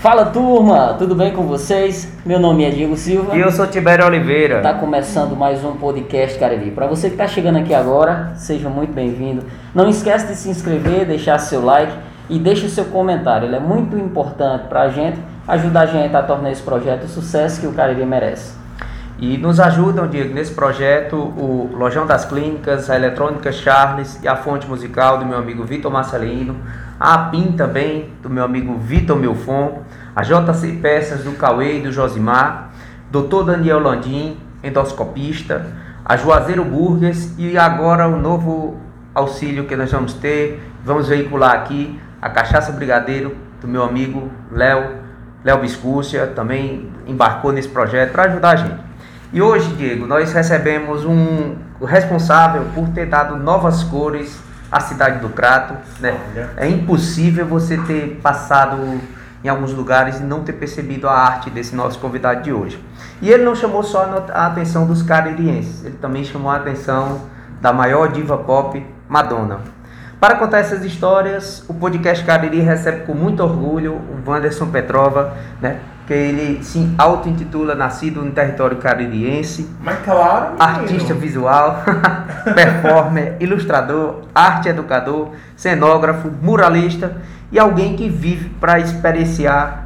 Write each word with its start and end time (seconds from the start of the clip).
Fala 0.00 0.24
turma, 0.24 0.94
tudo 0.98 1.14
bem 1.14 1.30
com 1.30 1.42
vocês? 1.42 2.10
Meu 2.24 2.40
nome 2.40 2.64
é 2.64 2.70
Diego 2.70 2.96
Silva. 2.96 3.36
E 3.36 3.40
eu 3.40 3.52
sou 3.52 3.66
Tibério 3.66 4.06
Oliveira. 4.06 4.56
Está 4.56 4.72
começando 4.72 5.36
mais 5.36 5.62
um 5.62 5.72
podcast 5.72 6.38
Cariri. 6.38 6.70
Para 6.70 6.86
você 6.86 7.08
que 7.08 7.16
está 7.16 7.28
chegando 7.28 7.58
aqui 7.58 7.74
agora, 7.74 8.32
seja 8.34 8.70
muito 8.70 8.94
bem-vindo. 8.94 9.44
Não 9.74 9.86
esquece 9.90 10.28
de 10.28 10.36
se 10.36 10.48
inscrever, 10.48 11.04
deixar 11.04 11.36
seu 11.36 11.62
like 11.62 11.92
e 12.30 12.38
deixe 12.38 12.66
seu 12.70 12.86
comentário. 12.86 13.46
Ele 13.46 13.56
é 13.56 13.60
muito 13.60 13.94
importante 13.98 14.68
para 14.68 14.84
a 14.84 14.88
gente, 14.88 15.18
ajudar 15.46 15.82
a 15.82 15.86
gente 15.86 16.16
a 16.16 16.22
tornar 16.22 16.50
esse 16.50 16.62
projeto 16.62 17.04
o 17.04 17.08
sucesso 17.08 17.60
que 17.60 17.66
o 17.66 17.74
Cariri 17.74 18.06
merece. 18.06 18.58
E 19.18 19.36
nos 19.36 19.60
ajudam, 19.60 20.08
Diego, 20.08 20.32
nesse 20.32 20.54
projeto 20.54 21.14
o 21.14 21.68
Lojão 21.74 22.06
das 22.06 22.24
Clínicas, 22.24 22.88
a 22.88 22.96
Eletrônica 22.96 23.52
Charles 23.52 24.18
e 24.22 24.26
a 24.26 24.34
fonte 24.34 24.66
musical 24.66 25.18
do 25.18 25.26
meu 25.26 25.36
amigo 25.36 25.62
Vitor 25.62 25.92
Marcelino, 25.92 26.56
a 26.98 27.18
PIN 27.18 27.52
também, 27.52 28.08
do 28.22 28.30
meu 28.30 28.42
amigo 28.42 28.78
Vitor 28.78 29.18
Milfon, 29.18 29.82
a 30.14 30.22
JC 30.22 30.78
Peças 30.80 31.24
do 31.24 31.32
Cauê 31.32 31.78
e 31.78 31.82
do 31.82 31.92
Josimar, 31.92 32.70
Dr. 33.10 33.44
Daniel 33.46 33.80
Landim, 33.80 34.38
endoscopista, 34.62 35.66
a 36.04 36.16
Juazeiro 36.16 36.64
Burgers 36.64 37.32
e 37.38 37.56
agora 37.56 38.08
o 38.08 38.16
novo 38.16 38.78
auxílio 39.14 39.66
que 39.66 39.76
nós 39.76 39.90
vamos 39.90 40.14
ter, 40.14 40.62
vamos 40.84 41.08
veicular 41.08 41.52
aqui, 41.52 41.98
a 42.20 42.28
Cachaça 42.28 42.72
Brigadeiro 42.72 43.36
do 43.60 43.68
meu 43.68 43.82
amigo 43.82 44.30
Léo, 44.50 45.00
Léo 45.44 45.60
Biscúcia, 45.60 46.26
também 46.28 46.90
embarcou 47.06 47.52
nesse 47.52 47.68
projeto 47.68 48.12
para 48.12 48.24
ajudar 48.24 48.50
a 48.50 48.56
gente. 48.56 48.80
E 49.32 49.40
hoje, 49.40 49.72
Diego, 49.74 50.06
nós 50.06 50.32
recebemos 50.32 51.04
um 51.04 51.56
responsável 51.82 52.64
por 52.74 52.88
ter 52.88 53.06
dado 53.06 53.36
novas 53.36 53.82
cores 53.84 54.40
à 54.70 54.80
cidade 54.80 55.20
do 55.20 55.28
Crato. 55.28 55.74
Né? 56.00 56.18
É 56.56 56.68
impossível 56.68 57.46
você 57.46 57.76
ter 57.78 58.18
passado 58.22 58.76
em 59.42 59.48
alguns 59.48 59.72
lugares 59.72 60.20
e 60.20 60.22
não 60.22 60.42
ter 60.42 60.52
percebido 60.54 61.08
a 61.08 61.12
arte 61.12 61.50
desse 61.50 61.74
nosso 61.74 61.98
convidado 61.98 62.42
de 62.42 62.52
hoje. 62.52 62.82
E 63.22 63.30
ele 63.30 63.44
não 63.44 63.54
chamou 63.54 63.82
só 63.82 64.24
a 64.32 64.46
atenção 64.46 64.86
dos 64.86 65.02
caririenses, 65.02 65.84
ele 65.84 65.96
também 65.96 66.24
chamou 66.24 66.50
a 66.50 66.56
atenção 66.56 67.22
da 67.60 67.72
maior 67.72 68.08
diva 68.12 68.38
pop, 68.38 68.84
Madonna. 69.08 69.60
Para 70.20 70.36
contar 70.36 70.58
essas 70.58 70.84
histórias, 70.84 71.64
o 71.66 71.72
podcast 71.72 72.22
Cariri 72.24 72.60
recebe 72.60 73.06
com 73.06 73.14
muito 73.14 73.42
orgulho 73.42 73.94
o 73.94 74.30
Wanderson 74.30 74.66
Petrova, 74.66 75.34
né? 75.62 75.80
Que 76.10 76.14
ele 76.14 76.64
se 76.64 76.92
auto-intitula 76.98 77.76
Nascido 77.76 78.20
no 78.20 78.32
Território 78.32 78.78
Caririense. 78.78 79.70
Mas 79.80 80.00
claro. 80.00 80.56
Artista 80.58 81.14
visual, 81.14 81.84
performer, 82.52 83.36
ilustrador, 83.38 84.22
arte 84.34 84.68
educador, 84.68 85.28
cenógrafo, 85.54 86.28
muralista 86.42 87.12
e 87.52 87.60
alguém 87.60 87.94
que 87.94 88.08
vive 88.08 88.48
para 88.60 88.80
experienciar 88.80 89.84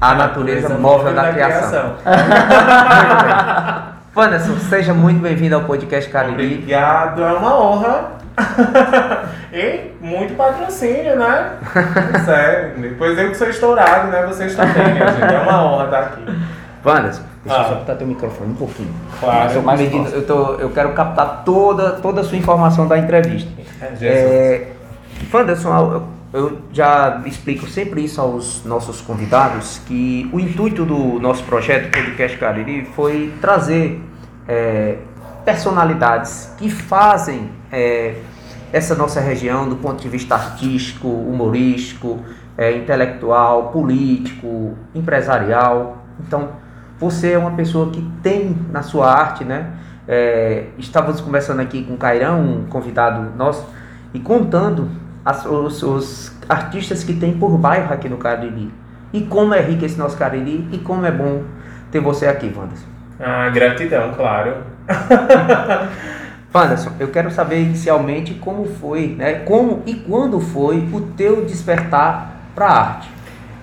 a, 0.00 0.12
a 0.12 0.14
natureza, 0.14 0.68
natureza 0.68 0.80
móvel 0.80 1.12
da, 1.12 1.22
da 1.22 1.32
criação. 1.32 1.94
criação. 2.04 3.94
Wanderson, 4.14 4.56
seja 4.70 4.94
muito 4.94 5.20
bem-vindo 5.20 5.56
ao 5.56 5.62
podcast 5.62 6.08
Cariri. 6.08 6.54
Obrigado, 6.54 7.20
é 7.20 7.32
uma 7.32 7.60
honra 7.60 8.13
e 9.52 9.92
muito 10.00 10.34
patrocínio, 10.34 11.16
né? 11.16 11.52
Sério. 12.24 12.78
Depois 12.82 13.18
eu 13.18 13.30
que 13.30 13.36
sou 13.36 13.48
estourado, 13.48 14.08
né? 14.08 14.26
Vocês 14.26 14.54
também, 14.54 14.92
minha 14.92 15.06
gente. 15.08 15.34
É 15.34 15.40
uma 15.40 15.64
honra 15.64 15.84
estar 15.84 16.00
aqui. 16.00 16.22
Wanderson, 16.84 17.22
deixa 17.44 17.58
ah. 17.58 17.62
eu 17.62 17.68
só 17.68 17.74
botar 17.76 17.94
teu 17.94 18.06
microfone 18.06 18.52
um 18.52 18.56
pouquinho. 18.56 18.94
Claro. 19.18 19.62
Mais 19.62 19.80
medida, 19.80 20.10
eu, 20.10 20.26
tô, 20.26 20.54
eu 20.54 20.70
quero 20.70 20.92
captar 20.92 21.42
toda, 21.44 21.92
toda 21.92 22.20
a 22.20 22.24
sua 22.24 22.36
informação 22.36 22.86
da 22.86 22.98
entrevista. 22.98 23.50
É, 23.80 24.06
é, 24.06 24.72
Wanderson, 25.32 26.02
eu 26.32 26.58
já 26.72 27.22
explico 27.24 27.66
sempre 27.66 28.04
isso 28.04 28.20
aos 28.20 28.64
nossos 28.64 29.00
convidados, 29.00 29.80
que 29.86 30.28
o 30.32 30.40
intuito 30.40 30.84
do 30.84 31.18
nosso 31.20 31.42
projeto 31.44 31.90
Podcast 31.90 32.36
Cariri 32.36 32.84
foi 32.94 33.32
trazer 33.40 34.02
é, 34.46 34.96
personalidades 35.44 36.52
que 36.56 36.70
fazem 36.70 37.50
é, 37.70 38.16
essa 38.72 38.94
nossa 38.94 39.20
região 39.20 39.68
do 39.68 39.76
ponto 39.76 40.02
de 40.02 40.08
vista 40.08 40.34
artístico, 40.34 41.06
humorístico, 41.06 42.20
é, 42.56 42.76
intelectual, 42.76 43.68
político, 43.68 44.76
empresarial. 44.94 45.98
Então, 46.20 46.48
você 46.98 47.32
é 47.32 47.38
uma 47.38 47.52
pessoa 47.52 47.90
que 47.90 48.02
tem 48.22 48.56
na 48.70 48.82
sua 48.82 49.12
arte, 49.12 49.44
né? 49.44 49.72
É, 50.06 50.66
estávamos 50.78 51.20
conversando 51.20 51.60
aqui 51.60 51.82
com 51.82 51.94
o 51.94 51.96
Cairão, 51.96 52.40
um 52.40 52.66
convidado 52.66 53.36
nosso, 53.36 53.66
e 54.12 54.20
contando 54.20 54.90
as, 55.24 55.44
os, 55.46 55.82
os, 55.82 56.36
artistas 56.48 57.02
que 57.02 57.14
tem 57.14 57.38
por 57.38 57.56
bairro 57.56 57.92
aqui 57.92 58.08
no 58.08 58.18
Cariri. 58.18 58.70
E 59.12 59.22
como 59.22 59.54
é 59.54 59.60
rico 59.60 59.84
esse 59.84 59.98
nosso 59.98 60.16
Cariri 60.16 60.68
e 60.72 60.78
como 60.78 61.06
é 61.06 61.10
bom 61.10 61.42
ter 61.90 62.00
você 62.00 62.26
aqui, 62.26 62.52
Wanderson. 62.54 62.86
Ah, 63.18 63.48
gratidão, 63.48 64.12
claro. 64.12 64.73
Anderson, 66.54 66.92
eu 67.00 67.08
quero 67.08 67.30
saber 67.32 67.60
inicialmente 67.60 68.34
como 68.34 68.64
foi, 68.64 69.08
né? 69.08 69.40
Como 69.40 69.82
e 69.86 69.94
quando 69.94 70.38
foi 70.40 70.88
o 70.92 71.00
teu 71.16 71.44
despertar 71.44 72.36
para 72.54 72.66
a 72.66 72.80
arte? 72.80 73.08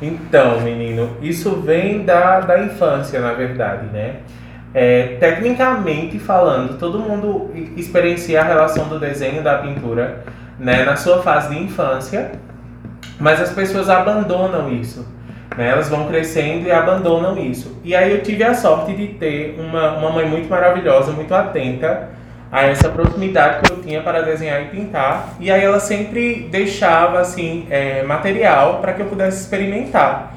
Então, 0.01 0.59
menino, 0.61 1.15
isso 1.21 1.61
vem 1.61 2.03
da, 2.03 2.41
da 2.41 2.63
infância, 2.63 3.21
na 3.21 3.33
verdade, 3.33 3.85
né? 3.93 4.17
É, 4.73 5.17
tecnicamente 5.19 6.17
falando, 6.17 6.77
todo 6.77 6.99
mundo 6.99 7.51
experiencia 7.75 8.41
a 8.41 8.43
relação 8.43 8.87
do 8.87 8.99
desenho 8.99 9.41
e 9.41 9.43
da 9.43 9.57
pintura 9.57 10.23
né, 10.57 10.85
na 10.85 10.95
sua 10.95 11.21
fase 11.21 11.53
de 11.53 11.61
infância, 11.61 12.31
mas 13.19 13.41
as 13.41 13.51
pessoas 13.51 13.89
abandonam 13.89 14.71
isso. 14.71 15.05
Né? 15.57 15.69
Elas 15.69 15.89
vão 15.89 16.07
crescendo 16.07 16.67
e 16.67 16.71
abandonam 16.71 17.37
isso. 17.37 17.79
E 17.83 17.95
aí 17.95 18.11
eu 18.11 18.21
tive 18.21 18.43
a 18.43 18.53
sorte 18.53 18.93
de 18.93 19.07
ter 19.07 19.59
uma, 19.59 19.97
uma 19.97 20.11
mãe 20.11 20.25
muito 20.25 20.49
maravilhosa, 20.49 21.11
muito 21.11 21.33
atenta 21.33 22.09
a 22.51 22.63
essa 22.63 22.89
proximidade 22.89 23.61
que 23.61 23.71
eu 23.71 23.81
tinha 23.81 24.01
para 24.01 24.21
desenhar 24.21 24.61
e 24.61 24.65
pintar. 24.65 25.35
E 25.39 25.51
aí 25.51 25.63
ela 25.63 25.79
sempre 25.79 26.47
deixava 26.51 27.19
assim 27.19 27.65
é, 27.69 28.03
material 28.03 28.79
para 28.79 28.93
que 28.93 29.01
eu 29.01 29.05
pudesse 29.05 29.41
experimentar. 29.41 30.35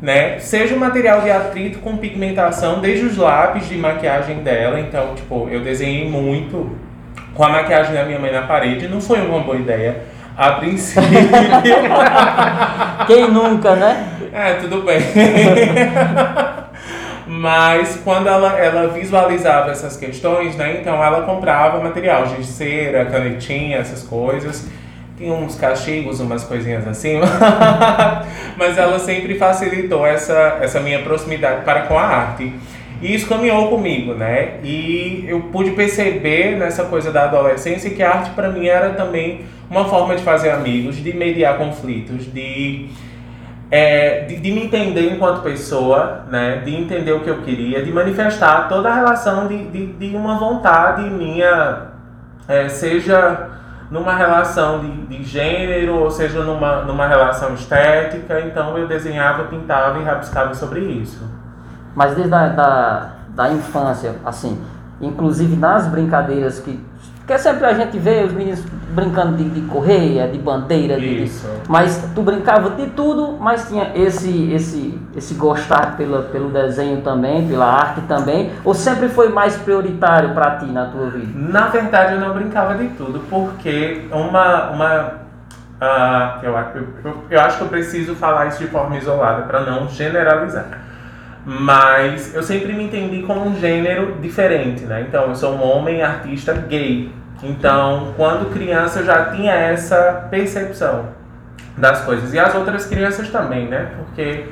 Né? 0.00 0.38
Seja 0.38 0.74
o 0.74 0.78
material 0.78 1.22
de 1.22 1.30
atrito 1.30 1.78
com 1.78 1.96
pigmentação, 1.96 2.80
desde 2.80 3.06
os 3.06 3.16
lápis 3.16 3.68
de 3.68 3.76
maquiagem 3.76 4.42
dela. 4.42 4.78
Então, 4.78 5.14
tipo, 5.14 5.48
eu 5.50 5.60
desenhei 5.60 6.08
muito 6.08 6.76
com 7.34 7.42
a 7.42 7.48
maquiagem 7.48 7.94
da 7.94 8.04
minha 8.04 8.18
mãe 8.18 8.32
na 8.32 8.42
parede. 8.42 8.88
Não 8.88 9.00
foi 9.00 9.20
uma 9.20 9.40
boa 9.40 9.56
ideia 9.56 10.02
a 10.36 10.52
princípio. 10.52 11.02
Quem 13.06 13.30
nunca, 13.30 13.74
né? 13.74 14.15
É, 14.36 14.54
tudo 14.56 14.82
bem. 14.82 15.00
Mas 17.26 17.98
quando 18.04 18.28
ela, 18.28 18.58
ela 18.58 18.88
visualizava 18.88 19.70
essas 19.70 19.96
questões, 19.96 20.54
né? 20.56 20.76
Então 20.78 21.02
ela 21.02 21.22
comprava 21.22 21.82
material 21.82 22.26
de 22.26 22.44
cera, 22.44 23.06
canetinha, 23.06 23.78
essas 23.78 24.02
coisas. 24.02 24.68
Tinha 25.16 25.32
uns 25.32 25.54
cachigos, 25.54 26.20
umas 26.20 26.44
coisinhas 26.44 26.86
assim. 26.86 27.18
Mas 28.58 28.76
ela 28.76 28.98
sempre 28.98 29.36
facilitou 29.36 30.06
essa, 30.06 30.58
essa 30.60 30.80
minha 30.80 30.98
proximidade 30.98 31.64
para 31.64 31.82
com 31.82 31.98
a 31.98 32.02
arte. 32.02 32.52
E 33.00 33.14
isso 33.14 33.26
caminhou 33.26 33.68
comigo, 33.68 34.12
né? 34.12 34.58
E 34.62 35.24
eu 35.26 35.40
pude 35.50 35.70
perceber 35.70 36.58
nessa 36.58 36.84
coisa 36.84 37.10
da 37.10 37.24
adolescência 37.24 37.88
que 37.88 38.02
a 38.02 38.10
arte 38.10 38.30
para 38.30 38.50
mim 38.50 38.66
era 38.66 38.90
também 38.90 39.46
uma 39.70 39.86
forma 39.86 40.14
de 40.14 40.22
fazer 40.22 40.50
amigos, 40.50 40.96
de 40.96 41.16
mediar 41.16 41.56
conflitos, 41.56 42.30
de 42.30 42.86
é, 43.70 44.24
de, 44.26 44.36
de, 44.36 44.52
me 44.52 44.64
entender 44.64 45.12
enquanto 45.12 45.42
pessoa, 45.42 46.24
né, 46.30 46.58
de 46.58 46.74
entender 46.74 47.12
o 47.12 47.20
que 47.20 47.30
eu 47.30 47.42
queria, 47.42 47.84
de 47.84 47.92
manifestar 47.92 48.68
toda 48.68 48.88
a 48.88 48.94
relação 48.94 49.48
de, 49.48 49.66
de, 49.68 49.86
de 49.92 50.16
uma 50.16 50.38
vontade 50.38 51.02
minha, 51.02 51.88
é, 52.46 52.68
seja 52.68 53.50
numa 53.90 54.14
relação 54.14 54.80
de, 54.80 55.06
de 55.06 55.24
gênero, 55.24 55.96
ou 55.96 56.10
seja 56.10 56.42
numa, 56.42 56.82
numa 56.82 57.06
relação 57.06 57.54
estética. 57.54 58.40
Então 58.40 58.76
eu 58.78 58.86
desenhava, 58.86 59.44
pintava 59.44 59.98
e 59.98 60.04
rabiscava 60.04 60.54
sobre 60.54 60.80
isso. 60.80 61.24
Mas 61.94 62.14
desde 62.14 62.34
a 62.34 62.48
da, 62.48 63.10
da 63.30 63.52
infância, 63.52 64.16
assim, 64.24 64.62
inclusive 65.00 65.56
nas 65.56 65.86
brincadeiras 65.86 66.60
que 66.60 66.84
porque 67.26 67.40
sempre 67.40 67.66
a 67.66 67.72
gente 67.72 67.98
vê 67.98 68.22
os 68.22 68.32
meninos 68.32 68.60
brincando 68.90 69.36
de, 69.36 69.50
de 69.50 69.60
correia, 69.62 70.28
de 70.28 70.38
bandeira, 70.38 70.96
de, 70.96 71.28
mas 71.68 72.08
tu 72.14 72.22
brincava 72.22 72.70
de 72.70 72.86
tudo, 72.90 73.36
mas 73.40 73.66
tinha 73.68 73.90
esse 73.96 74.52
esse 74.52 74.96
esse 75.16 75.34
gostar 75.34 75.96
pela, 75.96 76.22
pelo 76.22 76.50
desenho 76.50 77.02
também, 77.02 77.48
pela 77.48 77.66
arte 77.66 78.02
também, 78.02 78.52
ou 78.64 78.72
sempre 78.72 79.08
foi 79.08 79.28
mais 79.28 79.56
prioritário 79.56 80.34
para 80.34 80.58
ti 80.58 80.66
na 80.66 80.86
tua 80.86 81.10
vida? 81.10 81.26
Na 81.34 81.66
verdade, 81.66 82.14
eu 82.14 82.20
não 82.20 82.32
brincava 82.32 82.76
de 82.76 82.88
tudo, 82.90 83.18
porque 83.28 84.06
uma 84.12 84.70
uma 84.70 85.12
uh, 85.82 86.44
eu, 86.44 86.54
eu, 87.04 87.24
eu 87.28 87.40
acho 87.40 87.58
que 87.58 87.64
eu 87.64 87.68
preciso 87.68 88.14
falar 88.14 88.46
isso 88.46 88.58
de 88.58 88.68
forma 88.68 88.96
isolada 88.96 89.42
para 89.42 89.62
não 89.62 89.88
generalizar. 89.88 90.85
Mas 91.46 92.34
eu 92.34 92.42
sempre 92.42 92.72
me 92.72 92.82
entendi 92.84 93.22
como 93.22 93.46
um 93.46 93.54
gênero 93.60 94.18
diferente, 94.20 94.84
né? 94.84 95.06
Então, 95.08 95.28
eu 95.28 95.34
sou 95.36 95.54
um 95.54 95.62
homem 95.62 96.02
artista 96.02 96.52
gay. 96.52 97.12
Então, 97.40 98.12
quando 98.16 98.52
criança, 98.52 98.98
eu 98.98 99.06
já 99.06 99.26
tinha 99.26 99.54
essa 99.54 100.26
percepção 100.28 101.10
das 101.78 102.00
coisas. 102.00 102.34
E 102.34 102.38
as 102.38 102.52
outras 102.52 102.86
crianças 102.86 103.28
também, 103.28 103.68
né? 103.68 103.90
Porque 103.96 104.46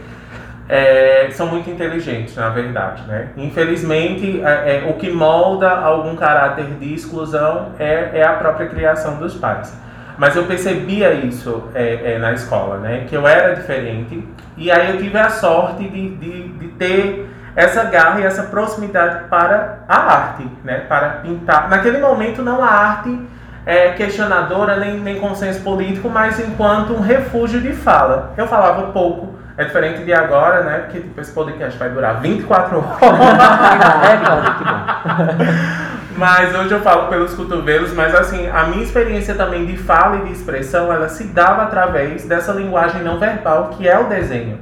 é, 0.68 1.28
são 1.32 1.46
muito 1.48 1.68
inteligentes, 1.68 2.36
na 2.36 2.48
verdade. 2.48 3.02
Né? 3.06 3.30
Infelizmente, 3.36 4.40
é, 4.42 4.76
é, 4.76 4.86
o 4.88 4.94
que 4.94 5.10
molda 5.10 5.70
algum 5.70 6.14
caráter 6.16 6.66
de 6.78 6.94
exclusão 6.94 7.72
é, 7.78 8.10
é, 8.14 8.22
a 8.24 8.34
própria 8.34 8.68
criação 8.68 9.16
dos 9.16 9.34
pais. 9.34 9.76
Mas 10.16 10.36
eu 10.36 10.44
percebia 10.44 11.12
isso 11.12 11.64
é, 11.74 12.14
é, 12.14 12.18
na 12.18 12.32
escola, 12.32 12.78
né? 12.78 13.04
que 13.08 13.14
eu 13.14 13.26
era 13.26 13.54
diferente. 13.54 14.26
E 14.56 14.70
aí 14.70 14.90
eu 14.90 14.98
tive 14.98 15.18
a 15.18 15.28
sorte 15.28 15.88
de, 15.88 16.16
de, 16.16 16.48
de 16.48 16.68
ter 16.68 17.28
essa 17.56 17.84
garra 17.84 18.20
e 18.20 18.24
essa 18.24 18.44
proximidade 18.44 19.28
para 19.28 19.80
a 19.88 19.96
arte, 19.96 20.48
né? 20.62 20.84
para 20.88 21.10
pintar. 21.22 21.68
Naquele 21.68 21.98
momento, 21.98 22.42
não 22.42 22.62
a 22.62 22.68
arte 22.68 23.20
é, 23.66 23.90
questionadora 23.90 24.76
nem, 24.76 25.00
nem 25.00 25.18
consenso 25.18 25.60
político, 25.60 26.08
mas 26.08 26.38
enquanto 26.38 26.92
um 26.92 27.00
refúgio 27.00 27.60
de 27.60 27.72
fala. 27.72 28.32
Eu 28.36 28.46
falava 28.46 28.92
pouco, 28.92 29.34
é 29.56 29.64
diferente 29.64 30.04
de 30.04 30.12
agora, 30.12 30.62
né? 30.64 30.78
Porque 30.80 31.00
tipo, 31.00 31.20
esse 31.20 31.32
podcast 31.32 31.78
vai 31.78 31.88
durar 31.88 32.20
24 32.20 32.76
horas. 32.78 33.00
é, 34.10 34.16
cara, 34.24 34.54
que 34.58 34.64
bom. 34.64 35.90
Mas 36.16 36.54
hoje 36.54 36.72
eu 36.72 36.80
falo 36.80 37.08
pelos 37.08 37.34
cotovelos, 37.34 37.92
mas 37.92 38.14
assim, 38.14 38.46
a 38.48 38.64
minha 38.64 38.84
experiência 38.84 39.34
também 39.34 39.66
de 39.66 39.76
fala 39.76 40.18
e 40.18 40.26
de 40.26 40.32
expressão, 40.32 40.92
ela 40.92 41.08
se 41.08 41.24
dava 41.24 41.62
através 41.62 42.24
dessa 42.24 42.52
linguagem 42.52 43.02
não 43.02 43.18
verbal 43.18 43.70
que 43.70 43.88
é 43.88 43.98
o 43.98 44.08
desenho. 44.08 44.58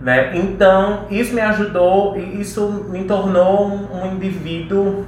Né? 0.00 0.32
Então, 0.34 1.06
isso 1.10 1.32
me 1.32 1.40
ajudou 1.40 2.16
e 2.16 2.40
isso 2.40 2.86
me 2.88 3.04
tornou 3.04 3.68
um, 3.68 4.06
indivíduo 4.12 5.06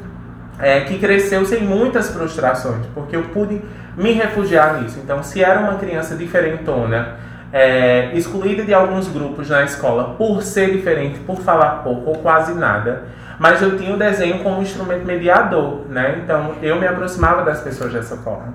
é, 0.58 0.82
que 0.82 0.99
cresceu 0.99 1.44
sem 1.44 1.62
muitas 1.62 2.11
frustrações, 2.11 2.87
porque 2.94 3.17
eu 3.17 3.23
pude 3.25 3.61
me 3.96 4.12
refugiar 4.12 4.81
nisso. 4.81 5.00
Então, 5.02 5.23
se 5.23 5.43
era 5.43 5.61
uma 5.61 5.75
criança 5.75 6.14
diferentona, 6.14 7.17
é, 7.52 8.11
excluída 8.14 8.62
de 8.62 8.73
alguns 8.73 9.08
grupos 9.08 9.49
na 9.49 9.64
escola 9.64 10.14
por 10.17 10.43
ser 10.43 10.70
diferente, 10.70 11.19
por 11.20 11.40
falar 11.40 11.82
pouco 11.82 12.11
ou 12.11 12.17
quase 12.19 12.55
nada, 12.55 13.05
mas 13.42 13.60
eu 13.60 13.76
tinha 13.76 13.92
o 13.92 13.98
desenho 13.98 14.38
como 14.38 14.62
instrumento 14.62 15.04
mediador, 15.04 15.80
né? 15.88 16.20
Então 16.22 16.54
eu 16.62 16.78
me 16.78 16.86
aproximava 16.86 17.42
das 17.42 17.60
pessoas 17.60 17.92
dessa 17.92 18.16
forma. 18.18 18.54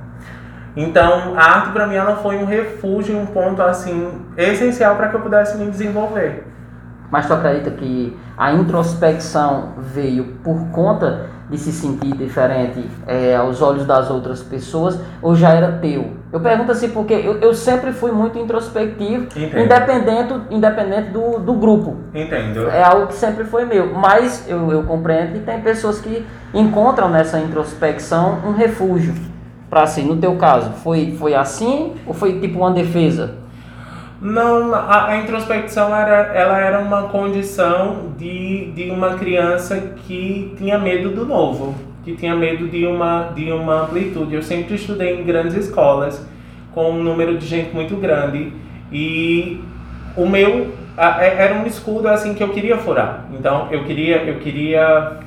Então 0.78 1.34
a 1.36 1.44
arte 1.44 1.72
para 1.72 1.86
mim 1.86 1.96
ela 1.96 2.16
foi 2.16 2.38
um 2.38 2.46
refúgio, 2.46 3.18
um 3.18 3.26
ponto 3.26 3.62
assim 3.62 4.10
essencial 4.38 4.96
para 4.96 5.10
que 5.10 5.18
eu 5.18 5.20
pudesse 5.20 5.58
me 5.58 5.70
desenvolver. 5.70 6.48
Mas 7.12 7.28
tu 7.28 7.34
acredita 7.34 7.70
que 7.72 8.18
a 8.38 8.54
introspecção 8.54 9.74
veio 9.78 10.24
por 10.42 10.70
conta 10.72 11.26
de 11.50 11.58
se 11.58 11.74
sentir 11.74 12.16
diferente 12.16 12.90
é, 13.06 13.36
aos 13.36 13.62
olhos 13.62 13.86
das 13.86 14.10
outras 14.10 14.42
pessoas 14.42 14.98
ou 15.22 15.36
já 15.36 15.50
era 15.50 15.80
teu? 15.80 16.16
Eu 16.32 16.42
pergunto 16.42 16.72
assim 16.72 16.90
porque 16.90 17.14
eu, 17.14 17.40
eu 17.40 17.54
sempre 17.54 17.94
fui 17.94 18.12
muito 18.12 18.38
introspectivo, 18.38 19.28
independente, 19.36 20.34
independente 20.52 21.10
do, 21.10 21.40
do 21.40 21.54
grupo. 21.54 21.98
Entendo. 22.14 22.70
É 22.70 22.84
algo 22.84 23.08
que 23.08 23.14
sempre 23.14 23.46
foi 23.46 23.64
meu. 23.64 23.94
Mas 23.94 24.48
eu, 24.48 24.72
eu 24.72 24.84
compreendo 24.84 25.34
que 25.34 25.40
tem 25.40 25.62
pessoas 25.62 26.02
que 26.02 26.26
encontram 26.54 27.10
nessa 27.10 27.40
introspecção 27.40 28.40
um 28.46 28.52
refúgio. 28.52 29.14
Para 29.70 29.84
assim, 29.84 30.06
no 30.06 30.18
teu 30.18 30.36
caso, 30.36 30.72
foi, 30.84 31.16
foi 31.18 31.34
assim 31.34 31.94
ou 32.06 32.14
foi 32.14 32.40
tipo 32.40 32.60
uma 32.60 32.72
defesa? 32.72 33.36
Não, 34.20 34.74
a, 34.74 35.10
a, 35.10 35.18
introspecção 35.18 35.96
era, 35.96 36.34
ela 36.34 36.58
era 36.60 36.80
uma 36.80 37.04
condição 37.04 38.14
de, 38.18 38.72
de 38.72 38.90
uma 38.90 39.14
criança 39.16 39.80
que 40.08 40.56
tinha 40.58 40.78
medo 40.80 41.12
do 41.12 41.24
novo, 41.24 41.76
que 42.08 42.16
tinha 42.16 42.34
medo 42.34 42.70
de 42.70 42.86
uma, 42.86 43.34
de 43.36 43.52
uma 43.52 43.82
amplitude. 43.82 44.34
Eu 44.34 44.42
sempre 44.42 44.76
estudei 44.76 45.20
em 45.20 45.26
grandes 45.26 45.56
escolas, 45.56 46.26
com 46.74 46.92
um 46.92 47.04
número 47.04 47.38
de 47.38 47.46
gente 47.46 47.76
muito 47.76 47.98
grande, 47.98 48.54
e 48.90 49.60
o 50.16 50.26
meu 50.26 50.72
a, 50.96 51.22
é, 51.22 51.36
era 51.38 51.56
um 51.56 51.66
escudo 51.66 52.08
assim 52.08 52.34
que 52.34 52.42
eu 52.42 52.48
queria 52.50 52.78
furar. 52.78 53.26
Então 53.38 53.68
eu 53.72 53.84
queria, 53.84 54.24
eu 54.24 54.40
queria, 54.40 55.18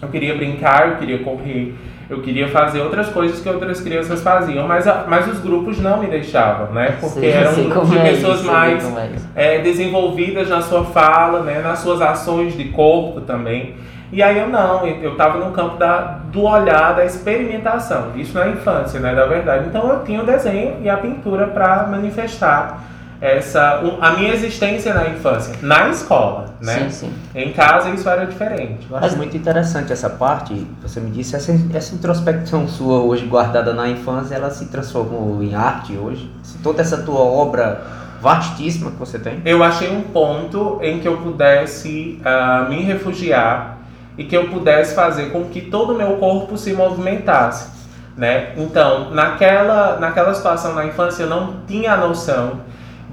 eu 0.00 0.08
queria 0.08 0.34
brincar, 0.34 0.92
eu 0.92 0.96
queria 0.96 1.18
correr, 1.18 1.74
eu 2.08 2.22
queria 2.22 2.48
fazer 2.48 2.80
outras 2.80 3.10
coisas 3.10 3.40
que 3.40 3.48
outras 3.48 3.82
crianças 3.82 4.22
faziam, 4.22 4.66
mas, 4.66 4.86
mas 5.06 5.28
os 5.28 5.40
grupos 5.40 5.78
não 5.78 6.00
me 6.00 6.06
deixavam, 6.06 6.72
né? 6.72 6.96
Porque 7.00 7.20
sim, 7.20 7.26
eram 7.26 7.52
sim, 7.52 7.68
de 7.68 7.98
é 7.98 8.02
pessoas 8.02 8.40
isso, 8.40 8.50
mais 8.50 9.28
é, 9.34 9.58
desenvolvidas 9.58 10.48
na 10.48 10.62
sua 10.62 10.86
fala, 10.86 11.42
né? 11.42 11.60
nas 11.60 11.80
suas 11.80 12.00
ações 12.00 12.56
de 12.56 12.64
corpo 12.68 13.20
também. 13.20 13.74
E 14.14 14.22
aí 14.22 14.38
eu 14.38 14.48
não, 14.48 14.86
eu 14.86 15.10
estava 15.10 15.44
no 15.44 15.50
campo 15.50 15.76
da, 15.76 16.20
do 16.30 16.42
olhar, 16.42 16.94
da 16.94 17.04
experimentação. 17.04 18.12
Isso 18.14 18.32
na 18.32 18.48
infância, 18.48 19.00
né? 19.00 19.12
Da 19.12 19.26
verdade. 19.26 19.66
Então 19.66 19.90
eu 19.90 20.04
tinha 20.04 20.22
o 20.22 20.24
desenho 20.24 20.76
e 20.80 20.88
a 20.88 20.96
pintura 20.96 21.48
para 21.48 21.88
manifestar 21.88 22.80
essa 23.20 23.82
a 24.00 24.12
minha 24.12 24.32
existência 24.32 24.94
na 24.94 25.08
infância, 25.08 25.56
na 25.60 25.88
escola, 25.88 26.54
né? 26.60 26.74
Sim, 26.74 26.90
sim. 26.90 27.12
Em 27.34 27.52
casa 27.52 27.90
isso 27.90 28.08
era 28.08 28.24
diferente. 28.24 28.86
Eu 28.88 28.96
acho 28.96 29.16
muito 29.16 29.36
interessante 29.36 29.92
essa 29.92 30.08
parte. 30.08 30.64
Você 30.80 31.00
me 31.00 31.10
disse 31.10 31.34
essa, 31.34 31.52
essa 31.74 31.92
introspecção 31.96 32.68
sua 32.68 33.00
hoje 33.00 33.26
guardada 33.26 33.72
na 33.72 33.88
infância, 33.88 34.36
ela 34.36 34.50
se 34.50 34.66
transformou 34.66 35.42
em 35.42 35.56
arte 35.56 35.96
hoje. 35.96 36.30
Toda 36.62 36.82
essa 36.82 36.98
tua 36.98 37.20
obra 37.20 37.82
vastíssima 38.20 38.92
que 38.92 38.96
você 38.96 39.18
tem. 39.18 39.42
Eu 39.44 39.64
achei 39.64 39.90
um 39.90 40.02
ponto 40.02 40.78
em 40.82 41.00
que 41.00 41.08
eu 41.08 41.16
pudesse 41.16 42.22
uh, 42.22 42.70
me 42.70 42.80
refugiar 42.82 43.83
e 44.16 44.24
que 44.24 44.36
eu 44.36 44.48
pudesse 44.48 44.94
fazer 44.94 45.30
com 45.30 45.44
que 45.44 45.60
todo 45.60 45.92
o 45.92 45.96
meu 45.96 46.16
corpo 46.16 46.56
se 46.56 46.72
movimentasse, 46.72 47.68
né? 48.16 48.52
Então, 48.56 49.10
naquela 49.10 49.98
naquela 49.98 50.32
situação 50.34 50.74
na 50.74 50.86
infância 50.86 51.24
eu 51.24 51.28
não 51.28 51.56
tinha 51.66 51.92
a 51.92 51.96
noção 51.96 52.60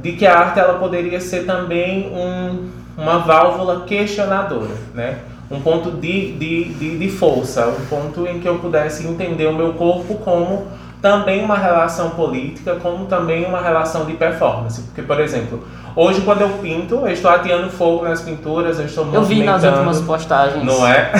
de 0.01 0.13
que 0.13 0.25
a 0.25 0.37
arte 0.37 0.59
ela 0.59 0.79
poderia 0.79 1.19
ser 1.19 1.45
também 1.45 2.11
um, 2.11 2.69
uma 2.97 3.19
válvula 3.19 3.81
questionadora, 3.85 4.75
né? 4.93 5.19
um 5.51 5.59
ponto 5.59 5.91
de, 5.91 6.31
de, 6.31 6.63
de, 6.75 6.97
de, 6.97 7.09
força, 7.09 7.67
um 7.67 7.85
ponto 7.87 8.25
em 8.25 8.39
que 8.39 8.47
eu 8.47 8.57
pudesse 8.59 9.05
entender 9.05 9.47
o 9.47 9.53
meu 9.53 9.73
corpo 9.73 10.15
como 10.15 10.67
também 11.01 11.43
uma 11.43 11.57
relação 11.57 12.11
política, 12.11 12.75
como 12.75 13.05
também 13.05 13.43
uma 13.45 13.59
relação 13.59 14.05
de 14.05 14.13
performance. 14.13 14.81
Porque, 14.83 15.01
por 15.01 15.19
exemplo, 15.19 15.63
hoje 15.95 16.21
quando 16.21 16.41
eu 16.41 16.49
pinto, 16.61 16.95
eu 16.95 17.09
estou 17.09 17.31
ateando 17.31 17.69
fogo 17.69 18.03
nas 18.03 18.21
pinturas, 18.21 18.79
eu 18.79 18.85
estou 18.85 19.07
Eu 19.11 19.23
vi 19.23 19.43
nas 19.43 19.63
últimas 19.63 19.99
postagens. 20.01 20.63
Não 20.63 20.87
é? 20.87 21.11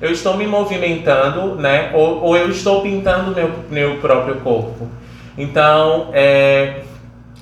Eu, 0.00 0.08
eu 0.08 0.12
estou 0.12 0.36
me 0.36 0.46
movimentando, 0.46 1.54
né? 1.54 1.90
Ou, 1.94 2.22
ou 2.22 2.36
eu 2.36 2.50
estou 2.50 2.82
pintando 2.82 3.32
meu, 3.32 3.50
meu 3.70 3.96
próprio 3.98 4.36
corpo. 4.36 4.88
Então, 5.38 6.08
é, 6.12 6.80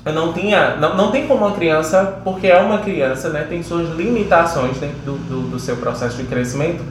eu 0.04 0.12
não 0.12 0.32
tinha. 0.34 0.76
Não, 0.76 0.94
não 0.94 1.10
tem 1.10 1.26
como 1.26 1.46
uma 1.46 1.54
criança, 1.54 2.20
porque 2.22 2.48
é 2.48 2.58
uma 2.58 2.78
criança, 2.78 3.30
né? 3.30 3.46
Tem 3.48 3.62
suas 3.62 3.88
limitações 3.96 4.76
dentro 4.78 4.98
do, 4.98 5.16
do, 5.16 5.40
do 5.52 5.58
seu 5.58 5.76
processo 5.76 6.18
de 6.18 6.24
crescimento, 6.24 6.84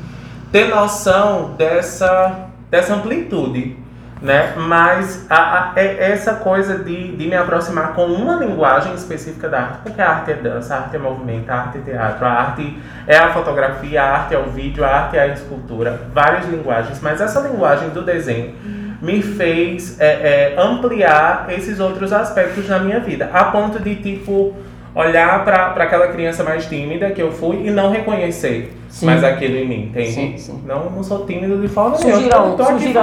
ter 0.51 0.69
noção 0.69 1.53
dessa, 1.55 2.47
dessa 2.71 2.95
amplitude. 2.95 3.82
Né? 4.23 4.53
Mas 4.55 5.25
a, 5.29 5.35
a, 5.35 5.73
é 5.75 6.11
essa 6.11 6.35
coisa 6.35 6.77
de, 6.77 7.13
de 7.17 7.27
me 7.27 7.35
aproximar 7.35 7.93
com 7.93 8.05
uma 8.05 8.37
linguagem 8.37 8.93
específica 8.93 9.49
da 9.49 9.59
arte, 9.59 9.79
porque 9.83 10.01
a 10.01 10.09
arte 10.09 10.31
é 10.31 10.35
dança, 10.35 10.73
a 10.73 10.77
arte 10.79 10.95
é 10.95 10.99
movimento, 10.99 11.49
a 11.49 11.55
arte 11.55 11.79
é 11.79 11.81
teatro, 11.81 12.25
a 12.25 12.29
arte 12.29 12.81
é 13.05 13.17
a 13.17 13.33
fotografia, 13.33 14.01
a 14.01 14.19
arte 14.19 14.33
é 14.33 14.39
o 14.39 14.45
vídeo, 14.45 14.85
a 14.85 14.87
arte 14.87 15.17
é 15.17 15.23
a 15.23 15.27
escultura, 15.27 16.03
várias 16.13 16.45
linguagens, 16.45 17.01
mas 17.01 17.19
essa 17.19 17.41
linguagem 17.41 17.89
do 17.89 18.01
desenho 18.01 18.55
me 19.01 19.21
fez 19.21 19.99
é, 19.99 20.05
é, 20.05 20.55
ampliar 20.57 21.47
esses 21.49 21.81
outros 21.81 22.13
aspectos 22.13 22.69
na 22.69 22.79
minha 22.79 23.01
vida, 23.01 23.29
a 23.33 23.43
ponto 23.43 23.77
de, 23.77 23.97
tipo, 23.97 24.55
olhar 24.95 25.43
para 25.43 25.83
aquela 25.83 26.07
criança 26.07 26.43
mais 26.43 26.65
tímida 26.67 27.09
que 27.11 27.21
eu 27.21 27.31
fui 27.31 27.67
e 27.67 27.71
não 27.71 27.89
reconhecer 27.89 28.77
sim. 28.89 29.05
mais 29.05 29.23
aquilo 29.23 29.57
em 29.57 29.67
mim, 29.67 29.83
entende? 29.85 30.11
Sim, 30.11 30.37
sim. 30.37 30.63
Não, 30.65 30.89
não 30.89 31.03
sou 31.03 31.25
tímido 31.25 31.59
de 31.59 31.67
forma 31.67 31.97
nenhuma. 31.97 32.13
Surgirão, 32.13 32.57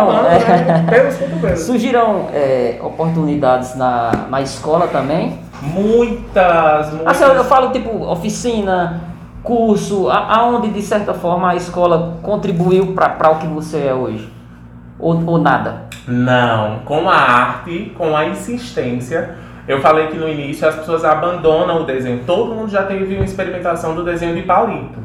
falando, 0.06 0.26
é, 0.26 1.42
né, 1.42 1.56
surgirão 1.56 2.26
é, 2.32 2.78
oportunidades 2.80 3.74
na, 3.74 4.12
na 4.30 4.40
escola 4.40 4.86
também? 4.86 5.38
Muitas, 5.62 6.92
muitas. 6.92 7.06
Assim, 7.06 7.24
eu, 7.24 7.32
eu 7.34 7.44
falo, 7.44 7.70
tipo, 7.70 8.04
oficina, 8.04 9.00
curso, 9.42 10.08
aonde, 10.08 10.70
de 10.70 10.82
certa 10.82 11.12
forma, 11.12 11.50
a 11.50 11.56
escola 11.56 12.18
contribuiu 12.22 12.94
para 12.94 13.30
o 13.32 13.38
que 13.38 13.46
você 13.46 13.86
é 13.86 13.94
hoje? 13.94 14.32
Ou, 14.98 15.20
ou 15.26 15.38
nada? 15.38 15.86
Não, 16.06 16.80
com 16.84 17.08
a 17.08 17.16
arte, 17.16 17.92
com 17.96 18.16
a 18.16 18.26
insistência. 18.26 19.36
Eu 19.70 19.80
falei 19.80 20.08
que 20.08 20.16
no 20.16 20.28
início 20.28 20.66
as 20.66 20.74
pessoas 20.74 21.04
abandonam 21.04 21.82
o 21.82 21.84
desenho. 21.84 22.24
Todo 22.26 22.52
mundo 22.56 22.72
já 22.72 22.82
teve 22.82 23.14
uma 23.14 23.24
experimentação 23.24 23.94
do 23.94 24.02
desenho 24.02 24.34
de 24.34 24.42
palito. 24.42 24.98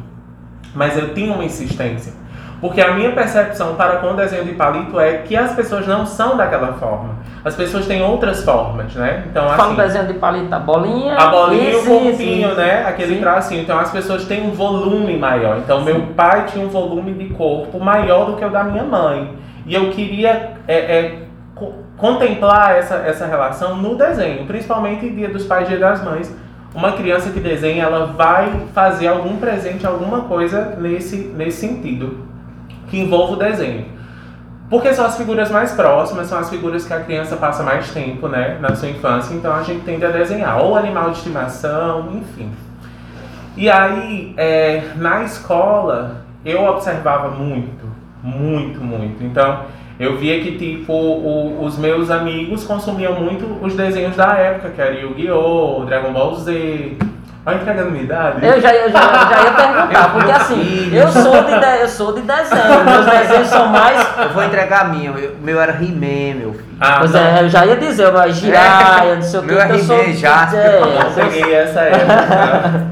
Mas 0.73 0.97
eu 0.97 1.13
tinha 1.13 1.31
uma 1.31 1.43
insistência. 1.43 2.11
Porque 2.59 2.81
a 2.81 2.95
minha 2.95 3.11
percepção 3.11 3.75
para 3.75 3.97
com 3.97 4.13
o 4.13 4.15
desenho 4.15 4.43
de 4.43 4.53
palito 4.53 4.99
é 4.99 5.19
que 5.19 5.37
as 5.37 5.53
pessoas 5.53 5.85
não 5.85 6.03
são 6.03 6.35
daquela 6.35 6.73
forma. 6.73 7.17
As 7.43 7.55
pessoas 7.55 7.85
têm 7.85 8.01
outras 8.01 8.43
formas, 8.43 8.95
né? 8.95 9.25
Então, 9.29 9.45
assim, 9.45 9.55
Fala 9.55 9.73
o 9.73 9.77
desenho 9.77 10.07
de 10.07 10.13
palito, 10.15 10.55
a 10.55 10.59
bolinha. 10.59 11.15
A 11.15 11.27
bolinha 11.27 11.69
e 11.69 11.75
o 11.75 11.85
corpinho, 11.85 12.55
né? 12.55 12.87
Aquele 12.87 13.17
sim. 13.17 13.21
tracinho. 13.21 13.61
Então 13.61 13.77
as 13.77 13.91
pessoas 13.91 14.25
têm 14.25 14.47
um 14.47 14.51
volume 14.51 15.15
maior. 15.15 15.59
Então 15.59 15.79
sim. 15.79 15.85
meu 15.85 16.01
pai 16.15 16.45
tinha 16.47 16.65
um 16.65 16.69
volume 16.69 17.13
de 17.13 17.25
corpo 17.35 17.79
maior 17.79 18.25
do 18.25 18.35
que 18.35 18.43
o 18.43 18.49
da 18.49 18.63
minha 18.63 18.83
mãe. 18.83 19.31
E 19.67 19.75
eu 19.75 19.91
queria 19.91 20.53
é, 20.67 20.75
é, 20.75 21.24
contemplar 21.97 22.75
essa, 22.75 22.95
essa 22.95 23.25
relação 23.25 23.77
no 23.77 23.95
desenho, 23.95 24.45
principalmente 24.45 25.09
Dia 25.09 25.29
dos 25.29 25.45
Pais 25.45 25.67
e 25.67 25.69
Dia 25.69 25.79
das 25.79 26.03
Mães, 26.03 26.35
uma 26.73 26.91
criança 26.91 27.29
que 27.29 27.39
desenha, 27.39 27.85
ela 27.85 28.07
vai 28.07 28.67
fazer 28.73 29.07
algum 29.07 29.37
presente, 29.37 29.87
alguma 29.87 30.21
coisa 30.21 30.75
nesse, 30.77 31.15
nesse 31.15 31.67
sentido, 31.67 32.25
que 32.89 32.99
envolva 32.99 33.33
o 33.33 33.37
desenho. 33.37 33.85
Porque 34.69 34.93
são 34.93 35.05
as 35.05 35.15
figuras 35.15 35.49
mais 35.49 35.71
próximas, 35.71 36.27
são 36.27 36.37
as 36.37 36.49
figuras 36.49 36.85
que 36.85 36.93
a 36.93 36.99
criança 36.99 37.37
passa 37.37 37.63
mais 37.63 37.91
tempo, 37.91 38.27
né, 38.27 38.57
na 38.59 38.75
sua 38.75 38.89
infância, 38.89 39.33
então 39.33 39.53
a 39.53 39.63
gente 39.63 39.85
tende 39.85 40.03
a 40.03 40.09
desenhar, 40.09 40.61
ou 40.61 40.75
animal 40.75 41.11
de 41.11 41.17
estimação, 41.17 42.09
enfim. 42.13 42.51
E 43.55 43.69
aí, 43.69 44.33
é, 44.35 44.83
na 44.97 45.23
escola, 45.23 46.25
eu 46.43 46.65
observava 46.65 47.29
muito, 47.29 47.85
muito, 48.21 48.83
muito. 48.83 49.23
Então, 49.23 49.61
eu 49.99 50.17
via 50.17 50.41
que, 50.41 50.57
tipo, 50.57 50.91
o, 50.93 51.63
os 51.63 51.77
meus 51.77 52.11
amigos 52.11 52.63
consumiam 52.65 53.13
muito 53.13 53.45
os 53.63 53.73
desenhos 53.75 54.15
da 54.15 54.33
época, 54.33 54.69
que 54.69 54.81
era 54.81 54.93
Yu-Gi-Oh!, 54.93 55.85
Dragon 55.85 56.11
Ball 56.11 56.35
Z. 56.35 56.97
Olha 57.47 57.57
entregando 57.57 57.91
minha 57.91 58.03
idade. 58.03 58.43
Eu 58.43 58.59
já, 58.59 58.73
eu 58.73 58.89
já, 58.89 58.99
eu 58.99 59.29
já 59.29 59.43
ia 59.43 59.51
perguntar, 59.51 60.13
porque 60.13 60.31
assim, 60.31 60.89
eu 60.91 61.07
sou, 61.09 61.43
de 61.43 61.59
de, 61.59 61.81
eu 61.81 61.87
sou 61.87 62.11
de 62.13 62.21
desenho, 62.21 62.83
meus 62.83 63.05
desenhos 63.05 63.47
são 63.49 63.67
mais. 63.67 64.03
Eu 64.19 64.29
vou 64.29 64.43
entregar 64.43 64.81
a 64.81 64.85
minha, 64.85 65.11
o 65.11 65.15
meu 65.43 65.61
era 65.61 65.73
He-Man, 65.73 66.39
meu 66.39 66.53
filho. 66.53 66.65
Ah, 66.81 66.95
pois 66.99 67.13
é, 67.13 67.41
eu 67.43 67.49
já 67.49 67.63
ia 67.67 67.75
dizer, 67.77 68.11
mas 68.11 68.35
Jiraiya, 68.35 69.11
é, 69.11 69.15
não 69.15 69.21
sei 69.21 69.39
o 69.39 69.43
que, 69.43 69.47
meu 69.51 69.61
é 69.61 69.71
eu 69.71 69.77
sou. 69.77 69.95
He-Man, 70.01 70.13
Jasper. 70.13 70.59
É, 70.59 70.79
Eu 71.21 71.29
peguei 71.29 71.53
essa 71.53 71.79
época. 71.81 72.85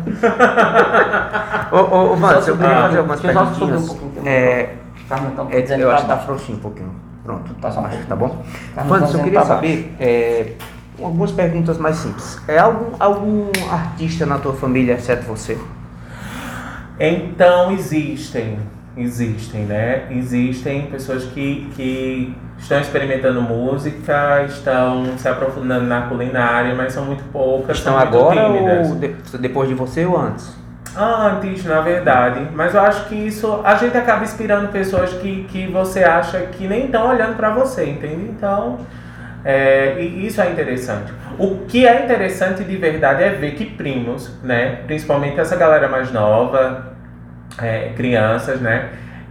Ô, 1.71 1.77
ô, 1.77 2.13
ô 2.13 2.15
Mano, 2.15 2.39
eu 2.47 2.55
queria 2.57 2.77
Ah, 2.77 2.81
fazer 2.83 2.97
algumas 2.99 3.19
um 3.19 3.23
perguntinhas. 3.23 3.85
pouquinho, 3.87 4.11
É, 4.27 4.69
Carmen, 5.09 5.31
então, 5.33 5.47
é, 5.51 5.59
eu 5.59 5.87
pra 5.87 5.93
acho 5.95 6.03
que 6.03 6.09
tá 6.09 6.17
frouxinho 6.17 6.57
um 6.57 6.61
pouquinho. 6.61 6.95
Pronto, 7.23 7.53
Tá 7.55 7.71
só 7.71 7.79
um 7.81 7.85
acho 7.85 7.97
que 7.99 8.05
pouquinho. 8.05 8.29
tá 8.29 8.83
bom. 8.83 8.89
Fandes, 8.89 9.11
tá 9.11 9.17
eu 9.17 9.23
queria 9.23 9.45
saber 9.45 9.95
é, 9.99 10.53
algumas 11.01 11.31
perguntas 11.31 11.77
mais 11.77 11.95
simples. 11.97 12.39
É 12.47 12.57
algum, 12.59 12.95
algum 12.99 13.45
artista 13.71 14.25
na 14.25 14.37
tua 14.39 14.53
família, 14.53 14.93
exceto 14.93 15.23
você? 15.25 15.57
Então 16.99 17.71
existem, 17.71 18.59
existem, 18.95 19.61
né? 19.65 20.03
Existem 20.11 20.83
pessoas 20.87 21.23
que, 21.25 21.69
que 21.75 22.35
estão 22.57 22.79
experimentando 22.79 23.41
música, 23.41 24.43
estão 24.47 25.17
se 25.17 25.27
aprofundando 25.27 25.85
na 25.85 26.03
culinária, 26.03 26.75
mas 26.75 26.93
são 26.93 27.05
muito 27.05 27.23
poucas. 27.31 27.77
Estão 27.77 27.93
são 27.93 28.01
muito 28.01 28.17
agora 28.17 28.45
tímidas. 28.45 28.89
ou 28.89 28.95
de- 28.95 29.37
depois 29.39 29.67
de 29.69 29.75
você 29.75 30.05
ou 30.05 30.17
antes? 30.17 30.55
Antes, 30.95 31.65
na 31.65 31.81
verdade. 31.81 32.47
Mas 32.53 32.75
eu 32.75 32.81
acho 32.81 33.05
que 33.07 33.15
isso. 33.15 33.61
A 33.63 33.75
gente 33.75 33.97
acaba 33.97 34.23
inspirando 34.23 34.69
pessoas 34.69 35.11
que, 35.13 35.43
que 35.45 35.67
você 35.67 36.03
acha 36.03 36.39
que 36.39 36.67
nem 36.67 36.85
estão 36.85 37.09
olhando 37.09 37.35
pra 37.35 37.49
você, 37.51 37.85
entende? 37.85 38.29
Então. 38.29 38.79
é, 39.43 39.95
e 39.99 40.25
isso 40.25 40.41
é 40.41 40.49
interessante. 40.49 41.11
O 41.37 41.65
que 41.67 41.85
é 41.87 42.03
interessante 42.03 42.63
de 42.63 42.77
verdade 42.77 43.23
é 43.23 43.29
ver 43.29 43.55
que 43.55 43.65
primos, 43.65 44.31
né? 44.43 44.81
Principalmente 44.85 45.39
essa 45.39 45.55
galera 45.55 45.87
mais 45.87 46.11
nova, 46.11 46.93
é, 47.61 47.91
crianças, 47.95 48.61
né? 48.61 48.89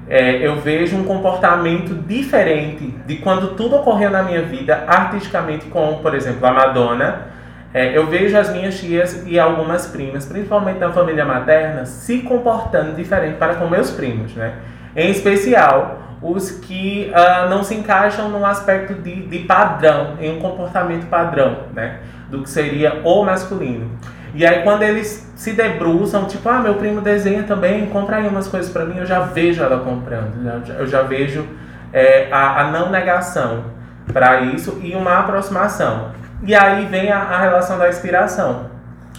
É, 0.09 0.47
eu 0.47 0.57
vejo 0.61 0.97
um 0.97 1.05
comportamento 1.05 1.95
diferente 1.95 2.93
de 3.07 3.17
quando 3.17 3.55
tudo 3.55 3.77
ocorreu 3.77 4.11
na 4.11 4.23
minha 4.23 4.43
vida 4.43 4.85
artisticamente, 4.87 5.67
com, 5.67 6.01
por 6.03 6.15
exemplo, 6.15 6.45
a 6.47 6.53
Madonna. 6.53 7.32
É, 7.75 7.97
eu 7.97 8.07
vejo 8.07 8.37
as 8.37 8.51
minhas 8.53 8.79
tias 8.79 9.23
e 9.27 9.39
algumas 9.39 9.87
primas, 9.87 10.27
principalmente 10.27 10.79
da 10.79 10.93
família 10.93 11.25
materna, 11.25 11.87
se 11.87 12.19
comportando 12.19 12.95
diferente 12.95 13.37
para 13.37 13.55
com 13.55 13.67
meus 13.67 13.91
primos, 13.91 14.35
né? 14.35 14.55
Em 14.95 15.11
especial, 15.11 16.03
os 16.21 16.51
que 16.51 17.11
ah, 17.15 17.47
não 17.49 17.65
se 17.65 17.75
encaixam 17.75 18.29
num 18.29 18.45
aspecto 18.45 18.95
de, 18.95 19.27
de 19.27 19.39
padrão, 19.41 20.17
em 20.21 20.37
um 20.37 20.39
comportamento 20.39 21.07
padrão, 21.07 21.65
né? 21.75 22.01
Do 22.31 22.43
que 22.43 22.51
seria 22.51 23.01
o 23.05 23.25
masculino. 23.25 23.91
E 24.35 24.47
aí 24.47 24.63
quando 24.63 24.83
eles 24.83 25.33
se 25.35 25.53
debruçam, 25.53 26.27
tipo, 26.27 26.49
ah, 26.51 26.59
meu 26.59 26.75
primo 26.75 27.01
desenha 27.01 27.43
também, 27.43 27.87
compra 27.87 28.17
aí 28.17 28.29
umas 28.29 28.49
coisas 28.49 28.71
pra 28.71 28.85
mim, 28.85 28.99
eu 28.99 29.07
já 29.07 29.21
vejo 29.21 29.63
ela 29.63 29.79
comprando, 29.83 30.33
eu 30.79 30.87
já 30.87 31.03
vejo 31.03 31.47
é, 31.93 32.29
a, 32.31 32.61
a 32.61 32.71
não 32.71 32.91
negação 32.91 33.65
para 34.13 34.43
isso 34.43 34.79
e 34.83 34.95
uma 34.95 35.19
aproximação. 35.19 36.22
E 36.43 36.55
aí 36.55 36.87
vem 36.87 37.11
a, 37.11 37.19
a 37.19 37.41
relação 37.41 37.79
da 37.79 37.89
inspiração. 37.89 38.67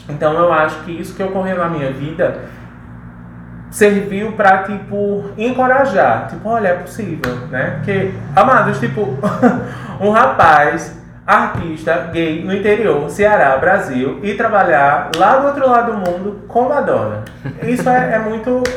Então 0.10 0.34
eu 0.34 0.52
acho 0.52 0.80
que 0.84 0.92
isso 0.92 1.16
que 1.16 1.24
ocorreu 1.24 1.58
na 1.58 1.70
minha 1.70 1.92
vida 1.92 2.42
serviu 3.72 4.34
pra, 4.34 4.64
tipo, 4.64 5.26
encorajar. 5.38 6.28
Tipo, 6.28 6.50
olha, 6.50 6.70
é 6.70 6.74
possível, 6.76 7.36
né? 7.50 7.76
Porque, 7.78 8.14
amados, 8.36 8.80
tipo, 8.80 9.18
um 10.00 10.12
rapaz, 10.12 11.02
artista, 11.26 12.10
gay, 12.12 12.44
no 12.44 12.54
interior, 12.54 13.10
Ceará, 13.10 13.58
Brasil, 13.58 14.20
e 14.22 14.36
trabalhar 14.36 15.10
lá 15.18 15.38
do 15.38 15.48
outro 15.48 15.68
lado 15.68 15.92
do 15.92 15.98
mundo 15.98 16.42
com 16.48 16.70
Madonna. 16.70 17.24
Isso 17.64 17.90
é, 17.90 18.16
é 18.16 18.20
muito... 18.20 18.62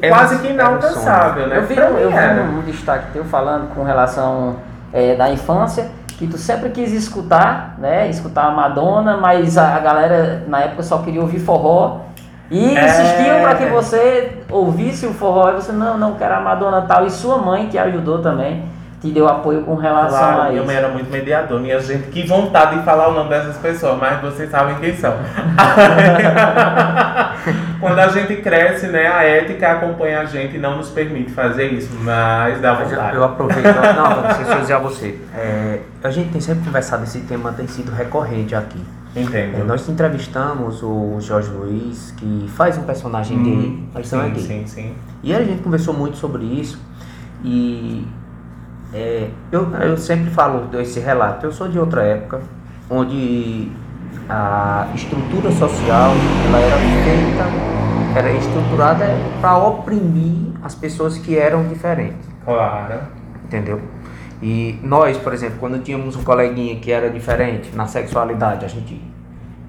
É 0.00 0.08
quase 0.10 0.38
que 0.38 0.48
é 0.48 0.50
inalcançável, 0.52 1.46
né? 1.46 1.58
Eu 1.58 1.66
vi, 1.66 1.76
eu 1.76 2.10
vi 2.10 2.40
um 2.40 2.62
destaque 2.62 3.12
teu 3.12 3.24
falando 3.24 3.72
com 3.74 3.84
relação 3.84 4.56
é, 4.92 5.14
da 5.14 5.30
infância, 5.30 5.90
que 6.22 6.28
tu 6.28 6.38
sempre 6.38 6.70
quis 6.70 6.92
escutar, 6.92 7.74
né? 7.78 8.08
Escutar 8.08 8.44
a 8.46 8.50
Madonna, 8.52 9.16
mas 9.16 9.58
a, 9.58 9.74
a 9.74 9.80
galera 9.80 10.44
na 10.46 10.60
época 10.60 10.84
só 10.84 10.98
queria 10.98 11.20
ouvir 11.20 11.40
forró. 11.40 12.02
E 12.48 12.76
É. 12.76 12.84
insistiam 12.86 13.40
para 13.40 13.56
que 13.56 13.66
você 13.66 14.38
ouvisse 14.48 15.04
o 15.04 15.12
forró 15.12 15.50
e 15.50 15.54
você, 15.54 15.72
não, 15.72 15.98
não 15.98 16.14
quero 16.14 16.34
a 16.34 16.40
Madonna 16.40 16.82
tal. 16.82 17.04
E 17.06 17.10
sua 17.10 17.38
mãe 17.38 17.68
que 17.68 17.76
ajudou 17.76 18.20
também, 18.20 18.64
te 19.02 19.10
deu 19.10 19.28
apoio 19.28 19.62
com 19.62 19.74
relação 19.74 20.18
Claro, 20.18 20.40
a 20.42 20.44
minha 20.44 20.56
isso. 20.58 20.66
mãe 20.66 20.76
era 20.76 20.88
muito 20.88 21.10
mediador. 21.10 21.60
Minha 21.60 21.80
gente, 21.80 22.08
que 22.08 22.24
vontade 22.26 22.78
de 22.78 22.84
falar 22.84 23.08
o 23.08 23.12
nome 23.12 23.28
dessas 23.30 23.56
pessoas, 23.58 23.98
mas 24.00 24.20
vocês 24.20 24.48
sabem 24.48 24.76
quem 24.76 24.96
são. 24.96 25.12
Quando 27.80 27.98
a 27.98 28.08
gente 28.08 28.36
cresce, 28.36 28.86
né, 28.86 29.06
a 29.08 29.24
ética 29.24 29.72
acompanha 29.72 30.20
a 30.20 30.24
gente 30.24 30.56
e 30.56 30.58
não 30.58 30.76
nos 30.76 30.88
permite 30.90 31.32
fazer 31.32 31.72
isso, 31.72 31.90
mas 32.02 32.60
dá 32.60 32.74
Mas 32.74 32.90
eu, 32.92 32.96
vontade. 32.96 33.16
eu 33.16 33.24
aproveito. 33.24 33.64
Não, 33.64 33.94
não, 33.94 34.22
deixa 34.38 34.52
eu 34.54 34.60
dizer 34.60 34.74
a 34.74 34.78
você. 34.78 35.18
É, 35.34 35.80
a 36.02 36.10
gente 36.10 36.30
tem 36.30 36.40
sempre 36.40 36.64
conversado, 36.64 37.02
esse 37.02 37.20
tema 37.20 37.52
tem 37.52 37.66
sido 37.66 37.90
recorrente 37.90 38.54
aqui. 38.54 38.80
É, 39.14 39.20
Entendo. 39.20 39.64
nós 39.66 39.86
entrevistamos 39.88 40.82
o 40.82 41.18
Jorge 41.20 41.50
Luiz, 41.50 42.14
que 42.16 42.48
faz 42.54 42.78
um 42.78 42.82
personagem 42.84 43.36
Hum, 43.36 43.42
gay, 43.42 43.84
mas 43.92 44.10
não 44.12 44.20
é 44.22 44.26
sim, 44.26 44.30
gay. 44.32 44.42
sim, 44.42 44.66
sim. 44.66 44.94
E 45.22 45.34
a 45.34 45.42
gente 45.42 45.60
conversou 45.62 45.92
muito 45.92 46.16
sobre 46.16 46.44
isso 46.44 46.80
e 47.44 48.06
é, 48.92 49.28
eu, 49.50 49.70
eu 49.76 49.96
sempre 49.96 50.30
falo 50.30 50.66
desse 50.66 51.00
relato. 51.00 51.46
Eu 51.46 51.52
sou 51.52 51.68
de 51.68 51.78
outra 51.78 52.02
época, 52.02 52.40
onde 52.90 53.70
a 54.28 54.88
estrutura 54.94 55.50
social 55.52 56.10
ela 56.46 56.58
era 56.58 56.76
feita, 56.76 58.18
era 58.18 58.32
estruturada 58.32 59.06
para 59.40 59.56
oprimir 59.56 60.52
as 60.62 60.74
pessoas 60.74 61.18
que 61.18 61.36
eram 61.36 61.66
diferentes, 61.68 62.28
Claro. 62.44 63.00
entendeu? 63.44 63.80
E 64.42 64.78
nós, 64.82 65.16
por 65.16 65.32
exemplo, 65.32 65.56
quando 65.60 65.82
tínhamos 65.82 66.16
um 66.16 66.24
coleguinha 66.24 66.76
que 66.76 66.90
era 66.90 67.08
diferente 67.08 67.70
na 67.74 67.86
sexualidade, 67.86 68.64
a 68.64 68.68
gente 68.68 69.00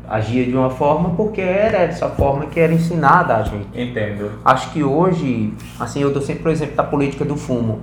agia 0.10 0.46
de 0.46 0.56
uma 0.56 0.70
forma 0.70 1.12
porque 1.12 1.42
era 1.42 1.78
essa 1.78 2.10
forma 2.10 2.48
que 2.48 2.60
era 2.60 2.74
ensinada 2.74 3.38
a 3.38 3.44
gente. 3.44 3.68
Entendo. 3.74 4.32
Acho 4.44 4.72
que 4.72 4.84
hoje, 4.84 5.54
assim, 5.80 6.02
eu 6.02 6.12
dou 6.12 6.22
sempre 6.22 6.50
o 6.50 6.52
exemplo 6.52 6.76
da 6.76 6.84
política 6.84 7.24
do 7.24 7.36
fumo. 7.36 7.80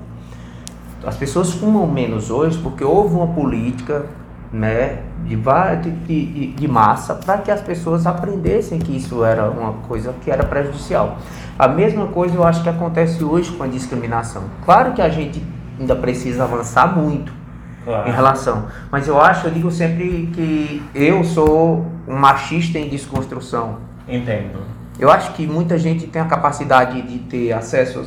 As 1.04 1.16
pessoas 1.16 1.52
fumam 1.52 1.86
menos 1.86 2.30
hoje 2.30 2.58
porque 2.58 2.84
houve 2.84 3.14
uma 3.14 3.28
política 3.28 4.06
né, 4.52 5.02
de, 5.24 5.36
de, 6.06 6.52
de 6.52 6.68
massa 6.68 7.14
para 7.14 7.38
que 7.38 7.50
as 7.50 7.60
pessoas 7.60 8.06
aprendessem 8.06 8.78
que 8.78 8.96
isso 8.96 9.24
era 9.24 9.50
uma 9.50 9.74
coisa 9.88 10.14
que 10.22 10.30
era 10.30 10.44
prejudicial. 10.44 11.18
A 11.58 11.68
mesma 11.68 12.06
coisa 12.08 12.34
eu 12.34 12.44
acho 12.44 12.62
que 12.62 12.68
acontece 12.68 13.22
hoje 13.22 13.52
com 13.52 13.62
a 13.62 13.66
discriminação. 13.66 14.42
Claro 14.64 14.92
que 14.92 15.00
a 15.02 15.08
gente 15.08 15.42
ainda 15.78 15.96
precisa 15.96 16.44
avançar 16.44 16.96
muito 16.96 17.40
Claro. 17.84 18.10
em 18.10 18.12
relação, 18.12 18.66
mas 18.92 19.08
eu 19.08 19.18
acho, 19.18 19.46
eu 19.46 19.50
digo 19.50 19.70
sempre 19.70 20.30
que 20.34 20.82
eu 20.94 21.24
sou 21.24 21.86
um 22.06 22.14
machista 22.14 22.78
em 22.78 22.90
desconstrução. 22.90 23.78
Entendo. 24.06 24.58
Eu 24.98 25.10
acho 25.10 25.32
que 25.32 25.46
muita 25.46 25.78
gente 25.78 26.06
tem 26.06 26.20
a 26.20 26.26
capacidade 26.26 27.00
de 27.00 27.20
ter 27.20 27.52
acesso 27.54 28.04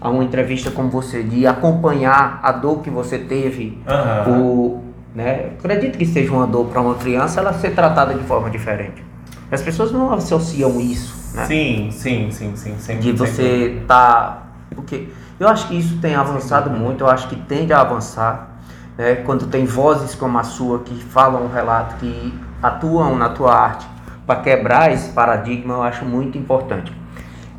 a 0.00 0.08
uma 0.08 0.24
entrevista 0.24 0.70
como 0.70 0.88
você, 0.88 1.22
de 1.22 1.46
acompanhar 1.46 2.40
a 2.42 2.52
dor 2.52 2.80
que 2.80 2.88
você 2.88 3.18
teve 3.18 3.78
Aham. 3.86 4.24
por, 4.24 4.80
né? 5.14 5.50
Acredito 5.58 5.98
que 5.98 6.06
seja 6.06 6.32
uma 6.32 6.46
dor 6.46 6.66
para 6.66 6.80
uma 6.80 6.94
criança 6.94 7.40
ela 7.40 7.52
ser 7.52 7.74
tratada 7.74 8.14
de 8.14 8.24
forma 8.24 8.48
diferente. 8.48 9.04
As 9.52 9.60
pessoas 9.60 9.92
não 9.92 10.12
associam 10.12 10.80
isso, 10.80 11.36
né? 11.36 11.44
Sim, 11.44 11.88
sim, 11.90 12.30
sim, 12.30 12.56
sim. 12.56 12.74
Sempre, 12.78 13.02
De 13.02 13.12
você 13.12 13.82
tá, 13.86 14.44
porque 14.74 15.08
eu 15.38 15.48
acho 15.48 15.68
que 15.68 15.78
isso 15.78 15.98
tem 15.98 16.14
avançado 16.14 16.70
muito, 16.70 17.04
eu 17.04 17.08
acho 17.08 17.28
que 17.28 17.36
tende 17.36 17.72
a 17.72 17.80
avançar, 17.80 18.48
né? 18.96 19.16
Quando 19.16 19.48
tem 19.48 19.66
vozes 19.66 20.14
como 20.14 20.38
a 20.38 20.44
sua 20.44 20.78
que 20.78 20.94
falam 20.94 21.44
um 21.44 21.52
relato, 21.52 21.96
que 21.96 22.32
atuam 22.62 23.16
na 23.16 23.30
tua 23.30 23.54
arte 23.54 23.86
para 24.26 24.40
quebrar 24.40 24.92
esse 24.92 25.10
paradigma, 25.10 25.74
eu 25.74 25.82
acho 25.82 26.04
muito 26.04 26.38
importante. 26.38 26.99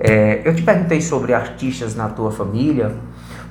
É, 0.04 0.42
eu 0.44 0.56
te 0.56 0.64
perguntei 0.64 1.00
sobre 1.00 1.32
artistas 1.32 1.96
na 1.96 2.10
tua 2.10 2.32
família, 2.32 2.92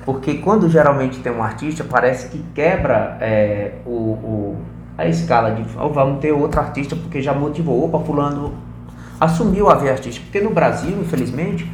porque 0.03 0.35
quando 0.35 0.69
geralmente 0.69 1.19
tem 1.19 1.31
um 1.31 1.41
artista, 1.41 1.85
parece 1.89 2.27
que 2.27 2.43
quebra 2.53 3.17
é, 3.21 3.75
o, 3.85 3.89
o- 3.89 4.57
a 4.97 5.05
escala 5.07 5.51
de 5.51 5.63
oh, 5.79 5.89
vamos 5.89 6.19
ter 6.19 6.33
outro 6.33 6.59
artista 6.59 6.93
porque 6.93 7.21
já 7.21 7.33
motivou, 7.33 7.85
opa, 7.85 7.99
fulano 7.99 8.53
assumiu 9.19 9.69
a 9.69 9.75
veia 9.75 9.93
artística. 9.93 10.25
Porque 10.25 10.41
no 10.41 10.49
Brasil, 10.49 10.99
infelizmente, 10.99 11.71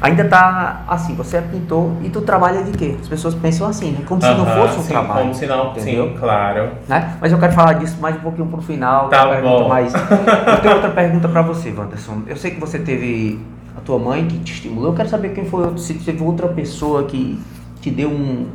ainda 0.00 0.24
tá 0.24 0.84
assim, 0.88 1.14
você 1.14 1.36
é 1.36 1.40
pintor 1.42 1.90
e 2.02 2.08
tu 2.08 2.22
trabalha 2.22 2.62
de 2.62 2.70
quê? 2.72 2.96
As 2.98 3.08
pessoas 3.08 3.34
pensam 3.34 3.68
assim, 3.68 3.90
né? 3.90 4.04
Como 4.06 4.22
se 4.22 4.28
não 4.32 4.46
fosse 4.46 4.78
um 4.78 4.82
sim, 4.82 4.88
trabalho. 4.88 5.20
Como 5.20 5.34
se 5.34 5.46
não, 5.46 5.72
entendeu? 5.72 6.08
sim, 6.08 6.16
claro. 6.18 6.70
Né? 6.88 7.16
Mas 7.20 7.30
eu 7.30 7.38
quero 7.38 7.52
falar 7.52 7.74
disso 7.74 8.00
mais 8.00 8.16
um 8.16 8.20
pouquinho 8.20 8.46
pro 8.46 8.62
final. 8.62 9.08
Tá 9.10 9.38
bom. 9.42 9.68
Mais... 9.68 9.92
eu 9.92 10.60
tenho 10.62 10.74
outra 10.74 10.90
pergunta 10.90 11.28
para 11.28 11.42
você, 11.42 11.74
Wanderson. 11.76 12.22
Eu 12.26 12.36
sei 12.36 12.52
que 12.52 12.60
você 12.60 12.78
teve 12.78 13.38
a 13.78 13.80
tua 13.80 13.98
mãe 13.98 14.26
que 14.26 14.38
te 14.40 14.52
estimulou. 14.52 14.90
Eu 14.90 14.94
quero 14.94 15.08
saber 15.08 15.30
quem 15.30 15.46
foi, 15.46 15.76
se 15.78 15.94
teve 15.94 16.22
outra 16.22 16.48
pessoa 16.48 17.04
que 17.04 17.40
te 17.80 17.90
deu 17.90 18.10
um... 18.10 18.48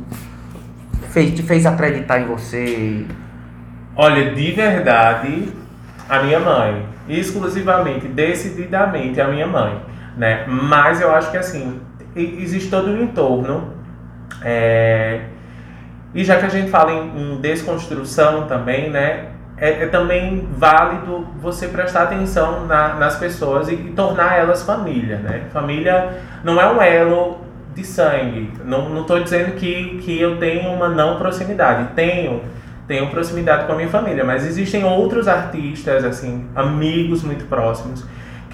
Fez, 1.10 1.34
te 1.34 1.42
fez 1.42 1.66
acreditar 1.66 2.20
em 2.20 2.26
você. 2.26 3.06
Olha, 3.96 4.34
de 4.34 4.52
verdade, 4.52 5.48
a 6.08 6.22
minha 6.22 6.40
mãe. 6.40 6.86
Exclusivamente, 7.08 8.08
decididamente 8.08 9.20
a 9.20 9.28
minha 9.28 9.46
mãe 9.46 9.94
né? 10.16 10.44
Mas 10.46 11.00
eu 11.00 11.14
acho 11.14 11.30
que 11.30 11.36
assim, 11.36 11.80
existe 12.14 12.70
todo 12.70 12.90
um 12.90 13.02
entorno. 13.02 13.72
É... 14.42 15.22
E 16.14 16.24
já 16.24 16.38
que 16.38 16.46
a 16.46 16.48
gente 16.48 16.70
fala 16.70 16.92
em, 16.92 17.34
em 17.34 17.40
desconstrução 17.40 18.46
também, 18.46 18.90
né? 18.90 19.30
É, 19.64 19.84
é, 19.84 19.86
também 19.86 20.46
válido 20.58 21.26
você 21.40 21.68
prestar 21.68 22.02
atenção 22.02 22.66
na, 22.66 22.96
nas 22.96 23.16
pessoas 23.16 23.66
e, 23.70 23.72
e, 23.72 23.92
tornar 23.96 24.36
elas 24.36 24.62
família, 24.62 25.16
né? 25.16 25.44
Família 25.54 26.18
não 26.44 26.60
é 26.60 26.70
um 26.70 26.82
elo 26.82 27.38
de 27.74 27.82
sangue. 27.82 28.52
Não 28.62 29.00
estou 29.00 29.22
dizendo 29.22 29.52
que, 29.52 30.00
que 30.02 30.20
eu 30.20 30.36
tenho 30.36 30.70
uma 30.70 30.90
não 30.90 31.16
proximidade. 31.16 31.94
Tenho, 31.94 32.42
tenho 32.86 33.08
proximidade 33.08 33.64
com 33.64 33.72
a 33.72 33.76
minha 33.76 33.88
família, 33.88 34.22
mas 34.22 34.46
existem 34.46 34.84
outros 34.84 35.26
artistas, 35.26 36.04
assim, 36.04 36.46
amigos 36.54 37.22
muito 37.22 37.46
próximos 37.46 38.04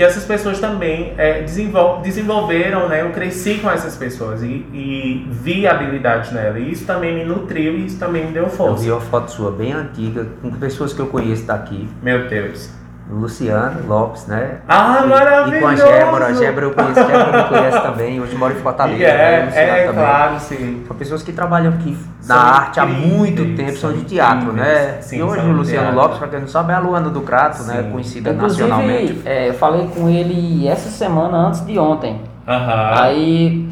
que 0.01 0.05
essas 0.05 0.25
pessoas 0.25 0.59
também 0.59 1.13
é, 1.19 1.43
desenvol 1.43 2.01
desenvolveram, 2.01 2.89
né? 2.89 3.03
Eu 3.03 3.11
cresci 3.11 3.59
com 3.59 3.71
essas 3.71 3.97
pessoas 3.97 4.43
e, 4.43 4.47
e 4.73 5.29
vi 5.31 5.67
habilidades 5.67 6.33
nela. 6.33 6.59
E 6.59 6.73
isso 6.73 6.87
também 6.87 7.15
me 7.15 7.23
nutriu 7.23 7.77
e 7.77 7.85
isso 7.85 7.99
também 7.99 8.25
me 8.25 8.33
deu 8.33 8.49
força. 8.49 8.77
Eu 8.77 8.77
vi 8.77 8.91
uma 8.93 9.01
foto 9.03 9.31
sua 9.31 9.53
bem 9.53 9.75
antiga, 9.75 10.27
com 10.41 10.53
pessoas 10.53 10.95
que 10.95 11.01
eu 11.01 11.09
conheço 11.09 11.45
daqui. 11.45 11.87
Meu 12.03 12.27
Deus. 12.31 12.80
Luciano 13.11 13.87
Lopes, 13.87 14.27
né? 14.27 14.59
Ah, 14.69 15.03
e, 15.05 15.07
maravilhoso! 15.09 15.57
E 15.57 15.61
com 15.61 15.67
a 15.67 15.75
Gébora, 15.75 16.27
a 16.27 16.33
Gébora 16.33 16.67
eu 16.67 16.71
conheço, 16.73 17.01
a 17.01 17.05
Gébora 17.05 17.43
me 17.43 17.49
conhece 17.49 17.81
também, 17.81 18.21
hoje 18.21 18.37
mora 18.37 18.55
em 18.55 18.57
Fortaleza. 18.57 19.05
É, 19.05 19.47
né? 19.47 19.53
é, 19.55 19.87
também. 19.87 20.05
claro, 20.05 20.41
sim. 20.41 20.85
São 20.87 20.97
pessoas 20.97 21.23
que 21.23 21.33
trabalham 21.33 21.73
aqui 21.73 21.99
são 22.21 22.37
na 22.37 22.43
arte 22.43 22.79
há 22.79 22.87
muito 22.87 23.57
tempo, 23.57 23.77
são 23.77 23.93
de 23.93 24.05
teatro, 24.05 24.53
né? 24.53 24.99
Sim, 25.01 25.19
e 25.19 25.23
hoje 25.23 25.45
o 25.47 25.53
Luciano 25.53 25.87
teatro. 25.87 26.01
Lopes, 26.01 26.19
para 26.19 26.29
quem 26.29 26.41
não 26.41 26.49
sabe, 26.49 26.73
é 26.73 26.77
a 26.77 26.79
Luana 26.79 27.11
do 27.11 27.21
Crato, 27.23 27.65
né? 27.65 27.89
Conhecida 27.91 28.31
Inclusive, 28.31 28.69
nacionalmente. 28.69 29.23
É, 29.25 29.49
eu 29.49 29.55
falei 29.55 29.89
com 29.89 30.09
ele 30.09 30.69
essa 30.69 30.89
semana 30.89 31.49
antes 31.49 31.67
de 31.67 31.79
ontem. 31.79 32.21
Aham. 32.47 33.03
Aí 33.03 33.69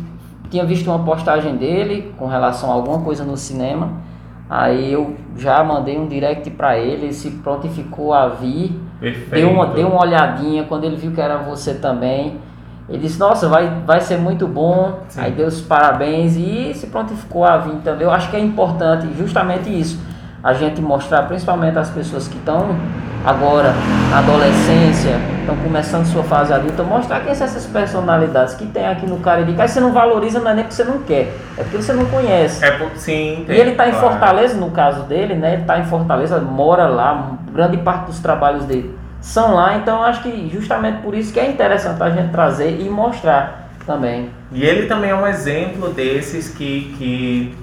tinha 0.50 0.64
visto 0.64 0.88
uma 0.88 1.04
postagem 1.04 1.56
dele 1.56 2.12
com 2.16 2.26
relação 2.26 2.70
a 2.70 2.74
alguma 2.74 3.00
coisa 3.00 3.24
no 3.24 3.36
cinema. 3.36 3.92
Aí 4.48 4.92
eu 4.92 5.14
já 5.36 5.62
mandei 5.62 5.98
um 5.98 6.06
direct 6.06 6.48
para 6.50 6.78
ele, 6.78 7.06
ele 7.06 7.12
se 7.12 7.30
prontificou 7.30 8.14
a 8.14 8.28
vir. 8.28 8.87
Perfeito. 9.00 9.30
Deu 9.30 9.50
uma, 9.50 9.66
deu 9.66 9.88
uma 9.88 10.00
olhadinha 10.02 10.64
quando 10.64 10.84
ele 10.84 10.96
viu 10.96 11.12
que 11.12 11.20
era 11.20 11.38
você 11.38 11.74
também. 11.74 12.38
Ele 12.88 12.98
disse, 12.98 13.20
nossa, 13.20 13.48
vai, 13.48 13.70
vai 13.86 14.00
ser 14.00 14.16
muito 14.16 14.48
bom. 14.48 15.00
Sim. 15.08 15.20
Aí 15.20 15.32
deu 15.32 15.46
os 15.46 15.60
parabéns 15.60 16.36
e 16.36 16.72
se 16.74 16.86
prontificou 16.86 17.44
a 17.44 17.58
vir 17.58 17.76
também. 17.84 18.04
Eu 18.04 18.10
acho 18.10 18.30
que 18.30 18.36
é 18.36 18.40
importante 18.40 19.06
justamente 19.16 19.68
isso. 19.68 20.00
A 20.42 20.54
gente 20.54 20.80
mostrar, 20.80 21.24
principalmente 21.24 21.78
as 21.78 21.90
pessoas 21.90 22.28
que 22.28 22.38
estão 22.38 22.76
agora 23.26 23.74
na 24.08 24.18
adolescência, 24.18 25.18
estão 25.40 25.56
começando 25.56 26.06
sua 26.06 26.22
fase 26.22 26.52
adulta, 26.52 26.82
mostrar 26.82 27.20
quem 27.20 27.34
são 27.34 27.46
essas 27.46 27.66
personalidades 27.66 28.54
que 28.54 28.64
tem 28.66 28.86
aqui 28.86 29.04
no 29.04 29.18
Cariri. 29.18 29.54
Aí 29.58 29.68
você 29.68 29.80
não 29.80 29.92
valoriza, 29.92 30.38
não 30.38 30.50
é 30.50 30.54
nem 30.54 30.64
porque 30.64 30.76
você 30.76 30.84
não 30.84 30.98
quer, 31.00 31.34
é 31.58 31.62
porque 31.62 31.76
você 31.76 31.92
não 31.92 32.06
conhece. 32.06 32.64
É 32.64 32.70
porque 32.70 32.98
sim. 32.98 33.44
Tem, 33.46 33.56
e 33.56 33.60
ele 33.60 33.72
está 33.72 33.88
em 33.88 33.92
Fortaleza, 33.92 34.56
no 34.58 34.70
caso 34.70 35.02
dele, 35.02 35.34
né? 35.34 35.54
Ele 35.54 35.62
está 35.62 35.78
em 35.78 35.84
Fortaleza, 35.84 36.38
mora 36.38 36.86
lá, 36.86 37.32
grande 37.52 37.76
parte 37.78 38.06
dos 38.06 38.20
trabalhos 38.20 38.64
dele 38.64 38.97
são 39.28 39.54
lá, 39.54 39.76
então 39.76 40.02
acho 40.02 40.22
que 40.22 40.48
justamente 40.50 41.02
por 41.02 41.14
isso 41.14 41.30
que 41.34 41.38
é 41.38 41.50
interessante 41.50 42.02
a 42.02 42.08
gente 42.08 42.32
trazer 42.32 42.80
e 42.80 42.88
mostrar 42.88 43.68
também. 43.84 44.30
E 44.50 44.64
ele 44.64 44.86
também 44.86 45.10
é 45.10 45.14
um 45.14 45.26
exemplo 45.26 45.90
desses 45.90 46.48
que, 46.48 46.94
que 46.96 47.54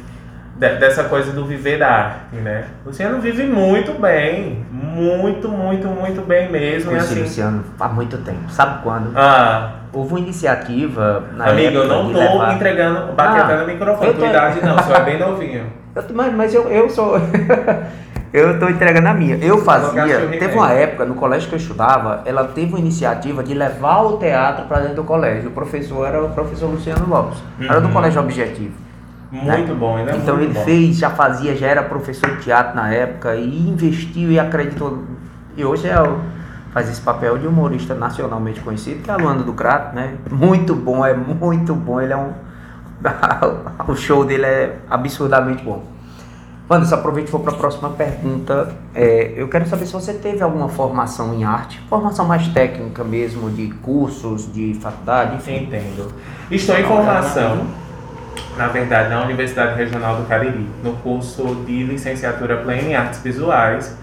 dessa 0.59 1.05
coisa 1.05 1.31
do 1.31 1.43
viver 1.43 1.79
da 1.79 1.87
arte, 1.87 2.35
né? 2.35 2.65
O 2.85 2.89
Luciano 2.89 3.19
vive 3.19 3.47
muito 3.47 3.99
bem, 3.99 4.63
muito, 4.71 5.49
muito, 5.49 5.87
muito 5.87 6.21
bem 6.21 6.51
mesmo. 6.51 6.91
Conheci 6.91 7.13
assim... 7.13 7.21
Luciano 7.23 7.63
há 7.79 7.87
muito 7.87 8.19
tempo. 8.19 8.47
Sabe 8.49 8.83
quando? 8.83 9.11
Ah. 9.15 9.71
Houve 9.91 10.11
uma 10.11 10.19
iniciativa 10.19 11.23
na 11.35 11.47
Amigo, 11.47 11.77
eu 11.77 11.87
não 11.87 12.13
tô 12.13 12.19
levar... 12.19 12.53
entregando, 12.53 13.13
baquetando 13.13 13.61
ah, 13.61 13.63
o 13.63 13.67
microfone. 13.67 14.13
Tua 14.13 14.27
idade 14.27 14.63
não, 14.63 14.75
você 14.75 14.93
é 14.93 14.99
bem 15.03 15.17
novinho. 15.17 15.65
Eu, 15.95 16.03
mas, 16.13 16.33
mas 16.33 16.53
eu, 16.53 16.69
eu 16.69 16.89
sou. 16.89 17.15
eu 18.35 18.51
estou 18.51 18.69
entregando 18.69 19.07
a 19.07 19.13
minha. 19.13 19.37
Eu 19.37 19.63
fazia. 19.63 20.27
Teve 20.27 20.55
uma 20.55 20.71
época 20.71 21.05
no 21.05 21.15
colégio 21.15 21.47
que 21.47 21.55
eu 21.55 21.59
estudava, 21.59 22.21
ela 22.25 22.43
teve 22.45 22.73
uma 22.73 22.79
iniciativa 22.79 23.41
de 23.41 23.53
levar 23.53 24.01
o 24.01 24.17
teatro 24.17 24.65
para 24.65 24.79
dentro 24.79 24.97
do 24.97 25.03
colégio. 25.05 25.49
O 25.49 25.53
professor 25.53 26.05
era 26.05 26.21
o 26.21 26.29
professor 26.29 26.67
Luciano 26.67 27.07
Lopes. 27.07 27.39
Uhum. 27.59 27.65
Era 27.65 27.79
do 27.79 27.87
uhum. 27.87 27.93
colégio 27.93 28.21
objetivo. 28.21 28.73
Muito 29.31 29.73
né? 29.73 29.79
bom, 29.79 29.95
né? 29.97 30.15
Então 30.21 30.35
Muito 30.35 30.49
ele 30.49 30.53
bom. 30.53 30.65
fez, 30.65 30.97
já 30.97 31.09
fazia, 31.09 31.55
já 31.55 31.67
era 31.67 31.83
professor 31.83 32.29
de 32.35 32.43
teatro 32.43 32.75
na 32.75 32.93
época 32.93 33.35
e 33.35 33.69
investiu 33.69 34.31
e 34.31 34.39
acreditou. 34.39 35.03
E 35.55 35.63
hoje 35.63 35.87
é 35.87 36.01
o, 36.01 36.19
faz 36.71 36.89
esse 36.89 37.01
papel 37.01 37.37
de 37.37 37.47
humorista 37.47 37.95
nacionalmente 37.95 38.59
conhecido, 38.59 39.01
que 39.01 39.09
é 39.09 39.13
a 39.13 39.17
Luanda 39.17 39.43
do 39.43 39.53
Crato, 39.53 39.95
né? 39.95 40.15
Muito 40.29 40.75
bom, 40.75 41.05
é 41.05 41.13
muito 41.13 41.73
bom. 41.73 42.01
Ele 42.01 42.11
é 42.11 42.17
um. 42.17 42.33
o 43.87 43.95
show 43.95 44.25
dele 44.25 44.45
é 44.45 44.77
absurdamente 44.89 45.63
bom. 45.63 45.94
Anderson, 46.69 46.95
aproveite 46.95 47.29
e 47.29 47.31
vou 47.31 47.41
para 47.41 47.53
a 47.53 47.55
próxima 47.55 47.89
pergunta. 47.91 48.75
É, 48.93 49.33
eu 49.35 49.47
quero 49.47 49.67
saber 49.67 49.85
se 49.85 49.93
você 49.93 50.13
teve 50.13 50.41
alguma 50.41 50.67
formação 50.67 51.33
em 51.33 51.43
arte, 51.43 51.79
formação 51.89 52.25
mais 52.25 52.47
técnica 52.47 53.03
mesmo, 53.03 53.51
de 53.51 53.67
cursos, 53.83 54.51
de 54.51 54.73
faculdade, 54.81 55.35
enfim. 55.35 55.63
Entendo. 55.63 56.11
Estou 56.49 56.77
em 56.77 56.83
formação 56.83 57.67
na 58.57 58.67
verdade, 58.67 59.09
na 59.09 59.23
Universidade 59.23 59.77
Regional 59.77 60.17
do 60.17 60.27
Cariri, 60.27 60.67
no 60.83 60.93
curso 60.97 61.55
de 61.65 61.83
licenciatura 61.83 62.57
plena 62.57 62.89
em 62.89 62.95
artes 62.95 63.21
visuais. 63.21 63.97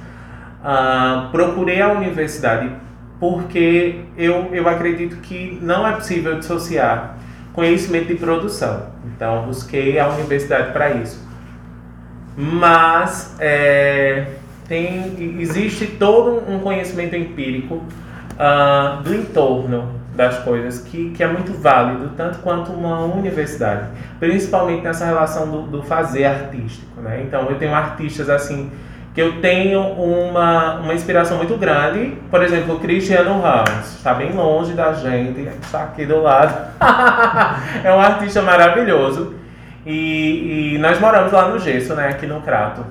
Uh, 0.63 1.31
procurei 1.31 1.81
a 1.81 1.89
universidade 1.89 2.71
porque 3.19 4.01
eu, 4.17 4.49
eu 4.53 4.69
acredito 4.69 5.17
que 5.17 5.59
não 5.63 5.87
é 5.87 5.93
possível 5.93 6.39
dissociar 6.39 7.17
conhecimento 7.53 8.09
de 8.09 8.17
produção. 8.17 8.87
Então, 9.07 9.47
busquei 9.47 9.99
a 9.99 10.09
universidade 10.09 10.73
para 10.73 10.91
isso. 10.91 11.32
Mas 12.37 13.37
é, 13.39 14.27
tem, 14.67 15.39
existe 15.41 15.87
todo 15.87 16.43
um 16.51 16.61
conhecimento 16.61 17.15
empírico 17.15 17.75
uh, 17.75 19.03
do 19.03 19.15
entorno 19.15 20.01
das 20.15 20.39
coisas 20.41 20.81
que, 20.81 21.11
que 21.11 21.23
é 21.23 21.27
muito 21.27 21.53
válido, 21.53 22.11
tanto 22.17 22.39
quanto 22.39 22.71
uma 22.71 23.01
universidade, 23.01 23.89
principalmente 24.21 24.83
nessa 24.83 25.07
relação 25.07 25.51
do, 25.51 25.63
do 25.63 25.83
fazer 25.83 26.25
artístico. 26.25 27.01
Né? 27.01 27.23
Então, 27.27 27.49
eu 27.49 27.57
tenho 27.57 27.75
artistas 27.75 28.29
assim 28.29 28.71
que 29.15 29.21
eu 29.21 29.41
tenho 29.41 29.81
uma, 29.81 30.77
uma 30.77 30.95
inspiração 30.95 31.37
muito 31.37 31.57
grande, 31.59 32.17
por 32.31 32.43
exemplo, 32.43 32.77
o 32.77 32.81
Cristiano 32.81 33.43
Ramos, 33.43 33.97
está 33.97 34.15
bem 34.15 34.33
longe 34.33 34.73
da 34.73 34.95
gente, 34.95 35.41
está 35.61 35.85
aqui 35.85 36.07
do 36.07 36.23
lado, 36.23 36.71
é 37.85 37.93
um 37.93 38.01
artista 38.01 38.41
maravilhoso, 38.41 39.35
e, 39.85 40.75
e, 40.75 40.79
nós 40.79 41.01
moramos 41.01 41.33
lá 41.33 41.49
no 41.49 41.59
Gesso, 41.59 41.95
né, 41.95 42.09
aqui 42.09 42.27
no 42.27 42.41
Crato, 42.41 42.85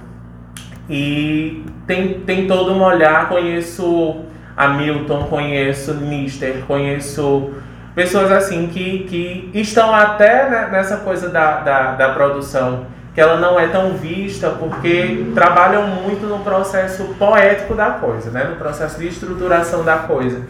e 0.90 1.64
tem, 1.88 2.20
tem 2.22 2.48
todo 2.48 2.74
um 2.74 2.84
olhar, 2.84 3.30
conheço 3.30 4.26
Hamilton, 4.58 5.24
conheço 5.24 5.94
Mister, 5.96 6.64
conheço 6.68 7.52
pessoas 7.96 8.32
assim 8.32 8.68
que, 8.68 9.06
que 9.10 9.60
estão 9.60 9.94
até 9.94 10.70
nessa 10.70 10.98
coisa 10.98 11.30
da, 11.30 11.60
da, 11.62 11.92
da 11.94 12.10
produção, 12.10 12.86
que 13.14 13.20
ela 13.20 13.38
não 13.38 13.60
é 13.60 13.68
tão 13.68 13.94
vista 13.94 14.50
porque 14.50 15.26
trabalham 15.34 15.88
muito 15.88 16.26
no 16.26 16.40
processo 16.40 17.04
poético 17.20 17.74
da 17.74 17.92
coisa, 17.92 18.32
né? 18.32 18.46
no 18.46 18.56
processo 18.56 19.00
de 19.00 19.08
estruturação 19.08 19.84
da 19.84 19.98
coisa. 19.98 20.42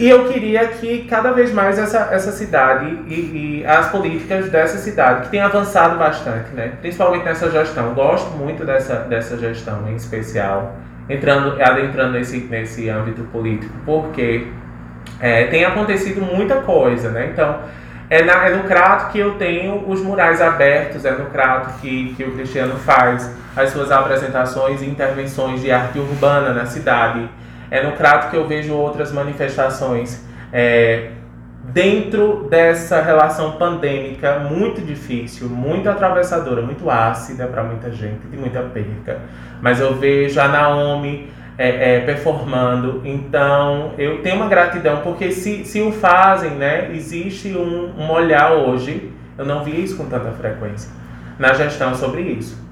E 0.00 0.08
eu 0.08 0.28
queria 0.28 0.66
que 0.66 1.04
cada 1.04 1.30
vez 1.30 1.52
mais 1.52 1.78
essa, 1.78 2.08
essa 2.10 2.32
cidade 2.32 2.86
e, 3.06 3.60
e, 3.60 3.66
as 3.66 3.90
políticas 3.90 4.48
dessa 4.48 4.78
cidade, 4.78 5.24
que 5.24 5.28
tem 5.28 5.42
avançado 5.42 5.98
bastante, 5.98 6.54
né? 6.54 6.72
principalmente 6.80 7.26
nessa 7.26 7.50
gestão, 7.50 7.92
gosto 7.92 8.30
muito 8.30 8.64
dessa, 8.64 9.00
dessa 9.00 9.36
gestão 9.36 9.86
em 9.86 9.96
especial, 9.96 10.74
entrando, 11.06 11.62
adentrando 11.62 12.12
nesse, 12.12 12.38
nesse 12.38 12.88
âmbito 12.88 13.24
político, 13.24 13.74
porque 13.84 14.46
é, 15.20 15.48
tem 15.48 15.66
acontecido 15.66 16.22
muita 16.22 16.62
coisa, 16.62 17.10
né? 17.10 17.28
Então, 17.30 17.58
É, 18.08 18.24
na, 18.24 18.48
é 18.48 18.56
no 18.56 18.64
Crato 18.64 19.12
que 19.12 19.20
eu 19.20 19.34
tenho 19.34 19.84
os 19.86 20.00
murais 20.00 20.40
abertos, 20.40 21.04
é 21.04 21.12
no 21.12 21.26
Crato 21.26 21.78
que, 21.80 22.12
que 22.16 22.24
o 22.24 22.32
Cristiano 22.32 22.74
faz 22.74 23.30
as 23.54 23.70
suas 23.70 23.92
apresentações 23.92 24.82
e 24.82 24.86
intervenções 24.86 25.60
de 25.60 25.70
arte 25.70 25.98
urbana 25.98 26.52
na 26.52 26.66
cidade. 26.66 27.28
É 27.70 27.82
no 27.82 27.92
Crato 27.92 28.30
que 28.30 28.36
eu 28.36 28.46
vejo 28.46 28.74
outras 28.74 29.12
manifestações. 29.12 30.24
É, 30.52 31.10
dentro 31.72 32.48
dessa 32.50 33.00
relação 33.00 33.52
pandêmica 33.52 34.40
muito 34.40 34.80
difícil, 34.80 35.48
muito 35.48 35.88
atravessadora, 35.88 36.62
muito 36.62 36.90
ácida 36.90 37.46
para 37.46 37.62
muita 37.62 37.90
gente, 37.92 38.26
de 38.28 38.36
muita 38.36 38.60
perca. 38.62 39.20
Mas 39.60 39.80
eu 39.80 39.94
vejo 39.94 40.40
a 40.40 40.48
Naomi 40.48 41.30
é, 41.56 41.96
é, 41.96 42.00
performando, 42.00 43.02
então 43.04 43.92
eu 43.98 44.22
tenho 44.22 44.36
uma 44.36 44.48
gratidão, 44.48 45.02
porque 45.02 45.30
se, 45.30 45.64
se 45.64 45.80
o 45.82 45.92
fazem, 45.92 46.52
né, 46.52 46.90
existe 46.92 47.48
um, 47.50 47.92
um 47.98 48.10
olhar 48.10 48.52
hoje, 48.52 49.12
eu 49.36 49.44
não 49.44 49.62
vi 49.62 49.82
isso 49.82 49.96
com 49.96 50.06
tanta 50.06 50.30
frequência, 50.32 50.90
na 51.38 51.52
gestão 51.52 51.94
sobre 51.94 52.22
isso. 52.22 52.69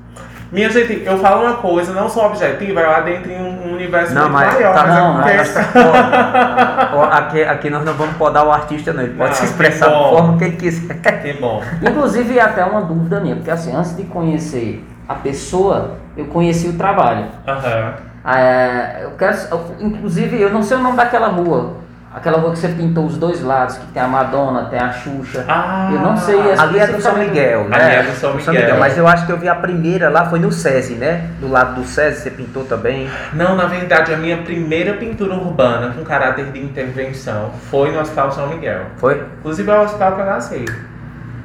Minha 0.51 0.71
gente, 0.71 1.03
eu 1.05 1.19
falo 1.19 1.43
uma 1.45 1.57
coisa, 1.57 1.93
não 1.93 2.09
sou 2.09 2.25
objetiva, 2.25 2.81
eu 2.81 2.91
adentro 2.91 3.31
em 3.31 3.37
um 3.37 3.75
universo 3.75 4.15
não, 4.15 4.23
muito 4.23 4.35
mas, 4.35 4.55
maior. 4.55 4.75
Tá, 4.75 4.87
mas 4.87 4.97
não, 4.97 5.21
é 5.21 5.37
mas 5.37 5.55
tá 5.55 7.09
aqui, 7.13 7.43
aqui 7.43 7.71
nós 7.71 7.85
não 7.85 7.93
vamos 7.93 8.17
podar 8.17 8.47
o 8.47 8.51
artista, 8.51 8.95
não. 8.95 9.03
Ele 9.03 9.13
pode 9.15 9.31
Não, 9.31 9.37
se 9.37 9.45
expressar 9.45 9.91
da 9.91 9.99
forma 9.99 10.39
que 10.39 10.45
ele 10.45 10.57
quiser. 10.57 10.95
Que 11.23 11.35
bom. 11.35 11.63
Inclusive, 11.83 12.39
é 12.39 12.43
até 12.43 12.65
uma 12.65 12.81
dúvida 12.81 13.21
minha, 13.21 13.37
porque 13.37 13.51
assim, 13.51 13.77
antes 13.77 13.95
de 13.95 14.05
conhecer 14.05 14.83
a 15.07 15.15
pessoa, 15.15 15.99
eu 16.17 16.25
conheci 16.27 16.69
o 16.69 16.79
trabalho. 16.79 17.27
Aham. 17.47 17.95
É, 18.25 19.05
eu 19.05 19.11
quero, 19.13 19.37
inclusive, 19.81 20.41
eu 20.41 20.51
não 20.51 20.63
sei 20.63 20.79
o 20.79 20.81
nome 20.81 20.97
daquela 20.97 21.29
rua. 21.29 21.77
Aquela 22.19 22.39
rua 22.39 22.51
que 22.51 22.59
você 22.59 22.69
pintou 22.69 23.07
os 23.07 23.17
dois 23.17 23.41
lados, 23.43 23.77
que 23.77 23.87
tem 23.87 24.03
a 24.03 24.09
Madonna, 24.09 24.65
tem 24.65 24.81
a 24.81 24.91
Xuxa. 24.91 25.45
Ah, 25.47 25.89
eu 25.93 26.01
não 26.01 26.17
sei 26.17 26.37
essa 26.51 26.65
Ali 26.65 26.81
é 26.81 26.87
do 26.89 27.01
São 27.01 27.17
Miguel, 27.17 27.69
né? 27.69 27.77
Ali 27.77 27.95
é 27.95 28.03
do 28.03 28.13
São 28.17 28.35
Miguel. 28.35 28.77
Mas 28.77 28.99
eu 28.99 29.07
acho 29.07 29.25
que 29.25 29.31
eu 29.31 29.39
vi 29.39 29.49
a 29.49 29.55
primeira 29.55 30.11
lá, 30.11 30.27
foi 30.27 30.41
no 30.41 30.51
SESI, 30.51 30.95
né? 30.95 31.31
Do 31.41 31.49
lado 31.49 31.77
do 31.77 31.87
SESI, 31.87 32.23
você 32.23 32.31
pintou 32.33 32.65
também. 32.65 33.09
Não, 33.33 33.55
na 33.55 33.67
verdade, 33.67 34.13
a 34.13 34.17
minha 34.17 34.39
primeira 34.39 34.95
pintura 34.95 35.35
urbana 35.35 35.95
com 35.97 36.03
caráter 36.03 36.47
de 36.47 36.59
intervenção 36.59 37.53
foi 37.71 37.93
no 37.93 38.01
Hospital 38.01 38.33
São 38.33 38.49
Miguel. 38.49 38.87
Foi? 38.97 39.25
Inclusive 39.39 39.71
é 39.71 39.79
o 39.79 39.83
hospital 39.83 40.17
que 40.17 40.21
eu 40.21 40.27
nasci. 40.27 40.65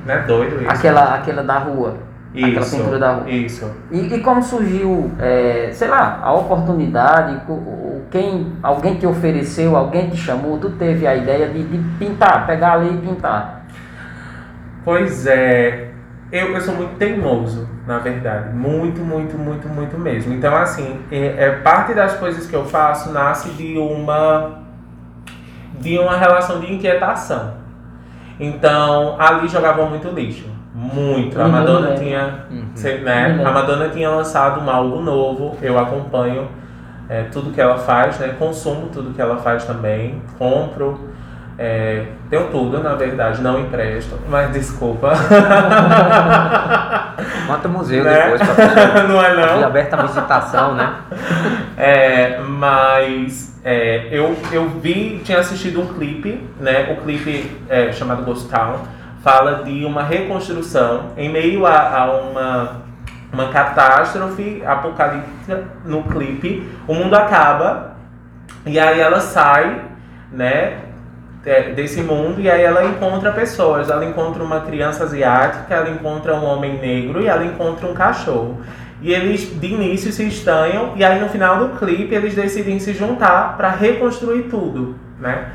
Não 0.07 0.13
é 0.15 0.19
doido 0.23 0.59
isso? 0.59 0.71
Aquela, 0.71 1.13
aquela 1.13 1.43
da 1.43 1.59
rua. 1.59 1.97
Aquela 2.35 2.61
isso, 2.61 2.77
pintura 2.77 2.99
da 2.99 3.13
rua. 3.13 3.29
Isso. 3.29 3.71
E, 3.91 4.15
e 4.15 4.19
como 4.21 4.41
surgiu, 4.41 5.11
é, 5.19 5.69
sei 5.71 5.87
lá, 5.87 6.19
a 6.23 6.33
oportunidade, 6.33 7.41
quem, 8.09 8.53
alguém 8.63 8.95
te 8.95 9.05
ofereceu, 9.05 9.75
alguém 9.75 10.09
te 10.09 10.17
chamou, 10.17 10.57
tu 10.57 10.71
teve 10.71 11.05
a 11.05 11.15
ideia 11.15 11.49
de, 11.49 11.63
de 11.63 11.77
pintar, 11.99 12.47
pegar 12.47 12.73
ali 12.73 12.95
e 12.95 12.97
pintar. 12.97 13.65
Pois 14.83 15.27
é, 15.27 15.91
eu, 16.31 16.47
eu 16.53 16.61
sou 16.61 16.73
muito 16.75 16.95
teimoso, 16.97 17.69
na 17.85 17.99
verdade. 17.99 18.55
Muito, 18.55 19.01
muito, 19.01 19.37
muito, 19.37 19.67
muito 19.69 19.99
mesmo. 19.99 20.33
Então, 20.33 20.55
assim, 20.55 20.99
é, 21.11 21.45
é 21.45 21.51
parte 21.57 21.93
das 21.93 22.17
coisas 22.17 22.47
que 22.47 22.55
eu 22.55 22.65
faço 22.65 23.11
nasce 23.11 23.49
de 23.51 23.77
uma 23.77 24.63
de 25.79 25.97
uma 25.99 26.17
relação 26.17 26.59
de 26.59 26.73
inquietação. 26.73 27.55
Então, 28.39 29.15
ali 29.19 29.47
jogavam 29.47 29.89
muito 29.89 30.07
lixo. 30.09 30.52
Muito. 30.93 31.39
A 31.39 31.45
Uhum, 31.45 31.51
Madonna 31.51 31.89
né? 31.91 31.95
tinha. 31.95 32.33
Uhum. 32.51 32.65
né? 33.03 33.37
Uhum. 33.39 33.47
A 33.47 33.51
Madonna 33.51 33.89
tinha 33.89 34.09
lançado 34.09 34.59
um 34.59 34.69
álbum 34.69 35.01
novo. 35.01 35.57
Eu 35.61 35.79
acompanho 35.79 36.49
é, 37.09 37.23
tudo 37.31 37.51
que 37.51 37.61
ela 37.61 37.77
faz, 37.77 38.19
né? 38.19 38.35
Consumo 38.37 38.89
tudo 38.91 39.13
que 39.13 39.21
ela 39.21 39.37
faz 39.37 39.63
também. 39.65 40.21
Compro. 40.37 41.09
É, 41.57 42.05
tenho 42.31 42.47
tudo, 42.49 42.81
na 42.81 42.95
verdade, 42.95 43.39
não 43.41 43.59
empresto, 43.59 44.17
mas 44.27 44.51
desculpa. 44.51 45.13
Monta 47.47 47.67
museu 47.67 48.03
Né? 48.03 48.23
depois 48.23 48.41
pra 48.41 48.55
pessoa. 48.55 49.03
não 49.07 49.23
é 49.23 49.35
não? 49.35 49.63
aberta 49.63 49.95
a 49.95 50.01
visitação, 50.01 50.73
né? 50.73 50.93
É, 51.77 52.39
mas 52.39 53.55
é, 53.63 54.07
eu, 54.11 54.35
eu 54.51 54.67
vi, 54.81 55.21
tinha 55.23 55.37
assistido 55.39 55.79
um 55.81 55.85
clipe, 55.93 56.43
né? 56.59 56.91
O 56.91 56.95
clipe 57.03 57.51
é, 57.69 57.91
chamado 57.91 58.23
Ghost 58.23 58.49
Town 58.49 58.77
fala 59.23 59.63
de 59.63 59.85
uma 59.85 60.03
reconstrução 60.03 61.13
em 61.17 61.29
meio 61.29 61.65
a, 61.65 61.97
a 61.97 62.11
uma, 62.11 62.81
uma 63.31 63.47
catástrofe 63.47 64.61
apocalíptica 64.65 65.63
no 65.85 66.03
clipe. 66.03 66.69
O 66.87 66.93
mundo 66.93 67.15
acaba 67.15 67.95
e 68.65 68.79
aí 68.79 68.99
ela 68.99 69.19
sai, 69.21 69.81
né? 70.31 70.83
é, 71.45 71.71
desse 71.71 72.01
mundo 72.01 72.39
e 72.39 72.49
aí 72.49 72.61
ela 72.61 72.85
encontra 72.85 73.31
pessoas. 73.31 73.89
Ela 73.89 74.05
encontra 74.05 74.43
uma 74.43 74.61
criança 74.61 75.03
asiática, 75.03 75.73
ela 75.73 75.89
encontra 75.89 76.35
um 76.35 76.45
homem 76.45 76.79
negro 76.79 77.21
e 77.21 77.27
ela 77.27 77.45
encontra 77.45 77.87
um 77.87 77.93
cachorro. 77.93 78.61
E 79.01 79.11
eles 79.11 79.59
de 79.59 79.67
início 79.67 80.11
se 80.11 80.25
estranham 80.25 80.93
e 80.95 81.03
aí 81.03 81.19
no 81.19 81.27
final 81.27 81.57
do 81.57 81.77
clipe 81.77 82.15
eles 82.15 82.35
decidem 82.35 82.79
se 82.79 82.93
juntar 82.93 83.57
para 83.57 83.69
reconstruir 83.69 84.43
tudo, 84.43 84.95
né? 85.19 85.49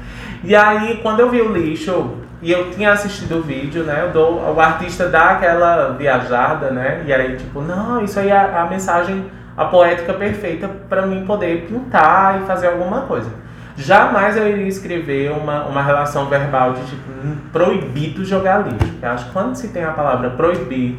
E 0.44 0.54
aí 0.54 1.00
quando 1.02 1.20
eu 1.20 1.30
vi 1.30 1.40
o 1.40 1.50
lixo 1.50 2.16
e 2.40 2.52
eu 2.52 2.70
tinha 2.70 2.92
assistido 2.92 3.38
o 3.38 3.42
vídeo, 3.42 3.82
né? 3.84 4.02
Eu 4.02 4.10
dou, 4.10 4.54
o 4.54 4.60
artista 4.60 5.08
dá 5.08 5.30
aquela 5.30 5.90
viajada, 5.98 6.70
né? 6.70 7.02
E 7.06 7.12
aí 7.12 7.36
tipo, 7.36 7.60
não, 7.60 8.02
isso 8.02 8.18
aí 8.20 8.28
é 8.30 8.36
a, 8.36 8.62
a 8.62 8.66
mensagem, 8.66 9.24
a 9.56 9.64
poética 9.64 10.12
perfeita 10.14 10.68
para 10.88 11.02
mim 11.06 11.24
poder 11.26 11.66
pintar 11.68 12.40
e 12.40 12.46
fazer 12.46 12.68
alguma 12.68 13.02
coisa. 13.02 13.30
Jamais 13.76 14.36
eu 14.36 14.48
iria 14.48 14.66
escrever 14.66 15.30
uma, 15.30 15.64
uma 15.64 15.82
relação 15.82 16.26
verbal 16.26 16.72
de 16.72 16.80
tipo, 16.86 17.10
"Hum, 17.24 17.36
proibido 17.52 18.24
jogar 18.24 18.66
lixo. 18.66 18.92
Eu 19.00 19.10
acho 19.10 19.26
que 19.26 19.32
quando 19.32 19.54
se 19.54 19.68
tem 19.68 19.84
a 19.84 19.92
palavra 19.92 20.30
proibir, 20.30 20.98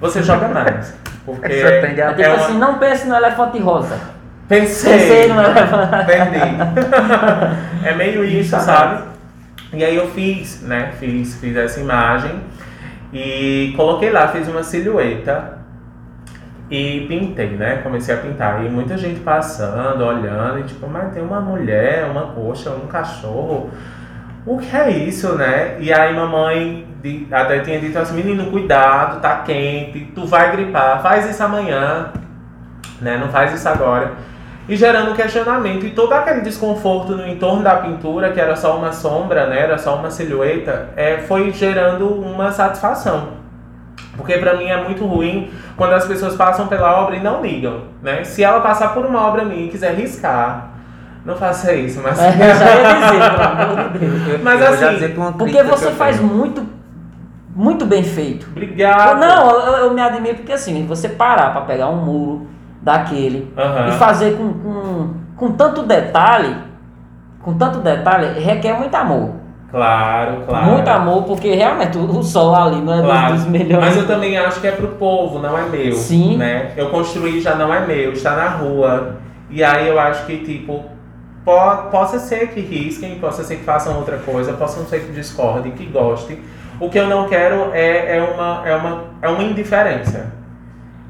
você 0.00 0.22
joga 0.22 0.46
mais. 0.48 0.96
Porque 1.26 1.52
Você 1.52 1.76
aprende 1.78 2.02
a- 2.02 2.06
É 2.06 2.08
tipo 2.10 2.22
é 2.22 2.28
uma- 2.28 2.36
assim, 2.44 2.58
não 2.58 2.78
pense 2.78 3.06
no 3.08 3.14
elefante 3.16 3.58
rosa. 3.60 3.96
Pensei. 4.48 4.92
Pensei 4.98 5.28
no 5.32 5.40
elefante. 5.40 6.06
Perdi. 6.06 7.86
é 7.86 7.94
meio 7.94 8.24
isso, 8.24 8.58
sabe? 8.60 9.02
E 9.72 9.82
aí 9.82 9.96
eu 9.96 10.08
fiz, 10.08 10.62
né? 10.62 10.92
Fiz, 10.98 11.36
fiz 11.40 11.56
essa 11.56 11.80
imagem 11.80 12.40
e 13.12 13.72
coloquei 13.76 14.10
lá, 14.10 14.28
fiz 14.28 14.46
uma 14.48 14.62
silhueta 14.62 15.58
e 16.70 17.06
pintei, 17.08 17.50
né? 17.50 17.76
Comecei 17.82 18.14
a 18.14 18.18
pintar. 18.18 18.64
E 18.64 18.68
muita 18.68 18.96
gente 18.96 19.20
passando, 19.20 20.04
olhando, 20.04 20.60
e 20.60 20.62
tipo, 20.64 20.86
mas 20.86 21.12
tem 21.12 21.22
uma 21.22 21.40
mulher, 21.40 22.06
uma 22.10 22.28
coxa, 22.28 22.70
um 22.70 22.86
cachorro. 22.86 23.70
O 24.44 24.58
que 24.58 24.76
é 24.76 24.90
isso, 24.90 25.34
né? 25.34 25.76
E 25.78 25.92
aí 25.92 26.14
mamãe 26.14 26.86
até 27.30 27.60
tinha 27.60 27.80
dito 27.80 27.98
assim, 27.98 28.14
menino, 28.14 28.50
cuidado, 28.50 29.20
tá 29.20 29.36
quente, 29.38 30.10
tu 30.14 30.26
vai 30.26 30.50
gripar, 30.52 31.02
faz 31.02 31.28
isso 31.28 31.42
amanhã, 31.42 32.10
né? 33.00 33.16
Não 33.18 33.28
faz 33.28 33.52
isso 33.52 33.68
agora. 33.68 34.12
E 34.68 34.76
gerando 34.76 35.14
questionamento 35.14 35.84
e 35.84 35.90
todo 35.90 36.12
aquele 36.12 36.40
desconforto 36.40 37.16
no 37.16 37.26
entorno 37.26 37.62
da 37.62 37.76
pintura, 37.76 38.30
que 38.30 38.40
era 38.40 38.54
só 38.54 38.76
uma 38.76 38.92
sombra, 38.92 39.46
né? 39.48 39.60
Era 39.60 39.76
só 39.76 39.96
uma 39.96 40.10
silhueta, 40.10 40.90
é, 40.96 41.18
foi 41.18 41.50
gerando 41.50 42.06
uma 42.08 42.52
satisfação. 42.52 43.42
Porque 44.16 44.36
pra 44.38 44.54
mim 44.56 44.66
é 44.66 44.82
muito 44.84 45.04
ruim 45.04 45.50
quando 45.76 45.94
as 45.94 46.04
pessoas 46.06 46.36
passam 46.36 46.68
pela 46.68 47.00
obra 47.00 47.16
e 47.16 47.20
não 47.22 47.42
ligam, 47.42 47.82
né? 48.02 48.22
Se 48.24 48.44
ela 48.44 48.60
passar 48.60 48.94
por 48.94 49.04
uma 49.04 49.26
obra 49.26 49.44
minha 49.44 49.64
e 49.64 49.68
quiser 49.68 49.94
riscar, 49.94 50.70
não 51.24 51.34
faça 51.34 51.72
isso, 51.72 52.00
mas... 52.02 52.18
É, 52.22 52.54
já 52.54 52.74
ia 52.76 52.94
dizer, 52.94 53.30
pelo 53.30 53.42
amor 53.42 53.90
de 53.92 53.98
Deus. 53.98 54.28
Eu- 54.28 54.38
Mas 54.44 54.62
assim, 54.62 54.94
dizer 54.94 55.12
que 55.12 55.18
uma 55.18 55.32
Porque 55.32 55.62
você 55.62 55.90
faz 55.92 56.20
muito, 56.20 56.64
muito 57.54 57.84
bem 57.84 58.04
feito. 58.04 58.46
Obrigado! 58.50 59.18
Não, 59.18 59.50
eu, 59.50 59.76
eu 59.86 59.94
me 59.94 60.00
admiro 60.00 60.36
porque 60.36 60.52
assim, 60.52 60.86
você 60.86 61.08
parar 61.08 61.50
pra 61.52 61.62
pegar 61.62 61.88
um 61.88 61.96
muro 62.04 62.46
daquele 62.82 63.52
Aham. 63.56 63.88
e 63.88 63.92
fazer 63.92 64.36
com, 64.36 64.52
com, 64.52 65.10
com 65.36 65.52
tanto 65.52 65.82
detalhe, 65.84 66.56
com 67.40 67.54
tanto 67.54 67.78
detalhe, 67.78 68.38
requer 68.40 68.74
muito 68.78 68.94
amor. 68.94 69.42
Claro, 69.70 70.42
claro. 70.46 70.66
Muito 70.66 70.88
amor, 70.88 71.22
porque 71.22 71.54
realmente 71.54 71.96
o, 71.96 72.22
sol 72.22 72.54
ali 72.54 72.82
não 72.82 72.92
é 72.92 72.96
dos- 72.98 73.06
Claro. 73.06 73.34
dos, 73.34 73.46
melhores. 73.46 73.86
Mas 73.86 73.96
eu 73.96 74.06
também 74.06 74.36
acho 74.36 74.60
que 74.60 74.66
é 74.66 74.72
pro 74.72 74.88
povo, 74.88 75.38
não 75.38 75.56
é 75.56 75.62
meu. 75.62 75.94
Sim. 75.94 76.36
Né? 76.36 76.72
Eu 76.76 76.90
construí 76.90 77.40
já 77.40 77.54
não 77.54 77.72
é 77.72 77.86
meu, 77.86 78.12
está 78.12 78.36
na 78.36 78.48
rua. 78.50 79.16
E 79.48 79.64
aí 79.64 79.88
eu 79.88 79.98
acho 79.98 80.26
que, 80.26 80.38
tipo, 80.44 80.84
po 81.42 81.76
possa 81.90 82.18
ser 82.18 82.48
que 82.48 82.60
risquem, 82.60 83.18
possa 83.18 83.42
ser 83.44 83.56
que 83.56 83.64
façam 83.64 83.96
outra 83.96 84.18
coisa, 84.18 84.52
possam 84.52 84.84
ser 84.84 85.00
que 85.06 85.12
discordem, 85.12 85.72
que 85.72 85.86
gostem. 85.86 86.40
O 86.78 86.90
que 86.90 86.98
eu 86.98 87.08
não 87.08 87.26
quero 87.26 87.70
é, 87.72 88.18
é, 88.18 88.22
uma, 88.22 88.62
é, 88.66 88.76
uma, 88.76 89.04
é 89.22 89.28
uma 89.28 89.42
indiferença. 89.42 90.32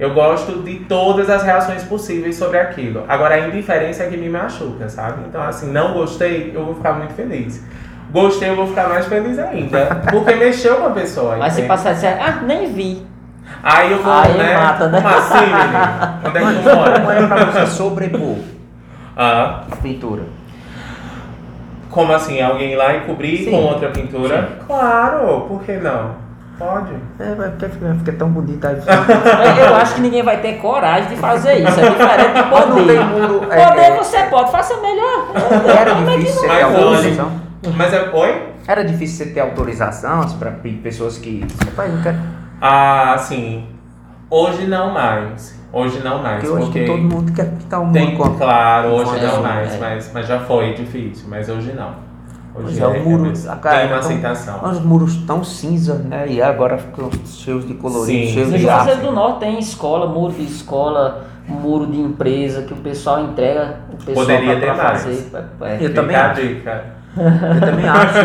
Eu 0.03 0.13
gosto 0.15 0.65
de 0.65 0.81
todas 0.81 1.31
as 1.31 1.45
reações 1.45 1.85
possíveis 1.85 2.35
sobre 2.35 2.59
aquilo. 2.59 3.05
Agora, 3.07 3.37
a 3.37 3.39
indiferença 3.47 4.03
é 4.03 4.09
que 4.09 4.17
me 4.17 4.29
machuca, 4.29 4.89
sabe? 4.89 5.23
Então, 5.29 5.41
assim, 5.41 5.71
não 5.71 5.93
gostei, 5.93 6.51
eu 6.53 6.65
vou 6.65 6.75
ficar 6.75 6.95
muito 6.95 7.15
feliz. 7.15 7.65
Gostei, 8.11 8.51
eu 8.51 8.57
vou 8.57 8.67
ficar 8.67 8.89
mais 8.89 9.07
feliz 9.07 9.39
ainda. 9.39 10.03
Porque 10.11 10.35
mexeu 10.35 10.75
com 10.79 10.87
a 10.89 10.91
pessoa. 10.91 11.37
Mas 11.37 11.53
se 11.53 11.63
passar 11.63 11.91
assim, 11.91 12.09
ah, 12.09 12.41
nem 12.43 12.73
vi. 12.73 13.07
Aí 13.63 13.93
eu 13.93 14.03
vou, 14.03 14.13
Aí 14.13 14.37
né? 14.37 14.57
mata, 14.57 14.89
né? 14.89 15.01
Como 15.01 15.15
assim, 15.15 15.47
menino? 15.47 16.19
Onde 16.27 16.39
é 16.39 16.41
que 16.41 16.63
tu 16.63 16.71
Como 16.71 16.77
mora? 16.77 17.19
é 17.21 17.27
pra 17.29 17.45
você 17.45 17.67
sobrepor 17.69 18.37
Ah, 19.17 19.63
a 19.71 19.77
pintura? 19.77 20.23
Como 21.91 22.13
assim? 22.13 22.41
Alguém 22.43 22.73
ir 22.73 22.77
lá 22.77 22.93
e 22.97 23.01
cobrir 23.03 23.45
Sim. 23.45 23.51
com 23.53 23.57
outra 23.59 23.91
pintura? 23.91 24.49
Sim. 24.49 24.65
Claro, 24.67 25.43
por 25.43 25.63
que 25.63 25.77
não? 25.77 26.22
Pode. 26.59 26.93
É, 27.19 27.35
mas 27.37 27.51
porque 27.51 27.69
fica, 27.69 28.13
tão 28.13 28.29
bonito 28.29 28.65
aí. 28.67 28.77
Eu 29.59 29.75
acho 29.77 29.95
que 29.97 30.01
ninguém 30.01 30.23
vai 30.23 30.41
ter 30.41 30.55
coragem 30.59 31.09
de 31.09 31.17
fazer 31.17 31.55
isso. 31.55 31.81
É 31.81 31.91
diferente 31.91 32.35
de 32.35 32.51
Mas 32.51 32.69
não 32.69 32.75
tem 32.77 32.85
poder. 32.87 33.05
muro. 33.05 33.53
é, 33.53 33.67
Poder 33.67 33.81
é, 33.81 33.97
você 33.97 34.23
pode, 34.25 34.51
faça 34.53 34.77
melhor. 34.81 35.29
Era 35.77 35.95
Como 35.95 36.11
é 36.11 36.13
que 36.15 36.19
difícil 36.21 36.43
não? 36.43 36.49
você 36.49 36.57
ter 36.57 36.65
Mas 36.65 36.75
hoje- 36.75 36.85
autorização. 36.85 37.33
Mas 37.77 37.93
é. 37.95 38.11
Oi? 38.13 38.43
Era 38.69 38.85
difícil 38.85 39.25
você 39.27 39.33
ter 39.33 39.41
autorização 39.41 40.21
para 40.39 40.51
pessoas 40.83 41.19
que. 41.19 41.45
Rapaz, 41.65 41.93
não 41.95 42.03
quero. 42.03 42.19
Ah, 42.61 43.17
sim. 43.19 43.67
Hoje 44.31 44.67
não 44.67 44.93
mais. 44.93 45.61
Hoje 45.73 46.01
não 46.05 46.23
mais. 46.23 46.41
Porque 46.43 46.49
hoje 46.49 46.65
porque 46.67 46.85
todo 46.85 46.99
mundo 47.03 47.33
quer 47.33 47.47
pintar 47.51 47.81
um 47.81 47.87
muro 47.87 48.17
com 48.17 48.35
claro, 48.37 48.89
hoje 48.91 49.19
É, 49.19 49.27
não 49.27 49.43
mais, 49.43 49.75
é. 49.75 49.79
mas, 49.79 50.11
mas 50.13 50.27
já 50.27 50.39
foi 50.41 50.75
difícil, 50.75 51.27
mas 51.29 51.49
hoje 51.49 51.73
não. 51.73 51.95
Hoje 52.55 52.65
Pois 52.65 52.79
é, 52.81 52.87
o 52.87 53.05
muro, 53.09 53.23
mais- 53.27 53.49
a 53.49 53.57
cara, 53.57 53.77
tem 53.79 53.87
uma 53.87 53.97
então, 53.97 54.09
aceitação. 54.11 54.61
Uns 54.71 54.81
muros 54.81 55.17
tão 55.27 55.43
cinza, 55.43 55.95
né? 55.95 56.27
E 56.29 56.43
agora 56.43 56.77
ficam 56.77 57.09
cheios 57.25 57.67
de 57.67 57.75
colorido, 57.75 58.27
Sim. 58.27 58.33
cheios 58.35 58.51
de 58.51 58.69
arte. 58.69 58.97
do 59.01 59.11
Norte 59.11 59.41
tem 59.41 59.59
escola, 59.59 60.07
muro 60.07 60.35
de 60.35 60.43
escola, 60.45 61.25
muro 61.49 61.87
de 61.87 61.99
empresa 61.99 62.63
que 62.63 62.75
o 62.75 62.77
pessoal 62.77 63.25
entrega 63.25 63.77
o 63.93 63.97
pessoal 63.97 64.27
Poderia 64.27 64.51
pra, 64.59 64.61
ter 64.61 64.75
pra 64.75 64.85
mais. 64.85 65.03
fazer. 65.03 65.31
É, 65.63 65.75
é. 65.75 65.79
Eu 65.87 65.95
também 65.95 66.15
acho. 66.17 66.41
Eu 66.43 67.61
também 67.61 67.85
acho, 67.89 68.19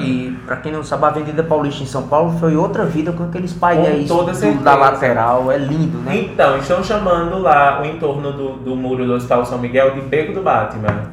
e, 0.00 0.04
e, 0.04 0.28
e 0.28 0.30
pra 0.46 0.56
quem 0.56 0.72
não 0.72 0.82
sabe, 0.82 1.04
a 1.04 1.08
Avenida 1.08 1.42
Paulista 1.42 1.82
em 1.82 1.86
São 1.86 2.02
Paulo 2.08 2.36
foi 2.38 2.56
outra 2.56 2.84
vida 2.84 3.12
com 3.12 3.24
aqueles 3.24 3.52
painéis 3.52 4.08
toda 4.08 4.32
do- 4.32 4.36
certeza. 4.36 4.62
da 4.64 4.74
lateral, 4.74 5.50
é 5.52 5.58
lindo, 5.58 5.98
né? 5.98 6.16
Então, 6.16 6.56
estão 6.58 6.82
chamando 6.82 7.38
lá 7.40 7.80
o 7.82 7.86
entorno 7.86 8.32
do, 8.32 8.52
do 8.54 8.74
muro 8.76 9.04
do 9.06 9.14
Hospital 9.14 9.44
São 9.46 9.58
Miguel 9.58 9.92
de 9.94 10.00
Beco 10.00 10.32
do 10.32 10.42
Batman. 10.42 11.12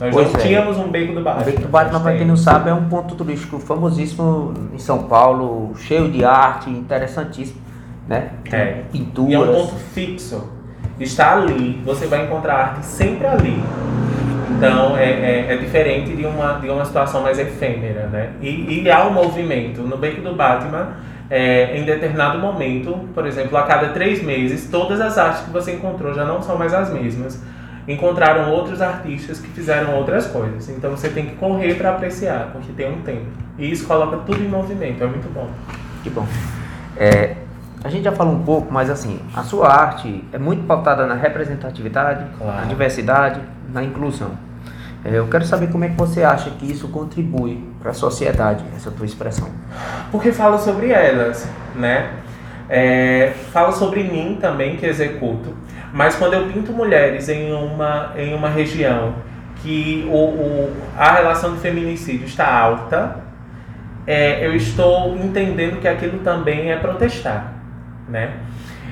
Nós 0.00 0.14
Pois 0.14 0.32
não 0.32 0.40
é. 0.40 0.42
tínhamos 0.42 0.76
um 0.78 0.88
Beco 0.88 1.12
do 1.12 1.20
O 1.20 1.24
Batman. 1.24 1.44
Beco 1.44 1.62
do 1.62 1.68
Batman, 1.68 2.00
pra 2.00 2.16
quem 2.16 2.26
não 2.26 2.36
sabe, 2.36 2.70
é 2.70 2.74
um 2.74 2.88
ponto 2.88 3.14
turístico 3.16 3.58
famosíssimo 3.58 4.54
em 4.72 4.78
São 4.78 5.04
Paulo, 5.04 5.72
cheio 5.76 6.08
de 6.10 6.24
arte, 6.24 6.70
interessantíssimo, 6.70 7.60
né? 8.06 8.30
É. 8.52 8.56
E 8.56 8.58
é 8.60 8.78
um 8.80 8.84
Pinturas. 8.90 9.56
ponto 9.56 9.74
fixo. 9.92 10.52
Está 11.00 11.34
ali, 11.34 11.80
você 11.84 12.06
vai 12.06 12.24
encontrar 12.24 12.54
arte 12.54 12.86
sempre 12.86 13.26
ali. 13.26 13.62
Então 14.56 14.96
é, 14.96 15.10
é, 15.10 15.46
é 15.50 15.56
diferente 15.56 16.14
de 16.16 16.24
uma, 16.26 16.54
de 16.54 16.68
uma 16.68 16.84
situação 16.84 17.22
mais 17.22 17.38
efêmera, 17.38 18.06
né? 18.08 18.30
E, 18.40 18.82
e 18.82 18.90
há 18.90 19.04
um 19.06 19.12
movimento. 19.12 19.82
No 19.82 19.96
Beco 19.96 20.20
do 20.20 20.34
Batman, 20.34 20.94
é, 21.30 21.76
em 21.78 21.84
determinado 21.84 22.38
momento, 22.38 22.92
por 23.14 23.26
exemplo, 23.26 23.56
a 23.56 23.62
cada 23.62 23.88
três 23.88 24.22
meses, 24.22 24.68
todas 24.70 25.00
as 25.00 25.16
artes 25.18 25.42
que 25.42 25.50
você 25.50 25.74
encontrou 25.74 26.14
já 26.14 26.24
não 26.24 26.42
são 26.42 26.56
mais 26.56 26.72
as 26.74 26.92
mesmas. 26.92 27.40
Encontraram 27.88 28.50
outros 28.52 28.82
artistas 28.82 29.40
que 29.40 29.48
fizeram 29.48 29.94
outras 29.94 30.26
coisas. 30.26 30.68
Então 30.68 30.90
você 30.90 31.08
tem 31.08 31.24
que 31.26 31.36
correr 31.36 31.74
para 31.74 31.90
apreciar, 31.90 32.50
porque 32.52 32.70
tem 32.72 32.92
um 32.92 33.00
tempo. 33.00 33.26
E 33.58 33.70
isso 33.70 33.86
coloca 33.86 34.18
tudo 34.18 34.42
em 34.42 34.48
movimento, 34.48 35.02
é 35.02 35.06
muito 35.06 35.32
bom. 35.32 35.48
Que 36.02 36.10
bom. 36.10 36.26
É, 36.96 37.34
a 37.82 37.88
gente 37.88 38.04
já 38.04 38.12
falou 38.12 38.34
um 38.34 38.42
pouco, 38.42 38.70
mas 38.72 38.90
assim, 38.90 39.18
a 39.34 39.42
sua 39.42 39.72
arte 39.72 40.22
é 40.32 40.38
muito 40.38 40.64
pautada 40.66 41.06
na 41.06 41.14
representatividade, 41.14 42.26
Claro. 42.36 42.56
na 42.60 42.64
diversidade, 42.64 43.40
na 43.72 43.82
inclusão. 43.82 44.32
É, 45.04 45.14
eu 45.18 45.26
quero 45.28 45.44
saber 45.46 45.68
como 45.68 45.84
é 45.84 45.88
que 45.88 45.96
você 45.96 46.22
acha 46.24 46.50
que 46.50 46.70
isso 46.70 46.88
contribui 46.88 47.64
para 47.80 47.92
a 47.92 47.94
sociedade, 47.94 48.64
essa 48.76 48.90
tua 48.90 49.06
expressão. 49.06 49.48
Porque 50.10 50.32
fala 50.32 50.58
sobre 50.58 50.90
elas, 50.90 51.48
né? 51.74 52.10
É, 52.68 53.32
fala 53.52 53.72
sobre 53.72 54.02
mim 54.02 54.36
também, 54.40 54.76
que 54.76 54.84
executo. 54.84 55.54
Mas 55.92 56.16
quando 56.16 56.34
eu 56.34 56.46
pinto 56.46 56.72
mulheres 56.72 57.28
em 57.28 57.52
uma, 57.52 58.12
em 58.16 58.34
uma 58.34 58.48
região 58.48 59.14
que 59.62 60.06
o, 60.10 60.14
o- 60.16 60.76
a 60.96 61.12
relação 61.12 61.54
de 61.54 61.60
feminicídio 61.60 62.26
está 62.26 62.52
alta, 62.52 63.16
é, 64.06 64.46
eu 64.46 64.54
estou 64.54 65.16
entendendo 65.16 65.80
que 65.80 65.88
aquilo 65.88 66.18
também 66.20 66.70
é 66.70 66.76
protestar, 66.76 67.52
né? 68.08 68.34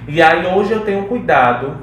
E 0.08 0.20
aí 0.22 0.46
hoje 0.46 0.72
eu 0.72 0.80
tenho 0.80 1.04
cuidado, 1.04 1.76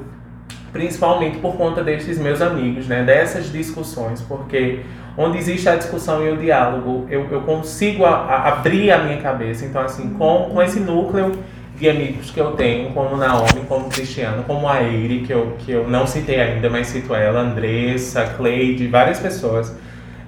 principalmente 0.72 1.38
por 1.38 1.56
conta 1.56 1.82
desses 1.82 2.18
meus 2.18 2.40
amigos, 2.42 2.86
né? 2.86 3.02
Dessas 3.02 3.50
discussões, 3.50 4.20
porque 4.22 4.80
onde 5.16 5.38
existe 5.38 5.68
a 5.68 5.76
discussão 5.76 6.24
e 6.24 6.30
o 6.30 6.36
diálogo, 6.36 7.06
eu, 7.08 7.26
eu 7.30 7.40
consigo 7.42 8.04
a- 8.04 8.10
a- 8.16 8.48
abrir 8.48 8.90
a 8.90 8.98
minha 8.98 9.20
cabeça. 9.20 9.64
Então, 9.64 9.80
assim, 9.82 10.10
com, 10.14 10.50
com 10.52 10.62
esse 10.62 10.80
núcleo 10.80 11.32
de 11.76 11.88
amigos 11.90 12.30
que 12.30 12.38
eu 12.38 12.52
tenho, 12.52 12.90
como 12.90 13.16
Naomi, 13.16 13.62
como 13.68 13.88
Cristiano, 13.88 14.44
como 14.44 14.68
a 14.68 14.82
Eire, 14.82 15.20
que 15.20 15.32
eu, 15.32 15.56
que 15.58 15.72
eu 15.72 15.88
não 15.88 16.06
citei 16.06 16.40
ainda, 16.40 16.70
mas 16.70 16.86
cito 16.86 17.14
ela, 17.14 17.40
Andressa, 17.40 18.24
Cleide, 18.36 18.86
várias 18.86 19.18
pessoas 19.18 19.76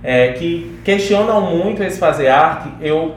é, 0.02 0.32
que 0.32 0.78
questionam 0.84 1.40
muito 1.40 1.82
esse 1.82 1.98
fazer 1.98 2.28
arte, 2.28 2.68
eu 2.80 3.16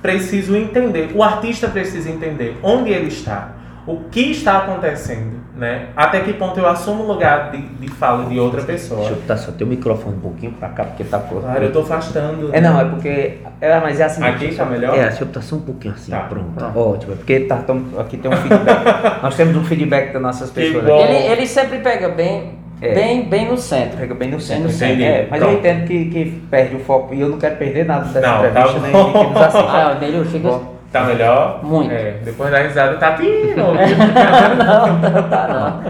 preciso 0.00 0.56
entender, 0.56 1.10
o 1.14 1.22
artista 1.22 1.68
precisa 1.68 2.08
entender 2.08 2.56
onde 2.62 2.90
ele 2.90 3.08
está, 3.08 3.55
o 3.86 4.00
que 4.10 4.32
está 4.32 4.58
acontecendo, 4.58 5.36
né? 5.56 5.86
Até 5.96 6.20
que 6.20 6.32
ponto 6.32 6.58
eu 6.58 6.66
assumo 6.68 7.04
o 7.04 7.06
lugar 7.06 7.52
de, 7.52 7.58
de 7.62 7.88
fala 7.88 8.24
de 8.26 8.38
outra 8.38 8.60
pessoa. 8.62 8.98
Deixa 9.00 9.14
eu 9.14 9.20
botar 9.20 9.36
só 9.36 9.52
teu 9.52 9.66
microfone 9.66 10.16
um 10.16 10.20
pouquinho 10.20 10.52
para 10.52 10.68
cá, 10.70 10.84
porque 10.84 11.04
tá 11.04 11.18
por. 11.18 11.40
Claro, 11.40 11.62
eu 11.62 11.72
tô 11.72 11.80
afastando. 11.80 12.50
É 12.52 12.60
não, 12.60 12.80
é 12.80 12.84
porque. 12.84 13.38
É, 13.60 13.78
mas 13.80 14.00
é 14.00 14.04
assim. 14.04 14.24
Aqui 14.24 14.46
eu 14.46 14.56
tá 14.56 14.64
melhor? 14.64 14.94
É, 14.98 15.02
deixa 15.08 15.22
eu 15.22 15.26
botar 15.28 15.40
só 15.42 15.56
um 15.56 15.60
pouquinho 15.60 15.94
assim, 15.94 16.10
Tá. 16.10 16.20
pronto. 16.20 16.52
Tá. 16.58 16.72
Ótimo, 16.74 17.12
é 17.12 17.16
porque 17.16 17.40
tá, 17.40 17.56
tão- 17.58 17.84
aqui 17.98 18.16
tem 18.16 18.30
um 18.30 18.36
feedback. 18.36 18.82
Nós 19.22 19.36
temos 19.36 19.56
um 19.56 19.64
feedback 19.64 20.12
das 20.12 20.22
nossas 20.22 20.50
Que 20.50 20.72
pessoas. 20.72 20.84
Ele, 20.88 21.32
ele 21.32 21.46
sempre 21.46 21.78
pega 21.78 22.08
bem, 22.08 22.54
É. 22.82 22.92
bem, 22.92 23.22
bem 23.28 23.48
no 23.48 23.56
centro. 23.56 23.96
Pega 23.98 24.14
bem 24.14 24.30
no 24.30 24.40
centro. 24.40 24.64
no 24.64 24.70
centro. 24.70 25.02
É, 25.04 25.26
mas 25.30 25.40
eu 25.40 25.46
Pronto. 25.48 25.60
entendo 25.60 25.86
que, 25.86 26.04
que 26.06 26.24
perde 26.50 26.74
o 26.76 26.80
foco 26.80 27.14
e 27.14 27.20
eu 27.20 27.28
não 27.28 27.38
quero 27.38 27.56
perder 27.56 27.86
nada 27.86 28.04
dessa 28.06 28.20
Não, 28.20 28.42
tá 28.42 28.48
entrevista, 28.48 28.80
nem 28.80 28.92
bom. 28.92 29.06
de 29.06 29.12
quem 29.12 29.28
nos 29.30 29.40
assiste. 29.42 29.64
Ah, 29.70 29.98
chega. 30.30 30.75
Tá 30.96 31.04
melhor? 31.04 31.60
Muito. 31.62 31.92
É, 31.92 32.20
depois 32.24 32.50
da 32.50 32.58
risada 32.58 32.96
tá 32.96 33.12
pino. 33.12 33.56
não, 33.56 33.74
não 33.74 35.28
tá 35.28 35.82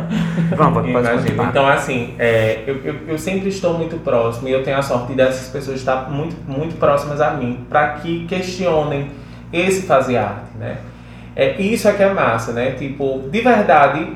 não. 0.51 0.57
Vamos, 0.57 0.75
pode 0.75 0.90
Imagina. 0.90 1.45
Então, 1.45 1.69
assim, 1.69 2.14
é, 2.19 2.64
eu, 2.66 2.81
eu, 2.85 2.95
eu 3.09 3.19
sempre 3.19 3.49
estou 3.49 3.75
muito 3.75 3.97
próximo 3.99 4.49
e 4.49 4.53
eu 4.53 4.64
tenho 4.64 4.77
a 4.77 4.83
sorte 4.83 5.12
dessas 5.12 5.49
pessoas 5.49 5.79
estar 5.79 6.11
muito, 6.11 6.37
muito 6.51 6.77
próximas 6.77 7.21
a 7.21 7.31
mim 7.31 7.64
para 7.69 7.90
que 7.90 8.27
questionem 8.27 9.11
esse 9.53 9.87
fazer 9.87 10.16
arte, 10.16 10.57
né? 10.59 10.79
É, 11.37 11.61
isso 11.61 11.87
é 11.87 11.92
que 11.92 12.03
é 12.03 12.12
massa, 12.12 12.53
né? 12.53 12.73
Tipo, 12.73 13.29
de 13.31 13.40
verdade, 13.40 14.09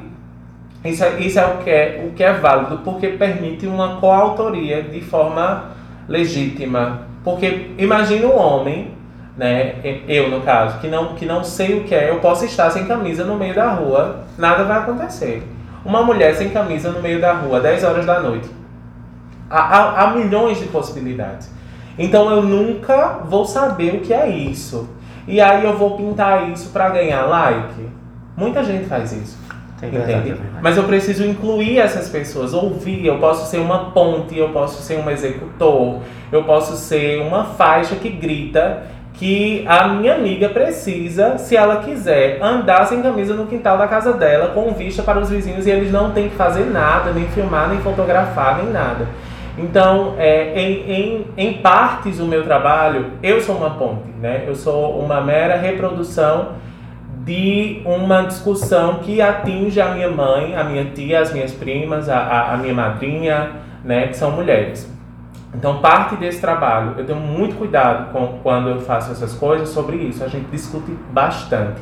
isso 0.85 1.05
é, 1.05 1.21
isso 1.21 1.39
é, 1.39 1.47
o, 1.47 1.59
que 1.59 1.71
é 1.71 2.05
o 2.05 2.15
que 2.15 2.25
é 2.25 2.33
válido 2.33 2.79
porque 2.79 3.09
permite 3.09 3.67
uma 3.67 4.01
coautoria 4.01 4.83
de 4.83 5.01
forma 5.01 5.71
legítima. 6.09 7.03
Porque 7.23 7.71
imagina 7.79 8.27
um 8.27 8.37
homem, 8.37 9.00
né? 9.41 9.77
Eu 10.07 10.29
no 10.29 10.43
caso, 10.43 10.79
que 10.81 10.87
não, 10.87 11.15
que 11.15 11.25
não 11.25 11.43
sei 11.43 11.79
o 11.79 11.85
que 11.85 11.95
é, 11.95 12.11
eu 12.11 12.21
posso 12.21 12.45
estar 12.45 12.69
sem 12.69 12.85
camisa 12.85 13.25
no 13.25 13.37
meio 13.37 13.55
da 13.55 13.71
rua, 13.71 14.25
nada 14.37 14.65
vai 14.65 14.81
acontecer. 14.81 15.43
Uma 15.83 16.03
mulher 16.03 16.35
sem 16.35 16.51
camisa 16.51 16.91
no 16.91 17.01
meio 17.01 17.23
da 17.23 17.33
rua, 17.33 17.59
10 17.59 17.83
horas 17.85 18.05
da 18.05 18.21
noite. 18.21 18.51
Há, 19.49 19.61
há, 19.61 20.03
há 20.03 20.11
milhões 20.15 20.59
de 20.59 20.67
possibilidades. 20.67 21.51
Então 21.99 22.31
eu 22.31 22.43
nunca 22.43 23.21
vou 23.25 23.47
saber 23.47 23.95
o 23.95 24.01
que 24.01 24.13
é 24.13 24.29
isso. 24.29 24.91
E 25.27 25.41
aí 25.41 25.65
eu 25.65 25.75
vou 25.75 25.97
pintar 25.97 26.51
isso 26.51 26.69
para 26.69 26.91
ganhar 26.91 27.23
like. 27.23 27.89
Muita 28.37 28.63
gente 28.63 28.85
faz 28.85 29.11
isso. 29.11 29.39
Entende? 29.79 29.97
é. 29.97 30.37
Mas 30.61 30.77
eu 30.77 30.85
preciso 30.85 31.25
incluir 31.25 31.79
essas 31.79 32.11
pessoas, 32.11 32.53
ouvir. 32.53 33.07
Eu 33.07 33.17
posso 33.17 33.51
ser 33.51 33.57
uma 33.57 33.91
ponte, 33.93 34.37
eu 34.37 34.51
posso 34.51 34.83
ser 34.83 34.99
um 34.99 35.09
executor, 35.09 36.01
eu 36.31 36.45
posso 36.45 36.77
ser 36.77 37.23
uma 37.23 37.45
faixa 37.45 37.97
que 37.97 38.11
grita 38.11 39.00
que 39.21 39.67
a 39.69 39.87
minha 39.87 40.15
amiga 40.15 40.49
precisa, 40.49 41.37
se 41.37 41.55
ela 41.55 41.83
quiser, 41.83 42.43
andar 42.43 42.87
sem 42.87 43.03
camisa 43.03 43.35
no 43.35 43.47
quintal 43.47 43.77
da 43.77 43.87
casa 43.87 44.15
dela, 44.15 44.49
com 44.55 44.73
vista 44.73 45.03
para 45.03 45.21
os 45.21 45.29
vizinhos, 45.29 45.67
e 45.67 45.71
eles 45.71 45.93
não 45.93 46.13
têm 46.13 46.31
que 46.31 46.37
fazer 46.37 46.65
nada, 46.65 47.13
nem 47.13 47.29
filmar, 47.29 47.69
nem 47.69 47.81
fotografar, 47.81 48.57
nem 48.63 48.73
nada. 48.73 49.07
Então, 49.59 50.15
é, 50.17 50.59
em, 50.59 50.91
em, 50.91 51.27
em 51.37 51.53
partes 51.59 52.17
do 52.17 52.25
meu 52.25 52.45
trabalho, 52.45 53.11
eu 53.23 53.43
sou 53.43 53.57
uma 53.57 53.69
ponte, 53.69 54.09
né? 54.19 54.45
Eu 54.47 54.55
sou 54.55 54.99
uma 54.99 55.21
mera 55.21 55.55
reprodução 55.59 56.53
de 57.23 57.83
uma 57.85 58.23
discussão 58.23 59.01
que 59.01 59.21
atinge 59.21 59.83
a 59.83 59.91
minha 59.91 60.09
mãe, 60.09 60.57
a 60.57 60.65
minha 60.65 60.87
tia, 60.87 61.21
as 61.21 61.31
minhas 61.31 61.53
primas, 61.53 62.09
a, 62.09 62.17
a, 62.17 62.55
a 62.55 62.57
minha 62.57 62.73
madrinha, 62.73 63.51
né, 63.85 64.07
que 64.07 64.17
são 64.17 64.31
mulheres. 64.31 64.91
Então, 65.55 65.81
parte 65.81 66.15
desse 66.17 66.41
trabalho, 66.41 66.95
eu 66.97 67.05
tenho 67.05 67.19
muito 67.19 67.57
cuidado 67.57 68.13
com, 68.13 68.39
quando 68.43 68.69
eu 68.69 68.81
faço 68.81 69.11
essas 69.11 69.35
coisas 69.35 69.69
sobre 69.71 69.97
isso. 69.97 70.23
A 70.23 70.29
gente 70.29 70.47
discute 70.51 70.93
bastante. 71.13 71.81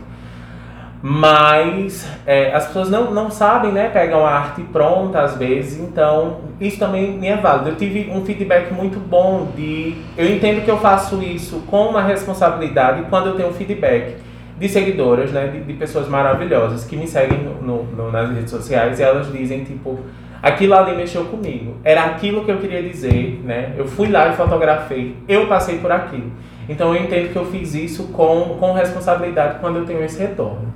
Mas 1.01 2.09
é, 2.27 2.53
as 2.53 2.67
pessoas 2.67 2.91
não, 2.91 3.13
não 3.13 3.31
sabem, 3.31 3.71
né? 3.71 3.89
Pegam 3.89 4.27
a 4.27 4.31
arte 4.33 4.63
pronta 4.63 5.21
às 5.21 5.37
vezes, 5.37 5.79
então 5.79 6.39
isso 6.61 6.77
também 6.79 7.13
me 7.13 7.29
é 7.29 7.37
válido. 7.37 7.69
Eu 7.71 7.77
tive 7.77 8.11
um 8.11 8.25
feedback 8.25 8.73
muito 8.73 8.99
bom 8.99 9.47
de. 9.55 9.97
Eu 10.17 10.29
entendo 10.29 10.65
que 10.65 10.71
eu 10.71 10.79
faço 10.79 11.23
isso 11.23 11.63
com 11.69 11.87
uma 11.87 12.03
responsabilidade 12.03 13.03
quando 13.09 13.29
eu 13.29 13.37
tenho 13.37 13.53
feedback 13.53 14.17
de 14.59 14.69
seguidoras, 14.69 15.31
né? 15.31 15.47
De, 15.47 15.61
de 15.61 15.73
pessoas 15.75 16.09
maravilhosas 16.09 16.85
que 16.85 16.97
me 16.97 17.07
seguem 17.07 17.39
no, 17.45 17.85
no- 17.85 18.11
nas 18.11 18.31
redes 18.31 18.51
sociais 18.51 18.99
e 18.99 19.03
elas 19.05 19.31
dizem, 19.31 19.63
tipo, 19.63 20.01
aquilo 20.43 20.75
ali 20.75 20.97
mexeu 20.97 21.25
comigo. 21.27 21.77
Era 21.85 22.05
aquilo 22.05 22.45
que 22.45 22.51
eu 22.51 22.59
queria 22.59 22.83
dizer, 22.83 23.41
né? 23.45 23.75
Eu 23.77 23.87
fui 23.87 24.09
lá 24.09 24.29
e 24.29 24.33
fotografei, 24.35 25.17
eu 25.29 25.47
passei 25.47 25.79
por 25.79 25.91
aquilo. 25.91 26.33
Então 26.69 26.95
eu 26.95 27.03
entendo 27.03 27.33
que 27.33 27.37
eu 27.37 27.47
fiz 27.47 27.75
isso 27.75 28.09
com, 28.09 28.57
com 28.59 28.73
responsabilidade 28.73 29.59
quando 29.61 29.77
eu 29.77 29.87
tenho 29.87 30.05
esse 30.05 30.19
retorno. 30.19 30.73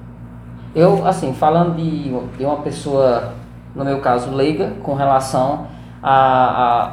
Eu, 0.74 1.06
assim, 1.06 1.34
falando 1.34 1.76
de, 1.76 2.10
de 2.38 2.44
uma 2.44 2.56
pessoa, 2.56 3.34
no 3.74 3.84
meu 3.84 4.00
caso, 4.00 4.34
leiga, 4.34 4.72
com 4.82 4.94
relação 4.94 5.66
a, 6.02 6.12
a 6.12 6.92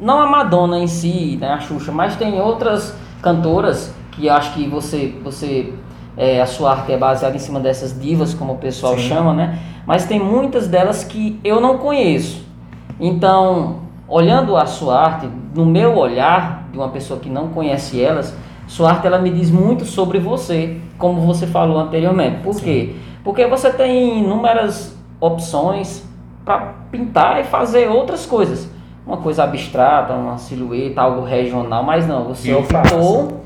não 0.00 0.18
a 0.20 0.26
Madonna 0.26 0.78
em 0.78 0.86
si, 0.86 1.38
né, 1.40 1.52
a 1.52 1.60
Xuxa, 1.60 1.92
mas 1.92 2.16
tem 2.16 2.40
outras 2.40 2.96
cantoras 3.22 3.94
que 4.12 4.28
acho 4.28 4.54
que 4.54 4.66
você, 4.66 5.14
você 5.22 5.74
é, 6.20 6.38
a 6.38 6.44
sua 6.44 6.72
arte 6.72 6.92
é 6.92 6.98
baseada 6.98 7.34
em 7.34 7.38
cima 7.38 7.58
dessas 7.58 7.98
divas, 7.98 8.34
como 8.34 8.52
o 8.52 8.58
pessoal 8.58 8.94
Sim. 8.98 9.08
chama, 9.08 9.32
né? 9.32 9.58
Mas 9.86 10.04
tem 10.04 10.20
muitas 10.20 10.68
delas 10.68 11.02
que 11.02 11.40
eu 11.42 11.62
não 11.62 11.78
conheço. 11.78 12.44
Então, 13.00 13.76
olhando 14.06 14.54
a 14.54 14.66
sua 14.66 15.00
arte, 15.00 15.26
no 15.54 15.64
meu 15.64 15.96
olhar 15.96 16.68
de 16.70 16.76
uma 16.76 16.90
pessoa 16.90 17.18
que 17.18 17.30
não 17.30 17.48
conhece 17.48 18.02
elas, 18.02 18.36
sua 18.66 18.90
arte 18.90 19.06
ela 19.06 19.18
me 19.18 19.30
diz 19.30 19.50
muito 19.50 19.86
sobre 19.86 20.18
você, 20.18 20.76
como 20.98 21.22
você 21.22 21.46
falou 21.46 21.78
anteriormente. 21.78 22.42
Por 22.42 22.52
Sim. 22.52 22.64
quê? 22.64 22.96
Porque 23.24 23.46
você 23.46 23.72
tem 23.72 24.18
inúmeras 24.18 24.94
opções 25.18 26.04
para 26.44 26.74
pintar 26.90 27.40
e 27.40 27.44
fazer 27.44 27.88
outras 27.88 28.26
coisas 28.26 28.68
uma 29.06 29.16
coisa 29.16 29.42
abstrata, 29.42 30.12
uma 30.12 30.38
silhueta, 30.38 31.00
algo 31.00 31.24
regional, 31.24 31.82
mas 31.82 32.06
não, 32.06 32.24
você 32.24 32.54
optou 32.54 33.40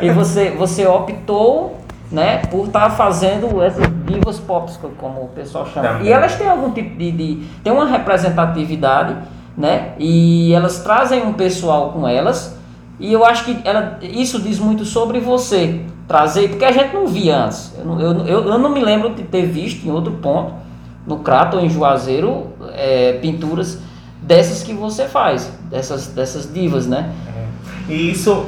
e 0.00 0.10
você, 0.10 0.50
você 0.50 0.86
optou 0.86 1.77
né, 2.10 2.38
por 2.50 2.66
estar 2.66 2.88
tá 2.88 2.90
fazendo 2.90 3.62
essas 3.62 3.86
divas 4.06 4.38
pop, 4.38 4.70
como 4.96 5.22
o 5.22 5.28
pessoal 5.28 5.66
chama. 5.66 5.88
Também. 5.88 6.06
E 6.06 6.12
elas 6.12 6.36
têm 6.36 6.48
algum 6.48 6.70
tipo 6.70 6.96
de, 6.96 7.12
de 7.12 7.46
tem 7.62 7.72
uma 7.72 7.86
representatividade, 7.86 9.16
né? 9.56 9.92
E 9.98 10.52
elas 10.54 10.80
trazem 10.82 11.26
um 11.26 11.32
pessoal 11.32 11.92
com 11.92 12.08
elas. 12.08 12.56
E 12.98 13.12
eu 13.12 13.24
acho 13.24 13.44
que 13.44 13.60
ela, 13.64 13.98
isso 14.02 14.40
diz 14.40 14.58
muito 14.58 14.84
sobre 14.84 15.20
você 15.20 15.82
trazer, 16.06 16.48
porque 16.48 16.64
a 16.64 16.72
gente 16.72 16.94
não 16.94 17.06
via 17.06 17.44
antes. 17.44 17.74
Eu, 17.78 18.00
eu, 18.00 18.26
eu, 18.26 18.48
eu 18.48 18.58
não 18.58 18.70
me 18.70 18.80
lembro 18.80 19.14
de 19.14 19.22
ter 19.24 19.46
visto 19.46 19.86
em 19.86 19.90
outro 19.90 20.12
ponto, 20.12 20.54
no 21.06 21.18
Crato 21.18 21.58
ou 21.58 21.62
em 21.62 21.68
Juazeiro, 21.68 22.48
é, 22.74 23.12
pinturas 23.20 23.80
dessas 24.22 24.62
que 24.62 24.72
você 24.72 25.04
faz, 25.04 25.52
dessas, 25.70 26.08
dessas 26.08 26.52
divas, 26.52 26.86
né? 26.86 27.12
É. 27.88 27.92
E 27.92 28.10
isso 28.10 28.46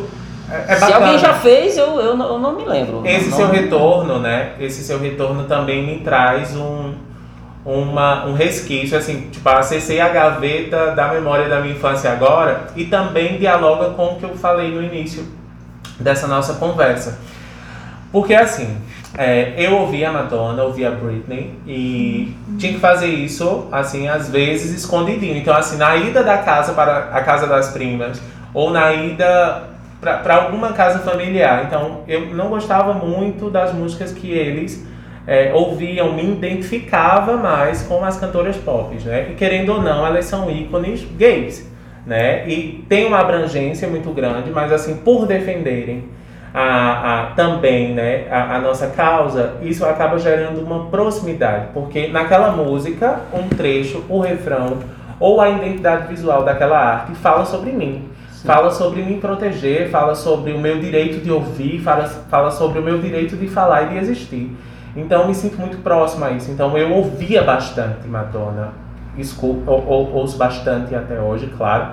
é, 0.51 0.73
é 0.73 0.77
Se 0.77 0.93
alguém 0.93 1.19
já 1.19 1.35
fez, 1.35 1.77
eu, 1.77 2.01
eu, 2.01 2.17
não, 2.17 2.29
eu 2.29 2.39
não 2.39 2.57
me 2.57 2.65
lembro. 2.65 3.03
Esse 3.05 3.31
não, 3.31 3.37
seu 3.37 3.49
retorno, 3.49 4.19
né? 4.19 4.53
Esse 4.59 4.83
seu 4.83 4.99
retorno 4.99 5.45
também 5.45 5.87
me 5.87 5.99
traz 6.01 6.57
um, 6.57 6.95
uma, 7.65 8.27
um 8.27 8.35
resquício, 8.35 8.97
assim, 8.97 9.29
tipo, 9.31 9.49
acessei 9.49 10.01
a 10.01 10.09
gaveta 10.09 10.93
da 10.93 11.09
memória 11.09 11.49
da 11.49 11.61
minha 11.61 11.75
infância 11.75 12.11
agora 12.11 12.69
e 12.75 12.85
também 12.87 13.39
dialoga 13.39 13.91
com 13.91 14.07
o 14.07 14.17
que 14.17 14.25
eu 14.25 14.37
falei 14.37 14.71
no 14.71 14.83
início 14.83 15.25
dessa 15.99 16.27
nossa 16.27 16.55
conversa. 16.55 17.19
Porque 18.11 18.35
assim, 18.35 18.77
é, 19.17 19.55
eu 19.57 19.77
ouvia 19.77 20.09
a 20.09 20.13
Madonna, 20.13 20.63
ouvia 20.63 20.89
a 20.89 20.91
Britney 20.91 21.55
e 21.67 22.35
tinha 22.59 22.73
que 22.73 22.81
fazer 22.81 23.07
isso, 23.09 23.69
assim, 23.71 24.09
às 24.09 24.29
vezes 24.29 24.73
escondidinho. 24.73 25.37
Então, 25.37 25.55
assim, 25.55 25.77
na 25.77 25.97
ida 25.97 26.23
da 26.23 26.39
casa 26.39 26.73
para 26.73 27.11
a 27.13 27.21
casa 27.23 27.47
das 27.47 27.69
primas 27.71 28.21
ou 28.53 28.71
na 28.71 28.93
ida 28.93 29.69
para 30.01 30.35
alguma 30.35 30.73
casa 30.73 31.01
familiar. 31.01 31.65
Então, 31.67 32.01
eu 32.09 32.27
não 32.35 32.49
gostava 32.49 32.95
muito 32.95 33.51
das 33.51 33.73
músicas 33.73 34.13
que 34.13 34.31
eles 34.31 34.87
é, 35.27 35.53
ouviam, 35.55 36.13
me 36.13 36.33
identificava 36.33 37.37
mais 37.37 37.83
com 37.83 38.05
as 38.05 38.19
cantoras 38.19 38.57
pop, 38.57 38.97
né? 39.05 39.29
E 39.31 39.35
querendo 39.35 39.75
ou 39.75 39.83
não, 39.83 40.07
elas 40.07 40.25
são 40.25 40.51
ícones 40.51 41.07
gays, 41.17 41.71
né? 42.07 42.49
E 42.49 42.85
tem 42.89 43.07
uma 43.07 43.19
abrangência 43.19 43.87
muito 43.87 44.11
grande, 44.11 44.51
mas 44.51 44.73
assim, 44.73 44.97
por 44.97 45.27
defenderem 45.27 46.09
a, 46.53 47.21
a, 47.21 47.27
também 47.35 47.95
né, 47.95 48.27
a, 48.31 48.57
a, 48.57 48.59
nossa 48.59 48.89
causa, 48.89 49.55
isso 49.63 49.85
acaba 49.87 50.19
gerando 50.19 50.61
uma 50.61 50.87
proximidade, 50.87 51.69
porque 51.73 52.09
naquela 52.09 52.51
música, 52.51 53.21
um 53.33 53.49
trecho, 53.49 54.05
o 54.09 54.19
refrão 54.19 54.79
ou 55.21 55.41
a 55.41 55.49
identidade 55.49 56.09
visual 56.09 56.43
daquela 56.43 56.79
arte 56.79 57.15
fala 57.15 57.45
sobre 57.45 57.71
mim. 57.71 58.09
Fala 58.44 58.70
sobre 58.70 59.03
me 59.03 59.18
proteger, 59.18 59.90
fala 59.90 60.14
sobre 60.14 60.53
o 60.53 60.59
meu 60.59 60.79
direito 60.79 61.22
de 61.22 61.31
ouvir, 61.31 61.81
fala, 61.81 62.05
fala 62.05 62.50
sobre 62.50 62.79
o 62.79 62.83
meu 62.83 62.98
direito 62.98 63.37
de 63.37 63.46
falar 63.48 63.83
e 63.85 63.88
de 63.90 63.96
existir. 63.98 64.57
Então 64.96 65.29
me 65.29 65.35
sinto 65.35 65.59
muito 65.59 65.79
próximo 65.79 66.24
a 66.24 66.31
isso. 66.31 66.50
Então 66.50 66.76
eu 66.76 66.92
ouvia 66.92 67.42
bastante 67.42 68.09
Madonna, 68.09 68.72
escuto, 69.16 69.62
ou, 69.70 69.87
ou, 69.87 70.12
ouço 70.14 70.38
bastante 70.38 70.94
até 70.94 71.20
hoje, 71.20 71.53
claro 71.57 71.92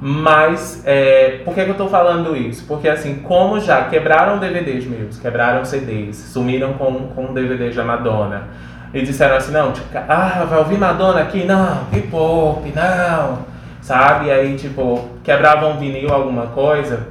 mas, 0.00 0.82
é, 0.84 1.40
por 1.44 1.54
que, 1.54 1.62
que 1.62 1.70
eu 1.70 1.72
estou 1.72 1.88
falando 1.88 2.36
isso? 2.36 2.64
Porque, 2.66 2.88
assim, 2.88 3.16
como 3.16 3.58
já 3.58 3.84
quebraram 3.84 4.38
DVDs 4.38 4.86
meus, 4.86 5.18
quebraram 5.18 5.64
CDs, 5.64 6.16
sumiram 6.16 6.74
com, 6.74 7.08
com 7.14 7.32
DVDs 7.32 7.74
da 7.74 7.84
Madonna, 7.84 8.48
e 8.92 9.02
disseram 9.02 9.36
assim: 9.36 9.52
não, 9.52 9.72
tipo, 9.72 9.86
ah, 9.96 10.46
vai 10.48 10.58
ouvir 10.58 10.78
Madonna 10.78 11.20
aqui? 11.20 11.44
Não, 11.44 11.84
que 11.90 12.02
pop, 12.02 12.70
não, 12.74 13.38
sabe? 13.80 14.30
Aí, 14.30 14.54
tipo, 14.56 15.08
quebravam 15.26 15.76
vinil, 15.76 16.12
alguma 16.12 16.46
coisa. 16.46 17.08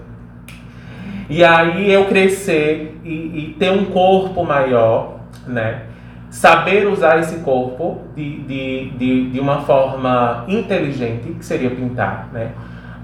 E 1.30 1.44
aí 1.44 1.92
eu 1.92 2.06
crescer 2.06 2.98
e, 3.04 3.10
e 3.10 3.56
ter 3.60 3.72
um 3.72 3.86
corpo 3.86 4.44
maior, 4.44 5.20
né? 5.46 5.82
saber 6.30 6.88
usar 6.88 7.20
esse 7.20 7.38
corpo 7.40 8.02
de, 8.16 8.42
de, 8.42 8.90
de, 8.92 9.30
de 9.32 9.40
uma 9.40 9.62
forma 9.62 10.44
inteligente, 10.48 11.30
que 11.34 11.46
seria 11.46 11.70
pintar, 11.70 12.30
né? 12.34 12.52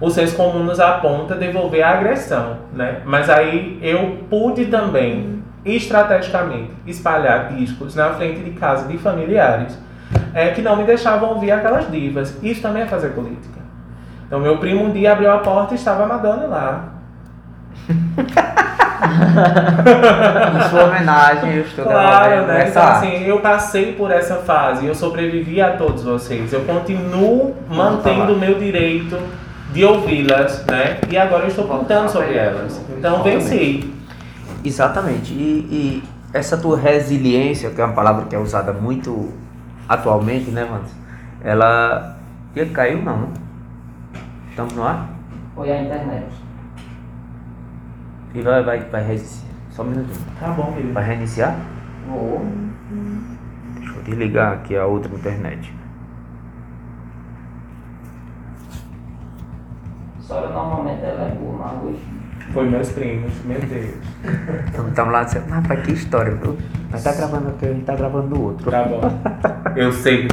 o 0.01 0.09
senso 0.09 0.35
comum 0.35 0.63
nos 0.63 0.79
aponta 0.79 1.35
devolver 1.35 1.83
a 1.83 1.91
agressão, 1.91 2.57
né? 2.73 3.01
Mas 3.05 3.29
aí 3.29 3.77
eu 3.83 4.17
pude 4.29 4.65
também, 4.65 5.43
estrategicamente, 5.63 6.71
espalhar 6.87 7.53
discos 7.53 7.95
na 7.95 8.09
frente 8.15 8.39
de 8.41 8.51
casa 8.51 8.87
de 8.87 8.97
familiares 8.97 9.77
é, 10.33 10.49
que 10.49 10.61
não 10.61 10.75
me 10.75 10.83
deixavam 10.85 11.29
ouvir 11.29 11.51
aquelas 11.51 11.89
divas. 11.91 12.35
Isso 12.41 12.63
também 12.63 12.81
é 12.81 12.87
fazer 12.87 13.09
política. 13.09 13.60
Então 14.31 14.39
meu 14.39 14.57
primo 14.59 14.85
um 14.85 14.91
dia 14.93 15.11
abriu 15.11 15.29
a 15.29 15.39
porta 15.39 15.73
e 15.73 15.75
estava 15.75 16.03
a 16.03 16.07
Madonna 16.07 16.47
lá. 16.47 16.85
em 20.55 20.69
sua 20.69 20.85
homenagem, 20.85 21.55
eu 21.55 21.63
estou 21.63 21.83
claro, 21.83 22.47
né? 22.47 22.69
Então, 22.69 22.81
assim, 22.81 23.25
eu 23.25 23.41
passei 23.41 23.91
por 23.91 24.09
essa 24.09 24.37
fase, 24.37 24.85
eu 24.85 24.95
sobrevivi 24.95 25.61
a 25.61 25.75
todos 25.75 26.05
vocês. 26.05 26.53
Eu 26.53 26.61
continuo 26.61 27.53
mantendo 27.67 28.31
o 28.31 28.39
meu 28.39 28.57
direito 28.57 29.19
de 29.73 29.83
ouvi-las, 29.83 30.65
né? 30.65 31.01
E 31.09 31.17
agora 31.17 31.43
eu 31.43 31.49
estou 31.49 31.67
contando 31.67 32.07
sobre 32.07 32.33
elas. 32.35 32.81
Então 32.97 33.21
venci. 33.23 33.93
Exatamente. 34.63 35.33
E, 35.33 35.67
e, 35.69 36.03
essa 36.33 36.55
tua 36.55 36.77
resiliência, 36.77 37.69
que 37.71 37.81
é 37.81 37.83
uma 37.83 37.93
palavra 37.93 38.23
que 38.29 38.33
é 38.33 38.39
usada 38.39 38.71
muito 38.71 39.33
atualmente, 39.89 40.49
né, 40.51 40.63
mano? 40.63 40.85
Ela. 41.43 42.15
E 42.55 42.65
caiu 42.67 43.01
não, 43.01 43.17
né? 43.17 43.27
Estamos 44.51 44.73
no 44.73 44.83
ar? 44.83 45.09
Foi 45.55 45.71
a 45.71 45.81
internet. 45.81 46.27
E 48.33 48.41
vai, 48.41 48.63
vai, 48.63 48.79
vai 48.81 49.03
reiniciar. 49.03 49.51
Só 49.71 49.81
um 49.81 49.85
minutinho. 49.87 50.25
Tá 50.39 50.47
bom, 50.49 50.73
querido. 50.73 50.93
Vai 50.93 51.03
reiniciar? 51.03 51.55
Vou. 52.07 52.45
Deixa 53.79 53.93
eu 53.95 54.03
desligar 54.03 54.53
aqui 54.53 54.77
a 54.77 54.85
outra 54.85 55.11
internet. 55.13 55.73
história 60.31 60.49
normalmente 60.49 61.03
ela 61.03 61.23
é 61.23 61.35
boa, 61.35 61.57
mas 61.57 61.83
hoje. 61.83 62.01
Foi 62.53 62.69
meus 62.69 62.89
primos, 62.89 63.33
meu 63.43 63.59
Deus. 63.59 63.95
Então 64.69 64.87
estamos 64.87 65.13
lá 65.13 65.23
dizendo, 65.23 65.49
rapaz, 65.49 65.81
que 65.83 65.91
história, 65.91 66.35
viu? 66.35 66.57
Mas 66.89 67.03
tá 67.03 67.13
gravando 67.13 67.49
aqui, 67.49 67.65
a 67.65 67.73
gente 67.73 67.85
tá 67.85 67.95
gravando 67.95 68.35
no 68.35 68.43
outro. 68.43 68.71
Tá 68.71 68.83
bom. 68.83 69.01
Eu 69.75 69.91
sei. 69.91 70.27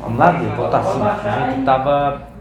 Vamos 0.00 0.18
lá, 0.18 0.32
Viu? 0.32 0.50
Voltar 0.50 0.80
assim. 0.80 1.02
A 1.02 1.50
gente 1.50 1.64
tava. 1.64 2.37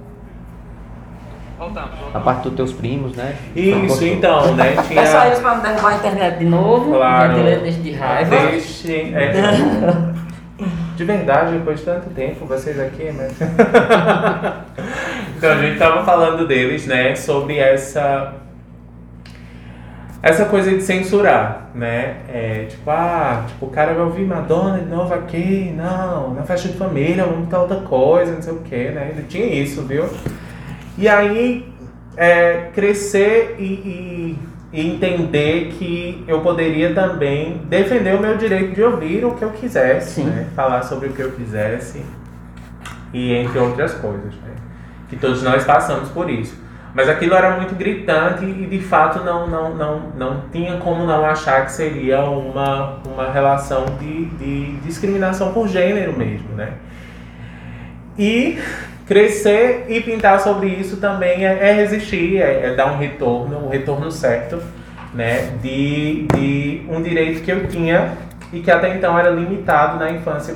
Voltamos. 1.57 1.91
A 2.13 2.19
parte 2.19 2.43
dos 2.43 2.53
teus 2.53 2.73
primos, 2.73 3.15
né? 3.15 3.35
Isso, 3.55 4.05
então, 4.05 4.53
né? 4.53 4.75
Tinha... 4.87 5.01
Peça 5.01 5.25
eles 5.27 5.39
pra 5.39 5.55
não 5.55 5.63
derrubar 5.63 5.93
a 5.93 5.95
internet 5.95 6.37
de 6.37 6.45
novo. 6.45 6.91
Claro. 6.91 7.33
Deixe 7.43 7.79
de 7.79 7.91
raiva. 7.93 8.35
Deixe. 8.35 9.13
É, 9.13 9.31
de 10.95 11.03
verdade, 11.03 11.53
depois 11.53 11.79
de 11.79 11.85
tanto 11.85 12.09
tempo, 12.11 12.45
vocês 12.45 12.79
aqui, 12.79 13.11
mas. 13.11 13.37
Então 15.37 15.51
a 15.51 15.57
gente 15.57 15.73
estava 15.73 16.03
falando 16.03 16.47
deles, 16.47 16.87
né, 16.87 17.13
sobre 17.13 17.59
essa 17.59 18.33
essa 20.21 20.45
coisa 20.45 20.71
de 20.71 20.81
censurar, 20.81 21.69
né? 21.75 22.17
É, 22.27 22.65
tipo, 22.67 22.89
ah, 22.89 23.45
tipo, 23.47 23.67
o 23.67 23.69
cara 23.69 23.93
vai 23.93 24.03
ouvir 24.03 24.25
Madonna 24.25 24.79
de 24.79 24.89
novo 24.89 25.13
aqui, 25.13 25.71
não, 25.77 26.33
na 26.33 26.41
festa 26.41 26.69
de 26.69 26.73
família, 26.75 27.23
vamos 27.23 27.45
botar 27.45 27.61
outra 27.61 27.81
coisa, 27.81 28.33
não 28.33 28.41
sei 28.41 28.53
o 28.53 28.59
que, 28.61 28.89
né? 28.89 29.11
Ele 29.11 29.27
tinha 29.29 29.45
isso, 29.45 29.83
viu? 29.83 30.09
E 30.97 31.07
aí, 31.07 31.71
é, 32.15 32.69
crescer 32.73 33.55
e, 33.59 33.63
e, 33.63 34.39
e, 34.73 34.87
entender 34.87 35.73
que 35.77 36.23
eu 36.27 36.41
poderia 36.41 36.93
também 36.93 37.61
defender 37.65 38.15
o 38.15 38.19
meu 38.19 38.35
direito 38.35 38.73
de 38.73 38.81
ouvir 38.81 39.23
o 39.23 39.35
que 39.35 39.43
eu 39.43 39.51
quisesse, 39.51 40.23
né? 40.23 40.47
Falar 40.55 40.81
sobre 40.81 41.09
o 41.09 41.13
que 41.13 41.21
eu 41.21 41.31
quisesse. 41.31 42.03
e 43.13 43.33
entre 43.33 43.59
outras 43.59 43.93
coisas, 43.93 44.33
né? 44.35 44.55
Que 45.07 45.15
todos 45.15 45.43
nós 45.43 45.63
passamos 45.63 46.09
por 46.09 46.29
isso. 46.29 46.57
Mas 46.93 47.07
aquilo 47.07 47.35
era 47.35 47.55
muito 47.57 47.75
gritante 47.75 48.43
e 48.43 48.65
de 48.65 48.79
fato 48.79 49.23
não, 49.23 49.47
não, 49.47 49.75
não, 49.75 49.99
não 50.17 50.41
tinha 50.51 50.77
como 50.77 51.05
não 51.05 51.23
achar 51.23 51.63
que 51.63 51.71
seria 51.71 52.21
uma, 52.23 52.97
uma 53.05 53.31
relação 53.31 53.85
de, 53.99 54.25
de 54.25 54.77
discriminação 54.77 55.53
por 55.53 55.67
gênero 55.67 56.17
mesmo, 56.17 56.49
né? 56.55 56.73
E 58.17 58.57
crescer 59.07 59.85
e 59.87 60.01
pintar 60.01 60.39
sobre 60.41 60.67
isso 60.67 60.97
também 60.97 61.45
é, 61.45 61.69
é 61.69 61.73
resistir, 61.73 62.41
é, 62.41 62.67
é, 62.67 62.75
dar 62.75 62.91
um 62.91 62.97
retorno, 62.97 63.65
um 63.65 63.69
retorno 63.69 64.11
certo, 64.11 64.61
né? 65.13 65.53
De, 65.61 66.27
de 66.33 66.85
um 66.89 67.01
direito 67.01 67.41
que 67.41 67.51
eu 67.51 67.67
tinha 67.67 68.17
e 68.51 68.59
que 68.59 68.69
até 68.69 68.95
então 68.95 69.17
era 69.17 69.29
limitado 69.29 69.97
na 69.97 70.11
infância 70.11 70.55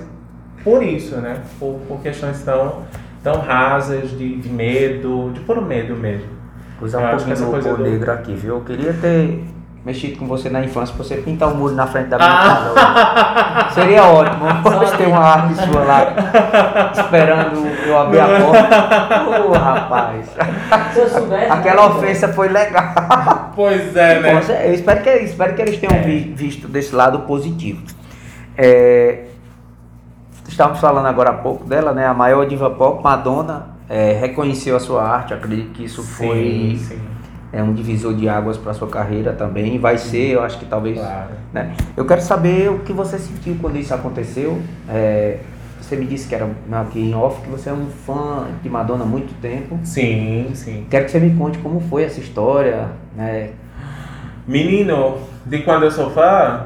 por 0.64 0.84
isso, 0.84 1.16
né? 1.16 1.38
Por, 1.58 1.80
por 1.88 2.02
questões 2.02 2.42
tão 2.44 2.84
tão 3.24 3.40
rasas, 3.40 4.10
de, 4.10 4.36
de 4.38 4.50
medo, 4.50 5.32
de 5.34 5.40
puro 5.42 5.62
medo 5.62 5.96
mesmo. 5.96 6.28
Usar 6.82 7.14
um 7.14 7.18
pouquinho 7.18 7.62
do 7.62 7.78
do... 7.78 7.84
negro 7.84 8.12
aqui, 8.12 8.34
viu? 8.34 8.56
Eu 8.56 8.62
queria 8.62 8.94
ter 8.94 9.44
mexido 9.86 10.20
com 10.20 10.28
você 10.28 10.50
na 10.50 10.64
infância 10.64 10.94
pra 10.96 11.04
você 11.04 11.18
pintar 11.18 11.50
o 11.50 11.54
um 11.54 11.58
muro 11.58 11.76
na 11.76 11.88
frente 11.88 12.08
da 12.08 12.18
minha 12.18 12.30
ah. 12.30 12.74
casa. 13.64 13.74
Seria 13.82 14.04
ótimo. 14.04 14.46
Vamos 14.64 14.92
ter 14.92 15.08
uma 15.08 15.20
arte 15.20 15.56
sua 15.56 15.84
lá 15.84 16.92
esperando 16.94 17.68
eu 17.86 17.98
abrir 17.98 18.20
a 18.20 18.28
porta. 18.28 19.24
Ô, 19.24 19.50
oh, 19.50 19.52
rapaz. 19.54 20.26
Se 20.94 21.00
eu 21.00 21.10
soubesse. 21.10 21.52
Aquela 21.52 21.88
ofensa 21.88 22.28
foi 22.30 22.50
legal. 22.50 23.52
Pois 23.56 23.96
é, 23.96 24.20
né? 24.20 24.42
Eu 24.66 24.74
espero 24.74 25.02
que, 25.02 25.10
espero 25.10 25.56
que 25.56 25.62
eles 25.62 25.80
tenham 25.80 25.96
é. 25.96 26.02
visto 26.02 26.68
desse 26.68 26.96
lado 26.96 27.20
positivo. 27.22 27.84
É, 28.58 29.26
estávamos 30.48 30.80
falando 30.80 31.08
agora 31.08 31.32
há 31.32 31.34
pouco 31.34 31.66
dela, 31.66 31.92
né? 31.92 32.06
A 32.06 32.14
maior 32.14 32.46
diva 32.46 32.70
pop, 32.70 33.04
Madonna, 33.04 33.68
é, 33.90 34.14
reconheceu 34.14 34.76
a 34.76 34.80
sua 34.80 35.04
arte. 35.04 35.34
Acredito 35.34 35.72
que 35.72 35.84
isso 35.86 36.04
sim, 36.04 36.14
foi 36.14 36.80
sim. 36.80 37.00
É 37.54 37.62
um 37.62 37.74
divisor 37.74 38.14
de 38.14 38.30
águas 38.30 38.58
para 38.58 38.74
sua 38.74 38.88
carreira 38.88 39.34
também. 39.34 39.78
Vai 39.78 39.98
ser, 39.98 40.32
eu 40.32 40.44
acho 40.44 40.58
que 40.58 40.66
talvez. 40.66 40.98
Claro. 40.98 41.32
Né? 41.52 41.76
Eu 41.98 42.06
quero 42.06 42.22
saber 42.22 42.70
o 42.70 42.80
que 42.80 42.94
você 42.94 43.18
sentiu 43.20 43.58
quando 43.62 43.78
isso 43.78 43.94
aconteceu. 43.94 44.62
É, 44.88 45.40
você 45.82 45.98
me 45.98 46.06
disse 46.06 46.30
que 46.30 46.36
era 46.36 46.48
aqui 46.72 47.00
em 47.00 47.14
off 47.14 47.42
que 47.42 47.50
você 47.50 47.70
é 47.70 47.74
um 47.74 47.88
fã 47.88 48.48
de 48.64 48.70
Madonna 48.70 49.04
há 49.04 49.08
muito 49.08 49.34
tempo. 49.42 49.78
Sim, 49.84 50.52
sim. 50.54 50.86
Quero 50.90 51.06
que 51.06 51.12
você 51.12 51.20
me 51.20 51.36
conte 51.36 51.58
como 51.58 51.82
foi 51.82 52.04
essa 52.04 52.22
história. 52.22 52.88
Né? 53.16 53.50
Menino, 54.48 55.18
de 55.46 55.60
quando 55.60 55.84
eu 55.84 55.92
sou 55.92 56.10
fã, 56.10 56.66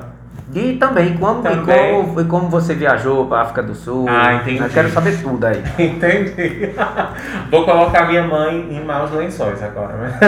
e 0.53 0.73
também 0.73 1.17
como, 1.17 1.41
também. 1.41 1.99
E 1.99 2.03
como, 2.03 2.25
como 2.25 2.49
você 2.49 2.75
viajou 2.75 3.25
para 3.25 3.39
a 3.39 3.41
África 3.41 3.63
do 3.63 3.73
Sul. 3.73 4.05
Ah, 4.07 4.35
entendi. 4.35 4.61
Eu 4.61 4.69
quero 4.69 4.89
saber 4.89 5.19
tudo 5.21 5.45
aí. 5.45 5.63
Entendi. 5.79 6.69
Vou 7.49 7.65
colocar 7.65 8.07
minha 8.07 8.23
mãe 8.23 8.67
em 8.71 8.83
maus 8.83 9.11
lençóis 9.11 9.61
agora, 9.63 9.93
né? 9.93 10.19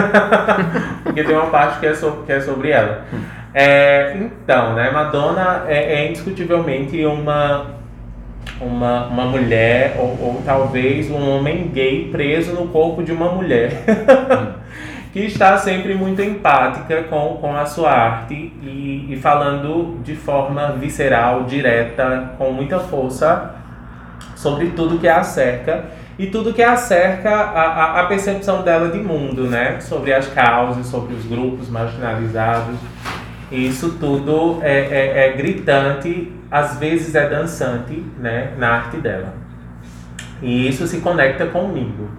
Porque 1.03 1.23
tem 1.23 1.35
uma 1.35 1.47
parte 1.47 1.79
que 1.79 1.85
é, 1.85 1.93
sobre, 1.93 2.25
que 2.25 2.31
é 2.31 2.39
sobre 2.39 2.71
ela. 2.71 3.05
É, 3.53 4.15
então, 4.17 4.73
né, 4.73 4.91
Madonna 4.91 5.63
é, 5.67 6.01
é 6.01 6.09
indiscutivelmente 6.09 7.03
uma, 7.05 7.67
uma, 8.59 9.07
uma 9.07 9.25
mulher, 9.25 9.95
ou, 9.99 10.05
ou 10.05 10.41
talvez 10.45 11.09
um 11.09 11.29
homem 11.29 11.67
gay 11.73 12.09
preso 12.11 12.53
no 12.53 12.67
corpo 12.67 13.03
de 13.03 13.11
uma 13.11 13.31
mulher. 13.31 13.83
Que 15.11 15.19
está 15.19 15.57
sempre 15.57 15.95
muito 15.95 16.21
empática 16.21 17.03
com, 17.03 17.37
com 17.41 17.55
a 17.55 17.65
sua 17.65 17.91
arte 17.91 18.33
e, 18.61 19.07
e 19.09 19.19
falando 19.21 20.01
de 20.03 20.15
forma 20.15 20.73
visceral, 20.73 21.43
direta, 21.43 22.33
com 22.37 22.51
muita 22.51 22.79
força 22.79 23.55
sobre 24.35 24.67
tudo 24.71 24.99
que 24.99 25.07
a 25.07 25.23
cerca 25.23 25.85
e 26.19 26.27
tudo 26.27 26.53
que 26.53 26.63
acerca 26.63 27.29
a, 27.29 27.61
a, 27.61 28.01
a, 28.01 28.05
percepção 28.05 28.63
dela 28.63 28.89
de 28.89 28.97
mundo, 28.97 29.43
né? 29.43 29.79
Sobre 29.79 30.13
as 30.13 30.27
causas, 30.27 30.85
sobre 30.87 31.13
os 31.13 31.25
grupos 31.25 31.69
marginalizados. 31.69 32.75
Isso 33.51 33.97
tudo 33.99 34.59
é, 34.61 34.79
é, 34.79 35.27
é 35.27 35.33
gritante, 35.33 36.33
às 36.49 36.77
vezes 36.77 37.13
é 37.15 37.29
dançante, 37.29 38.03
né? 38.19 38.53
Na 38.57 38.69
arte 38.69 38.97
dela. 38.97 39.33
E 40.41 40.67
isso 40.67 40.87
se 40.87 40.99
conecta 41.01 41.45
comigo. 41.45 42.09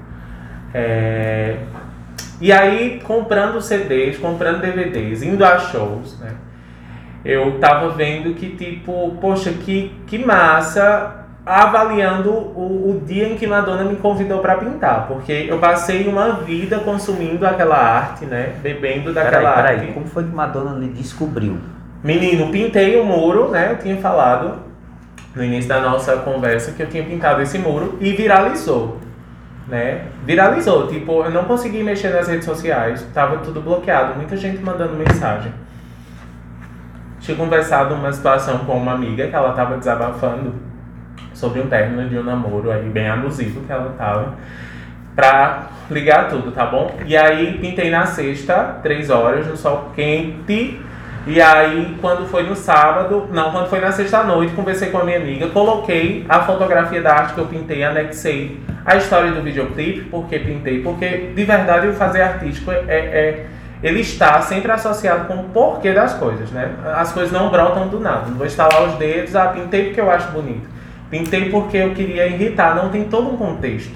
É, 0.72 1.56
e 2.40 2.52
aí, 2.52 3.00
comprando 3.02 3.60
CDs, 3.60 4.16
comprando 4.16 4.60
DVDs, 4.60 5.22
indo 5.22 5.44
a 5.44 5.58
shows, 5.58 6.18
né? 6.20 6.34
Eu 7.24 7.58
tava 7.58 7.90
vendo 7.90 8.32
que, 8.34 8.50
tipo, 8.50 9.16
poxa, 9.20 9.50
que, 9.52 9.92
que 10.06 10.18
massa, 10.18 11.26
avaliando 11.44 12.30
o, 12.30 12.90
o 12.90 13.02
dia 13.04 13.28
em 13.28 13.36
que 13.36 13.46
Madonna 13.46 13.82
me 13.84 13.96
convidou 13.96 14.38
para 14.38 14.56
pintar. 14.56 15.08
Porque 15.08 15.46
eu 15.48 15.58
passei 15.58 16.06
uma 16.06 16.34
vida 16.34 16.78
consumindo 16.78 17.44
aquela 17.44 17.76
arte, 17.76 18.24
né? 18.24 18.52
Bebendo 18.62 19.12
daquela 19.12 19.52
peraí, 19.54 19.54
peraí. 19.54 19.80
arte. 19.80 19.92
Como 19.94 20.06
foi 20.06 20.24
que 20.24 20.34
Madonna 20.34 20.78
lhe 20.78 20.88
descobriu? 20.88 21.58
Menino, 22.04 22.52
pintei 22.52 23.00
o 23.00 23.04
muro, 23.04 23.48
né? 23.48 23.72
Eu 23.72 23.78
tinha 23.78 23.96
falado 23.96 24.60
no 25.34 25.42
início 25.42 25.68
da 25.68 25.80
nossa 25.80 26.16
conversa 26.18 26.72
que 26.72 26.82
eu 26.82 26.86
tinha 26.86 27.02
pintado 27.02 27.42
esse 27.42 27.58
muro 27.58 27.98
e 28.00 28.12
viralizou 28.12 28.98
né? 29.68 30.06
Viralizou, 30.24 30.86
tipo, 30.88 31.22
eu 31.22 31.30
não 31.30 31.44
consegui 31.44 31.82
mexer 31.82 32.08
nas 32.10 32.26
redes 32.26 32.44
sociais, 32.44 33.06
tava 33.12 33.38
tudo 33.38 33.60
bloqueado, 33.60 34.16
muita 34.16 34.36
gente 34.36 34.62
mandando 34.62 34.94
mensagem. 34.94 35.52
Tinha 37.20 37.36
conversado 37.36 37.94
uma 37.94 38.12
situação 38.12 38.58
com 38.60 38.76
uma 38.76 38.92
amiga 38.92 39.26
que 39.26 39.34
ela 39.34 39.52
tava 39.52 39.76
desabafando 39.76 40.54
sobre 41.34 41.60
um 41.60 41.68
término 41.68 42.08
de 42.08 42.18
um 42.18 42.22
namoro 42.22 42.70
aí 42.70 42.88
bem 42.88 43.08
abusivo 43.08 43.60
que 43.60 43.70
ela 43.70 43.94
tava 43.96 44.34
pra 45.14 45.66
ligar 45.90 46.28
tudo, 46.28 46.52
tá 46.52 46.64
bom? 46.64 46.96
E 47.04 47.16
aí 47.16 47.58
pintei 47.58 47.90
na 47.90 48.06
sexta, 48.06 48.78
três 48.82 49.10
horas, 49.10 49.46
no 49.46 49.56
sol 49.56 49.90
quente, 49.94 50.80
e 51.26 51.40
aí, 51.40 51.96
quando 52.00 52.26
foi 52.26 52.44
no 52.44 52.56
sábado, 52.56 53.28
não, 53.30 53.50
quando 53.50 53.68
foi 53.68 53.80
na 53.80 53.92
sexta-noite, 53.92 54.54
conversei 54.54 54.90
com 54.90 54.98
a 54.98 55.04
minha 55.04 55.18
amiga, 55.18 55.48
coloquei 55.48 56.24
a 56.28 56.40
fotografia 56.40 57.02
da 57.02 57.14
arte 57.14 57.34
que 57.34 57.40
eu 57.40 57.46
pintei, 57.46 57.84
anexei 57.84 58.58
a 58.84 58.96
história 58.96 59.32
do 59.32 59.42
videoclipe, 59.42 60.08
porque 60.10 60.38
pintei, 60.38 60.82
porque 60.82 61.32
de 61.34 61.44
verdade 61.44 61.88
o 61.88 61.92
fazer 61.92 62.22
artístico 62.22 62.70
é, 62.70 62.84
é, 62.88 62.96
é 62.96 63.46
ele 63.82 64.00
está 64.00 64.40
sempre 64.42 64.72
associado 64.72 65.26
com 65.26 65.34
o 65.34 65.44
porquê 65.50 65.92
das 65.92 66.14
coisas, 66.14 66.50
né? 66.50 66.72
As 66.96 67.12
coisas 67.12 67.30
não 67.30 67.48
brotam 67.48 67.86
do 67.88 68.00
nada. 68.00 68.26
Não 68.26 68.36
vou 68.36 68.46
estalar 68.46 68.82
os 68.84 68.94
dedos, 68.94 69.36
ah, 69.36 69.48
pintei 69.48 69.86
porque 69.86 70.00
eu 70.00 70.10
acho 70.10 70.32
bonito. 70.32 70.68
Pintei 71.08 71.48
porque 71.48 71.76
eu 71.76 71.94
queria 71.94 72.26
irritar. 72.26 72.74
Não 72.74 72.88
tem 72.88 73.04
todo 73.04 73.32
um 73.32 73.36
contexto. 73.36 73.92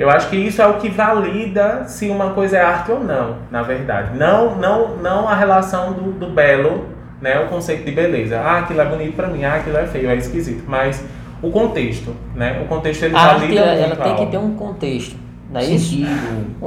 Eu 0.00 0.08
acho 0.08 0.30
que 0.30 0.36
isso 0.36 0.62
é 0.62 0.66
o 0.66 0.78
que 0.78 0.88
valida 0.88 1.84
se 1.84 2.08
uma 2.08 2.30
coisa 2.30 2.56
é 2.56 2.62
arte 2.62 2.90
ou 2.90 3.04
não, 3.04 3.36
na 3.50 3.62
verdade. 3.62 4.16
Não, 4.16 4.56
não, 4.56 4.96
não 4.96 5.28
a 5.28 5.34
relação 5.34 5.92
do, 5.92 6.12
do 6.12 6.28
belo, 6.28 6.86
né? 7.20 7.38
O 7.40 7.48
conceito 7.48 7.84
de 7.84 7.92
beleza. 7.92 8.40
Ah, 8.40 8.60
aquilo 8.60 8.80
é 8.80 8.84
bonito 8.86 9.14
para 9.14 9.26
mim, 9.26 9.44
ah, 9.44 9.56
aquilo 9.56 9.76
é 9.76 9.86
feio, 9.86 10.08
é 10.08 10.16
esquisito. 10.16 10.64
Mas 10.66 11.04
o 11.42 11.50
contexto, 11.50 12.16
né? 12.34 12.62
O 12.64 12.66
contexto 12.66 13.02
ele 13.02 13.14
a 13.14 13.34
valida 13.34 13.60
arte, 13.62 13.82
ela 13.82 13.96
tem 13.96 14.16
que 14.16 14.26
ter 14.30 14.38
um 14.38 14.54
contexto, 14.54 15.16
não 15.50 15.60
é 15.60 15.64
isso? 15.64 15.98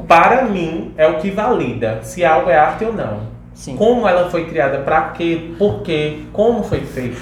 Para 0.08 0.44
mim 0.44 0.94
é 0.96 1.08
o 1.08 1.18
que 1.18 1.32
valida 1.32 2.02
se 2.04 2.24
algo 2.24 2.52
é 2.52 2.56
arte 2.56 2.86
ou 2.86 2.94
não. 2.94 3.22
Sim. 3.56 3.76
Como 3.76 4.08
ela 4.08 4.30
foi 4.30 4.46
criada, 4.46 4.78
para 4.78 5.10
quê, 5.10 5.56
por 5.58 5.82
quê, 5.82 6.20
como 6.32 6.62
foi 6.62 6.82
feito. 6.82 7.20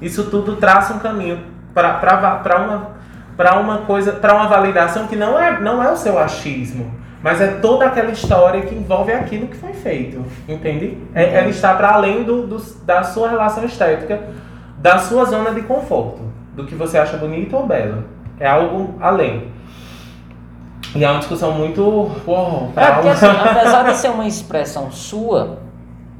Isso 0.00 0.24
tudo 0.24 0.56
traça 0.56 0.92
um 0.92 0.98
caminho 0.98 1.38
para 1.72 2.56
uma 2.66 3.00
para 3.36 3.58
uma 3.58 3.78
coisa, 3.78 4.12
para 4.12 4.34
uma 4.34 4.46
validação 4.46 5.06
que 5.06 5.16
não 5.16 5.38
é, 5.38 5.60
não 5.60 5.82
é 5.82 5.90
o 5.90 5.96
seu 5.96 6.18
achismo, 6.18 6.92
mas 7.22 7.40
é 7.40 7.46
toda 7.46 7.86
aquela 7.86 8.10
história 8.10 8.62
que 8.62 8.74
envolve 8.74 9.12
aquilo 9.12 9.46
que 9.46 9.56
foi 9.56 9.72
feito, 9.72 10.24
entende? 10.48 10.98
É, 11.14 11.38
ela 11.38 11.48
está 11.48 11.74
para 11.74 11.92
além 11.92 12.24
do, 12.24 12.46
do, 12.46 12.58
da 12.84 13.02
sua 13.04 13.30
relação 13.30 13.64
estética, 13.64 14.20
da 14.78 14.98
sua 14.98 15.24
zona 15.24 15.52
de 15.52 15.62
conforto, 15.62 16.20
do 16.54 16.66
que 16.66 16.74
você 16.74 16.98
acha 16.98 17.16
bonito 17.16 17.56
ou 17.56 17.66
belo. 17.66 18.04
É 18.40 18.48
algo 18.48 18.94
além. 19.00 19.52
E 20.94 21.04
é 21.04 21.08
uma 21.08 21.20
discussão 21.20 21.52
muito. 21.52 21.80
Uou, 22.26 22.72
é 22.76 22.90
porque, 22.90 23.08
assim, 23.08 23.26
apesar 23.48 23.84
de 23.84 23.96
ser 23.96 24.08
uma 24.08 24.26
expressão 24.26 24.90
sua, 24.90 25.58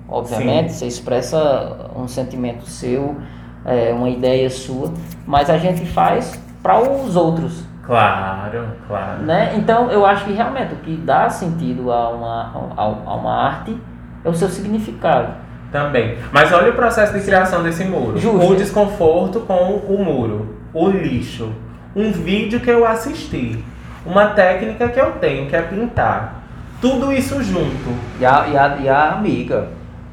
obviamente, 0.08 0.72
Sim. 0.72 0.78
você 0.78 0.86
expressa 0.86 1.90
um 1.96 2.06
sentimento 2.06 2.64
seu, 2.66 3.16
é, 3.64 3.92
uma 3.92 4.08
ideia 4.08 4.48
sua, 4.48 4.92
mas 5.26 5.50
a 5.50 5.58
gente 5.58 5.84
faz 5.86 6.40
para 6.62 6.80
os 6.80 7.16
outros. 7.16 7.64
Claro, 7.84 8.68
claro. 8.86 9.22
Né? 9.22 9.54
Então 9.56 9.90
eu 9.90 10.06
acho 10.06 10.24
que 10.24 10.32
realmente 10.32 10.72
o 10.74 10.76
que 10.76 10.96
dá 10.96 11.28
sentido 11.28 11.90
a 11.90 12.10
uma, 12.10 12.72
a, 12.76 12.82
a 12.82 13.14
uma 13.14 13.34
arte 13.34 13.76
é 14.24 14.28
o 14.28 14.34
seu 14.34 14.48
significado. 14.48 15.34
Também. 15.72 16.18
Mas 16.30 16.52
olha 16.52 16.70
o 16.70 16.74
processo 16.74 17.14
de 17.14 17.24
criação 17.24 17.62
desse 17.62 17.84
muro. 17.84 18.18
Justo. 18.18 18.46
O 18.46 18.54
desconforto 18.54 19.40
com 19.40 19.54
o 19.54 20.04
muro, 20.04 20.54
o 20.72 20.88
lixo, 20.88 21.50
um 21.96 22.12
vídeo 22.12 22.60
que 22.60 22.70
eu 22.70 22.86
assisti, 22.86 23.64
uma 24.04 24.26
técnica 24.26 24.88
que 24.88 25.00
eu 25.00 25.12
tenho, 25.12 25.48
que 25.48 25.56
é 25.56 25.62
pintar. 25.62 26.42
Tudo 26.80 27.10
isso 27.12 27.42
junto. 27.42 27.90
E 28.20 28.24
a, 28.24 28.46
e 28.48 28.56
a, 28.56 28.76
e 28.82 28.88
a 28.88 29.12
amiga. 29.12 29.68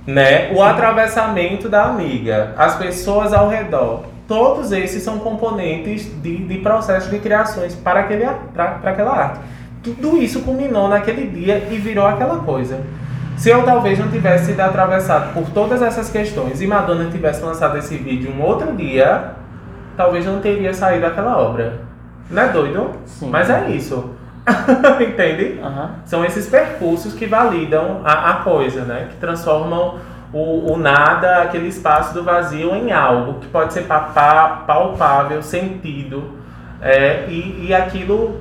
Né? 0.08 0.52
O 0.54 0.64
atravessamento 0.64 1.68
da 1.70 1.84
amiga, 1.84 2.54
as 2.58 2.76
pessoas 2.78 3.34
ao 3.34 3.50
redor 3.50 4.06
todos 4.30 4.72
esses 4.72 5.02
são 5.02 5.18
componentes 5.18 6.06
de, 6.22 6.38
de 6.38 6.58
processo 6.60 7.10
de 7.10 7.18
criações 7.18 7.74
para, 7.74 8.02
aquele, 8.02 8.26
para, 8.54 8.68
para 8.74 8.92
aquela 8.92 9.12
arte. 9.12 9.40
Tudo 9.84 10.18
isso 10.18 10.42
culminou 10.42 10.88
naquele 10.88 11.26
dia 11.28 11.68
e 11.72 11.78
virou 11.78 12.06
aquela 12.06 12.38
coisa. 12.38 12.80
Se 13.36 13.50
eu 13.50 13.64
talvez 13.64 13.98
não 13.98 14.08
tivesse 14.10 14.48
sido 14.48 14.60
atravessado 14.60 15.34
por 15.34 15.50
todas 15.50 15.82
essas 15.82 16.12
questões 16.12 16.62
e 16.62 16.68
Madonna 16.68 17.10
tivesse 17.10 17.42
lançado 17.42 17.78
esse 17.78 17.98
vídeo 17.98 18.32
um 18.32 18.44
outro 18.44 18.76
dia, 18.76 19.32
talvez 19.98 20.26
não 20.26 20.40
teria 20.40 20.74
saído 20.76 21.08
aquela 21.08 21.38
obra. 21.38 21.80
Não 22.30 22.44
é 22.44 22.50
doido? 22.50 22.92
Sim. 23.06 23.30
Mas 23.32 23.50
é 23.50 23.70
isso. 23.72 24.12
Entende? 25.02 25.60
Aham. 25.64 25.96
São 26.06 26.24
esses 26.24 26.48
percursos 26.48 27.14
que 27.14 27.26
validam 27.26 28.02
a, 28.04 28.32
a 28.32 28.34
coisa, 28.44 28.82
né? 28.82 29.08
Que 29.10 29.16
transformam 29.16 29.98
o, 30.34 30.74
o 30.74 30.78
nada, 30.78 31.42
aquele 31.44 31.68
espaço 31.68 32.14
do 32.14 32.24
vazio, 32.24 32.76
em 32.76 32.92
algo 32.92 33.40
que 33.40 33.48
pode 33.48 33.74
ser 33.74 33.82
pa- 33.84 34.00
pa- 34.00 34.64
palpável, 34.68 35.42
sentido. 35.42 36.38
É, 36.82 37.26
e, 37.28 37.66
e 37.68 37.74
aquilo 37.74 38.40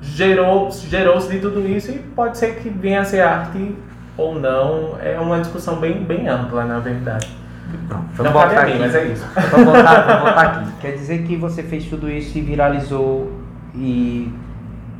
gerou, 0.00 0.70
gerou-se 0.70 1.30
de 1.30 1.38
tudo 1.38 1.66
isso 1.68 1.90
e 1.90 1.98
pode 1.98 2.36
ser 2.38 2.56
que 2.56 2.68
venha 2.68 3.00
a 3.02 3.04
ser 3.04 3.20
arte 3.20 3.74
ou 4.16 4.34
não. 4.38 4.96
É 5.02 5.18
uma 5.20 5.38
discussão 5.40 5.76
bem, 5.76 6.02
bem 6.02 6.28
ampla, 6.28 6.64
na 6.64 6.78
verdade. 6.80 7.28
Pronto, 7.88 8.04
Não 8.22 8.30
vamos 8.30 8.32
cabe 8.42 8.48
botar 8.54 8.60
a 8.62 8.64
mim, 8.66 8.70
aqui. 8.72 8.80
mas 8.80 8.94
é 8.94 9.04
isso. 9.06 9.26
Vamos 9.50 9.66
vamos 9.72 10.20
botar 10.20 10.40
aqui. 10.42 10.70
Quer 10.80 10.92
dizer 10.92 11.22
que 11.24 11.36
você 11.36 11.62
fez 11.62 11.84
tudo 11.86 12.10
isso 12.10 12.36
e 12.38 12.40
viralizou 12.40 13.32
e 13.74 14.32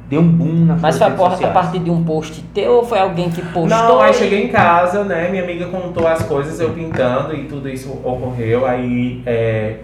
deu 0.09 0.21
um 0.21 0.29
boom 0.29 0.65
na 0.67 0.77
Mas 0.77 0.99
foi 0.99 1.07
a, 1.07 1.11
por- 1.11 1.33
a 1.45 1.49
partir 1.49 1.79
de 1.79 1.91
um 1.91 2.05
post 2.05 2.43
teu 2.55 2.73
ou 2.73 2.85
foi 2.85 2.99
alguém 2.99 3.31
que 3.31 3.41
postou? 3.43 3.67
Não, 3.69 4.01
aí 4.01 4.13
cheguei 4.15 4.45
em 4.45 4.49
casa, 4.49 5.05
né? 5.05 5.29
Minha 5.31 5.43
amiga 5.45 5.67
contou 5.67 6.07
as 6.07 6.23
coisas, 6.23 6.61
eu 6.61 6.71
pintando 6.71 7.35
e 7.35 7.45
tudo 7.45 7.69
isso 7.69 7.91
ocorreu. 8.05 8.67
Aí 8.67 9.23
é, 9.27 9.77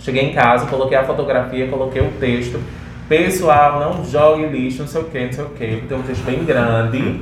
cheguei 0.00 0.30
em 0.30 0.32
casa, 0.32 0.66
coloquei 0.66 0.96
a 0.98 1.04
fotografia, 1.04 1.68
coloquei 1.68 2.02
o 2.02 2.10
texto. 2.20 2.60
Pessoal, 3.08 3.80
não 3.80 4.04
jogue 4.04 4.46
lixo, 4.46 4.80
não 4.82 4.88
sei 4.88 5.00
o 5.00 5.04
que, 5.04 5.24
não 5.24 5.32
sei 5.32 5.44
o 5.44 5.48
que. 5.50 5.82
Tem 5.88 5.98
um 5.98 6.02
texto 6.02 6.24
bem 6.24 6.44
grande. 6.44 7.20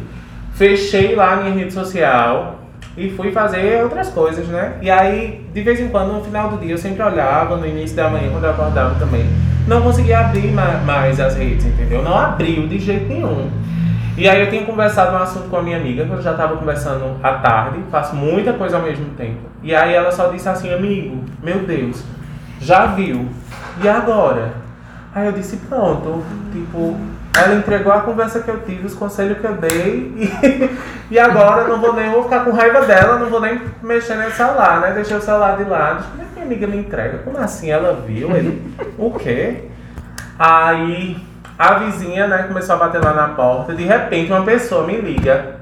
Fechei 0.54 1.14
lá 1.14 1.32
a 1.32 1.36
minha 1.36 1.54
rede 1.54 1.72
social 1.72 2.56
e 2.96 3.10
fui 3.10 3.30
fazer 3.32 3.82
outras 3.82 4.08
coisas, 4.08 4.46
né? 4.48 4.74
E 4.82 4.90
aí, 4.90 5.44
de 5.54 5.62
vez 5.62 5.80
em 5.80 5.88
quando, 5.88 6.12
no 6.12 6.24
final 6.24 6.48
do 6.50 6.58
dia, 6.58 6.72
eu 6.72 6.78
sempre 6.78 7.02
olhava, 7.02 7.56
no 7.56 7.66
início 7.66 7.96
da 7.96 8.08
manhã, 8.10 8.30
quando 8.30 8.44
eu 8.44 8.50
acordava 8.50 8.94
também. 8.98 9.24
Não 9.66 9.82
conseguia 9.82 10.20
abrir 10.20 10.50
ma- 10.52 10.80
mais 10.84 11.20
as 11.20 11.36
redes, 11.36 11.64
entendeu? 11.66 12.02
Não 12.02 12.16
abriu 12.18 12.66
de 12.66 12.78
jeito 12.78 13.06
nenhum. 13.08 13.50
E 14.16 14.28
aí 14.28 14.40
eu 14.40 14.50
tinha 14.50 14.64
conversado 14.64 15.12
um 15.16 15.18
assunto 15.18 15.48
com 15.48 15.56
a 15.56 15.62
minha 15.62 15.76
amiga, 15.76 16.04
que 16.04 16.10
eu 16.10 16.20
já 16.20 16.32
estava 16.32 16.56
conversando 16.56 17.16
à 17.22 17.34
tarde, 17.34 17.78
faço 17.90 18.14
muita 18.16 18.52
coisa 18.52 18.76
ao 18.76 18.82
mesmo 18.82 19.06
tempo. 19.16 19.38
E 19.62 19.74
aí 19.74 19.94
ela 19.94 20.10
só 20.10 20.26
disse 20.28 20.48
assim, 20.48 20.72
amigo, 20.72 21.24
meu 21.42 21.60
Deus, 21.60 22.02
já 22.60 22.86
viu? 22.86 23.28
E 23.82 23.88
agora? 23.88 24.52
Aí 25.14 25.26
eu 25.26 25.32
disse, 25.32 25.56
pronto, 25.58 26.22
tipo, 26.52 26.96
ela 27.36 27.54
entregou 27.54 27.92
a 27.92 28.00
conversa 28.00 28.40
que 28.40 28.48
eu 28.48 28.60
tive, 28.62 28.86
os 28.86 28.94
conselhos 28.94 29.38
que 29.38 29.44
eu 29.44 29.54
dei, 29.54 30.12
e, 30.16 30.70
e 31.14 31.18
agora 31.18 31.68
não 31.68 31.80
vou 31.80 31.94
nem 31.94 32.10
vou 32.10 32.24
ficar 32.24 32.44
com 32.44 32.50
raiva 32.50 32.82
dela, 32.82 33.18
não 33.18 33.30
vou 33.30 33.40
nem 33.40 33.60
mexer 33.82 34.16
no 34.16 34.30
celular, 34.30 34.80
né? 34.80 34.92
Deixei 34.92 35.16
o 35.16 35.22
celular 35.22 35.56
de 35.56 35.64
lado. 35.64 36.04
Como 36.10 36.22
é 36.22 36.24
que 36.24 36.32
minha 36.34 36.46
amiga 36.46 36.66
me 36.66 36.76
entrega? 36.76 37.18
Como 37.18 37.38
assim? 37.38 37.70
Ela 37.70 38.02
viu? 38.06 38.34
Ele, 38.34 38.74
o 38.98 39.12
quê? 39.12 39.68
Aí 40.38 41.16
a 41.58 41.74
vizinha, 41.74 42.26
né, 42.26 42.44
começou 42.44 42.74
a 42.74 42.78
bater 42.78 43.04
lá 43.04 43.12
na 43.12 43.28
porta. 43.28 43.74
De 43.74 43.84
repente, 43.84 44.32
uma 44.32 44.44
pessoa 44.44 44.86
me 44.86 44.96
liga 44.96 45.56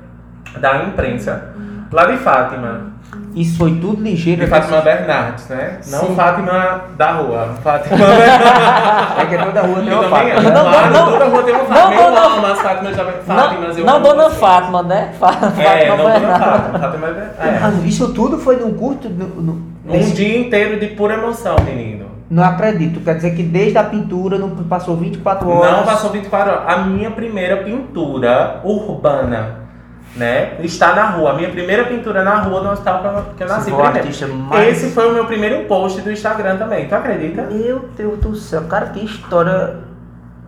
da 0.56 0.84
imprensa, 0.84 1.52
lá 1.92 2.06
de 2.06 2.16
Fátima. 2.18 2.92
Isso 3.40 3.56
foi 3.58 3.70
tudo 3.72 4.02
ligeiro. 4.02 4.40
De 4.42 4.46
Fátima 4.48 4.80
Bernardes, 4.80 5.48
né? 5.48 5.78
Não 5.90 6.00
Sim. 6.00 6.14
Fátima 6.16 6.80
da 6.96 7.12
rua. 7.12 7.48
Fátima 7.62 7.96
Bernardes. 7.96 9.18
É 9.18 9.26
que 9.26 9.44
toda 9.44 9.62
rua 9.62 9.80
tem 9.80 9.92
uma 9.92 10.04
amo. 10.04 10.50
Não, 10.50 10.68
Ah, 10.68 10.90
não, 10.90 11.10
toda 11.12 11.24
rua 11.26 11.42
tem 11.42 11.54
uma 11.54 11.62
não, 11.62 11.68
Fátima. 11.76 12.02
Eu 12.02 12.10
não, 12.10 12.32
amo 12.36 12.46
as 12.46 12.60
Fátimas 12.60 12.96
já 12.96 13.04
Fátimas. 13.04 13.76
Não, 13.76 13.78
eu 13.78 13.84
não 13.86 13.94
amo 13.96 14.04
Dona 14.06 14.24
você. 14.24 14.36
Fátima, 14.36 14.82
né? 14.82 15.12
Fá- 15.18 15.32
Fátima 15.32 15.62
É, 15.62 15.88
não 15.88 15.96
Dona 15.98 16.10
Bernardes. 16.18 16.46
Fátima. 16.48 16.78
Fátima 16.78 17.06
é. 17.08 17.60
Ah, 17.62 17.72
Isso 17.84 18.12
tudo 18.12 18.38
foi 18.38 18.56
num 18.56 18.74
curto. 18.74 19.08
no- 19.08 19.42
no- 19.42 19.68
Um 19.88 20.00
dia 20.10 20.38
inteiro 20.38 20.78
de 20.80 20.88
pura 20.88 21.14
emoção, 21.14 21.56
menino. 21.64 22.06
Não 22.30 22.44
acredito. 22.44 23.00
Quer 23.00 23.14
dizer 23.14 23.30
que 23.34 23.42
desde 23.42 23.78
a 23.78 23.84
pintura 23.84 24.36
não 24.36 24.50
passou 24.50 24.96
24 24.96 25.48
horas. 25.48 25.72
Não 25.72 25.82
passou 25.84 26.10
24 26.10 26.50
horas. 26.52 26.64
A 26.66 26.76
minha 26.78 27.10
primeira 27.10 27.56
pintura 27.58 28.60
urbana, 28.64 29.67
né? 30.16 30.56
Está 30.60 30.94
na 30.94 31.04
rua. 31.10 31.30
A 31.30 31.34
minha 31.34 31.48
primeira 31.50 31.84
pintura 31.84 32.22
na 32.24 32.36
rua 32.40 32.62
no 32.62 32.70
hospital 32.70 33.24
que 33.36 33.42
eu- 33.42 33.48
nasci. 33.48 33.70
foi 33.70 33.72
o 33.78 33.82
primeiro. 33.82 33.98
artista 34.06 34.26
mais- 34.26 34.68
Esse 34.68 34.90
foi 34.94 35.10
o 35.10 35.14
meu 35.14 35.24
primeiro 35.26 35.64
post 35.66 36.00
do 36.00 36.10
Instagram 36.10 36.56
também. 36.56 36.88
Tu 36.88 36.94
acredita? 36.94 37.42
Meu 37.42 37.88
Deus 37.96 38.18
do 38.18 38.34
céu, 38.34 38.62
cara, 38.64 38.86
que 38.86 39.04
história. 39.04 39.76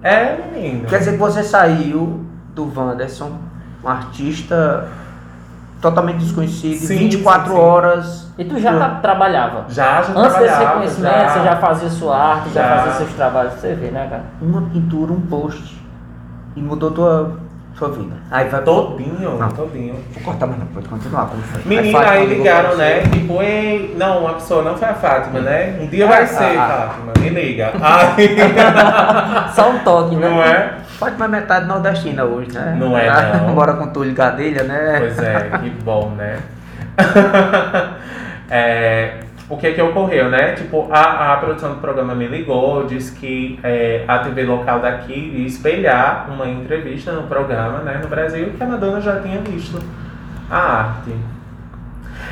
É, 0.03 0.37
menino. 0.53 0.87
Quer 0.89 0.99
dizer 1.01 1.13
que 1.13 1.19
você 1.19 1.43
saiu 1.43 2.25
do 2.55 2.71
Wanderson, 2.75 3.33
um 3.85 3.89
artista 3.89 4.89
totalmente 5.81 6.19
desconhecido, 6.19 6.79
Sim, 6.87 6.97
24 6.97 7.49
sim, 7.51 7.55
sim. 7.57 7.59
horas. 7.63 8.33
E 8.39 8.45
tu 8.45 8.59
já 8.59 8.79
tá- 8.79 8.99
trabalhava? 9.01 9.65
Já, 9.69 10.03
já 10.03 10.13
Antes 10.15 10.39
desse 10.39 10.59
reconhecimento, 10.59 11.31
você 11.33 11.43
já 11.43 11.57
fazia 11.57 11.89
sua 11.91 12.17
arte, 12.17 12.51
já, 12.51 12.63
Já. 12.63 12.77
fazia 12.77 12.93
seus 12.93 13.13
trabalhos, 13.15 13.53
você 13.55 13.75
vê, 13.75 13.91
né, 13.91 14.07
cara? 14.09 14.25
Uma 14.43 14.63
pintura, 14.63 15.13
um 15.13 15.21
post. 15.21 15.81
E 16.57 16.61
mudou 16.63 16.91
tua, 16.91 17.39
tua 17.81 17.89
vida. 17.89 18.14
Aí 18.31 18.49
vai 18.49 18.62
Todinho, 18.62 19.39
Não. 19.39 19.49
todinho. 19.49 19.95
Vou 20.12 20.22
cortar, 20.22 20.47
mas 20.47 20.59
não 20.59 20.66
pode 20.66 20.89
continuar. 20.89 21.26
Como 21.26 21.43
foi? 21.43 21.62
Menina, 21.64 22.11
aí 22.11 22.26
ligaram, 22.26 22.76
né? 22.76 23.01
Tipo, 23.01 23.39
não, 23.97 24.20
uma 24.20 24.35
pessoa 24.35 24.62
não 24.62 24.76
foi 24.76 24.89
a 24.89 24.95
Fátima, 24.95 25.41
né? 25.41 25.78
Um 25.81 25.87
dia 25.87 26.05
Ah, 26.05 26.09
vai 26.09 26.26
ser, 26.26 26.59
ah, 26.59 26.62
ah. 26.62 26.89
Fátima, 26.89 27.12
me 27.18 27.28
liga. 27.31 27.72
Aí, 27.81 28.37
Só 29.55 29.70
um 29.70 29.78
toque, 29.78 30.14
né? 30.16 30.28
não 30.28 30.43
é? 30.43 30.74
Fátima 30.99 31.24
é 31.24 31.28
metade 31.28 31.66
nordestina 31.66 32.24
hoje, 32.24 32.53
né? 32.53 32.76
Não 32.78 32.97
é, 32.97 33.09
Ah, 33.09 33.41
não. 33.47 33.55
Mora 33.55 33.72
com 33.72 33.87
Túlio 33.89 34.14
Gadelha, 34.14 34.62
né? 34.64 34.97
Pois 34.99 35.18
é, 35.18 35.51
que 35.62 35.70
bom, 35.70 36.11
né? 36.11 36.39
É, 38.53 39.20
o 39.51 39.57
que 39.57 39.72
que 39.72 39.82
ocorreu, 39.82 40.30
né? 40.30 40.53
Tipo, 40.53 40.88
a, 40.92 41.32
a 41.32 41.36
produção 41.38 41.74
do 41.74 41.80
programa 41.80 42.14
me 42.14 42.28
ligou, 42.28 42.86
disse 42.86 43.16
que 43.16 43.59
é, 43.64 44.05
a 44.07 44.20
TV 44.20 44.44
local 44.44 44.78
daqui 44.78 45.12
ia 45.12 45.46
espelhar 45.46 46.28
uma 46.30 46.48
entrevista 46.48 47.11
no 47.11 47.24
programa, 47.24 47.80
né, 47.80 47.98
no 48.01 48.09
Brasil, 48.09 48.53
que 48.57 48.62
a 48.62 48.66
Madonna 48.66 49.01
já 49.01 49.20
tinha 49.20 49.40
visto 49.40 49.82
a 50.48 50.57
arte. 50.57 51.12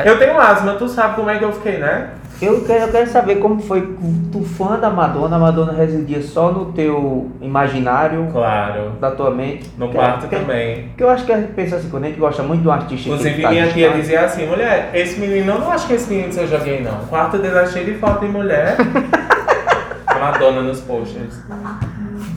Eu 0.04 0.16
tenho 0.16 0.38
asma, 0.38 0.74
tu 0.74 0.88
sabe 0.88 1.16
como 1.16 1.28
é 1.28 1.38
que 1.38 1.44
eu 1.44 1.52
fiquei, 1.52 1.78
né? 1.78 2.10
Eu 2.40 2.60
quero, 2.64 2.84
eu 2.84 2.88
quero 2.92 3.10
saber 3.10 3.36
como 3.36 3.60
foi 3.60 3.96
tu 4.30 4.42
fã 4.44 4.78
da 4.78 4.88
Madonna, 4.90 5.34
a 5.34 5.38
Madonna 5.40 5.72
residia 5.72 6.22
só 6.22 6.52
no 6.52 6.66
teu 6.66 7.32
imaginário 7.40 8.28
Claro. 8.30 8.92
da 9.00 9.10
tua 9.10 9.30
mente. 9.32 9.68
No 9.76 9.88
Que- 9.88 9.94
quarto 9.96 10.28
que- 10.28 10.36
também. 10.36 10.84
Porque 10.88 11.02
eu 11.02 11.10
acho 11.10 11.24
que 11.24 11.32
a 11.32 11.36
gente 11.40 11.52
pensa 11.52 11.76
assim, 11.76 11.88
quando 11.90 12.04
a 12.04 12.06
gente 12.06 12.20
gosta 12.20 12.42
muito 12.44 12.62
de 12.62 12.68
um 12.68 12.70
artista 12.70 13.08
Inclusive, 13.08 13.34
que 13.34 13.42
tá 13.42 13.50
minha 13.50 13.64
tia 13.64 13.72
distante, 13.88 14.00
dizia 14.00 14.20
assim, 14.24 14.46
mulher, 14.46 14.90
esse 14.94 15.18
menino, 15.18 15.52
eu 15.52 15.58
não 15.58 15.72
acho 15.72 15.88
que 15.88 15.94
esse 15.94 16.08
menino 16.08 16.32
seja 16.32 16.58
gay, 16.58 16.80
não. 16.80 16.92
O 17.02 17.06
quarto 17.08 17.38
dele 17.38 17.58
é 17.58 17.66
cheio 17.66 17.86
de 17.86 17.94
foto 17.94 18.20
de 18.24 18.28
mulher. 18.30 18.76
Madonna 20.20 20.62
nos 20.62 20.80
posters. 20.80 21.40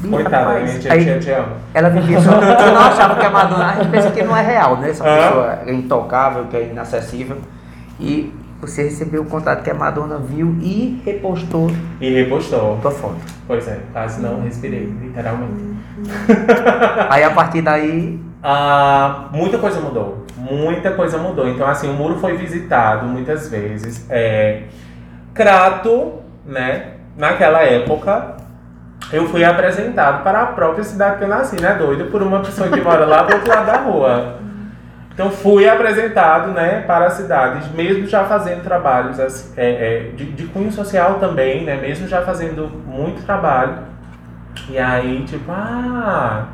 Coitada, 0.10 0.60
minha 0.60 0.80
tia, 0.80 0.94
aí- 0.94 1.04
tia, 1.04 1.20
te 1.20 1.32
amo. 1.32 1.54
Ela 1.74 1.90
vivia 1.90 2.20
só. 2.22 2.32
Eu 2.42 2.74
não 2.74 2.82
achava 2.82 3.16
que 3.16 3.26
a 3.26 3.30
Madonna. 3.30 3.66
A 3.66 3.74
gente 3.76 3.90
pensa 3.90 4.10
que 4.12 4.24
não 4.24 4.36
é 4.36 4.42
real, 4.42 4.78
né? 4.78 4.90
Essa 4.90 5.04
pessoa 5.04 5.60
é 5.66 5.74
intocável, 5.74 6.46
que 6.46 6.58
é 6.58 6.64
inacessível. 6.72 7.38
E 8.00 8.32
você 8.62 8.84
recebeu 8.84 9.24
o 9.24 9.26
contato 9.26 9.64
que 9.64 9.70
a 9.72 9.74
Madonna 9.74 10.18
viu 10.18 10.56
e 10.62 11.02
repostou 11.04 11.72
E 12.00 12.10
repostou. 12.14 12.78
tua 12.82 12.92
foto. 12.92 13.18
Pois 13.48 13.68
é, 13.68 13.80
quase 13.92 14.22
não 14.22 14.42
respirei, 14.44 14.86
literalmente. 15.02 15.76
Aí 17.10 17.24
a 17.24 17.32
partir 17.32 17.62
daí. 17.62 18.20
Ah, 18.44 19.26
muita 19.34 19.58
coisa 19.58 19.80
mudou. 19.80 20.26
Muita 20.38 20.92
coisa 20.92 21.18
mudou. 21.18 21.48
Então, 21.48 21.68
assim, 21.68 21.90
o 21.90 21.94
muro 21.94 22.18
foi 22.20 22.36
visitado 22.38 23.06
muitas 23.06 23.50
vezes. 23.50 24.06
É, 24.10 24.64
Crato, 25.34 26.14
né? 26.46 26.94
Naquela 27.18 27.62
época, 27.64 28.36
eu 29.14 29.28
fui 29.28 29.44
apresentado 29.44 30.24
para 30.24 30.42
a 30.42 30.46
própria 30.48 30.84
cidade 30.84 31.18
que 31.18 31.24
eu 31.24 31.28
nasci, 31.28 31.60
né? 31.62 31.74
Doido, 31.76 32.06
por 32.12 32.22
uma 32.24 32.40
pessoa 32.40 32.70
que 32.70 32.82
mora 32.82 33.06
lá 33.06 33.24
do 33.24 33.34
outro 33.36 33.50
lado 33.50 33.66
da 33.66 33.78
rua. 33.78 34.41
Então 35.14 35.30
fui 35.30 35.68
apresentado 35.68 36.52
né, 36.52 36.82
para 36.88 37.08
as 37.08 37.14
cidades, 37.14 37.70
mesmo 37.74 38.08
já 38.08 38.24
fazendo 38.24 38.64
trabalhos 38.64 39.20
é, 39.20 39.28
é, 39.58 40.00
de, 40.16 40.26
de 40.32 40.46
cunho 40.48 40.72
social 40.72 41.16
também, 41.16 41.64
né, 41.64 41.76
mesmo 41.76 42.08
já 42.08 42.22
fazendo 42.22 42.68
muito 42.86 43.24
trabalho. 43.26 43.92
E 44.70 44.78
aí, 44.78 45.24
tipo, 45.26 45.52
ah, 45.52 46.48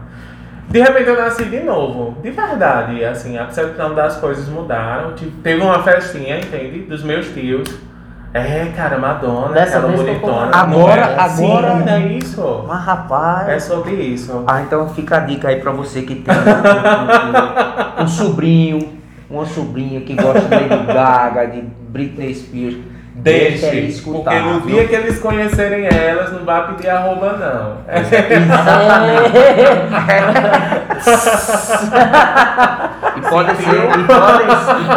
de 0.70 0.82
repente 0.82 1.08
eu 1.08 1.18
nasci 1.18 1.46
de 1.46 1.62
novo, 1.62 2.20
de 2.22 2.30
verdade, 2.30 3.04
assim, 3.06 3.38
a 3.38 3.46
percepção 3.46 3.96
das 3.96 4.18
coisas 4.18 4.50
mudaram. 4.50 5.14
Tipo, 5.14 5.32
teve 5.42 5.62
uma 5.62 5.82
festinha, 5.82 6.38
entende? 6.40 6.80
Dos 6.80 7.04
meus 7.04 7.28
tios. 7.34 7.87
É, 8.34 8.66
cara, 8.76 8.98
Madonna, 9.00 9.54
Dessa 9.54 9.78
aquela 9.80 9.94
bonitona. 9.94 10.46
não 10.68 10.90
é? 10.90 11.02
Agora- 11.02 11.30
Sim, 11.30 11.52
agora- 11.58 11.92
é 11.92 12.00
isso. 12.14 12.64
Mas 12.68 12.84
rapaz. 12.84 13.48
É 13.50 13.60
sobre 13.60 13.94
isso. 13.96 14.44
Ah, 14.46 14.62
então 14.62 14.88
fica 14.90 15.18
a 15.18 15.20
dica 15.22 15.48
aí 15.48 15.60
pra 15.60 15.72
você 15.72 16.02
que 16.02 16.16
tem 16.16 16.34
um, 16.36 18.02
um- 18.02 18.04
um 18.04 18.08
sobrinho, 18.08 18.98
uma 19.30 19.46
sobrinha 19.46 20.02
que 20.02 20.14
gosta 20.14 20.42
de 20.42 20.56
Lady 20.56 20.86
Gaga, 20.88 21.48
de 21.48 21.62
Britney 21.62 22.34
Spears, 22.36 22.78
Deixe, 23.20 24.00
porque 24.04 24.40
no 24.40 24.62
dia 24.62 24.88
que 24.88 24.94
eles 24.94 25.18
conhecerem 25.20 25.88
elas, 25.88 26.32
não 26.32 26.46
vai 26.46 26.68
pedir 26.68 26.90
arroba, 26.90 27.34
não. 27.34 27.78
e 33.18 33.22
pode 33.28 33.58
ser, 33.58 33.74
e 33.74 34.04
pode, 34.04 34.44
e 34.44 34.46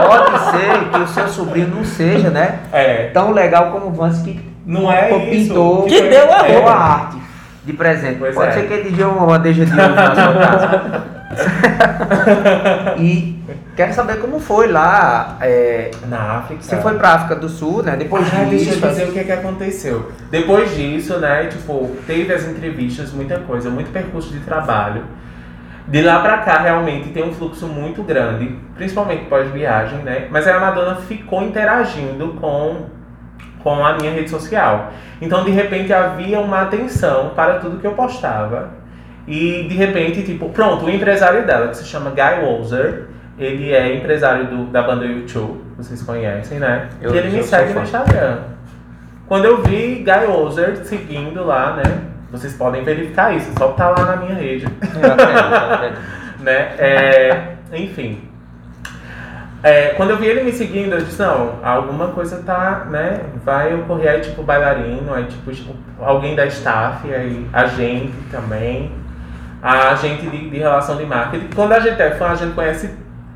pode 0.07 0.39
ser 0.51 0.91
que 0.91 0.99
o 0.99 1.09
seu 1.09 1.27
sobrinho 1.29 1.69
não 1.69 1.83
seja, 1.85 2.29
né? 2.29 2.59
É. 2.73 3.09
Tão 3.15 3.33
legal 3.33 3.71
como 3.73 3.87
o 3.87 3.93
Vance 3.93 4.23
que 4.23 4.39
não 4.67 4.93
é 4.93 5.09
pintou, 5.31 5.85
que 5.85 6.03
deu 6.03 6.31
a, 6.33 6.43
deu 6.43 6.69
a 6.69 6.75
arte 6.75 7.17
de 7.65 7.73
presente. 7.73 8.19
Pois 8.19 8.35
pode 8.35 8.51
é. 8.51 8.53
ser 8.53 8.67
que 8.67 8.75
ele 8.75 8.91
dê 8.91 9.05
uma 9.05 9.25
bandeja 9.27 9.65
de 9.65 9.73
ouro 9.73 9.95
na 9.95 10.15
sua 10.15 10.35
casa. 10.35 11.21
e 12.99 13.30
quero 13.81 13.95
saber 13.95 14.19
como 14.21 14.39
foi 14.39 14.71
lá. 14.71 15.39
é, 15.41 15.91
Na 16.07 16.39
África. 16.39 16.63
você 16.63 16.77
foi 16.77 16.95
pra 16.99 17.15
África 17.15 17.37
do 17.37 17.49
Sul, 17.49 17.83
né? 17.83 17.97
Depois 17.97 18.27
Ah, 18.33 18.45
deixa 18.45 18.73
disso. 18.73 18.85
eu 18.85 18.91
dizer 18.91 19.09
o 19.09 19.13
que, 19.13 19.25
que 19.25 19.33
aconteceu. 19.33 20.13
Depois 20.31 20.75
disso, 20.77 21.19
né, 21.19 21.47
tipo, 21.47 21.91
teve 22.07 22.33
as 22.33 22.45
entrevistas, 22.47 23.11
muita 23.13 23.39
coisa, 23.39 23.71
muito 23.71 23.91
percurso 23.91 24.31
de 24.33 24.41
trabalho. 24.41 25.05
De 25.89 26.03
lá 26.03 26.21
pra 26.21 26.39
cá, 26.39 26.59
realmente, 26.59 27.09
tem 27.09 27.25
um 27.25 27.33
fluxo 27.33 27.67
muito 27.67 28.03
grande, 28.03 28.55
principalmente 28.77 29.25
pós-viagem, 29.25 30.01
né? 30.01 30.29
Mas 30.31 30.47
a 30.47 30.61
Madonna 30.61 30.97
ficou 30.97 31.43
interagindo 31.43 32.35
com, 32.41 32.85
com 33.63 33.85
a 33.85 33.95
minha 33.95 34.13
rede 34.13 34.29
social. 34.31 34.93
Então, 35.23 35.43
de 35.43 35.51
repente, 35.51 35.93
havia 35.93 36.39
uma 36.39 36.61
atenção 36.63 37.31
para 37.35 37.55
tudo 37.61 37.79
que 37.81 37.87
eu 37.87 37.93
postava. 37.93 38.69
E, 39.27 39.67
de 39.69 39.75
repente, 39.75 40.23
tipo, 40.23 40.51
pronto, 40.51 40.85
o 40.85 40.91
empresário 40.91 41.45
dela, 41.47 41.69
que 41.69 41.77
se 41.79 41.85
chama 41.87 42.11
Guy 42.11 42.45
Wozer, 42.45 43.07
ele 43.45 43.73
é 43.73 43.97
empresário 43.97 44.47
do, 44.47 44.65
da 44.67 44.83
banda 44.83 45.07
U2, 45.07 45.57
vocês 45.77 46.03
conhecem, 46.03 46.59
né? 46.59 46.89
Eu- 47.01 47.15
e 47.15 47.19
ele 47.19 47.31
me 47.31 47.43
segue 47.43 47.73
no 47.73 47.83
Instagram. 47.83 48.39
Quando 49.27 49.45
eu 49.45 49.63
vi 49.63 50.05
Guy 50.05 50.27
Wozer 50.29 50.77
seguindo 50.85 51.45
lá, 51.45 51.77
né? 51.77 51.83
Vocês 52.31 52.55
podem 52.55 52.85
verificar 52.85 53.35
isso, 53.35 53.51
só 53.59 53.69
tá 53.69 53.91
lá 53.91 54.05
na 54.05 54.17
minha 54.17 54.35
rede, 54.35 54.65
Eu 55.03 55.13
acredito, 55.13 55.45
eu 55.45 55.75
acredito. 55.75 56.01
né? 56.41 56.59
É, 56.79 57.47
enfim. 57.73 58.23
É, 59.63 59.89
quando 59.97 60.11
eu 60.11 60.17
vi 60.17 60.27
ele 60.27 60.43
me 60.43 60.53
seguindo, 60.53 60.93
eu 60.95 61.01
disse, 61.05 61.21
não, 61.21 61.57
alguma 61.63 62.09
coisa 62.09 62.43
tá, 62.45 62.87
né? 62.91 63.21
Vai 63.45 63.75
ocorrer 63.75 64.11
aí, 64.13 64.21
tipo, 64.21 64.43
bailarino, 64.43 65.13
aí, 65.13 65.25
tipo, 65.25 65.51
alguém 66.01 66.35
da 66.35 66.47
staff, 66.47 67.13
aí, 67.13 67.47
a 67.53 67.67
gente 67.67 68.13
também, 68.31 68.91
a 69.63 69.95
gente 69.97 70.27
de, 70.27 70.49
de 70.51 70.59
relação 70.59 70.97
de 70.97 71.05
marketing. 71.05 71.51
Quando 71.55 71.73
a 71.73 71.79
gente 71.81 72.01
é 72.01 72.11
fã, 72.13 72.29
a 72.29 72.35
gente 72.37 72.55
conhece 72.55 72.91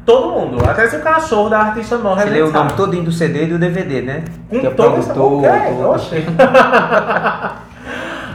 todo 0.05 0.31
mundo. 0.31 0.59
Até 0.69 0.87
se 0.87 0.97
o 0.97 1.03
cachorro 1.03 1.49
da 1.49 1.59
artista 1.61 1.99
morre, 1.99 2.25
Você 2.25 2.31
leu 2.31 2.49
o 2.49 2.53
nome 2.53 2.73
todinho 2.73 3.05
do 3.05 3.13
CD 3.13 3.45
e 3.45 3.47
do 3.47 3.59
DVD, 3.59 4.03
né? 4.03 4.25
Com 4.49 4.61
que 4.61 4.67
é 4.67 4.71
todo 4.71 4.99
essa 4.99 5.13
produtor, 5.13 5.51
ok, 5.51 5.69
tudo. 5.69 5.89
oxe. 5.89 6.25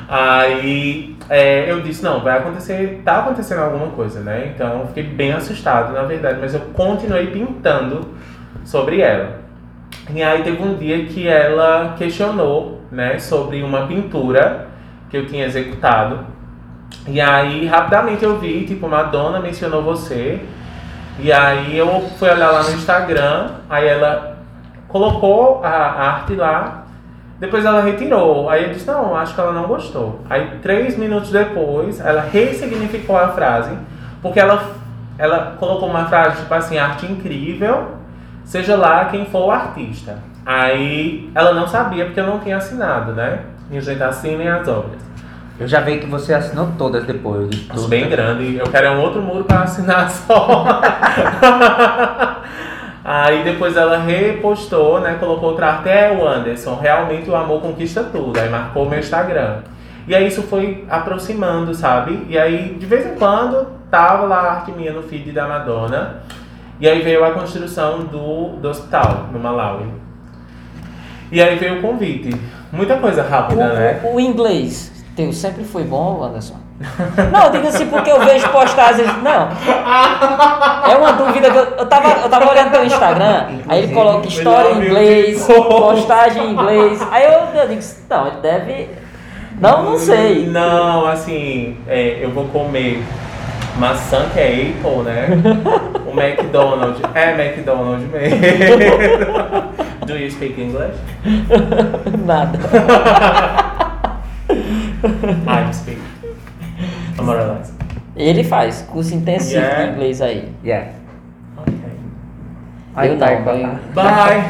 Aí 0.10 1.16
é, 1.30 1.72
eu 1.72 1.82
disse, 1.82 2.04
não, 2.04 2.22
vai 2.22 2.40
acontecer, 2.40 3.02
tá 3.06 3.20
acontecendo 3.20 3.60
alguma 3.60 3.88
coisa, 3.88 4.22
né? 4.22 4.52
Então 4.54 4.80
eu 4.80 4.88
fiquei 4.88 5.04
bem 5.04 5.34
assustado, 5.34 5.94
na 5.94 6.02
verdade, 6.02 6.40
mas 6.42 6.56
eu 6.56 6.62
continuei 6.74 7.28
pintando 7.28 8.08
sobre 8.66 9.02
ela. 9.02 9.40
E 10.12 10.24
aí 10.24 10.42
teve 10.42 10.64
um 10.64 10.76
dia 10.76 11.06
que 11.06 11.28
ela 11.28 11.94
questionou, 11.96 12.82
né, 12.92 13.20
sobre 13.20 13.62
uma 13.62 13.86
pintura 13.86 14.68
que 15.10 15.18
eu 15.18 15.28
tinha 15.28 15.46
executado. 15.46 16.26
E 17.08 17.22
aí 17.22 17.68
rapidamente 17.68 18.24
eu 18.24 18.40
vi, 18.40 18.66
tipo, 18.66 18.88
Madonna 18.88 19.40
mencionou 19.40 19.84
você. 19.84 20.40
E 21.22 21.34
aí 21.34 21.78
eu 21.78 22.02
fui 22.18 22.30
olhar 22.30 22.50
lá 22.50 22.64
no 22.64 22.72
Instagram, 22.72 23.50
aí 23.70 23.88
ela 23.88 24.38
colocou 24.88 25.62
a 25.64 25.70
arte 25.70 26.34
lá, 26.34 26.86
depois 27.40 27.66
ela 27.66 27.82
retirou. 27.82 28.50
Aí 28.50 28.64
eu 28.64 28.70
disse, 28.74 28.88
não, 28.88 29.16
acho 29.16 29.36
que 29.36 29.42
ela 29.42 29.52
não 29.52 29.68
gostou. 29.68 30.22
Aí 30.30 30.60
três 30.62 30.98
minutos 30.98 31.30
depois, 31.30 32.00
ela 32.00 32.22
ressignificou 32.22 33.18
a 33.18 33.30
frase, 33.30 33.78
porque 34.22 34.40
ela, 34.40 34.64
ela 35.18 35.56
colocou 35.60 35.90
uma 35.90 36.06
frase 36.06 36.42
tipo 36.42 36.54
assim, 36.54 36.78
arte 36.78 37.06
incrível, 37.06 37.96
seja 38.46 38.78
lá 38.78 39.06
quem 39.06 39.26
for 39.26 39.48
o 39.48 39.52
artista. 39.52 40.20
Aí 40.46 41.30
ela 41.36 41.54
não 41.54 41.68
sabia 41.68 42.06
porque 42.06 42.20
eu 42.20 42.28
não 42.28 42.40
tinha 42.40 42.58
assinado, 42.58 43.12
né? 43.12 43.42
E 43.70 43.78
a 43.78 43.82
gente 43.82 44.02
assina 44.02 44.56
as 44.56 44.68
obras. 44.68 45.02
Eu 45.60 45.68
já 45.68 45.82
vi 45.82 45.98
que 45.98 46.06
você 46.06 46.34
assinou 46.34 46.70
todas 46.78 47.04
depois. 47.04 47.50
tudo. 47.50 47.90
bem 47.90 48.08
grande. 48.08 48.56
Eu 48.56 48.68
quero 48.68 48.92
um 48.92 49.02
outro 49.02 49.22
muro 49.22 49.44
para 49.44 49.64
assinar 49.64 50.08
só. 50.10 50.82
Aí 53.04 53.44
depois 53.44 53.76
ela 53.76 53.98
repostou, 53.98 55.02
né? 55.02 55.18
Colocou 55.20 55.50
outra 55.50 55.68
arte, 55.68 55.90
é 55.90 56.12
o 56.18 56.26
Anderson, 56.26 56.76
realmente 56.76 57.30
o 57.30 57.36
amor 57.36 57.62
conquista 57.62 58.04
tudo. 58.04 58.40
Aí 58.40 58.48
marcou 58.50 58.90
meu 58.90 59.00
Instagram. 59.00 59.58
E 60.08 60.16
aí 60.16 60.28
isso 60.28 60.44
foi 60.44 60.86
aproximando, 60.90 61.74
sabe? 61.74 62.26
E 62.30 62.38
aí, 62.38 62.76
de 62.80 62.86
vez 62.86 63.06
em 63.06 63.16
quando, 63.16 63.68
tava 63.92 64.26
lá 64.26 64.38
a 64.38 64.52
arte 64.54 64.72
minha 64.72 64.94
no 64.94 65.04
feed 65.04 65.32
da 65.32 65.46
Madonna. 65.46 66.22
E 66.80 66.88
aí 66.88 67.02
veio 67.02 67.26
a 67.26 67.32
construção 67.32 68.06
do, 68.06 68.56
do 68.62 68.70
hospital, 68.70 69.28
no 69.34 69.40
Malawi. 69.40 69.92
E 71.32 71.42
aí 71.42 71.58
veio 71.58 71.80
o 71.80 71.82
convite. 71.82 72.34
Muita 72.72 72.96
coisa 72.98 73.24
rápida, 73.24 73.74
né? 73.74 74.00
O, 74.04 74.16
o 74.16 74.20
inglês 74.20 74.99
teu 75.20 75.34
sempre 75.34 75.66
foi 75.66 75.84
bom, 75.84 76.24
Anderson? 76.24 76.56
Não, 77.30 77.46
eu 77.48 77.52
digo 77.52 77.68
assim 77.68 77.88
porque 77.88 78.10
eu 78.10 78.22
vejo 78.22 78.48
postagens. 78.50 79.06
Não. 79.22 79.50
É 80.90 80.96
uma 80.96 81.12
dúvida 81.12 81.52
que 81.52 81.58
eu, 81.58 81.66
eu, 81.66 81.86
tava, 81.88 82.22
eu 82.22 82.30
tava 82.30 82.50
olhando 82.50 82.72
teu 82.72 82.86
Instagram, 82.86 83.48
aí 83.68 83.84
ele 83.84 83.94
coloca 83.94 84.26
história 84.26 84.70
em 84.70 84.86
inglês, 84.86 85.46
postagem 85.46 86.46
em 86.46 86.52
inglês. 86.54 87.06
Aí 87.12 87.26
eu, 87.26 87.32
eu 87.54 87.68
digo, 87.68 87.82
não, 88.10 88.28
ele 88.28 88.38
deve. 88.38 88.90
Não, 89.60 89.84
não 89.84 90.00
sei. 90.00 90.48
Não, 90.48 91.06
assim, 91.06 91.78
é, 91.86 92.20
eu 92.22 92.32
vou 92.32 92.46
comer 92.46 93.04
maçã 93.78 94.26
que 94.34 94.40
é 94.40 94.72
Apple, 94.72 95.04
né? 95.04 95.28
O 96.08 96.18
McDonald's. 96.18 97.02
É 97.14 97.32
McDonald's 97.32 98.10
mesmo. 98.10 98.38
Do 100.08 100.16
you 100.16 100.32
speak 100.32 100.60
English? 100.60 100.98
Nada. 102.26 102.58
I 105.04 105.72
speak. 105.74 106.00
More 107.22 107.40
or 107.40 107.54
less. 107.58 107.74
Ele 108.16 108.44
faz 108.44 108.82
curso 108.92 109.14
intensivo 109.16 109.60
Yeah. 109.62 109.84
de 109.86 109.92
inglês 109.94 110.22
aí. 110.22 110.50
Yeah. 110.64 110.88
Ok. 111.58 111.74
Aí 112.96 113.10
Eu 113.10 113.18
tá, 113.18 113.40
não, 113.40 113.50
aí, 113.52 113.64
eu- 113.64 113.70
Bye! 113.94 114.44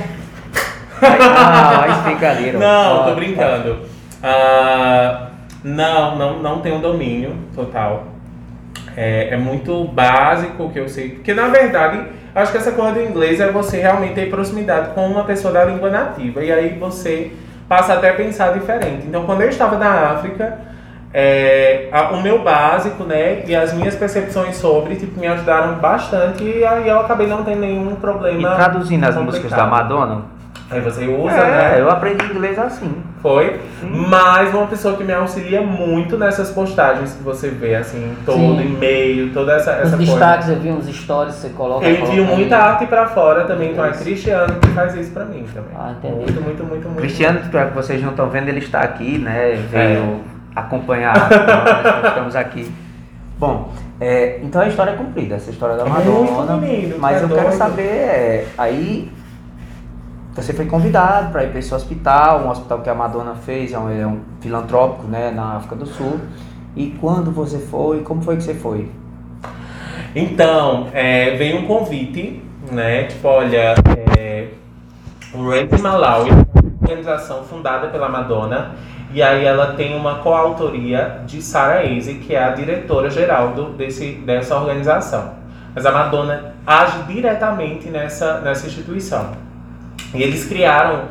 Ah, 1.01 2.03
fica 2.07 2.31
ali. 2.31 2.53
ó. 2.55 2.59
Não, 2.59 3.03
tô 3.05 3.15
brincando. 3.15 3.79
Ah, 4.21 5.29
não, 5.63 6.17
não, 6.17 6.39
não 6.41 6.59
tenho 6.61 6.79
domínio 6.79 7.35
total. 7.55 8.07
É, 8.97 9.29
é 9.33 9.37
muito 9.37 9.85
básico 9.85 10.63
o 10.63 10.69
que 10.71 10.79
eu 10.79 10.89
sei. 10.89 11.09
Porque, 11.11 11.33
na 11.33 11.47
verdade, 11.47 12.01
acho 12.35 12.51
que 12.51 12.57
essa 12.57 12.71
coisa 12.73 12.93
do 12.93 13.01
inglês 13.01 13.39
é 13.39 13.49
você 13.51 13.77
realmente 13.79 14.13
ter 14.15 14.29
proximidade 14.29 14.93
com 14.93 15.05
uma 15.07 15.23
pessoa 15.23 15.53
da 15.53 15.63
língua 15.63 15.89
nativa. 15.89 16.43
E 16.43 16.51
aí 16.51 16.77
você 16.77 17.31
passa 17.69 17.93
até 17.93 18.09
a 18.09 18.13
pensar 18.15 18.51
diferente. 18.51 19.05
Então, 19.07 19.23
quando 19.25 19.41
eu 19.41 19.49
estava 19.49 19.77
na 19.77 20.11
África, 20.11 20.57
é, 21.13 21.87
a- 21.91 22.09
o 22.11 22.21
meu 22.21 22.43
básico, 22.43 23.03
né, 23.03 23.43
e 23.45 23.55
as 23.55 23.71
minhas 23.73 23.95
percepções 23.95 24.55
sobre, 24.57 24.95
tipo, 24.95 25.19
me 25.19 25.27
ajudaram 25.27 25.75
bastante. 25.75 26.43
E 26.43 26.65
aí 26.65 26.87
eu 26.89 26.99
acabei 26.99 27.27
não 27.27 27.43
tendo 27.43 27.61
nenhum 27.61 27.91
E 27.91 27.95
problema. 27.95 28.55
traduzindo 28.55 29.05
as 29.05 29.15
músicas 29.15 29.51
da. 29.51 29.65
Madonna, 29.65 30.23
Aí 30.71 30.79
você 30.81 31.07
usa, 31.07 31.31
é, 31.35 31.71
né? 31.71 31.81
eu 31.81 31.89
aprendi 31.89 32.23
inglês 32.25 32.59
assim. 32.59 33.01
Foi. 33.23 33.59
Mas 33.81 34.53
uma 34.53 34.67
pessoa 34.67 34.95
que 34.95 35.03
me 35.03 35.11
auxilia 35.11 35.61
muito 35.61 36.15
nessas 36.17 36.51
postagens 36.51 37.13
que 37.13 37.23
você 37.23 37.49
vê, 37.49 37.75
assim, 37.75 38.15
todo 38.25 38.37
Sim. 38.37 38.61
e-mail, 38.61 39.33
toda 39.33 39.53
essa, 39.53 39.71
Os 39.71 39.77
essa 39.87 39.97
coisa. 39.97 40.11
destaques, 40.11 40.49
eu 40.49 40.59
vi 40.59 40.69
uns 40.69 40.85
stories 40.87 41.35
que 41.35 41.41
você 41.41 41.49
coloca. 41.49 41.85
Eu 41.87 41.99
envio 42.05 42.23
muita 42.25 42.55
aí. 42.55 42.61
arte 42.61 42.85
pra 42.85 43.07
fora 43.07 43.45
também, 43.45 43.71
então 43.71 43.83
é. 43.83 43.91
Cristiano 43.91 44.59
que 44.59 44.67
faz 44.69 44.93
isso 44.95 45.11
pra 45.11 45.25
mim 45.25 45.43
também. 45.53 45.71
Ah, 45.75 45.93
entendi. 45.97 46.15
Muito, 46.15 46.41
muito, 46.41 46.63
muito, 46.63 46.85
muito. 46.87 46.99
Cristiano, 46.99 47.39
que 47.39 47.73
vocês 47.75 48.01
não 48.01 48.11
estão 48.11 48.29
vendo, 48.29 48.47
ele 48.49 48.59
está 48.59 48.81
aqui, 48.81 49.17
né? 49.17 49.53
É. 49.53 49.55
Veio 49.55 50.21
acompanhar 50.55 51.13
nós, 51.17 51.29
nós 51.83 52.05
estamos 52.09 52.35
aqui. 52.35 52.71
Bom, 53.39 53.71
é, 53.99 54.39
então 54.43 54.61
a 54.61 54.67
história 54.67 54.91
é 54.91 54.95
cumprida, 54.95 55.35
essa 55.35 55.49
história 55.49 55.75
da 55.77 55.85
É 55.85 55.89
Madonna. 55.89 56.13
muito, 56.13 56.53
menino, 56.57 56.95
mas 56.99 57.17
tá 57.17 57.23
eu 57.23 57.29
quero 57.29 57.41
doido. 57.47 57.57
saber, 57.57 57.83
é, 57.83 58.45
aí 58.57 59.09
você 60.33 60.53
foi 60.53 60.65
convidado 60.65 61.31
para 61.31 61.43
ir 61.43 61.49
para 61.49 61.59
esse 61.59 61.73
hospital, 61.73 62.41
um 62.41 62.49
hospital 62.49 62.81
que 62.81 62.89
a 62.89 62.95
Madonna 62.95 63.35
fez, 63.35 63.73
é 63.73 63.79
um, 63.79 63.89
é 63.89 64.07
um 64.07 64.19
filantrópico, 64.39 65.07
né, 65.07 65.31
na 65.31 65.57
África 65.57 65.75
do 65.75 65.85
Sul. 65.85 66.19
E 66.75 66.91
quando 66.99 67.31
você 67.31 67.57
foi, 67.57 68.01
como 68.01 68.21
foi 68.21 68.37
que 68.37 68.43
você 68.43 68.53
foi? 68.53 68.89
Então, 70.15 70.87
é, 70.93 71.35
veio 71.35 71.59
um 71.59 71.67
convite, 71.67 72.41
né? 72.71 73.03
Tipo, 73.03 73.27
olha, 73.27 73.75
é, 74.17 74.47
o 75.33 75.49
Rape 75.49 75.81
Malawi, 75.81 76.31
uma 76.31 76.45
organização 76.81 77.43
fundada 77.43 77.87
pela 77.87 78.07
Madonna, 78.07 78.75
e 79.11 79.21
aí 79.21 79.43
ela 79.43 79.73
tem 79.73 79.95
uma 79.95 80.19
coautoria 80.19 81.21
de 81.25 81.41
Sarah 81.41 81.83
Easy, 81.85 82.15
que 82.15 82.35
é 82.35 82.43
a 82.43 82.51
diretora-geral 82.51 83.53
desse, 83.77 84.13
dessa 84.13 84.55
organização. 84.55 85.33
Mas 85.73 85.85
a 85.85 85.91
Madonna 85.91 86.53
age 86.65 87.03
diretamente 87.03 87.89
nessa, 87.89 88.39
nessa 88.41 88.67
instituição. 88.67 89.48
E 90.13 90.23
eles 90.23 90.45
criaram 90.45 91.03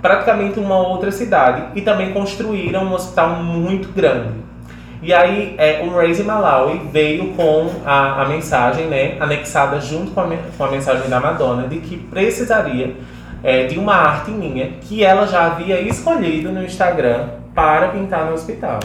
praticamente 0.00 0.58
uma 0.58 0.78
outra 0.78 1.10
cidade 1.10 1.64
e 1.74 1.80
também 1.80 2.12
construíram 2.12 2.84
um 2.84 2.92
hospital 2.92 3.42
muito 3.42 3.88
grande. 3.88 4.46
E 5.02 5.12
aí 5.12 5.54
é, 5.58 5.82
o 5.84 5.94
Raise 5.94 6.22
Malawi 6.22 6.80
veio 6.90 7.34
com 7.34 7.70
a, 7.84 8.22
a 8.22 8.28
mensagem, 8.28 8.86
né, 8.86 9.16
anexada 9.20 9.80
junto 9.80 10.12
com 10.12 10.20
a, 10.20 10.28
com 10.56 10.64
a 10.64 10.70
mensagem 10.70 11.08
da 11.08 11.20
Madonna, 11.20 11.68
de 11.68 11.78
que 11.78 11.96
precisaria 11.96 12.96
é, 13.42 13.66
de 13.66 13.78
uma 13.78 13.94
arte 13.94 14.30
minha 14.30 14.70
que 14.80 15.04
ela 15.04 15.26
já 15.26 15.46
havia 15.46 15.80
escolhido 15.80 16.50
no 16.50 16.64
Instagram 16.64 17.28
para 17.54 17.88
pintar 17.88 18.26
no 18.26 18.32
hospital. 18.32 18.80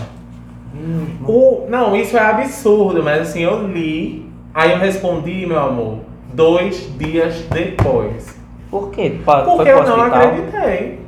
Hum, 0.76 1.18
o, 1.26 1.66
não, 1.70 1.96
isso 1.96 2.18
é 2.18 2.22
absurdo, 2.22 3.04
mas 3.04 3.22
assim, 3.22 3.42
eu 3.42 3.68
li, 3.68 4.30
aí 4.54 4.72
eu 4.72 4.78
respondi, 4.78 5.46
meu 5.46 5.60
amor, 5.60 6.00
dois 6.34 6.90
dias 6.98 7.46
depois. 7.50 8.41
Por 8.72 8.90
quê? 8.90 9.20
Pa, 9.26 9.42
Porque 9.42 9.70
eu 9.70 9.84
não 9.84 10.02
acreditei. 10.02 11.02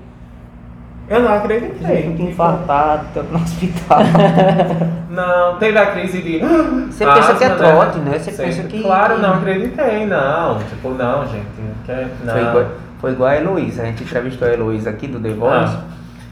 Eu 1.08 1.22
não 1.22 1.34
acreditei. 1.34 2.04
Fico 2.04 2.22
infartado, 2.24 3.06
tô 3.14 3.24
no 3.24 3.38
hospital. 3.38 4.00
não, 5.10 5.58
teve 5.58 5.78
a 5.78 5.92
crise 5.92 6.22
de. 6.22 6.40
Você 6.40 7.06
pensa 7.06 7.36
que 7.36 7.44
é 7.44 7.50
trote, 7.50 8.00
né? 8.00 8.20
Você 8.20 8.32
pensa 8.32 8.64
que. 8.64 8.82
Claro, 8.82 9.20
não 9.20 9.36
acreditei, 9.36 10.06
não. 10.06 10.60
Tipo, 10.60 10.90
não, 10.90 11.26
gente. 11.28 11.46
Não. 12.24 12.34
Foi, 12.34 12.42
igual, 12.42 12.66
foi 13.00 13.12
igual 13.12 13.30
a 13.30 13.36
Heloísa. 13.38 13.84
A 13.84 13.86
gente 13.86 14.04
entrevistou 14.04 14.48
a 14.48 14.52
Heloísa 14.52 14.90
aqui 14.90 15.08
do 15.08 15.20
The 15.20 15.30
Voice. 15.30 15.76
Ah, 15.76 15.84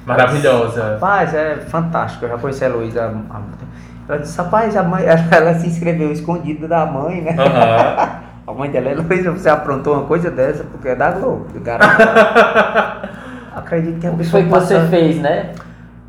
maravilhosa. 0.06 0.94
Rapaz, 0.94 1.34
é 1.34 1.58
fantástico. 1.58 2.26
Eu 2.26 2.30
já 2.30 2.38
conheci 2.38 2.64
a 2.64 2.68
Heloísa 2.68 3.06
há 3.30 3.42
Ela 4.08 4.20
disse, 4.20 4.38
rapaz, 4.38 4.76
a 4.76 4.84
mãe, 4.84 5.04
ela 5.32 5.54
se 5.56 5.68
inscreveu 5.68 6.12
escondido 6.12 6.68
da 6.68 6.86
mãe, 6.86 7.22
né? 7.22 7.32
Uhum. 7.32 8.22
a 8.46 8.54
mãe 8.54 8.70
dela 8.70 8.90
é 8.90 8.92
Heloísa, 8.94 9.32
você 9.32 9.50
aprontou 9.50 9.94
uma 9.94 10.06
coisa 10.06 10.32
dessa 10.32 10.64
porque 10.64 10.90
é 10.90 10.96
da 10.96 11.12
Globo, 11.12 11.48
cara. 11.64 13.10
acredito 13.56 14.00
que 14.00 14.08
a 14.08 14.12
pessoa. 14.12 14.32
Foi 14.32 14.44
que 14.44 14.50
você 14.50 14.80
fez, 14.88 15.18
né? 15.18 15.52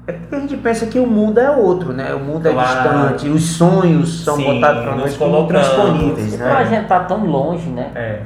É 0.06 0.12
porque 0.12 0.34
a 0.34 0.40
gente 0.40 0.56
pensa 0.56 0.86
que 0.86 0.98
o 0.98 1.06
mundo 1.06 1.38
é 1.38 1.50
outro, 1.50 1.92
né? 1.92 2.12
O 2.12 2.18
mundo 2.18 2.48
é 2.48 2.52
claro. 2.52 3.14
distante, 3.14 3.28
os 3.28 3.44
sonhos 3.52 4.24
são 4.24 4.36
Sim, 4.36 4.44
botados 4.54 4.82
para 4.82 4.96
nós 4.96 5.16
como 5.16 5.46
transponíveis, 5.46 6.38
né? 6.38 6.50
A 6.50 6.64
gente 6.64 6.88
tá 6.88 7.00
tão 7.00 7.24
longe, 7.24 7.68
né? 7.68 7.92
É. 7.94 8.20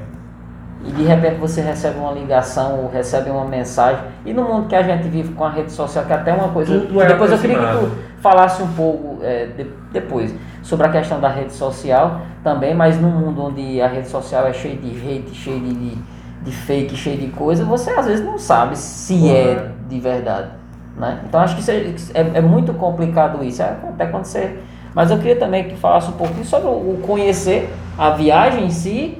E 0.87 0.93
de 0.93 1.03
repente 1.03 1.37
você 1.37 1.61
recebe 1.61 1.99
uma 1.99 2.12
ligação 2.12 2.80
ou 2.80 2.89
recebe 2.91 3.30
uma 3.30 3.45
mensagem. 3.45 4.03
E 4.24 4.32
no 4.32 4.43
mundo 4.43 4.68
que 4.68 4.74
a 4.74 4.82
gente 4.82 5.09
vive 5.09 5.32
com 5.34 5.45
a 5.45 5.51
rede 5.51 5.72
social, 5.72 6.05
que 6.05 6.12
é 6.12 6.16
até 6.16 6.32
uma 6.32 6.49
coisa. 6.49 6.80
Tudo 6.80 7.03
é 7.03 7.07
depois 7.07 7.32
eu 7.32 7.39
queria 7.39 7.59
que 7.59 7.78
tu 7.78 7.91
falasse 8.20 8.62
um 8.62 8.72
pouco 8.74 9.18
é, 9.22 9.47
de, 9.47 9.66
depois 9.93 10.34
sobre 10.62 10.87
a 10.87 10.91
questão 10.91 11.20
da 11.20 11.28
rede 11.28 11.53
social 11.53 12.20
também, 12.43 12.74
mas 12.74 13.01
num 13.01 13.11
mundo 13.11 13.43
onde 13.43 13.80
a 13.80 13.89
rede 13.89 14.09
social 14.09 14.47
é 14.47 14.53
cheia 14.53 14.76
de 14.76 14.91
hate, 14.91 15.34
cheia 15.34 15.59
de, 15.59 15.74
de 15.74 15.99
de 16.47 16.53
fake, 16.53 16.97
cheio 16.97 17.18
de 17.18 17.26
coisa, 17.26 17.64
você 17.64 17.91
às 17.91 18.07
vezes 18.07 18.24
não 18.24 18.39
sabe 18.39 18.78
se 18.78 19.14
uhum. 19.14 19.34
é 19.34 19.68
de 19.89 19.99
verdade. 19.99 20.51
Né? 20.97 21.20
Então 21.28 21.41
acho 21.41 21.57
que 21.57 21.70
é, 21.70 21.95
é, 22.14 22.20
é, 22.34 22.41
muito 22.41 22.72
complicado 22.74 23.45
isso, 23.45 23.61
é, 23.62 23.76
até 23.89 24.05
acontecer. 24.05 24.62
Mas 24.95 25.11
eu 25.11 25.18
queria 25.18 25.37
também 25.37 25.64
que 25.64 25.76
falasse 25.76 26.09
um 26.09 26.14
pouquinho 26.14 26.45
sobre 26.45 26.68
o 26.68 26.99
conhecer 27.03 27.68
a 27.99 28.11
viagem 28.11 28.64
em 28.64 28.70
si, 28.70 29.18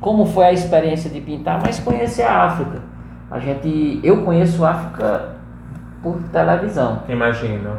como 0.00 0.26
foi 0.26 0.44
a 0.44 0.52
experiência 0.52 1.10
de 1.10 1.20
pintar, 1.20 1.60
mas 1.60 1.80
conhecer 1.80 2.22
a 2.22 2.44
África. 2.44 2.80
A 3.30 3.38
gente, 3.38 4.00
eu 4.02 4.22
conheço 4.22 4.64
a 4.64 4.70
África 4.70 5.28
por 6.02 6.18
televisão. 6.32 7.02
Imagino. 7.08 7.76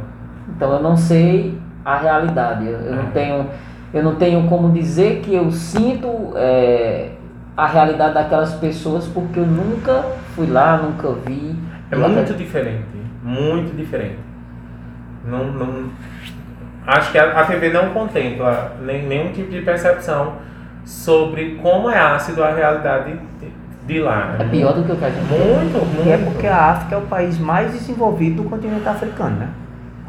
Então 0.50 0.74
eu 0.74 0.82
não 0.82 0.96
sei 0.98 1.58
a 1.84 1.98
realidade. 1.98 2.66
Eu, 2.66 2.80
eu 2.80 2.96
não 2.96 3.04
uhum. 3.06 3.12
tenho, 3.12 3.48
eu 3.94 4.04
não 4.04 4.16
tenho 4.16 4.48
como 4.48 4.72
dizer 4.72 5.22
que 5.22 5.34
eu 5.34 5.52
sinto 5.52 6.34
é, 6.36 7.12
a 7.56 7.66
realidade 7.66 8.14
daquelas 8.14 8.54
pessoas 8.56 9.08
porque 9.08 9.40
eu 9.40 9.46
nunca 9.46 10.04
fui 10.36 10.48
lá, 10.48 10.78
nunca 10.78 11.12
vi. 11.26 11.56
É 11.90 11.96
muito 11.96 12.34
diferente, 12.36 12.86
muito 13.24 13.76
diferente. 13.76 14.20
Não, 15.26 15.46
não, 15.46 15.90
acho 16.86 17.12
que 17.12 17.18
a, 17.18 17.40
a 17.40 17.46
TV 17.46 17.70
não 17.70 17.90
contempla 17.90 18.74
nem, 18.82 19.06
nenhum 19.06 19.32
tipo 19.32 19.52
de 19.52 19.62
percepção 19.62 20.34
sobre 20.86 21.60
como 21.62 21.90
é 21.90 21.98
ácido 21.98 22.44
a 22.44 22.52
realidade 22.52 23.20
de, 23.86 24.00
lá. 24.00 24.36
É 24.40 24.44
pior 24.44 24.74
do 24.74 24.84
que 24.84 24.92
o 24.92 24.96
que 24.96 25.06
a 25.06 25.10
gente 25.10 25.26
Muito, 25.26 25.86
muito. 25.86 26.08
E 26.08 26.12
é 26.12 26.18
porque 26.18 26.48
a 26.48 26.72
África 26.72 26.96
é 26.96 26.98
o 26.98 27.02
país 27.02 27.40
mais 27.40 27.72
desenvolvido 27.72 28.44
do 28.44 28.50
continente 28.50 28.88
africano, 28.88 29.38
né? 29.38 29.50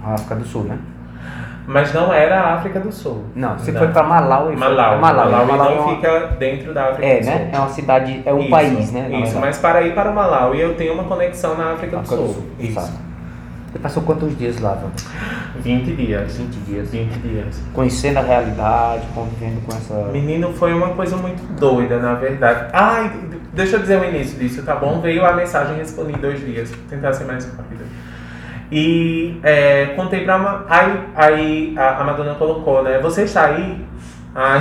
A 0.04 0.14
África 0.14 0.34
do 0.34 0.44
Sul, 0.44 0.64
né? 0.64 0.78
Mas 1.66 1.92
não 1.94 2.12
era 2.12 2.40
a 2.40 2.54
África 2.54 2.80
do 2.80 2.90
Sul. 2.90 3.24
Não, 3.34 3.56
você 3.56 3.70
não. 3.70 3.78
foi 3.78 3.88
para 3.88 4.02
Malawi. 4.02 4.56
Malawi. 4.56 5.00
Malawi. 5.00 5.30
Malawi, 5.30 5.52
Malawi 5.52 5.76
não 5.76 5.88
fica 5.94 6.26
dentro 6.38 6.74
da 6.74 6.88
África 6.88 7.06
é, 7.06 7.20
do 7.20 7.26
né? 7.26 7.32
Sul. 7.32 7.48
É 7.52 7.58
uma 7.58 7.68
cidade, 7.68 8.22
é 8.24 8.34
um 8.34 8.40
isso, 8.40 8.50
país, 8.50 8.92
né? 8.92 9.10
Isso, 9.22 9.38
mas 9.38 9.58
para 9.58 9.82
ir 9.82 9.94
para 9.94 10.10
o 10.10 10.14
Malawi 10.14 10.60
eu 10.60 10.74
tenho 10.74 10.94
uma 10.94 11.04
conexão 11.04 11.56
na 11.56 11.72
África, 11.72 11.98
África 11.98 12.16
do, 12.16 12.26
Sul. 12.26 12.26
do 12.26 12.34
Sul. 12.34 12.46
Isso. 12.58 13.09
Você 13.72 13.78
passou 13.78 14.02
quantos 14.02 14.36
dias 14.36 14.58
lá, 14.58 14.74
Vânia? 14.74 14.92
20 15.56 15.94
dias. 15.94 16.36
20 16.36 16.54
dias. 16.66 16.90
20 16.90 17.12
dias. 17.20 17.62
Conhecendo 17.72 18.18
a 18.18 18.22
realidade, 18.22 19.06
convivendo 19.14 19.60
com 19.60 19.76
essa. 19.76 19.94
Menino, 20.12 20.52
foi 20.52 20.72
uma 20.74 20.88
coisa 20.90 21.16
muito 21.16 21.40
doida, 21.54 22.00
na 22.00 22.14
verdade. 22.14 22.68
Ai, 22.72 23.12
deixa 23.52 23.76
eu 23.76 23.80
dizer 23.80 24.00
o 24.00 24.04
início 24.04 24.36
disso, 24.38 24.62
tá 24.64 24.74
bom? 24.74 25.00
Veio 25.00 25.24
a 25.24 25.32
mensagem, 25.34 25.76
respondi 25.76 26.14
em 26.14 26.20
dois 26.20 26.40
dias. 26.40 26.70
Vou 26.70 26.80
tentar 26.88 27.12
ser 27.12 27.24
mais 27.24 27.44
rápido. 27.44 27.84
E 28.72 29.38
é, 29.44 29.86
contei 29.96 30.24
pra. 30.24 30.64
Aí, 30.68 31.00
aí 31.14 31.74
a, 31.78 32.00
a 32.00 32.04
Madonna 32.04 32.34
colocou, 32.34 32.82
né? 32.82 32.98
Você 32.98 33.22
está 33.22 33.46
aí? 33.46 33.84
Ai. 34.34 34.60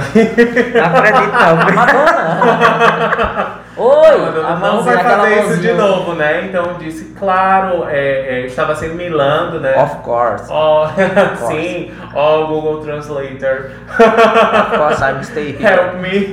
Não 0.74 0.86
acredito, 0.86 1.32
não. 1.32 1.56
Madonna! 1.76 3.60
Oi! 3.80 4.18
Não 4.60 4.84
vai 4.84 5.02
fazer 5.02 5.40
isso 5.46 5.62
de 5.62 5.72
novo, 5.72 6.14
né? 6.14 6.46
Então 6.46 6.74
disse, 6.78 7.06
claro, 7.18 7.86
é, 7.88 8.42
é, 8.42 8.46
estava 8.46 8.76
sendo 8.76 8.96
Milando, 8.96 9.62
né? 9.62 9.82
Of 9.82 9.98
course. 10.04 10.52
Oh, 10.52 10.84
of 10.84 10.94
course. 11.40 11.48
sim, 11.48 11.92
oh, 12.14 12.48
Google 12.48 12.82
Translator. 12.84 13.72
of 13.88 14.78
course, 14.78 15.02
I'm 15.02 15.24
stay 15.24 15.52
here. 15.52 15.64
Help 15.64 15.96
me. 16.02 16.28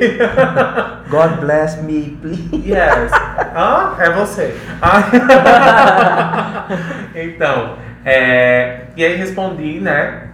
God 1.09 1.41
bless 1.41 1.81
me, 1.83 2.19
please. 2.21 2.51
Yes. 2.69 3.13
Ah, 3.59 3.95
é 3.99 4.11
você. 4.11 4.55
Ah. 4.83 5.03
então, 7.15 7.77
é, 8.05 8.83
e 8.95 9.03
aí 9.03 9.17
respondi, 9.17 9.81
né? 9.81 10.25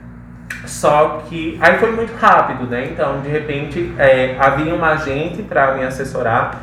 Só 0.67 1.23
que 1.29 1.57
aí 1.61 1.79
foi 1.79 1.93
muito 1.93 2.17
rápido, 2.17 2.67
né? 2.67 2.89
Então, 2.91 3.21
de 3.21 3.29
repente, 3.29 3.95
é, 3.97 4.35
havia 4.41 4.75
uma 4.75 4.95
agente 4.95 5.41
para 5.43 5.75
me 5.75 5.85
assessorar, 5.85 6.57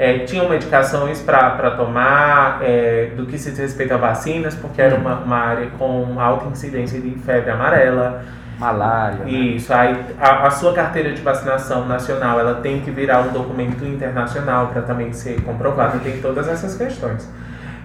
é, 0.00 0.20
tinham 0.20 0.48
medicações 0.48 1.20
para 1.20 1.72
tomar, 1.72 2.60
é, 2.62 3.10
do 3.14 3.26
que 3.26 3.38
se 3.38 3.50
respeita 3.50 3.96
a 3.96 3.98
vacinas, 3.98 4.54
porque 4.54 4.80
era 4.80 4.94
uma, 4.96 5.16
uma 5.16 5.36
área 5.36 5.68
com 5.78 6.18
alta 6.18 6.46
incidência 6.46 6.98
de 6.98 7.10
febre 7.18 7.50
amarela. 7.50 8.22
Malária. 8.58 9.26
Né? 9.26 9.30
Isso, 9.30 9.70
aí 9.74 9.94
a, 10.18 10.46
a, 10.46 10.50
sua 10.50 10.72
carteira 10.72 11.12
de 11.12 11.20
vacinação 11.20 11.86
nacional 11.86 12.40
ela 12.40 12.54
tem 12.62 12.80
que 12.80 12.90
virar 12.90 13.20
um 13.20 13.28
documento 13.28 13.84
internacional 13.84 14.68
para 14.68 14.80
também 14.80 15.12
ser 15.12 15.38
comprovado, 15.42 15.98
tem 15.98 16.18
todas 16.22 16.48
essas 16.48 16.78
questões. 16.78 17.30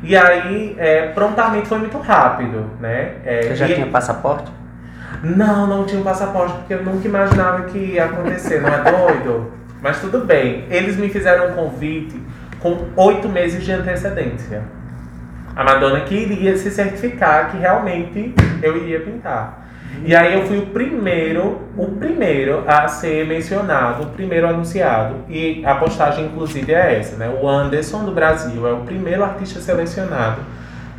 E 0.02 0.16
aí, 0.16 0.74
é, 0.80 1.08
prontamente 1.08 1.68
foi 1.68 1.80
muito 1.80 1.98
rápido, 1.98 2.66
né? 2.80 3.16
É, 3.26 3.42
Você 3.42 3.56
já 3.58 3.68
e... 3.68 3.74
tinha 3.74 3.88
passaporte? 3.88 4.50
Não, 5.22 5.68
não 5.68 5.84
tinha 5.84 6.00
um 6.00 6.04
passaporte, 6.04 6.54
porque 6.60 6.76
eu 6.76 6.84
nunca 6.84 7.06
imaginava 7.06 7.64
que 7.64 7.78
ia 7.78 8.06
acontecer, 8.06 8.62
não 8.62 8.70
é 8.70 8.82
doido? 8.84 9.65
Mas 9.86 10.02
tudo 10.02 10.22
bem. 10.22 10.66
Eles 10.72 10.98
me 10.98 11.10
fizeram 11.10 11.52
um 11.52 11.54
convite 11.54 12.20
com 12.60 12.88
oito 12.96 13.30
meses 13.30 13.64
de 13.64 13.72
antecedência. 13.72 14.64
A 15.56 15.64
Madonna 15.64 16.00
queria 16.02 16.58
se 16.58 16.72
certificar 16.72 17.52
que 17.52 17.58
realmente 17.58 18.34
eu 18.64 18.76
iria 18.78 19.02
pintar. 19.02 19.64
E 20.04 20.16
aí 20.16 20.34
eu 20.34 20.48
fui 20.48 20.58
o 20.58 20.66
primeiro, 20.66 21.62
o 21.78 21.86
primeiro 22.00 22.64
a 22.66 22.88
ser 22.88 23.28
mencionado, 23.28 24.06
o 24.06 24.08
primeiro 24.08 24.48
anunciado. 24.48 25.18
E 25.30 25.64
a 25.64 25.76
postagem, 25.76 26.26
inclusive, 26.26 26.74
é 26.74 26.98
essa, 26.98 27.16
né? 27.18 27.30
O 27.40 27.48
Anderson 27.48 28.06
do 28.06 28.12
Brasil 28.12 28.68
é 28.68 28.74
o 28.74 28.80
primeiro 28.80 29.24
artista 29.24 29.60
selecionado 29.60 30.42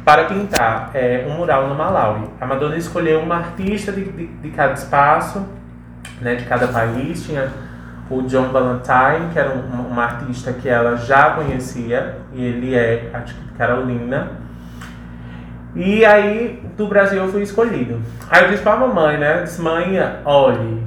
para 0.05 0.27
pintar 0.27 0.93
é, 0.95 1.27
um 1.29 1.33
mural 1.33 1.67
no 1.67 1.75
Malawi. 1.75 2.29
A 2.41 2.47
Madonna 2.47 2.77
escolheu 2.77 3.19
uma 3.19 3.39
artista 3.39 3.91
de, 3.91 4.05
de, 4.05 4.27
de 4.27 4.51
cada 4.51 4.75
espaço, 4.75 5.45
né, 6.21 6.37
de 6.37 6.45
cada 6.45 6.69
país. 6.69 7.27
Tinha 7.27 7.66
o 8.11 8.23
John 8.23 8.49
Valentine, 8.49 9.33
que 9.33 9.39
era 9.39 9.51
um, 9.51 9.89
uma 9.91 10.05
artista 10.05 10.53
que 10.53 10.69
ela 10.69 10.97
já 10.97 11.31
conhecia, 11.31 12.17
e 12.33 12.45
ele 12.45 12.75
é, 12.75 13.11
acho 13.13 13.35
que, 13.35 13.49
Carolina. 13.59 14.31
E 15.75 16.05
aí, 16.05 16.63
do 16.77 16.87
Brasil 16.87 17.23
eu 17.23 17.29
fui 17.29 17.43
escolhido. 17.43 18.01
Aí 18.31 18.45
eu 18.45 18.51
disse 18.51 18.63
pra 18.63 18.77
mamãe, 18.77 19.19
né? 19.19 19.41
Eu 19.41 19.45
disse, 19.45 19.61
mãe, 19.61 19.99
olhe, 20.25 20.83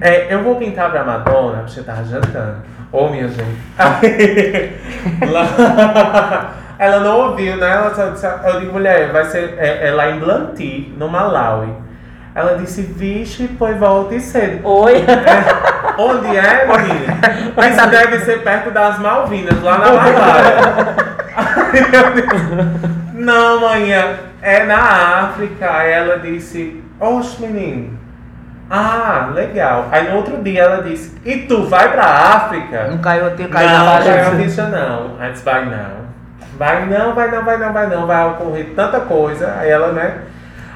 é, 0.00 0.32
eu 0.32 0.42
vou 0.42 0.56
pintar 0.56 0.90
pra 0.90 1.04
Madonna, 1.04 1.62
você 1.62 1.82
tá 1.82 2.02
jantando. 2.02 2.56
Ô, 2.90 3.04
oh, 3.04 3.08
minha 3.08 3.28
gente. 3.28 3.58
Lá, 5.30 6.52
ela 6.78 7.00
não 7.00 7.30
ouviu, 7.30 7.56
né? 7.56 7.70
Ela 7.70 7.94
só 7.94 8.10
disse, 8.10 8.26
eu 8.26 8.60
digo, 8.60 8.72
mulher, 8.72 9.12
vai 9.12 9.24
ser 9.24 9.54
é, 9.58 9.88
é 9.88 9.90
lá 9.92 10.10
em 10.10 10.18
Blanty, 10.18 10.94
no 10.96 11.08
Malawi. 11.08 11.72
Ela 12.34 12.56
disse, 12.56 12.82
vixe, 12.82 13.48
pois 13.58 13.78
volte 13.78 14.18
cedo. 14.20 14.66
Oi? 14.66 14.94
É, 14.96 15.81
onde 15.98 16.36
é, 16.36 16.66
menina? 16.66 17.18
Isso 17.70 17.90
deve 17.90 18.18
ser 18.20 18.42
perto 18.42 18.70
das 18.70 18.98
Malvinas, 18.98 19.62
lá 19.62 19.78
na 19.78 19.92
Malária. 19.92 21.12
não, 23.14 23.60
manhã, 23.60 24.16
é 24.40 24.64
na 24.64 25.20
África. 25.20 25.70
Aí 25.70 25.92
ela 25.92 26.18
disse, 26.18 26.82
oxe, 27.00 27.42
menino. 27.42 27.98
Ah, 28.68 29.30
legal. 29.34 29.88
Aí 29.90 30.08
no 30.08 30.16
outro 30.16 30.42
dia 30.42 30.62
ela 30.62 30.82
disse, 30.82 31.14
e 31.24 31.38
tu 31.40 31.66
vai 31.66 31.92
pra 31.92 32.04
África? 32.04 32.88
Não 32.88 32.98
caiu, 32.98 33.30
tenho 33.36 33.48
caído 33.48 33.72
não, 33.72 33.84
na 33.84 33.98
Não, 33.98 34.04
caiu 34.06 34.28
a 34.28 34.30
ficha 34.30 34.66
não. 34.66 35.16
Aí 35.20 35.32
disse, 35.32 35.44
vai 35.44 35.64
não. 35.66 36.02
Vai 36.56 36.86
não, 36.86 37.14
vai 37.14 37.30
não, 37.30 37.44
vai 37.44 37.58
não, 37.58 37.72
vai 37.72 37.86
não. 37.86 38.06
Vai 38.06 38.26
ocorrer 38.28 38.72
tanta 38.74 39.00
coisa. 39.00 39.56
Aí 39.58 39.70
ela, 39.70 39.92
né? 39.92 40.18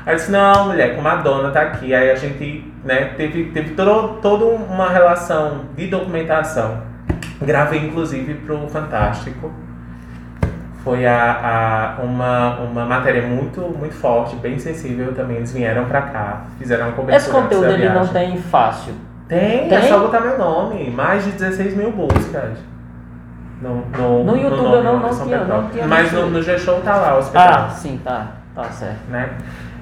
Aí 0.04 0.14
disse, 0.14 0.30
não, 0.30 0.66
mulher, 0.66 0.94
com 0.94 1.00
Madonna 1.00 1.50
tá 1.50 1.62
aqui. 1.62 1.94
Aí 1.94 2.10
a 2.10 2.14
gente, 2.14 2.70
né, 2.86 3.12
teve, 3.16 3.50
teve 3.50 3.74
todo, 3.74 4.20
toda 4.20 4.44
uma 4.46 4.88
relação 4.88 5.62
de 5.76 5.88
documentação. 5.88 6.78
Gravei, 7.42 7.84
inclusive, 7.86 8.34
pro 8.34 8.66
Fantástico. 8.68 9.50
Foi 10.82 11.04
a, 11.04 11.96
a, 11.98 12.02
uma, 12.02 12.60
uma 12.60 12.84
matéria 12.86 13.22
muito, 13.22 13.60
muito 13.60 13.94
forte, 13.96 14.36
bem 14.36 14.56
sensível 14.58 15.12
também. 15.12 15.38
Eles 15.38 15.52
vieram 15.52 15.84
pra 15.86 16.00
cá, 16.02 16.42
fizeram 16.58 16.86
uma 16.86 16.92
cobertura 16.92 17.16
Esse 17.16 17.30
conteúdo 17.30 17.66
ele 17.72 17.88
não 17.88 18.06
tem 18.06 18.36
fácil. 18.40 18.94
Tem, 19.28 19.68
Tem? 19.68 19.78
é 19.78 19.82
só 19.82 19.98
botar 19.98 20.20
meu 20.20 20.38
nome. 20.38 20.88
Mais 20.90 21.24
de 21.24 21.32
16 21.32 21.76
mil 21.76 21.90
buscas. 21.90 22.56
No, 23.60 23.84
no, 23.98 24.22
No 24.24 24.36
YouTube 24.36 24.62
nome 24.62 24.76
eu 24.76 24.82
não- 24.84 24.98
não 25.00 25.10
tinha- 25.10 25.44
não 25.44 25.68
tinha 25.70 25.86
Mas 25.88 26.12
no, 26.12 26.30
no 26.30 26.40
G-Show 26.40 26.80
tá 26.82 26.94
lá 26.96 27.14
o 27.16 27.18
hospital. 27.18 27.48
Ah, 27.66 27.70
sim, 27.70 28.00
tá. 28.04 28.26
Tá 28.54 28.64
certo. 28.64 29.10
Né? 29.10 29.28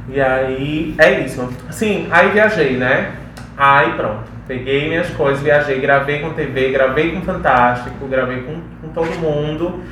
E 0.09 0.21
aí, 0.21 0.95
é 0.99 1.21
isso. 1.21 1.49
Sim, 1.71 2.09
aí 2.11 2.31
viajei, 2.31 2.77
né? 2.77 3.13
Aí 3.57 3.93
pronto. 3.93 4.35
Peguei 4.47 4.89
minhas 4.89 5.09
coisas, 5.11 5.43
viajei, 5.43 5.81
gravei 5.81 6.21
com 6.21 6.35
TV, 6.35 6.71
gravei 6.71 7.13
com 7.13 7.23
Fantástico, 7.23 8.07
gravei 8.07 8.43
com, 8.43 8.61
com 8.81 8.93
todo 8.93 9.19
mundo. 9.19 9.83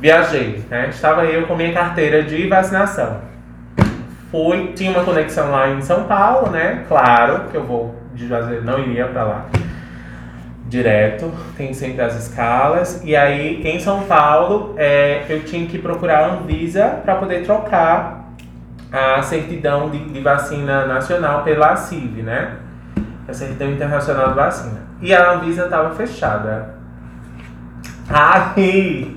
Viajei, 0.00 0.64
né? 0.68 0.88
Estava 0.88 1.24
eu 1.26 1.46
com 1.46 1.54
minha 1.54 1.72
carteira 1.72 2.22
de 2.22 2.48
vacinação. 2.48 3.20
Fui, 4.30 4.72
tinha 4.74 4.90
uma 4.90 5.04
conexão 5.04 5.50
lá 5.50 5.70
em 5.70 5.82
São 5.82 6.04
Paulo, 6.04 6.50
né? 6.50 6.84
Claro 6.88 7.48
que 7.50 7.56
eu 7.56 7.64
vou 7.64 7.94
de 8.14 8.26
Juazeiro, 8.26 8.64
não 8.64 8.78
iria 8.80 9.06
pra 9.06 9.24
lá 9.24 9.46
direto, 10.70 11.32
tem 11.56 11.74
sempre 11.74 12.00
as 12.00 12.16
escalas. 12.16 13.02
E 13.04 13.14
aí 13.14 13.60
em 13.66 13.80
São 13.80 14.04
Paulo 14.04 14.74
é, 14.78 15.24
eu 15.28 15.42
tinha 15.42 15.66
que 15.66 15.78
procurar 15.78 16.20
a 16.20 16.34
Anvisa 16.34 17.00
para 17.04 17.16
poder 17.16 17.42
trocar 17.42 18.19
a 18.92 19.22
certidão 19.22 19.90
de, 19.90 19.98
de 20.10 20.20
vacina 20.20 20.86
nacional 20.86 21.42
pela 21.42 21.76
CIV, 21.76 22.22
né? 22.22 22.56
A 23.28 23.32
certidão 23.32 23.70
internacional 23.70 24.28
de 24.28 24.34
vacina. 24.34 24.80
E 25.00 25.14
a 25.14 25.32
Anvisa 25.32 25.64
estava 25.64 25.94
fechada. 25.94 26.74
Aí, 28.08 29.14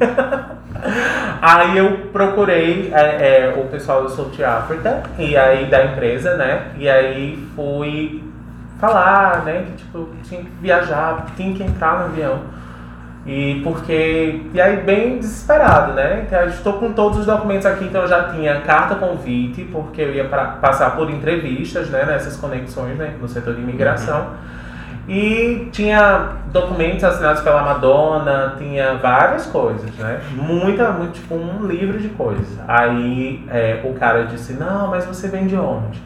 aí 1.41 1.77
eu 1.77 2.09
procurei 2.11 2.91
é, 2.93 2.99
é, 2.99 3.55
o 3.57 3.65
pessoal 3.67 4.03
do 4.03 4.09
South 4.09 4.43
Africa 4.43 5.03
e 5.17 5.35
aí 5.35 5.65
da 5.65 5.85
empresa, 5.85 6.37
né? 6.37 6.67
E 6.77 6.87
aí 6.87 7.47
fui 7.55 8.23
falar, 8.79 9.43
né? 9.43 9.65
Que 9.65 9.77
tipo, 9.77 10.09
tinha 10.23 10.41
que 10.41 10.51
viajar, 10.61 11.25
tinha 11.35 11.55
que 11.55 11.63
entrar 11.63 11.99
no 11.99 12.05
avião. 12.05 12.41
E 13.25 13.61
porque. 13.63 14.41
E 14.53 14.59
aí 14.59 14.77
bem 14.77 15.17
desesperado, 15.17 15.93
né? 15.93 16.23
Então, 16.27 16.41
eu 16.41 16.49
estou 16.49 16.73
com 16.73 16.91
todos 16.91 17.19
os 17.19 17.25
documentos 17.25 17.65
aqui, 17.65 17.85
então 17.85 18.01
eu 18.01 18.07
já 18.07 18.29
tinha 18.29 18.59
carta 18.61 18.95
convite, 18.95 19.63
porque 19.71 20.01
eu 20.01 20.13
ia 20.13 20.25
pra, 20.25 20.45
passar 20.45 20.95
por 20.95 21.09
entrevistas, 21.09 21.89
né? 21.89 22.05
Nessas 22.05 22.35
conexões, 22.35 22.97
né? 22.97 23.13
No 23.21 23.27
setor 23.27 23.55
de 23.55 23.61
imigração. 23.61 24.31
E 25.07 25.67
tinha 25.71 26.29
documentos 26.51 27.03
assinados 27.03 27.41
pela 27.41 27.61
Madonna, 27.61 28.55
tinha 28.57 28.95
várias 28.95 29.45
coisas, 29.45 29.89
né? 29.95 30.21
Muita, 30.31 30.91
muito, 30.91 31.13
tipo, 31.13 31.35
um 31.35 31.65
livro 31.65 31.99
de 31.99 32.09
coisas. 32.09 32.47
Aí 32.67 33.45
é, 33.49 33.81
o 33.83 33.93
cara 33.93 34.23
disse, 34.25 34.53
não, 34.53 34.87
mas 34.87 35.05
você 35.05 35.27
vem 35.27 35.45
de 35.45 35.57
onde? 35.57 36.01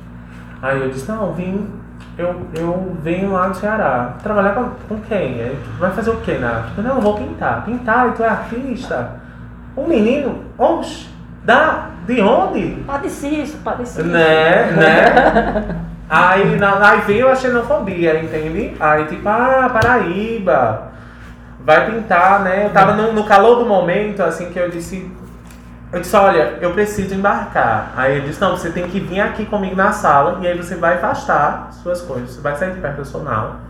Aí 0.61 0.81
eu 0.81 0.89
disse, 0.89 1.07
não, 1.11 1.31
vim, 1.33 1.67
eu, 2.17 2.47
eu 2.55 2.97
venho 3.01 3.31
lá 3.31 3.47
do 3.47 3.57
Ceará. 3.57 4.15
Trabalhar 4.23 4.53
com, 4.53 4.69
com 4.87 5.01
quem? 5.01 5.41
Aí, 5.41 5.57
vai 5.79 5.91
fazer 5.91 6.09
o 6.09 6.17
quê 6.21 6.33
na 6.33 6.59
África? 6.59 6.81
Não, 6.81 6.95
eu 6.95 7.01
vou 7.01 7.15
pintar. 7.15 7.63
Pintar, 7.63 8.09
e 8.09 8.11
tu 8.11 8.23
é 8.23 8.27
artista? 8.27 9.11
Um 9.75 9.87
menino? 9.87 10.43
Oxe, 10.57 11.07
da, 11.43 11.89
de 12.07 12.19
onde? 12.21 12.83
Padeci 12.85 13.41
isso, 13.41 13.57
padeci 13.63 14.01
isso. 14.01 14.09
Né, 14.09 14.71
né? 14.71 15.75
Aí, 16.09 16.55
na, 16.55 16.89
aí 16.89 17.01
veio 17.01 17.27
a 17.29 17.35
xenofobia, 17.35 18.23
entende? 18.23 18.73
Aí 18.79 19.05
tipo, 19.05 19.27
ah, 19.27 19.69
Paraíba, 19.71 20.83
vai 21.59 21.91
pintar, 21.91 22.39
né? 22.43 22.65
Eu 22.65 22.69
tava 22.69 22.93
no, 22.93 23.11
no 23.11 23.25
calor 23.25 23.59
do 23.59 23.65
momento, 23.65 24.23
assim, 24.23 24.49
que 24.49 24.57
eu 24.57 24.69
disse, 24.69 25.11
eu 25.91 26.01
disse, 26.01 26.15
olha, 26.15 26.57
eu 26.59 26.73
preciso 26.73 27.15
embarcar. 27.15 27.93
Aí 27.95 28.17
ele 28.17 28.27
disse, 28.27 28.41
não, 28.41 28.51
você 28.51 28.69
tem 28.69 28.87
que 28.87 28.99
vir 28.99 29.21
aqui 29.21 29.45
comigo 29.45 29.75
na 29.75 29.91
sala 29.91 30.39
e 30.41 30.47
aí 30.47 30.57
você 30.57 30.75
vai 30.75 30.95
afastar 30.95 31.69
suas 31.71 32.01
coisas, 32.01 32.31
você 32.31 32.41
vai 32.41 32.55
sair 32.55 32.73
de 32.73 32.79
perto 32.79 32.97
do 32.97 33.05
sonal. 33.05 33.61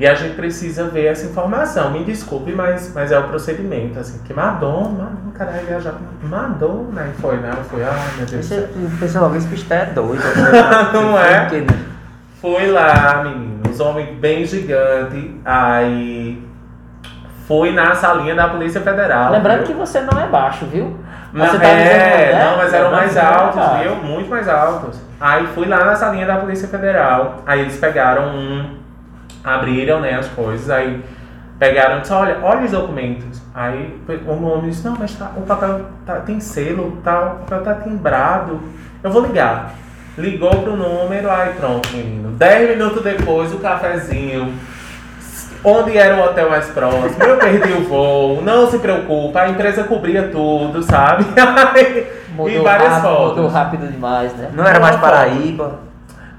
E 0.00 0.06
a 0.06 0.14
gente 0.14 0.34
precisa 0.34 0.84
ver 0.84 1.06
essa 1.06 1.26
informação. 1.26 1.90
Me 1.90 2.02
desculpe, 2.02 2.52
mas, 2.52 2.90
mas 2.94 3.12
é 3.12 3.18
o 3.18 3.24
procedimento, 3.24 3.98
assim, 3.98 4.18
que 4.24 4.32
Madonna, 4.32 5.12
caralho, 5.34 5.66
viajar 5.66 5.92
com 5.92 6.26
Madonna. 6.26 7.02
Aí 7.02 7.12
foi, 7.20 7.36
né? 7.36 7.52
Eu 7.54 7.64
fui, 7.64 7.84
ai 7.84 8.16
meu 8.16 8.26
Deus. 8.26 8.46
Você 8.46 8.68
pensa 8.98 9.20
logo, 9.20 9.36
esse 9.36 9.46
bicho 9.46 9.66
é 9.70 9.84
doido. 9.84 10.22
Não 10.94 11.18
é? 11.18 11.40
Porque, 11.40 11.66
Fui 12.40 12.68
lá, 12.68 13.22
menino, 13.22 13.60
os 13.70 13.78
homens 13.80 14.18
bem 14.18 14.46
gigante. 14.46 15.38
Aí 15.44 16.42
fui 17.50 17.72
na 17.72 17.96
salinha 17.96 18.32
da 18.32 18.46
Polícia 18.46 18.80
Federal. 18.80 19.32
Lembrando 19.32 19.66
viu? 19.66 19.66
que 19.66 19.72
você 19.72 20.00
não 20.02 20.20
é 20.20 20.28
baixo, 20.28 20.66
viu? 20.66 20.96
Não, 21.32 21.46
Você 21.46 21.58
tá 21.58 21.66
é, 21.66 21.82
dizendo, 21.82 21.98
né? 21.98 22.44
não, 22.44 22.56
mas 22.58 22.72
eram 22.72 22.90
mais 22.92 23.14
Lembrando 23.16 23.50
que 23.50 23.56
não 23.56 23.62
é 23.64 23.66
altos, 23.66 23.82
viu? 23.82 23.96
Muito 24.08 24.30
mais 24.30 24.48
altos. 24.48 25.00
Aí 25.20 25.46
fui 25.48 25.66
lá 25.66 25.84
na 25.84 25.96
salinha 25.96 26.26
da 26.26 26.36
Polícia 26.36 26.68
Federal. 26.68 27.42
Aí 27.44 27.58
eles 27.62 27.76
pegaram 27.76 28.28
um, 28.28 28.76
abriram 29.42 29.98
né, 29.98 30.14
as 30.14 30.28
coisas, 30.28 30.70
aí 30.70 31.04
pegaram 31.58 31.98
e 31.98 32.00
disse, 32.02 32.12
olha, 32.12 32.38
olha 32.40 32.60
os 32.60 32.70
documentos. 32.70 33.42
Aí 33.52 34.00
o 34.08 34.44
homem 34.46 34.70
disse, 34.70 34.86
não, 34.86 34.94
mas 34.96 35.12
tá, 35.16 35.32
o 35.36 35.40
papel 35.40 35.86
tá, 36.06 36.20
tem 36.20 36.38
selo, 36.38 36.98
tá, 37.02 37.20
o 37.20 37.38
papel 37.40 37.62
tá 37.64 37.74
timbrado. 37.82 38.60
Eu 39.02 39.10
vou 39.10 39.22
ligar. 39.22 39.74
Ligou 40.16 40.62
pro 40.62 40.76
número, 40.76 41.28
aí 41.28 41.52
pronto, 41.54 41.88
menino. 41.96 42.30
Dez 42.30 42.70
minutos 42.70 43.02
depois, 43.02 43.52
o 43.52 43.58
cafezinho. 43.58 44.54
Onde 45.62 45.96
era 45.96 46.16
o 46.16 46.24
hotel 46.24 46.48
mais 46.48 46.66
próximo? 46.68 47.22
Eu 47.22 47.36
perdi 47.36 47.72
o 47.72 47.84
voo. 47.84 48.42
Não 48.42 48.70
se 48.70 48.78
preocupa, 48.78 49.42
a 49.42 49.48
empresa 49.50 49.84
cobria 49.84 50.28
tudo, 50.28 50.82
sabe? 50.82 51.26
e 51.76 52.32
Mudou 52.32 52.62
várias 52.62 52.88
rápido, 52.88 53.02
fotos. 53.02 53.36
Mudou 53.36 53.48
rápido 53.48 53.86
demais, 53.86 54.32
né? 54.34 54.48
Não 54.54 54.66
era 54.66 54.80
mais. 54.80 54.96
Paraíba. 54.96 55.80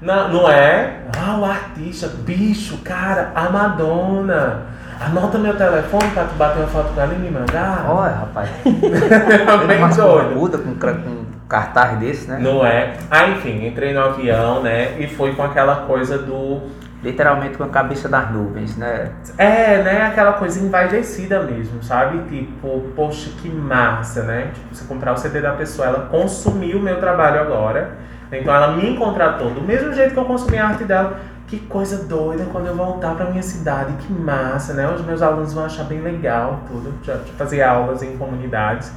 Não, 0.00 0.28
não 0.28 0.50
é? 0.50 1.02
Ah, 1.16 1.38
o 1.38 1.44
artista, 1.44 2.08
bicho, 2.08 2.78
cara, 2.78 3.30
a 3.34 3.48
Madonna. 3.48 4.62
Anota 5.00 5.38
meu 5.38 5.56
telefone 5.56 6.10
pra 6.10 6.24
tu 6.24 6.34
bater 6.34 6.58
uma 6.58 6.68
foto 6.68 6.92
com 6.94 7.00
ela 7.00 7.12
e 7.12 7.18
me 7.18 7.30
mandar. 7.30 7.86
Olha, 7.88 8.14
rapaz. 8.14 8.48
Bem 8.64 9.88
doido. 9.96 10.34
muda 10.34 10.58
com, 10.58 10.74
com 10.74 11.24
cartaz 11.48 11.98
desse, 11.98 12.28
né? 12.28 12.38
Não 12.40 12.64
é? 12.64 12.94
Ah, 13.10 13.28
enfim, 13.28 13.66
entrei 13.66 13.92
no 13.92 14.00
avião, 14.00 14.62
né? 14.62 14.96
E 14.98 15.06
foi 15.06 15.34
com 15.34 15.42
aquela 15.42 15.76
coisa 15.86 16.18
do. 16.18 16.62
Literalmente 17.02 17.56
com 17.56 17.64
a 17.64 17.68
cabeça 17.68 18.08
das 18.08 18.30
nuvens, 18.30 18.76
né? 18.76 19.10
É, 19.36 19.82
né? 19.82 20.06
Aquela 20.06 20.34
coisa 20.34 20.64
envaidecida 20.64 21.42
mesmo, 21.42 21.82
sabe? 21.82 22.22
Tipo, 22.28 22.80
poxa, 22.94 23.30
que 23.42 23.48
massa, 23.48 24.22
né? 24.22 24.52
Tipo, 24.54 24.74
você 24.74 24.84
comprar 24.84 25.12
o 25.12 25.16
CD 25.16 25.40
da 25.40 25.52
pessoa, 25.52 25.88
ela 25.88 26.06
consumiu 26.06 26.78
o 26.78 26.82
meu 26.82 27.00
trabalho 27.00 27.40
agora. 27.40 27.98
Então 28.30 28.54
ela 28.54 28.76
me 28.76 28.96
contratou 28.96 29.50
do 29.50 29.60
mesmo 29.60 29.92
jeito 29.92 30.12
que 30.12 30.18
eu 30.18 30.24
consumi 30.24 30.58
a 30.58 30.68
arte 30.68 30.84
dela. 30.84 31.18
Que 31.48 31.58
coisa 31.58 32.04
doida 32.04 32.46
quando 32.50 32.68
eu 32.68 32.74
voltar 32.74 33.14
pra 33.14 33.26
minha 33.26 33.42
cidade, 33.42 33.92
que 33.98 34.10
massa, 34.10 34.72
né? 34.72 34.88
Os 34.88 35.04
meus 35.04 35.20
alunos 35.20 35.52
vão 35.52 35.66
achar 35.66 35.84
bem 35.84 36.00
legal 36.00 36.60
tudo, 36.66 36.94
já 37.02 37.18
fazer 37.36 37.62
aulas 37.62 38.02
em 38.02 38.16
comunidades. 38.16 38.90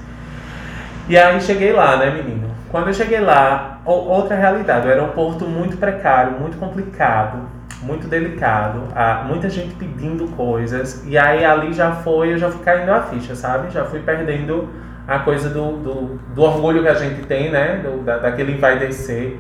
E 1.10 1.18
aí 1.18 1.42
cheguei 1.42 1.74
lá, 1.74 1.98
né, 1.98 2.12
menino? 2.12 2.50
Quando 2.72 2.88
eu 2.88 2.94
cheguei 2.94 3.20
lá, 3.20 3.80
outra 3.84 4.36
realidade, 4.36 4.88
o 4.88 4.90
aeroporto 4.90 5.46
muito 5.46 5.76
precário, 5.78 6.40
muito 6.40 6.58
complicado, 6.58 7.40
muito 7.82 8.08
delicado, 8.08 8.84
muita 9.28 9.50
gente 9.50 9.76
pedindo 9.76 10.28
coisas, 10.30 11.04
e 11.06 11.18
aí 11.18 11.44
ali 11.46 11.74
já 11.74 11.92
foi, 11.92 12.34
eu 12.34 12.38
já 12.38 12.50
fui 12.50 12.64
caindo 12.64 12.90
a 12.90 13.02
ficha, 13.02 13.36
sabe? 13.36 13.72
Já 13.72 13.86
fui 13.86 14.00
perdendo 14.00 14.70
a 15.08 15.20
coisa 15.20 15.50
do, 15.50 15.78
do, 15.78 16.20
do 16.34 16.42
orgulho 16.42 16.82
que 16.82 16.88
a 16.88 16.96
gente 16.96 17.22
tem, 17.28 17.52
né? 17.52 17.82
Do, 17.84 18.04
da, 18.04 18.18
daquele 18.18 18.58
vai 18.58 18.80
descer. 18.80 19.40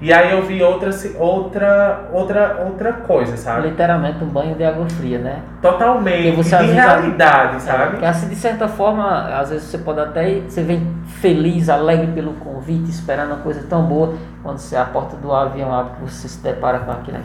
E 0.00 0.12
aí 0.12 0.30
eu 0.30 0.42
vi 0.46 0.62
outra, 0.62 0.90
outra, 1.18 2.08
outra, 2.12 2.62
outra 2.64 2.92
coisa, 2.92 3.36
sabe? 3.36 3.68
Literalmente 3.68 4.22
um 4.22 4.28
banho 4.28 4.54
de 4.54 4.62
água 4.62 4.88
fria, 4.88 5.18
né? 5.18 5.42
Totalmente, 5.60 6.36
você 6.36 6.56
de 6.56 6.70
realidade, 6.70 7.56
É, 7.56 7.58
sabe? 7.58 7.90
porque 7.90 8.06
assim, 8.06 8.28
de 8.28 8.36
certa 8.36 8.68
forma, 8.68 9.26
às 9.36 9.50
vezes 9.50 9.66
você 9.66 9.78
pode 9.78 9.98
até 9.98 10.30
ir, 10.30 10.44
você 10.48 10.62
vem 10.62 10.86
feliz, 11.20 11.68
alegre 11.68 12.12
pelo 12.12 12.34
convite, 12.34 12.88
esperando 12.88 13.32
uma 13.32 13.42
coisa 13.42 13.66
tão 13.68 13.82
boa, 13.86 14.14
quando 14.40 14.58
você 14.58 14.76
a 14.76 14.84
porta 14.84 15.16
do 15.16 15.32
avião 15.34 15.74
abre, 15.74 15.94
você 16.00 16.28
se 16.28 16.40
depara 16.44 16.78
com 16.78 16.92
aquilo. 16.92 17.18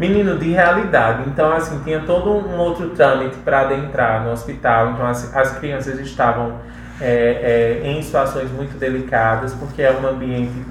Menino, 0.00 0.38
de 0.38 0.48
realidade. 0.50 1.28
Então, 1.28 1.52
assim, 1.52 1.78
tinha 1.84 2.00
todo 2.00 2.30
um 2.30 2.56
outro 2.56 2.88
trâmite 2.88 3.36
para 3.44 3.60
adentrar 3.60 4.24
no 4.24 4.32
hospital. 4.32 4.92
Então, 4.92 5.06
as, 5.06 5.36
as 5.36 5.58
crianças 5.58 6.00
estavam 6.00 6.54
é, 6.98 7.82
é, 7.84 7.86
em 7.86 8.00
situações 8.00 8.50
muito 8.50 8.78
delicadas, 8.78 9.52
porque 9.52 9.82
é 9.82 9.92
um 9.92 10.08
ambiente 10.08 10.64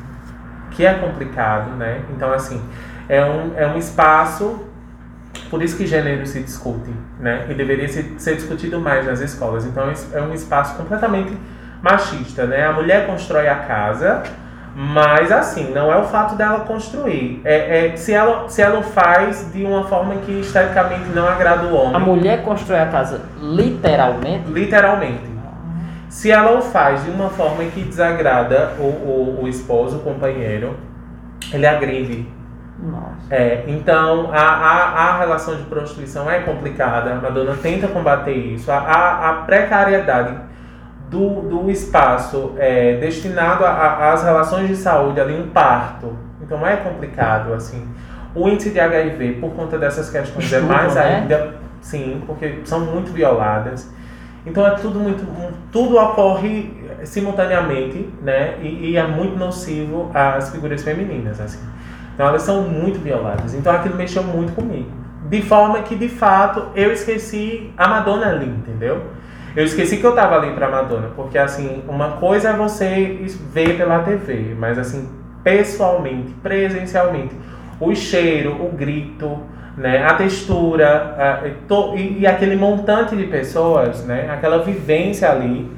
que 0.71 0.84
é 0.84 0.95
complicado, 0.95 1.75
né? 1.77 2.01
Então, 2.09 2.34
assim, 2.34 2.59
é 3.07 3.23
um, 3.23 3.53
é 3.55 3.67
um 3.67 3.77
espaço, 3.77 4.65
por 5.51 5.61
isso 5.61 5.77
que 5.77 5.86
gênero 5.86 6.25
se 6.25 6.41
discute, 6.41 6.91
né? 7.19 7.45
E 7.51 7.53
deveria 7.53 7.88
ser, 7.88 8.36
discutido 8.36 8.80
mais 8.80 9.05
nas 9.05 9.19
escolas. 9.19 9.63
Então, 9.63 9.93
é 10.11 10.21
um 10.23 10.34
espaço 10.34 10.75
completamente 10.75 11.38
machista, 11.84 12.47
né? 12.47 12.65
A 12.65 12.73
mulher 12.73 13.05
constrói 13.05 13.47
a 13.47 13.57
casa, 13.57 14.23
mas 14.76 15.32
assim, 15.32 15.72
não 15.74 15.91
é 15.91 15.97
o 15.97 16.03
fato 16.03 16.36
dela 16.36 16.61
construir. 16.61 17.41
É, 17.43 17.88
é 17.88 17.95
se, 17.97 18.13
ela, 18.13 18.47
se 18.47 18.61
ela 18.61 18.82
faz 18.82 19.51
de 19.51 19.63
uma 19.63 19.84
forma 19.86 20.15
que 20.17 20.39
esteticamente 20.39 21.09
não 21.09 21.28
agrada 21.28 21.67
o 21.67 21.76
homem. 21.76 21.95
A 21.95 21.99
mulher 21.99 22.43
constrói 22.43 22.80
a 22.80 22.88
casa 22.88 23.22
literalmente? 23.41 24.49
Literalmente. 24.49 25.30
Se 26.09 26.32
ela 26.32 26.57
o 26.57 26.61
faz 26.61 27.03
de 27.03 27.11
uma 27.11 27.30
forma 27.30 27.63
que 27.65 27.82
desagrada 27.82 28.74
o, 28.80 28.84
o, 28.84 29.39
o 29.43 29.47
esposo, 29.47 29.97
o 29.97 29.99
companheiro, 29.99 30.76
ele 31.53 31.67
agride. 31.67 32.28
Nossa. 32.82 33.11
É, 33.30 33.65
então 33.67 34.32
a, 34.32 34.41
a, 34.41 35.09
a 35.09 35.20
relação 35.20 35.55
de 35.55 35.63
prostituição 35.63 36.30
é 36.32 36.39
complicada, 36.39 37.11
a 37.11 37.15
Madonna 37.15 37.55
tenta 37.61 37.88
combater 37.88 38.34
isso. 38.34 38.72
A, 38.72 38.78
a, 38.78 39.30
a 39.30 39.34
precariedade 39.43 40.48
do, 41.10 41.41
do 41.41 41.72
espaço 41.72 42.53
é, 42.57 42.97
destinado 42.97 43.66
às 43.66 44.24
relações 44.24 44.68
de 44.68 44.76
saúde, 44.76 45.20
ali 45.20 45.34
um 45.39 45.49
parto. 45.49 46.16
Então 46.41 46.66
é 46.66 46.78
complicado, 46.78 47.53
assim. 47.53 47.88
O 48.36 48.47
índice 48.47 48.70
de 48.70 48.80
HIV, 48.80 49.34
por 49.41 49.51
conta 49.53 49.78
dessas 49.78 50.10
questões, 50.10 50.45
Estudo, 50.45 50.64
é 50.64 50.68
mais 50.68 50.95
né? 50.95 51.01
ainda, 51.01 51.55
sim, 51.82 52.22
porque 52.28 52.60
são 52.64 52.82
muito 52.82 53.12
violadas. 53.12 53.91
Então 54.45 54.66
é 54.66 54.72
tudo 54.72 54.99
muito, 54.99 55.26
tudo 55.72 55.97
ocorre 55.97 56.72
simultaneamente, 57.03 58.07
né? 58.22 58.55
E, 58.62 58.91
e, 58.91 58.97
é 58.97 59.05
muito 59.05 59.38
nocivo 59.38 60.12
às 60.14 60.51
figuras 60.51 60.84
femininas, 60.84 61.41
assim. 61.41 61.60
Então 62.14 62.28
elas 62.28 62.43
são 62.43 62.62
muito 62.62 62.99
violadas. 62.99 63.53
Então 63.53 63.74
aquilo 63.74 63.95
mexeu 63.95 64.24
muito 64.24 64.53
comigo. 64.53 64.91
De 65.28 65.41
forma 65.41 65.82
que, 65.82 65.95
de 65.95 66.10
fato, 66.10 66.68
eu 66.76 66.91
esqueci 66.91 67.72
a 67.78 67.88
Madonna 67.88 68.30
ali, 68.30 68.47
entendeu? 68.47 69.03
Eu 69.55 69.65
esqueci 69.65 69.97
que 69.97 70.03
eu 70.03 70.13
tava 70.13 70.35
ali 70.35 70.51
pra 70.51 70.69
Madonna, 70.69 71.09
porque 71.15 71.37
assim, 71.37 71.83
uma 71.87 72.11
coisa 72.17 72.49
é 72.49 72.53
você 72.53 73.17
ver 73.51 73.77
pela 73.77 73.99
TV, 73.99 74.55
mas 74.57 74.77
assim, 74.77 75.09
pessoalmente, 75.43 76.33
presencialmente, 76.43 77.35
o 77.79 77.95
cheiro, 77.95 78.51
o 78.63 78.71
grito, 78.71 79.39
né, 79.75 80.03
a 80.05 80.13
textura, 80.13 81.15
a, 81.17 81.47
e, 81.95 82.19
e, 82.19 82.27
aquele 82.27 82.55
montante 82.55 83.15
de 83.15 83.23
pessoas, 83.25 84.03
né, 84.05 84.29
aquela 84.29 84.61
vivência 84.61 85.31
ali 85.31 85.71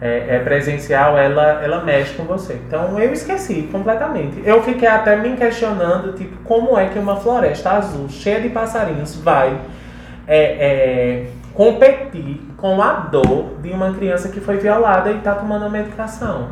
é, 0.00 0.36
é, 0.36 0.38
presencial, 0.40 1.16
ela, 1.16 1.62
ela 1.62 1.84
mexe 1.84 2.14
com 2.14 2.24
você. 2.24 2.60
Então 2.66 2.98
eu 2.98 3.12
esqueci 3.12 3.68
completamente. 3.70 4.42
Eu 4.44 4.62
fiquei 4.62 4.88
até 4.88 5.16
me 5.16 5.36
questionando, 5.36 6.14
tipo, 6.14 6.36
como 6.44 6.78
é 6.78 6.88
que 6.88 6.98
uma 6.98 7.16
floresta 7.16 7.72
azul, 7.72 8.08
cheia 8.08 8.40
de 8.40 8.48
passarinhos, 8.48 9.14
vai 9.16 9.56
é, 10.26 10.42
é 10.42 11.26
competir 11.52 12.40
com 12.64 12.80
a 12.80 12.92
dor 12.94 13.58
de 13.60 13.70
uma 13.72 13.92
criança 13.92 14.30
que 14.30 14.40
foi 14.40 14.56
violada 14.56 15.10
e 15.10 15.18
está 15.18 15.34
tomando 15.34 15.66
a 15.66 15.68
medicação. 15.68 16.48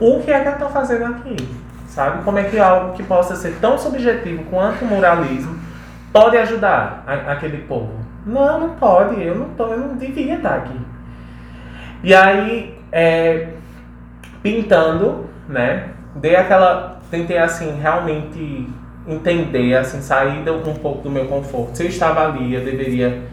O 0.00 0.18
que 0.20 0.30
é 0.30 0.40
que 0.40 0.48
eu 0.48 0.52
estou 0.54 0.70
fazendo 0.70 1.04
aqui? 1.04 1.36
Sabe? 1.88 2.24
Como 2.24 2.38
é 2.38 2.44
que 2.44 2.58
algo 2.58 2.94
que 2.94 3.02
possa 3.02 3.36
ser 3.36 3.58
tão 3.60 3.76
subjetivo 3.76 4.44
quanto 4.44 4.82
o 4.82 4.88
moralismo 4.88 5.60
pode 6.10 6.38
ajudar 6.38 7.04
a, 7.06 7.32
aquele 7.32 7.58
povo? 7.58 7.92
Não, 8.24 8.60
não 8.60 8.70
pode. 8.76 9.22
Eu 9.22 9.34
não, 9.34 9.50
tô, 9.50 9.66
eu 9.66 9.76
não 9.76 9.94
devia 9.94 10.36
estar 10.36 10.54
aqui. 10.54 10.80
E 12.02 12.14
aí, 12.14 12.78
é, 12.90 13.48
pintando, 14.42 15.26
né? 15.46 15.90
Dei 16.14 16.34
aquela. 16.34 16.98
Tentei 17.10 17.36
assim, 17.36 17.78
realmente 17.78 18.70
entender, 19.06 19.76
assim, 19.76 20.00
sair 20.00 20.48
um 20.48 20.74
pouco 20.76 21.02
do 21.02 21.10
meu 21.10 21.26
conforto. 21.26 21.76
Se 21.76 21.82
eu 21.82 21.88
estava 21.88 22.24
ali, 22.24 22.54
eu 22.54 22.64
deveria 22.64 23.31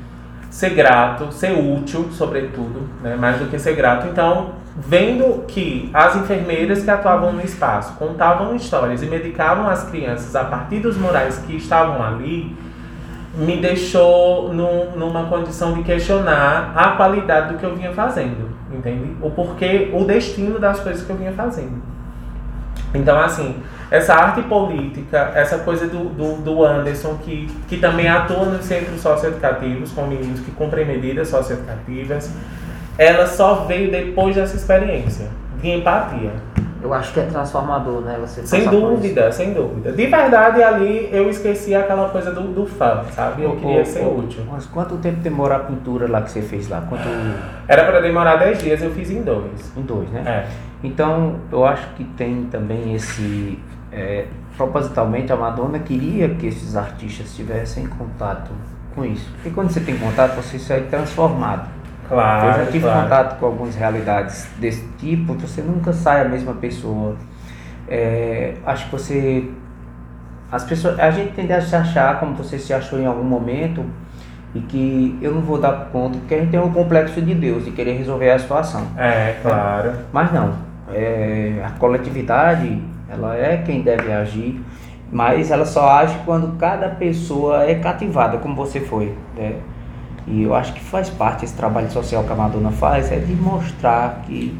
ser 0.49 0.71
grato, 0.71 1.31
ser 1.31 1.51
útil, 1.51 2.09
sobretudo, 2.11 2.89
né, 3.01 3.15
mais 3.15 3.37
do 3.37 3.45
que 3.45 3.59
ser 3.59 3.75
grato. 3.75 4.07
Então, 4.07 4.51
vendo 4.75 5.43
que 5.47 5.89
as 5.93 6.15
enfermeiras 6.15 6.83
que 6.83 6.89
atuavam 6.89 7.33
no 7.33 7.41
espaço 7.41 7.93
contavam 7.97 8.55
histórias 8.55 9.03
e 9.03 9.05
medicavam 9.05 9.69
as 9.69 9.89
crianças 9.89 10.35
a 10.35 10.43
partir 10.43 10.79
dos 10.79 10.97
morais 10.97 11.37
que 11.39 11.55
estavam 11.55 12.01
ali, 12.03 12.55
me 13.35 13.57
deixou 13.57 14.51
num, 14.53 14.91
numa 14.95 15.25
condição 15.25 15.73
de 15.73 15.83
questionar 15.83 16.73
a 16.75 16.91
qualidade 16.91 17.53
do 17.53 17.59
que 17.59 17.65
eu 17.65 17.75
vinha 17.75 17.91
fazendo, 17.91 18.49
entende? 18.71 19.15
O 19.21 19.29
porquê, 19.29 19.91
o 19.93 20.03
destino 20.03 20.59
das 20.59 20.79
coisas 20.79 21.05
que 21.05 21.09
eu 21.11 21.15
vinha 21.15 21.31
fazendo. 21.33 21.81
Então, 22.93 23.19
assim, 23.19 23.55
essa 23.91 24.13
arte 24.13 24.41
política, 24.43 25.31
essa 25.33 25.59
coisa 25.59 25.87
do, 25.87 26.09
do, 26.09 26.35
do, 26.41 26.63
Anderson, 26.63 27.17
que, 27.23 27.47
que 27.67 27.77
também 27.77 28.07
atua 28.07 28.45
nos 28.45 28.65
centros 28.65 29.01
socioeducativos, 29.01 29.91
com 29.91 30.05
meninos 30.05 30.41
que 30.41 30.51
cumprem 30.51 30.85
medidas 30.85 31.27
socioeducativas, 31.29 32.31
ela 32.97 33.25
só 33.25 33.65
veio 33.65 33.89
depois 33.89 34.35
dessa 34.35 34.55
experiência 34.55 35.27
de 35.59 35.69
empatia. 35.71 36.31
Eu 36.81 36.93
acho 36.93 37.11
que 37.11 37.19
é 37.19 37.23
transformador, 37.23 38.01
né? 38.01 38.17
Você 38.21 38.45
sem 38.47 38.69
dúvida, 38.69 39.29
sem 39.33 39.53
dúvida. 39.53 39.91
De 39.91 40.05
verdade, 40.05 40.63
ali 40.63 41.09
eu 41.11 41.29
esqueci 41.29 41.75
aquela 41.75 42.07
coisa 42.07 42.31
do, 42.31 42.41
do 42.53 42.65
fã, 42.65 43.03
sabe? 43.11 43.43
Eu 43.43 43.57
queria 43.57 43.83
ser 43.83 44.05
útil. 44.05 44.43
Mas 44.49 44.65
quanto 44.65 44.95
tempo 44.97 45.17
demorou 45.19 45.57
a 45.57 45.59
pintura 45.59 46.09
lá 46.09 46.21
que 46.21 46.31
você 46.31 46.41
fez 46.41 46.69
lá? 46.69 46.81
Quanto... 46.87 47.03
Era 47.67 47.83
para 47.83 47.99
demorar 47.99 48.37
10 48.37 48.63
dias, 48.63 48.81
eu 48.81 48.91
fiz 48.91 49.11
em 49.11 49.23
dois. 49.23 49.73
Em 49.75 49.81
dois, 49.81 50.09
né? 50.09 50.23
É. 50.25 50.47
Então, 50.81 51.35
eu 51.51 51.65
acho 51.65 51.85
que 51.95 52.05
tem 52.05 52.45
também 52.45 52.95
esse 52.95 53.59
é, 53.91 54.25
propositalmente 54.55 55.31
a 55.31 55.35
Madonna 55.35 55.79
queria 55.79 56.29
que 56.29 56.47
esses 56.47 56.75
artistas 56.75 57.35
tivessem 57.35 57.87
contato 57.87 58.51
com 58.93 59.05
isso. 59.05 59.29
Porque 59.35 59.49
quando 59.49 59.71
você 59.71 59.79
tem 59.79 59.97
contato, 59.97 60.35
você 60.35 60.59
sai 60.59 60.81
transformado. 60.81 61.69
Claro. 62.07 62.47
Eu 62.47 62.65
já 62.65 62.71
tive 62.71 62.85
claro. 62.85 63.03
contato 63.03 63.39
com 63.39 63.45
algumas 63.45 63.75
realidades 63.75 64.47
desse 64.57 64.85
tipo, 64.97 65.33
você 65.35 65.61
nunca 65.61 65.93
sai 65.93 66.21
a 66.21 66.25
mesma 66.25 66.53
pessoa. 66.53 67.15
É, 67.87 68.55
acho 68.65 68.85
que 68.85 68.91
você. 68.91 69.49
As 70.51 70.63
pessoas, 70.63 70.99
a 70.99 71.11
gente 71.11 71.33
tende 71.33 71.53
a 71.53 71.61
se 71.61 71.75
achar 71.75 72.19
como 72.19 72.33
você 72.33 72.57
se 72.57 72.73
achou 72.73 72.99
em 72.99 73.05
algum 73.05 73.23
momento 73.23 73.85
e 74.55 74.59
que 74.61 75.17
eu 75.21 75.31
não 75.31 75.41
vou 75.41 75.59
dar 75.59 75.89
conta, 75.91 76.17
porque 76.17 76.33
a 76.33 76.39
gente 76.39 76.49
tem 76.49 76.59
um 76.59 76.73
complexo 76.73 77.21
de 77.21 77.35
Deus 77.35 77.67
e 77.67 77.71
querer 77.71 77.93
resolver 77.93 78.31
a 78.31 78.39
situação. 78.39 78.87
É, 78.97 79.35
claro. 79.43 79.93
Mas 80.11 80.33
não. 80.33 80.53
É, 80.91 81.63
a 81.63 81.69
coletividade 81.77 82.81
ela 83.09 83.35
é 83.35 83.57
quem 83.57 83.81
deve 83.81 84.11
agir, 84.11 84.61
mas 85.11 85.51
ela 85.51 85.65
só 85.65 85.89
age 85.89 86.15
quando 86.25 86.57
cada 86.57 86.89
pessoa 86.89 87.63
é 87.63 87.75
cativada, 87.75 88.37
como 88.37 88.55
você 88.55 88.79
foi. 88.79 89.15
Né? 89.35 89.55
E 90.27 90.43
eu 90.43 90.53
acho 90.53 90.73
que 90.73 90.79
faz 90.79 91.09
parte 91.09 91.45
esse 91.45 91.55
trabalho 91.55 91.89
social 91.89 92.23
que 92.23 92.31
a 92.31 92.35
Madonna 92.35 92.71
faz, 92.71 93.11
é 93.11 93.17
de 93.17 93.33
mostrar 93.33 94.21
que 94.25 94.55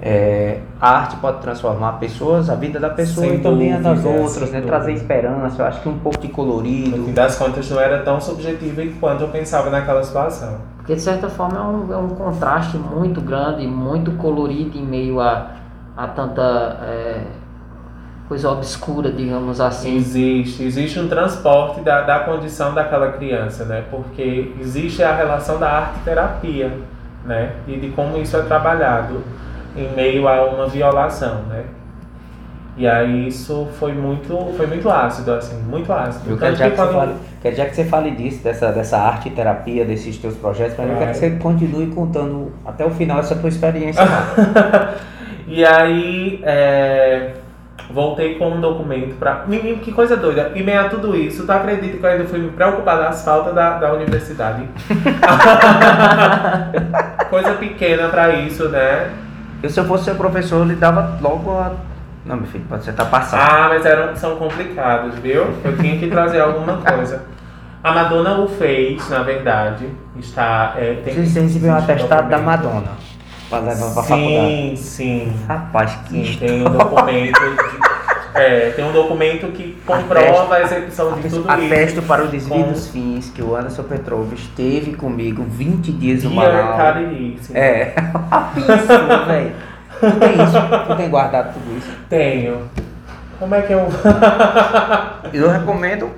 é, 0.00 0.60
a 0.80 0.98
arte 0.98 1.16
pode 1.16 1.40
transformar 1.40 1.92
pessoas, 1.92 2.50
a 2.50 2.54
vida 2.54 2.78
da 2.78 2.90
pessoa 2.90 3.26
sem 3.26 3.36
e 3.36 3.40
também 3.40 3.72
a 3.72 3.78
das 3.78 4.04
outras, 4.04 4.50
né? 4.50 4.60
trazer 4.60 4.92
esperança, 4.92 5.62
eu 5.62 5.66
acho 5.66 5.80
que 5.80 5.88
um 5.88 5.98
pouco 5.98 6.18
de 6.18 6.28
colorido. 6.28 6.96
No 6.96 7.06
fim 7.06 7.12
das 7.12 7.36
contas 7.36 7.70
não 7.70 7.80
era 7.80 8.02
tão 8.02 8.20
subjetivo 8.20 8.82
quanto 9.00 9.22
eu 9.22 9.28
pensava 9.28 9.70
naquela 9.70 10.02
situação. 10.02 10.58
Porque 10.76 10.94
de 10.94 11.00
certa 11.00 11.28
forma 11.30 11.58
é 11.58 11.62
um, 11.62 11.92
é 11.92 11.96
um 11.96 12.08
contraste 12.08 12.76
muito 12.76 13.20
grande, 13.20 13.66
muito 13.66 14.12
colorido 14.12 14.76
em 14.76 14.84
meio 14.84 15.20
a, 15.20 15.52
a 15.96 16.06
tanta 16.08 16.78
é, 16.82 17.22
coisa 18.28 18.50
obscura, 18.50 19.12
digamos 19.12 19.60
assim. 19.60 19.96
Existe, 19.96 20.62
existe 20.62 20.98
um 20.98 21.08
transporte 21.08 21.80
da, 21.80 22.02
da 22.02 22.20
condição 22.20 22.74
daquela 22.74 23.12
criança, 23.12 23.64
né? 23.64 23.84
Porque 23.90 24.52
existe 24.60 25.02
a 25.02 25.14
relação 25.14 25.58
da 25.58 25.70
arte-terapia, 25.70 26.72
né? 27.24 27.52
E 27.66 27.76
de 27.76 27.88
como 27.90 28.18
isso 28.18 28.36
é 28.36 28.42
trabalhado 28.42 29.22
em 29.76 29.88
meio 29.94 30.26
a 30.28 30.44
uma 30.44 30.66
violação, 30.66 31.42
né? 31.48 31.64
E 32.76 32.88
aí 32.88 33.28
isso 33.28 33.68
foi 33.78 33.92
muito, 33.92 34.36
foi 34.56 34.66
muito 34.66 34.90
ácido, 34.90 35.32
assim, 35.32 35.56
muito 35.62 35.92
ácido. 35.92 36.28
Eu 36.28 36.36
quero 36.36 36.56
já 36.56 36.64
que, 36.64 36.70
que, 36.72 36.76
você 36.76 36.92
fale, 36.92 37.14
quero 37.40 37.56
já 37.56 37.66
que 37.66 37.76
você 37.76 37.84
fale 37.84 38.10
disso, 38.10 38.42
dessa, 38.42 38.72
dessa 38.72 38.98
arte 38.98 39.30
terapia, 39.30 39.84
desses 39.84 40.18
teus 40.18 40.34
projetos, 40.34 40.76
mas 40.76 40.90
eu 40.90 40.96
quero 40.96 41.10
que 41.12 41.16
você 41.18 41.30
continue 41.36 41.86
contando 41.88 42.52
até 42.66 42.84
o 42.84 42.90
final 42.90 43.20
essa 43.20 43.36
tua 43.36 43.48
experiência. 43.48 44.02
e 45.46 45.64
aí, 45.64 46.40
é, 46.42 47.34
Voltei 47.90 48.36
com 48.36 48.50
um 48.50 48.60
documento 48.60 49.14
pra. 49.16 49.44
Menino, 49.46 49.78
que 49.78 49.92
coisa 49.92 50.16
doida. 50.16 50.52
E 50.54 50.62
meio 50.62 50.80
a 50.80 50.88
tudo 50.88 51.14
isso, 51.14 51.44
tu 51.44 51.52
acredita 51.52 51.98
que 51.98 52.04
eu 52.04 52.10
ainda 52.10 52.24
fui 52.24 52.38
me 52.38 52.48
preocupar 52.48 52.98
das 52.98 53.24
faltas 53.24 53.54
da, 53.54 53.78
da 53.78 53.92
universidade? 53.92 54.66
coisa 57.28 57.54
pequena 57.54 58.08
pra 58.08 58.30
isso, 58.30 58.68
né? 58.68 59.10
Eu, 59.62 59.70
se 59.70 59.78
eu 59.78 59.84
fosse 59.84 60.04
seu 60.04 60.14
professor, 60.14 60.60
eu 60.60 60.64
lhe 60.64 60.74
dava 60.74 61.18
logo 61.20 61.50
a 61.52 61.72
Não, 62.24 62.36
meu 62.36 62.46
filho, 62.46 62.64
pode 62.68 62.84
ser 62.84 62.92
tá 62.92 63.04
passando. 63.04 63.40
Ah, 63.40 63.66
mas 63.70 63.84
eram, 63.84 64.16
são 64.16 64.36
complicados, 64.36 65.18
viu? 65.18 65.46
Eu 65.64 65.76
tinha 65.76 65.98
que 65.98 66.08
trazer 66.08 66.40
alguma 66.40 66.78
coisa. 66.78 67.22
A 67.82 67.92
Madonna 67.92 68.40
o 68.40 68.48
fez, 68.48 69.08
na 69.10 69.22
verdade. 69.22 69.86
Está. 70.18 70.74
É, 70.76 71.02
tem 71.04 71.26
Você 71.26 71.40
recebeu 71.40 71.70
um 71.70 71.76
atestado 71.76 72.30
da 72.30 72.38
Madonna. 72.38 72.92
Pra 73.48 73.58
levar 73.60 73.92
pra 73.94 74.02
faculdade. 74.02 74.76
Sim, 74.76 74.76
sim. 74.76 75.32
Rapaz, 75.46 75.92
que 76.08 76.24
Sim, 76.26 76.36
tem 76.38 76.66
um 76.66 76.70
documento. 76.70 77.38
de- 77.40 78.38
é, 78.40 78.70
tem 78.74 78.84
um 78.84 78.92
documento 78.92 79.46
que 79.52 79.76
comprova 79.86 80.54
a 80.56 80.62
execução 80.62 81.12
de 81.20 81.28
tudo 81.28 81.48
Atesto 81.48 81.98
isso. 82.00 82.08
para 82.08 82.24
o 82.24 82.28
desvio 82.28 82.64
Com- 82.64 82.72
dos 82.72 82.88
fins 82.88 83.30
que 83.30 83.40
o 83.42 83.54
Anderson 83.54 83.84
Petrov 83.84 84.32
esteve 84.32 84.94
comigo 84.94 85.44
20 85.48 85.92
dias 85.92 86.24
no 86.24 86.30
Manaus. 86.30 86.96
Sim. 87.42 87.52
É, 87.54 87.94
isso, 88.56 88.88
velho. 89.26 89.52
Tu 90.00 90.10
tem 90.18 90.32
isso? 90.42 90.86
Tu 90.88 90.96
tem 90.96 91.08
guardado 91.08 91.54
tudo 91.54 91.78
isso? 91.78 91.90
Tenho. 92.08 92.62
Como 93.38 93.54
é 93.54 93.62
que 93.62 93.72
eu. 93.72 93.86
Eu 95.32 95.50
recomendo 95.50 96.10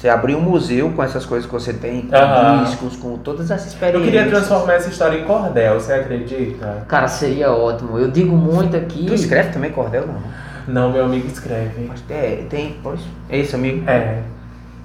você 0.00 0.08
abrir 0.08 0.34
um 0.34 0.40
museu 0.40 0.90
com 0.96 1.02
essas 1.02 1.26
coisas 1.26 1.44
que 1.46 1.52
você 1.52 1.74
tem, 1.74 2.08
com 2.08 2.64
discos, 2.64 2.96
com 2.96 3.18
todas 3.18 3.50
essas 3.50 3.66
Eu 3.66 3.72
experiências. 3.72 4.04
queria 4.04 4.26
transformar 4.30 4.72
essa 4.72 4.88
história 4.88 5.18
em 5.18 5.24
cordel, 5.24 5.78
você 5.78 5.92
acredita? 5.92 6.84
Cara, 6.88 7.06
seria 7.06 7.52
ótimo. 7.52 7.98
Eu 7.98 8.10
digo 8.10 8.34
muito 8.34 8.74
aqui. 8.74 9.04
Tu 9.04 9.12
escreve 9.12 9.52
também 9.52 9.70
cordel, 9.70 10.06
não? 10.06 10.22
Não, 10.66 10.90
meu 10.90 11.04
amigo 11.04 11.26
escreve. 11.26 11.84
Mas 11.86 12.00
tem, 12.00 12.44
tem, 12.46 12.76
pois. 12.82 13.00
É 13.28 13.36
isso, 13.38 13.56
amigo? 13.56 13.88
É. 13.90 14.22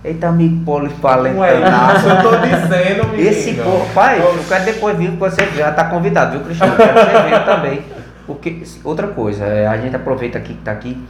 Eita, 0.04 0.28
amigo 0.28 0.56
Ué, 0.58 0.66
polipalentado. 0.66 2.10
eu 2.10 2.22
tô 2.22 2.38
dizendo, 2.38 3.08
menino. 3.16 3.30
Esse 3.30 3.54
povo, 3.54 3.88
pai, 3.94 4.20
eu 4.20 4.38
quero 4.50 4.66
depois 4.66 4.98
vir 4.98 5.12
que 5.12 5.18
você 5.18 5.46
já 5.56 5.72
tá 5.72 5.86
convidado, 5.86 6.34
viu, 6.34 6.42
Cristiano? 6.42 6.74
Eu 6.74 6.78
Quero 6.78 6.94
que 6.94 7.06
você 7.06 7.22
venha 7.24 7.40
também. 7.40 7.82
Porque, 8.28 8.64
outra 8.84 9.08
coisa, 9.08 9.46
é, 9.46 9.66
a 9.66 9.78
gente 9.78 9.96
aproveita 9.96 10.38
aqui 10.38 10.56
que 10.56 10.62
tá 10.62 10.72
aqui. 10.74 11.02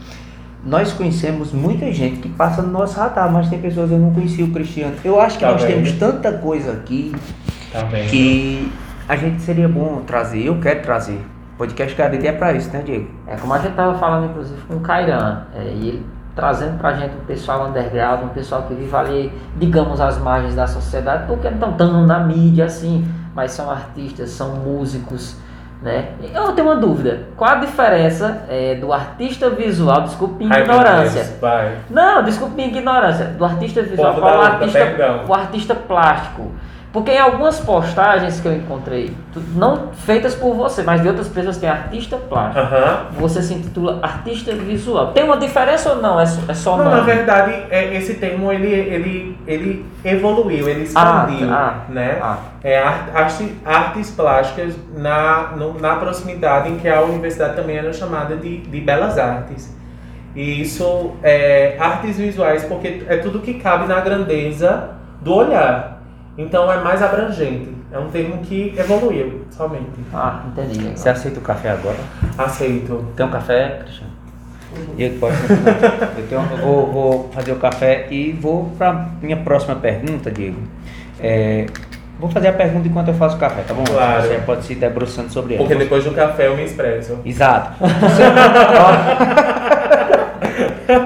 Nós 0.66 0.92
conhecemos 0.92 1.52
muita 1.52 1.92
gente 1.92 2.16
que 2.18 2.28
passa 2.28 2.60
no 2.60 2.72
nosso 2.72 2.98
radar, 2.98 3.30
mas 3.32 3.48
tem 3.48 3.60
pessoas 3.60 3.88
que 3.88 3.94
eu 3.94 4.00
não 4.00 4.12
conhecia 4.12 4.44
o 4.44 4.50
Cristiano. 4.50 4.94
Eu 5.04 5.20
acho 5.20 5.38
que 5.38 5.44
Tá 5.44 5.52
nós 5.52 5.62
vendo? 5.62 5.74
temos 5.74 5.92
tanta 5.92 6.32
coisa 6.32 6.72
aqui 6.72 7.14
Tá 7.72 7.84
que 8.10 8.68
a 9.08 9.14
gente 9.14 9.40
seria 9.42 9.68
bom 9.68 10.02
trazer. 10.04 10.44
Eu 10.44 10.58
quero 10.60 10.82
trazer. 10.82 11.24
Podcast 11.56 11.94
Cariri 11.94 12.26
é 12.26 12.32
pra 12.32 12.52
isso, 12.52 12.70
né, 12.72 12.82
Diego? 12.84 13.08
É 13.28 13.36
como 13.36 13.54
a 13.54 13.58
gente 13.58 13.74
tava 13.74 13.96
falando, 13.96 14.28
inclusive, 14.30 14.60
com 14.62 14.74
o 14.74 14.80
Cairan. 14.80 15.42
É, 15.54 15.62
e 15.72 15.88
ele 15.88 16.06
trazendo 16.34 16.76
pra 16.78 16.92
gente 16.94 17.14
um 17.16 17.24
pessoal 17.24 17.68
underground, 17.68 18.24
um 18.24 18.28
pessoal 18.28 18.64
que 18.64 18.74
vive 18.74 18.94
ali, 18.94 19.32
digamos, 19.56 20.00
às 20.00 20.18
margens 20.18 20.54
da 20.56 20.66
sociedade, 20.66 21.26
porque 21.28 21.48
não 21.48 21.54
estão 21.54 21.72
tão 21.74 22.06
na 22.06 22.18
mídia 22.20 22.66
assim, 22.66 23.06
mas 23.34 23.52
são 23.52 23.70
artistas, 23.70 24.30
são 24.30 24.56
músicos. 24.56 25.36
Né? 25.82 26.08
Eu 26.34 26.52
tenho 26.52 26.68
uma 26.68 26.76
dúvida. 26.76 27.24
Qual 27.36 27.50
a 27.50 27.56
diferença 27.56 28.44
é, 28.48 28.74
do 28.76 28.92
artista 28.92 29.50
visual, 29.50 30.02
desculpe 30.02 30.44
minha 30.44 30.58
ignorância, 30.58 31.22
Deus. 31.22 31.40
Não, 31.90 32.22
desculpe 32.22 32.54
minha 32.54 32.68
ignorância. 32.68 33.26
Do 33.26 33.44
artista 33.44 33.82
visual 33.82 34.14
para 34.14 34.38
o 34.38 34.40
artista, 34.40 35.24
o 35.28 35.34
artista 35.34 35.74
plástico. 35.74 36.52
Porque 36.96 37.12
em 37.12 37.18
algumas 37.18 37.60
postagens 37.60 38.40
que 38.40 38.48
eu 38.48 38.54
encontrei, 38.56 39.14
não 39.54 39.88
feitas 39.92 40.34
por 40.34 40.54
você, 40.54 40.82
mas 40.82 41.02
de 41.02 41.08
outras 41.08 41.28
pessoas, 41.28 41.58
tem 41.58 41.68
artista 41.68 42.16
plástico. 42.16 42.58
Aham. 42.58 43.06
Você 43.18 43.42
se 43.42 43.52
intitula 43.52 43.98
artista 44.02 44.54
visual. 44.54 45.08
Tem 45.08 45.22
uma 45.22 45.36
diferença 45.36 45.90
ou 45.90 45.96
não? 46.00 46.18
É, 46.18 46.24
só- 46.24 46.40
é 46.48 46.54
só 46.54 46.74
Não, 46.78 46.84
nome? 46.86 46.96
na 46.96 47.02
verdade, 47.02 47.52
é, 47.68 47.94
esse 47.94 48.14
termo 48.14 48.50
ele, 48.50 48.72
ele, 48.72 49.38
ele 49.46 49.84
evoluiu, 50.02 50.66
ele 50.70 50.84
expandiu, 50.84 51.52
Ah, 51.52 51.80
né? 51.90 52.18
Ah, 52.22 52.38
É 52.64 52.78
ar- 52.82 53.10
arte- 53.14 53.54
artes 53.62 54.10
plásticas 54.12 54.74
na, 54.96 55.48
no- 55.54 55.78
na 55.78 55.96
proximidade 55.96 56.70
em 56.70 56.78
que 56.78 56.88
a 56.88 57.02
universidade 57.02 57.56
também 57.56 57.76
era 57.76 57.92
chamada 57.92 58.36
de, 58.36 58.56
de 58.62 58.80
belas 58.80 59.18
artes. 59.18 59.76
E 60.34 60.62
isso 60.62 61.12
é 61.22 61.76
artes 61.78 62.16
visuais, 62.16 62.64
porque 62.64 63.02
é 63.06 63.18
tudo 63.18 63.40
que 63.40 63.52
cabe 63.52 63.86
na 63.86 64.00
grandeza 64.00 64.92
do 65.20 65.34
olhar. 65.34 65.95
Então 66.38 66.70
é 66.70 66.82
mais 66.82 67.02
abrangente. 67.02 67.74
É 67.92 67.98
um 67.98 68.08
termo 68.08 68.38
que 68.38 68.74
evoluiu, 68.76 69.42
somente. 69.50 69.86
ah, 70.12 70.42
entendi. 70.48 70.80
agora. 70.80 70.96
Você 70.96 71.08
aceita 71.08 71.38
o 71.38 71.42
café 71.42 71.70
agora? 71.70 71.96
Aceito. 72.36 73.06
Tem 73.16 73.24
um 73.24 73.30
café, 73.30 73.78
Cristiano? 73.82 74.12
Diego, 74.96 75.18
pode 75.18 75.36
continuar. 75.38 76.12
eu, 76.18 76.26
tenho, 76.28 76.40
eu 76.40 76.56
vou, 76.58 76.92
vou 76.92 77.30
fazer 77.32 77.52
o 77.52 77.56
café 77.56 78.08
e 78.10 78.32
vou 78.32 78.70
para 78.76 79.08
minha 79.22 79.36
próxima 79.38 79.76
pergunta, 79.76 80.30
Diego. 80.30 80.58
É, 81.18 81.64
vou 82.18 82.28
fazer 82.30 82.48
a 82.48 82.52
pergunta 82.52 82.86
enquanto 82.86 83.08
eu 83.08 83.14
faço 83.14 83.36
o 83.36 83.38
café, 83.38 83.62
tá 83.62 83.72
bom? 83.72 83.84
Claro. 83.84 84.22
Você 84.22 84.34
pode 84.44 84.64
se 84.64 84.74
debruçando 84.74 85.32
sobre 85.32 85.54
ela. 85.54 85.64
Porque 85.64 85.78
depois 85.78 86.04
do 86.04 86.10
café 86.10 86.48
eu 86.48 86.56
me 86.56 86.64
expresso. 86.64 87.18
Exato. 87.24 87.72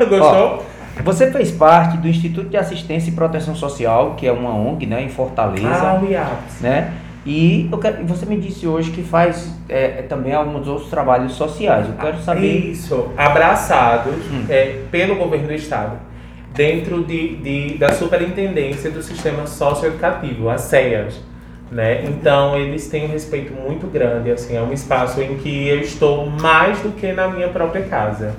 Gostou? 0.09 0.67
Você 1.05 1.31
fez 1.31 1.51
parte 1.51 1.97
do 1.97 2.09
Instituto 2.09 2.49
de 2.49 2.57
Assistência 2.57 3.11
e 3.11 3.13
Proteção 3.15 3.55
Social, 3.55 4.15
que 4.17 4.27
é 4.27 4.33
uma 4.33 4.55
ONG, 4.55 4.87
né, 4.87 5.03
em 5.03 5.09
Fortaleza, 5.09 5.69
ah, 5.69 6.01
o 6.03 6.63
né? 6.63 6.93
E 7.27 7.69
quero, 7.79 8.05
você 8.07 8.25
me 8.25 8.39
disse 8.39 8.67
hoje 8.67 8.91
que 8.93 9.03
faz 9.03 9.55
é, 9.69 10.03
também 10.09 10.33
alguns 10.33 10.67
outros 10.67 10.89
trabalhos 10.89 11.33
sociais. 11.33 11.87
Eu 11.87 11.95
quero 11.95 12.19
saber. 12.23 12.71
Isso, 12.71 13.09
abraçados 13.17 14.15
Hum. 14.33 14.47
é, 14.49 14.81
pelo 14.91 15.17
governo 15.17 15.49
do 15.49 15.53
estado, 15.55 15.97
dentro 16.55 17.05
de, 17.05 17.37
de- 17.37 17.79
da 17.79 17.93
superintendência 17.93 18.91
do 18.91 19.03
sistema 19.03 19.47
socioeducativo, 19.47 20.49
a 20.49 20.57
CEAS. 20.59 21.21
Né? 21.71 22.03
Então 22.05 22.57
eles 22.57 22.89
têm 22.89 23.05
um 23.05 23.13
respeito 23.13 23.53
muito 23.55 23.87
grande, 23.87 24.29
assim, 24.33 24.57
é 24.57 24.61
um 24.61 24.73
espaço 24.73 25.21
em 25.23 25.37
que 25.37 25.69
eu 25.69 25.79
estou 25.79 26.27
mais 26.29 26.81
do 26.81 26.91
que 26.91 27.13
na 27.13 27.29
minha 27.29 27.47
própria 27.49 27.83
casa. 27.83 28.35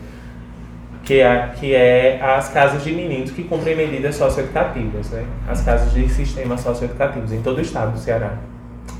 Que 1.03 1.19
é, 1.19 1.49
que 1.59 1.73
é 1.73 2.21
as 2.21 2.49
casas 2.49 2.83
de 2.83 2.91
meninos 2.91 3.31
que 3.31 3.43
cumprem 3.43 3.75
medidas 3.75 4.15
socioeducativas, 4.15 5.09
né? 5.09 5.23
As 5.49 5.61
casas 5.63 5.91
de 5.93 6.07
sistemas 6.07 6.61
socioeducativos 6.61 7.31
em 7.33 7.41
todo 7.41 7.57
o 7.57 7.61
estado 7.61 7.93
do 7.93 7.99
Ceará. 7.99 8.33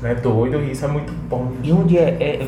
Não 0.02 0.10
é 0.10 0.14
doido? 0.16 0.60
Isso 0.64 0.84
é 0.84 0.88
muito 0.88 1.12
bom. 1.28 1.52
E 1.62 1.70
onde 1.72 1.96
é, 1.96 2.16
é- 2.18 2.40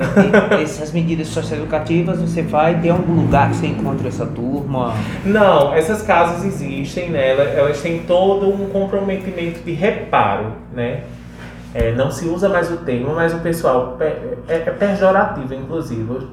é- 0.56 0.62
essas 0.62 0.90
medidas 0.92 1.28
socioeducativas 1.28 2.20
você 2.20 2.42
vai? 2.42 2.80
Tem 2.80 2.90
algum 2.90 3.14
lugar 3.14 3.50
que 3.50 3.56
você 3.56 3.68
encontra 3.68 4.08
essa 4.08 4.26
turma? 4.26 4.92
Não, 5.24 5.72
essas 5.72 6.02
casas 6.02 6.44
existem, 6.44 7.10
né? 7.10 7.30
Elas, 7.30 7.48
elas 7.56 7.80
têm 7.80 8.00
todo 8.00 8.48
um 8.52 8.68
comprometimento 8.70 9.60
de 9.60 9.72
reparo, 9.72 10.46
né? 10.74 11.02
É, 11.72 11.92
não 11.92 12.10
se 12.10 12.26
usa 12.26 12.48
mais 12.48 12.70
o 12.72 12.78
termo, 12.78 13.14
mas 13.14 13.32
o 13.32 13.38
pessoal 13.38 13.96
pe- 13.98 14.04
é, 14.48 14.54
é 14.56 14.58
pejorativo, 14.70 15.54
inclusive. 15.54 16.26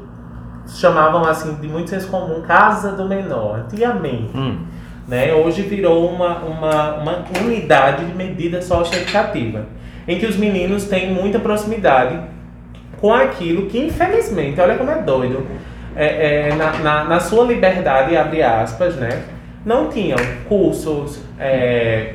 Chamavam 0.74 1.26
assim 1.26 1.56
de 1.56 1.68
muito 1.68 1.90
senso 1.90 2.08
comum 2.08 2.42
casa 2.42 2.94
do 2.94 3.08
menor, 3.08 3.60
antigamente. 3.60 4.36
Hum. 4.36 4.60
Né? 5.08 5.34
Hoje 5.34 5.64
virou 5.64 6.10
uma, 6.10 6.38
uma, 6.40 6.94
uma 6.96 7.26
unidade 7.44 8.06
de 8.06 8.14
medida 8.14 8.62
socioeducativa, 8.62 9.66
em 10.08 10.18
que 10.18 10.26
os 10.26 10.38
meninos 10.38 10.86
têm 10.86 11.14
muita 11.14 11.40
proximidade 11.40 12.20
com 13.00 13.14
aquilo 13.14 13.66
que, 13.68 13.80
infelizmente, 13.80 14.62
olha 14.62 14.76
como 14.76 14.92
é 14.92 15.02
doido, 15.02 15.46
é, 15.96 16.50
é, 16.50 16.56
na, 16.56 16.72
na, 16.80 17.04
na 17.04 17.20
sua 17.20 17.44
liberdade, 17.46 18.16
abre 18.16 18.42
aspas, 18.42 18.96
né? 18.96 19.24
não 19.66 19.90
tinham 19.90 20.18
cursos, 20.48 21.22
é, 21.40 22.14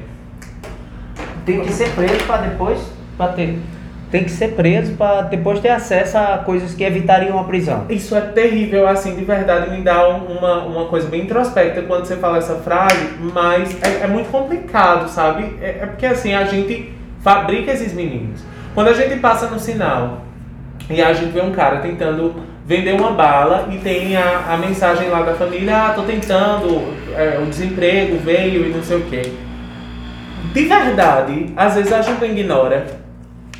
Tem 1.44 1.60
que 1.60 1.72
ser 1.72 1.90
preso 1.90 2.24
para 2.26 2.48
depois 2.48 2.78
para 3.16 3.32
ter. 3.32 3.58
Tem 4.16 4.24
que 4.24 4.30
ser 4.30 4.52
preso 4.52 4.94
para 4.94 5.20
depois 5.20 5.60
ter 5.60 5.68
acesso 5.68 6.16
a 6.16 6.38
coisas 6.38 6.72
que 6.72 6.82
evitariam 6.82 7.38
a 7.38 7.44
prisão. 7.44 7.84
Isso 7.90 8.16
é 8.16 8.22
terrível, 8.22 8.88
assim, 8.88 9.14
de 9.14 9.22
verdade, 9.22 9.68
me 9.70 9.82
dá 9.82 10.08
um- 10.08 10.38
uma, 10.38 10.62
uma 10.64 10.84
coisa 10.86 11.06
bem 11.06 11.24
introspecta 11.24 11.82
quando 11.82 12.06
você 12.06 12.16
fala 12.16 12.38
essa 12.38 12.54
frase, 12.54 12.96
mas 13.34 13.76
é, 13.82 14.04
é 14.04 14.06
muito 14.06 14.30
complicado, 14.30 15.06
sabe? 15.10 15.54
É, 15.60 15.80
é 15.82 15.86
porque, 15.86 16.06
assim, 16.06 16.32
a 16.32 16.44
gente 16.44 16.90
fabrica 17.20 17.70
esses 17.70 17.92
meninos. 17.92 18.40
Quando 18.74 18.88
a 18.88 18.94
gente 18.94 19.20
passa 19.20 19.48
no 19.48 19.58
sinal 19.60 20.22
e 20.88 21.02
a 21.02 21.12
gente 21.12 21.32
vê 21.32 21.42
um 21.42 21.52
cara 21.52 21.80
tentando 21.80 22.36
vender 22.64 22.94
uma 22.98 23.10
bala 23.10 23.68
e 23.70 23.76
tem 23.76 24.16
a, 24.16 24.44
a 24.48 24.56
mensagem 24.56 25.10
lá 25.10 25.20
da 25.20 25.34
família, 25.34 25.76
ah, 25.76 25.92
tô 25.94 26.04
tentando, 26.04 26.90
é, 27.14 27.38
o 27.38 27.44
desemprego 27.44 28.16
veio 28.24 28.64
e 28.64 28.70
não 28.70 28.82
sei 28.82 28.96
o 28.96 29.02
quê. 29.02 29.30
De 30.54 30.62
verdade, 30.64 31.52
às 31.54 31.74
vezes 31.74 31.92
a 31.92 32.00
gente 32.00 32.24
ignora. 32.24 33.04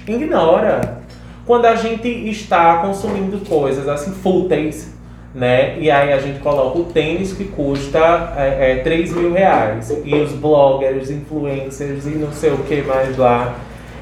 Ignora. 0.07 0.99
Quando 1.47 1.67
a 1.67 1.77
gente 1.77 2.09
está 2.09 2.79
consumindo 2.79 3.39
coisas 3.49 3.89
assim 3.89 4.13
fúteis, 4.13 4.95
né? 5.35 5.79
E 5.79 5.91
aí 5.91 6.13
a 6.13 6.19
gente 6.19 6.41
coloca 6.41 6.79
o 6.79 6.85
tênis 6.85 7.33
que 7.33 7.45
custa 7.45 8.33
é, 8.37 8.73
é, 8.73 8.77
3 8.83 9.13
mil 9.15 9.33
reais. 9.33 9.95
E 10.05 10.15
os 10.15 10.33
bloggers, 10.33 11.11
influencers 11.11 12.07
e 12.07 12.11
não 12.11 12.33
sei 12.33 12.51
o 12.51 12.59
que 12.59 12.83
mais 12.83 13.17
lá. 13.17 13.55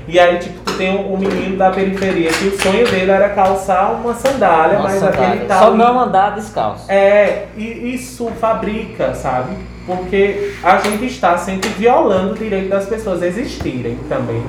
E 0.06 0.18
aí, 0.18 0.38
tipo, 0.38 0.60
tu 0.60 0.74
tem 0.76 0.96
um, 0.96 1.14
um 1.14 1.16
menino 1.16 1.56
da 1.56 1.70
periferia 1.70 2.30
que 2.30 2.48
o 2.48 2.60
sonho 2.60 2.86
dele 2.88 3.10
era 3.10 3.30
calçar 3.30 3.92
uma 3.92 4.14
sandália, 4.14 4.78
mas 4.78 5.02
aquele 5.02 5.46
tal. 5.46 5.70
Só 5.70 5.76
não 5.76 5.98
andar 5.98 6.34
descalço. 6.34 6.90
É, 6.90 7.46
e 7.56 7.94
isso 7.94 8.30
fabrica, 8.38 9.14
sabe? 9.14 9.56
Porque 9.86 10.52
a 10.62 10.78
gente 10.78 11.06
está 11.06 11.36
sempre 11.38 11.68
violando 11.70 12.32
o 12.32 12.36
direito 12.36 12.68
das 12.68 12.86
pessoas 12.86 13.22
existirem 13.22 13.98
também. 14.08 14.42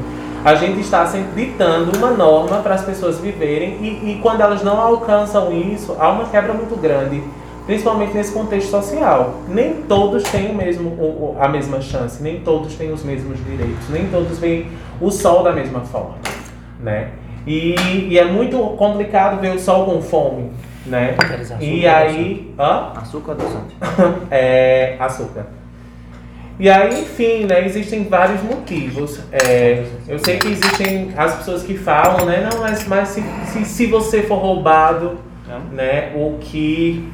A 0.46 0.54
gente 0.54 0.80
está 0.80 1.08
sempre 1.08 1.48
ditando 1.48 1.98
uma 1.98 2.12
norma 2.12 2.60
para 2.60 2.76
as 2.76 2.84
pessoas 2.84 3.18
viverem 3.18 3.80
e, 3.82 4.12
e 4.12 4.20
quando 4.22 4.42
elas 4.42 4.62
não 4.64 4.80
alcançam 4.80 5.52
isso, 5.52 5.98
há 6.00 6.12
uma 6.12 6.26
quebra 6.26 6.54
muito 6.54 6.80
grande 6.80 7.24
principalmente 7.66 8.14
nesse 8.14 8.32
contexto 8.32 8.70
social. 8.70 9.40
Nem 9.48 9.82
todos 9.88 10.22
têm 10.24 10.52
o 10.52 10.54
mesmo, 10.54 11.36
a 11.40 11.48
mesma 11.48 11.82
chance, 11.82 12.22
nem 12.22 12.42
todos 12.42 12.76
têm 12.76 12.92
os 12.92 13.04
mesmos 13.04 13.44
direitos, 13.44 13.90
nem 13.90 14.08
todos 14.08 14.38
veem 14.38 14.68
o 15.02 15.10
sol 15.10 15.44
da 15.44 15.52
mesma 15.52 15.82
forma, 15.82 16.16
né? 16.80 17.10
E, 17.48 17.76
e 18.10 18.20
é 18.20 18.26
muito 18.26 18.58
complicado 18.78 19.40
ver 19.40 19.56
o 19.56 19.60
sol 19.60 19.86
com 19.86 20.00
fome, 20.02 20.52
né? 20.86 21.16
E 21.60 21.88
aí... 21.88 22.54
Hã? 22.58 22.92
Açúcar 22.96 23.32
adoçante. 23.32 23.76
é, 24.30 24.96
açúcar. 25.00 25.46
E 26.58 26.70
aí, 26.70 27.02
enfim, 27.02 27.46
né, 27.46 27.66
existem 27.66 28.06
vários 28.06 28.42
motivos. 28.42 29.20
É, 29.32 29.86
eu 30.08 30.18
sei 30.20 30.38
que 30.38 30.48
existem 30.48 31.12
as 31.18 31.36
pessoas 31.36 31.64
que 31.64 31.78
falam, 31.78 32.26
né, 32.26 32.48
não, 32.50 32.62
mas, 32.62 32.88
mas 32.88 33.10
se, 33.10 33.24
se, 33.48 33.66
se 33.66 33.86
você 33.88 34.24
for 34.24 34.38
roubado, 34.38 35.18
né, 35.72 36.14
o 36.16 36.38
que 36.40 37.12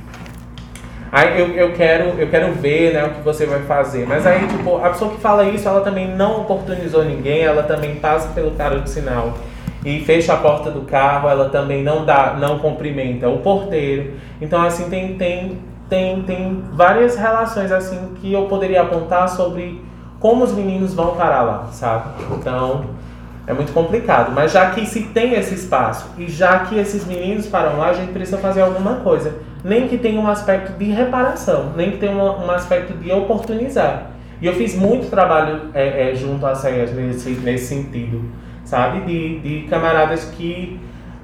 Aí 1.12 1.38
eu, 1.38 1.48
eu, 1.50 1.74
quero, 1.74 2.18
eu 2.18 2.30
quero 2.30 2.54
ver 2.54 2.94
né, 2.94 3.04
o 3.04 3.10
que 3.10 3.22
você 3.22 3.46
vai 3.46 3.60
fazer. 3.64 4.08
Mas 4.08 4.26
aí, 4.26 4.48
tipo, 4.48 4.78
a 4.78 4.92
pessoa 4.92 5.12
que 5.12 5.20
fala 5.20 5.44
isso, 5.44 5.68
ela 5.68 5.82
também 5.82 6.08
não 6.08 6.42
oportunizou 6.42 7.04
ninguém, 7.04 7.42
ela 7.42 7.64
também 7.64 7.96
passa 7.96 8.30
pelo 8.30 8.52
cara 8.52 8.80
do 8.80 8.88
sinal 8.88 9.38
e 9.84 10.00
fecha 10.00 10.34
a 10.34 10.38
porta 10.38 10.72
do 10.72 10.82
carro, 10.82 11.28
ela 11.28 11.50
também 11.50 11.84
não 11.84 12.06
dá, 12.06 12.38
não 12.40 12.60
cumprimenta 12.60 13.28
o 13.28 13.40
porteiro. 13.40 14.14
Então, 14.40 14.62
assim, 14.62 14.90
tem, 14.90 15.16
tem, 15.16 15.58
tem, 15.92 16.22
tem 16.22 16.64
várias 16.72 17.18
relações 17.18 17.70
assim 17.70 18.14
que 18.22 18.32
eu 18.32 18.46
poderia 18.46 18.82
apontar 18.82 19.28
sobre 19.28 19.84
como 20.22 20.42
os 20.42 20.54
meninos 20.54 20.94
vão 20.94 21.18
parar 21.18 21.42
lá, 21.42 21.68
sabe? 21.74 22.24
Então, 22.32 22.86
é 23.46 23.52
muito 23.52 23.74
complicado. 23.74 24.32
Mas 24.32 24.54
já 24.54 24.72
que 24.72 24.86
se 24.86 25.02
tem 25.08 25.34
esse 25.34 25.54
espaço 25.54 26.08
e 26.18 26.30
já 26.30 26.60
que 26.60 26.80
esses 26.80 27.06
meninos 27.06 27.46
param 27.48 27.78
lá, 27.78 27.90
a 27.90 27.94
gente 27.94 28.14
precisa 28.14 28.38
fazer 28.38 28.62
alguma 28.62 28.96
coisa 29.02 29.40
nem 29.66 29.90
que 29.90 29.98
tenha 29.98 30.18
um 30.20 30.28
aspecto 30.28 30.78
de 30.80 30.86
reparação, 30.86 31.74
nem 31.76 31.92
que 31.92 31.98
tenha 31.98 32.14
um, 32.14 32.46
um 32.46 32.52
aspecto 32.52 32.94
de 32.94 33.12
oportunizar. 33.12 34.12
E 34.42 34.48
eu 34.48 34.54
fiz 34.54 34.74
muito 34.74 35.10
trabalho 35.10 35.72
é, 35.74 36.12
é, 36.12 36.16
junto 36.16 36.46
às 36.46 36.60
CEAs 36.60 36.94
nesse, 36.94 37.32
nesse 37.32 37.66
sentido, 37.66 38.24
sabe? 38.64 39.02
De, 39.02 39.40
de 39.40 39.68
camaradas 39.68 40.24
que 40.38 40.80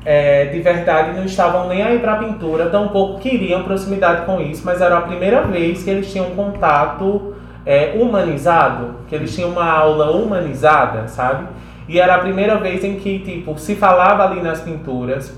é, 0.10 0.46
de 0.46 0.62
verdade 0.62 1.18
não 1.18 1.26
estavam 1.26 1.68
nem 1.68 1.84
aí 1.84 2.00
para 2.00 2.16
pintura, 2.16 2.70
tampouco 2.70 3.20
queriam 3.20 3.64
proximidade 3.64 4.26
com 4.26 4.40
isso, 4.40 4.62
mas 4.64 4.80
era 4.80 5.00
a 5.00 5.02
primeira 5.02 5.42
vez 5.42 5.84
que 5.84 5.90
eles 5.90 6.10
tinham 6.10 6.30
contato 6.30 7.36
é, 7.66 7.92
humanizado, 7.94 9.00
que 9.10 9.14
eles 9.14 9.36
tinham 9.36 9.50
uma 9.50 9.70
aula 9.70 10.12
humanizada, 10.12 11.10
sabe? 11.10 11.48
E 11.90 12.00
era 12.00 12.16
a 12.16 12.20
primeira 12.20 12.56
vez 12.56 12.86
em 12.86 12.96
que, 12.96 13.20
tipo, 13.20 13.60
se 13.60 13.76
falava 13.76 14.24
ali 14.24 14.42
nas 14.42 14.62
pinturas, 14.62 15.38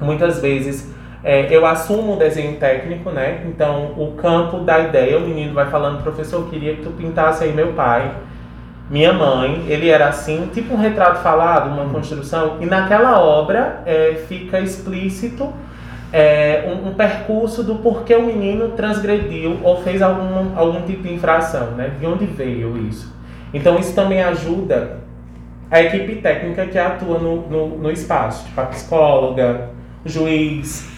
muitas 0.00 0.40
vezes 0.40 0.92
é, 1.22 1.46
eu 1.48 1.64
assumo 1.64 2.14
o 2.14 2.16
desenho 2.16 2.56
técnico, 2.56 3.10
né? 3.10 3.44
Então, 3.46 3.92
o 3.96 4.16
campo 4.16 4.58
da 4.58 4.80
ideia, 4.80 5.18
o 5.18 5.20
menino 5.20 5.54
vai 5.54 5.70
falando, 5.70 6.02
professor, 6.02 6.40
eu 6.40 6.46
queria 6.48 6.74
que 6.74 6.82
tu 6.82 6.90
pintasse 6.90 7.44
aí 7.44 7.52
meu 7.52 7.74
pai, 7.74 8.10
minha 8.90 9.12
mãe, 9.12 9.66
ele 9.68 9.88
era 9.88 10.08
assim, 10.08 10.50
tipo 10.52 10.74
um 10.74 10.76
retrato 10.76 11.22
falado, 11.22 11.70
uma 11.70 11.84
uhum. 11.84 11.90
construção, 11.90 12.56
e 12.60 12.66
naquela 12.66 13.20
obra 13.20 13.82
é, 13.86 14.24
fica 14.26 14.58
explícito 14.58 15.52
é, 16.12 16.64
um, 16.66 16.88
um, 16.88 16.94
percurso 16.94 17.62
do 17.62 17.76
porquê 17.76 18.16
o 18.16 18.26
menino 18.26 18.70
transgrediu 18.70 19.60
ou 19.62 19.80
fez 19.80 20.02
algum, 20.02 20.58
algum 20.58 20.82
tipo 20.82 21.04
de 21.04 21.14
infração, 21.14 21.70
né? 21.72 21.92
De 22.00 22.04
onde 22.04 22.26
veio 22.26 22.76
isso. 22.88 23.14
Então, 23.54 23.78
isso 23.78 23.94
também 23.94 24.20
ajuda 24.24 24.98
a 25.70 25.80
equipe 25.80 26.16
técnica 26.16 26.66
que 26.66 26.76
atua 26.76 27.16
no, 27.20 27.48
no, 27.48 27.78
no 27.78 27.92
espaço, 27.92 28.44
tipo 28.46 28.60
a 28.60 28.64
psicóloga, 28.64 29.70
juiz, 30.04 30.90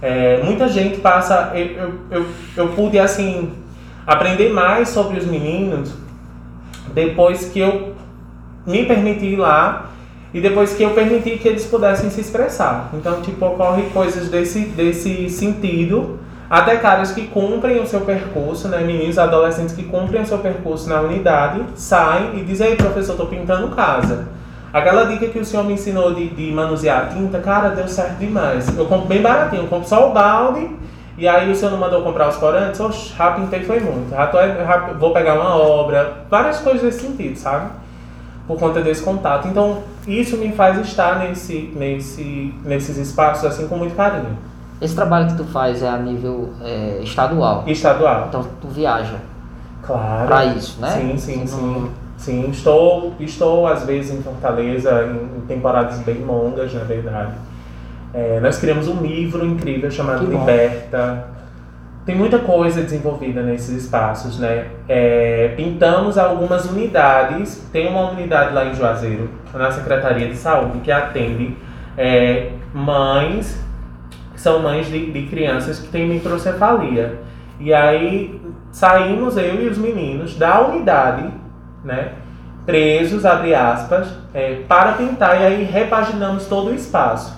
é, 0.00 0.42
muita 0.42 0.66
gente 0.66 0.98
passa. 0.98 1.52
Eu, 1.54 1.66
eu, 1.66 1.94
eu, 2.10 2.26
eu 2.56 2.68
pude, 2.68 2.98
assim, 2.98 3.52
aprender 4.06 4.48
mais 4.48 4.88
sobre 4.88 5.18
os 5.18 5.26
meninos 5.26 6.03
depois 6.92 7.46
que 7.46 7.60
eu 7.60 7.94
me 8.66 8.84
permiti 8.84 9.26
ir 9.26 9.36
lá 9.36 9.90
e 10.32 10.40
depois 10.40 10.74
que 10.74 10.82
eu 10.82 10.90
permiti 10.90 11.38
que 11.38 11.46
eles 11.46 11.64
pudessem 11.64 12.10
se 12.10 12.20
expressar. 12.20 12.90
Então, 12.92 13.22
tipo, 13.22 13.46
ocorre 13.46 13.84
coisas 13.92 14.28
desse, 14.28 14.60
desse 14.60 15.30
sentido. 15.30 16.18
Até 16.50 16.76
caras 16.76 17.12
que 17.12 17.28
cumprem 17.28 17.80
o 17.80 17.86
seu 17.86 18.00
percurso, 18.00 18.68
né? 18.68 18.80
Meninos, 18.80 19.18
adolescentes 19.18 19.74
que 19.74 19.84
cumprem 19.84 20.22
o 20.22 20.26
seu 20.26 20.38
percurso 20.38 20.88
na 20.88 21.00
unidade, 21.00 21.62
saem 21.74 22.38
e 22.38 22.44
dizem, 22.44 22.70
ei 22.70 22.76
professor, 22.76 23.12
estou 23.12 23.26
pintando 23.26 23.68
casa. 23.68 24.28
Aquela 24.72 25.04
dica 25.04 25.28
que 25.28 25.38
o 25.38 25.44
senhor 25.44 25.64
me 25.64 25.74
ensinou 25.74 26.12
de, 26.12 26.28
de 26.30 26.50
manusear 26.50 27.04
a 27.04 27.06
tinta, 27.06 27.38
cara, 27.38 27.68
deu 27.68 27.86
certo 27.86 28.18
demais. 28.18 28.76
Eu 28.76 28.86
compro 28.86 29.06
bem 29.06 29.22
baratinho, 29.22 29.62
eu 29.62 29.68
compro 29.68 29.88
só 29.88 30.10
o 30.10 30.12
balde. 30.12 30.68
E 31.16 31.28
aí 31.28 31.50
o 31.50 31.54
senhor 31.54 31.70
não 31.70 31.78
mandou 31.78 32.02
comprar 32.02 32.28
os 32.28 32.36
corantes? 32.36 32.80
Oxe, 32.80 33.14
já 33.16 33.32
pintei 33.32 33.62
foi 33.62 33.80
muito. 33.80 34.10
Já 34.10 34.26
vou 34.98 35.12
pegar 35.12 35.34
uma 35.34 35.56
obra. 35.56 36.24
Várias 36.28 36.58
coisas 36.60 36.82
nesse 36.82 37.00
sentido, 37.00 37.36
sabe? 37.36 37.70
Por 38.46 38.58
conta 38.58 38.82
desse 38.82 39.02
contato. 39.02 39.48
Então, 39.48 39.82
isso 40.06 40.36
me 40.36 40.52
faz 40.52 40.78
estar 40.78 41.20
nesse, 41.20 41.72
nesse, 41.74 42.54
nesses 42.64 42.96
espaços 42.96 43.44
assim 43.44 43.68
com 43.68 43.76
muito 43.76 43.94
carinho. 43.94 44.36
Esse 44.80 44.94
trabalho 44.94 45.28
que 45.28 45.36
tu 45.36 45.44
faz 45.44 45.82
é 45.82 45.88
a 45.88 45.96
nível 45.96 46.52
é, 46.60 47.00
estadual? 47.02 47.64
Estadual. 47.66 48.26
Então 48.28 48.44
tu 48.60 48.68
viaja. 48.68 49.16
Claro. 49.82 50.26
Para 50.26 50.44
isso, 50.46 50.80
né? 50.80 50.90
Sim, 50.90 51.16
sim, 51.16 51.46
sim. 51.46 51.90
Sim, 52.16 52.48
estou, 52.50 53.12
estou 53.20 53.66
às 53.66 53.84
vezes 53.84 54.14
em 54.14 54.22
Fortaleza 54.22 55.04
em, 55.04 55.40
temporadas 55.42 55.98
bem 55.98 56.24
longas, 56.24 56.72
na 56.72 56.84
verdade. 56.84 57.32
É, 58.14 58.38
nós 58.40 58.58
criamos 58.58 58.86
um 58.86 59.02
livro 59.02 59.44
incrível 59.44 59.90
chamado 59.90 60.24
Liberta. 60.24 61.26
Tem 62.06 62.14
muita 62.14 62.38
coisa 62.38 62.82
desenvolvida 62.82 63.42
nesses 63.42 63.84
espaços, 63.84 64.38
né? 64.38 64.68
É, 64.88 65.52
pintamos 65.56 66.16
algumas 66.16 66.64
unidades. 66.66 67.68
Tem 67.72 67.88
uma 67.88 68.10
unidade 68.10 68.54
lá 68.54 68.66
em 68.66 68.74
Juazeiro, 68.74 69.28
na 69.52 69.70
Secretaria 69.72 70.28
de 70.28 70.36
Saúde, 70.36 70.80
que 70.80 70.92
atende 70.92 71.56
é, 71.96 72.50
mães, 72.72 73.60
são 74.36 74.60
mães 74.60 74.86
de, 74.86 75.10
de 75.10 75.26
crianças 75.26 75.78
que 75.78 75.88
têm 75.88 76.08
microcefalia. 76.08 77.18
E 77.58 77.72
aí 77.72 78.40
saímos 78.70 79.36
eu 79.36 79.62
e 79.62 79.68
os 79.68 79.78
meninos 79.78 80.36
da 80.36 80.60
unidade 80.60 81.30
né, 81.84 82.12
presos, 82.66 83.24
abre 83.24 83.54
aspas, 83.54 84.08
é, 84.32 84.62
para 84.66 84.92
pintar 84.92 85.40
e 85.40 85.44
aí 85.44 85.64
repaginamos 85.64 86.46
todo 86.46 86.70
o 86.70 86.74
espaço, 86.74 87.36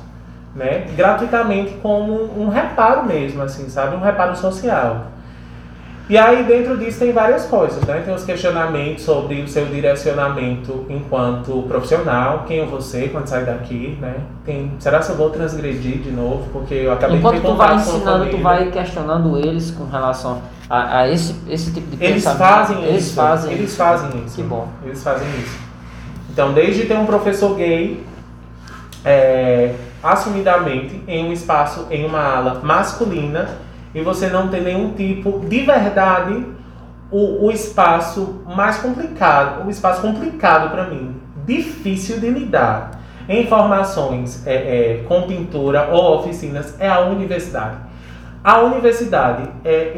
né, 0.57 0.87
gratuitamente 0.97 1.75
como 1.83 2.41
um 2.41 2.49
reparo 2.49 3.07
mesmo, 3.07 3.43
assim, 3.43 3.69
sabe, 3.69 3.95
um 3.95 4.01
reparo 4.01 4.35
social. 4.35 5.09
E 6.09 6.17
aí 6.17 6.45
dentro 6.45 6.79
disso 6.79 7.01
tem 7.01 7.13
várias 7.13 7.47
coisas, 7.47 7.83
né? 7.83 8.01
Tem 8.05 8.15
os 8.15 8.23
questionamentos 8.25 9.03
sobre 9.03 9.43
o 9.43 9.49
seu 9.49 9.67
direcionamento 9.67 10.87
enquanto 10.89 11.65
profissional, 11.67 12.45
quem 12.47 12.61
é 12.61 12.65
você 12.65 13.09
quando 13.09 13.27
sai 13.27 13.45
daqui, 13.45 13.99
né? 14.01 14.15
Tem, 14.45 14.71
será 14.79 15.01
que 15.01 15.11
eu 15.11 15.17
vou 15.17 15.31
transgredir 15.31 15.99
de 15.99 16.13
novo? 16.13 16.49
Porque 16.53 16.75
eu 16.75 16.93
acabei 16.93 17.19
enquanto 17.19 17.35
de 17.35 17.41
tu 17.41 17.55
vai 17.57 17.75
ensinando, 17.75 18.31
tu 18.31 18.39
vai 18.39 18.71
questionando 18.71 19.37
eles 19.37 19.73
com 19.73 19.85
relação 19.87 20.43
a, 20.71 21.01
a 21.01 21.09
esse, 21.11 21.35
esse 21.49 21.73
tipo 21.73 21.97
de 21.97 22.05
eles 22.05 22.23
pensamento. 22.23 22.39
Fazem 22.39 22.85
eles 22.85 23.05
isso. 23.05 23.15
fazem 23.17 23.53
Eles 23.53 23.71
isso. 23.71 23.77
fazem 23.77 24.25
isso. 24.25 24.37
Que 24.37 24.43
bom. 24.45 24.69
Eles 24.85 25.03
fazem 25.03 25.29
isso. 25.41 25.59
Então, 26.31 26.53
desde 26.53 26.87
ter 26.87 26.97
um 26.97 27.07
professor 27.07 27.57
gay 27.57 28.05
é, 29.05 29.75
assumidamente 30.07 31.03
em 31.07 31.29
um 31.29 31.33
espaço, 31.33 31.87
em 31.91 32.05
uma 32.05 32.21
ala 32.21 32.61
masculina, 32.63 33.59
e 33.95 34.03
você 34.03 34.29
não 34.29 34.49
ter 34.49 34.61
nenhum 34.61 34.93
tipo 34.93 35.41
de 35.41 35.63
verdade 35.63 36.47
o, 37.11 37.47
o 37.47 37.51
espaço 37.51 38.43
mais 38.47 38.79
complicado, 38.79 39.67
o 39.67 39.71
espaço 39.71 40.03
complicado 40.03 40.71
para 40.71 40.85
mim, 40.85 41.17
difícil 41.47 42.19
de 42.21 42.29
lidar 42.29 43.01
em 43.29 43.47
formações 43.47 44.47
é, 44.47 44.55
é, 44.55 45.05
com 45.09 45.23
pintura 45.23 45.89
ou 45.91 46.19
oficinas 46.19 46.75
é 46.79 46.89
a 46.89 47.01
universidade. 47.01 47.77
A 48.43 48.61
universidade 48.61 49.49
é, 49.65 49.93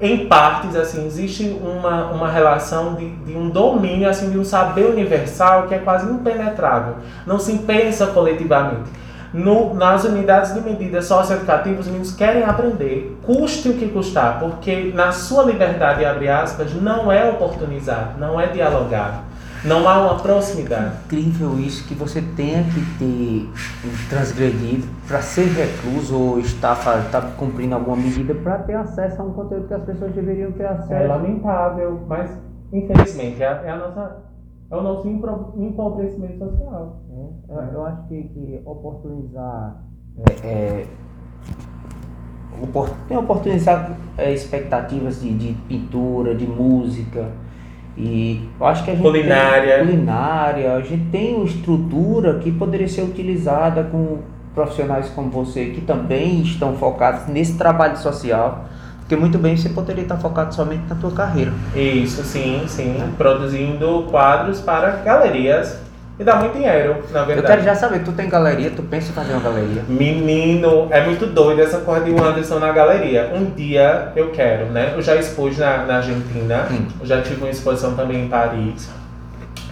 em 0.00 0.26
partes 0.26 0.74
assim 0.74 1.06
existe 1.06 1.56
uma, 1.62 2.06
uma 2.06 2.28
relação 2.28 2.94
de, 2.94 3.08
de 3.08 3.36
um 3.36 3.48
domínio 3.48 4.08
assim 4.08 4.30
de 4.30 4.38
um 4.38 4.44
saber 4.44 4.86
universal 4.86 5.64
que 5.68 5.74
é 5.74 5.78
quase 5.78 6.10
impenetrável. 6.10 6.96
Não 7.26 7.38
se 7.38 7.58
pensa 7.58 8.08
coletivamente 8.08 8.90
no, 9.34 9.74
nas 9.74 10.04
unidades 10.04 10.54
de 10.54 10.60
medida 10.60 11.02
socioeducativa, 11.02 11.80
os 11.80 11.88
meninos 11.88 12.14
querem 12.14 12.44
aprender, 12.44 13.18
custe 13.24 13.68
o 13.68 13.74
que 13.74 13.88
custar, 13.88 14.38
porque 14.38 14.92
na 14.94 15.10
sua 15.10 15.42
liberdade, 15.42 16.04
abre 16.04 16.28
aspas, 16.28 16.72
não 16.74 17.10
é 17.10 17.28
oportunizar, 17.28 18.14
não 18.16 18.40
é 18.40 18.46
dialogar. 18.46 19.24
Não 19.64 19.88
há 19.88 19.98
uma 19.98 20.20
proximidade. 20.20 20.94
Incrível 21.06 21.58
isso 21.58 21.88
que 21.88 21.94
você 21.94 22.22
tenha 22.36 22.62
que 22.64 22.80
ter 22.98 23.50
transgredido 24.10 24.86
para 25.08 25.22
ser 25.22 25.46
recluso 25.46 26.16
ou 26.16 26.38
estar, 26.38 26.76
estar 27.06 27.22
cumprindo 27.38 27.74
alguma 27.74 27.96
medida 27.96 28.34
para 28.34 28.58
ter 28.58 28.74
acesso 28.76 29.22
a 29.22 29.24
um 29.24 29.32
conteúdo 29.32 29.66
que 29.66 29.74
as 29.74 29.82
pessoas 29.82 30.12
deveriam 30.12 30.52
ter 30.52 30.66
acesso. 30.66 30.92
É 30.92 31.06
lamentável, 31.06 31.98
mas 32.06 32.30
infelizmente 32.70 33.42
é, 33.42 33.62
é 33.64 33.70
a 33.70 33.76
nossa 33.76 34.16
é 34.70 34.76
o 34.76 34.82
nosso 34.82 35.08
empobrecimento 35.08 36.38
social. 36.38 37.00
Eu, 37.48 37.56
eu, 37.56 37.86
acho 37.86 38.08
que, 38.08 38.22
que 38.22 38.62
oportunizar 38.64 39.84
é, 40.16 40.46
é, 40.46 40.86
tem 43.08 43.16
oportunidade, 43.16 43.94
é, 44.16 44.32
expectativas 44.32 45.20
de, 45.20 45.34
de 45.34 45.52
pintura, 45.68 46.34
de 46.34 46.46
música. 46.46 47.28
E 47.96 48.48
eu 48.58 48.66
acho 48.66 48.84
que 48.84 48.90
a 48.90 48.94
gente 48.94 49.02
culinária. 49.02 49.76
Tem, 49.78 49.86
culinária, 49.86 50.74
a 50.74 50.80
gente 50.80 51.10
tem 51.10 51.34
uma 51.34 51.44
estrutura 51.44 52.38
que 52.38 52.50
poderia 52.50 52.88
ser 52.88 53.02
utilizada 53.02 53.84
com 53.84 54.18
profissionais 54.54 55.08
como 55.10 55.30
você 55.30 55.66
que 55.66 55.80
também 55.80 56.40
estão 56.40 56.74
focados 56.76 57.26
nesse 57.26 57.58
trabalho 57.58 57.96
social, 57.96 58.66
porque 59.00 59.16
muito 59.16 59.36
bem 59.36 59.56
você 59.56 59.68
poderia 59.68 60.02
estar 60.02 60.16
focado 60.16 60.54
somente 60.54 60.84
na 60.88 60.94
tua 60.94 61.10
carreira. 61.10 61.52
Isso, 61.74 62.22
sim, 62.22 62.62
sim, 62.68 62.96
produzindo 63.16 64.06
quadros 64.10 64.60
para 64.60 64.90
galerias 65.02 65.83
e 66.16 66.22
dá 66.22 66.36
muito 66.36 66.52
dinheiro, 66.52 67.02
na 67.10 67.24
verdade. 67.24 67.38
Eu 67.38 67.42
quero 67.42 67.62
já 67.62 67.74
saber, 67.74 68.04
tu 68.04 68.12
tem 68.12 68.28
galeria, 68.28 68.70
tu 68.70 68.82
pensa 68.84 69.10
em 69.10 69.14
fazer 69.14 69.32
uma 69.32 69.42
galeria? 69.42 69.82
Menino, 69.88 70.86
é 70.90 71.04
muito 71.04 71.26
doido 71.26 71.60
essa 71.60 71.78
coisa 71.78 72.04
de 72.04 72.12
o 72.12 72.22
Anderson 72.22 72.60
na 72.60 72.70
galeria. 72.70 73.32
Um 73.34 73.46
dia 73.46 74.12
eu 74.14 74.30
quero, 74.30 74.66
né? 74.66 74.92
Eu 74.94 75.02
já 75.02 75.16
expus 75.16 75.58
na, 75.58 75.78
na 75.78 75.96
Argentina, 75.96 76.68
hum. 76.70 76.86
já 77.02 77.20
tive 77.20 77.40
uma 77.40 77.50
exposição 77.50 77.96
também 77.96 78.26
em 78.26 78.28
Paris, 78.28 78.88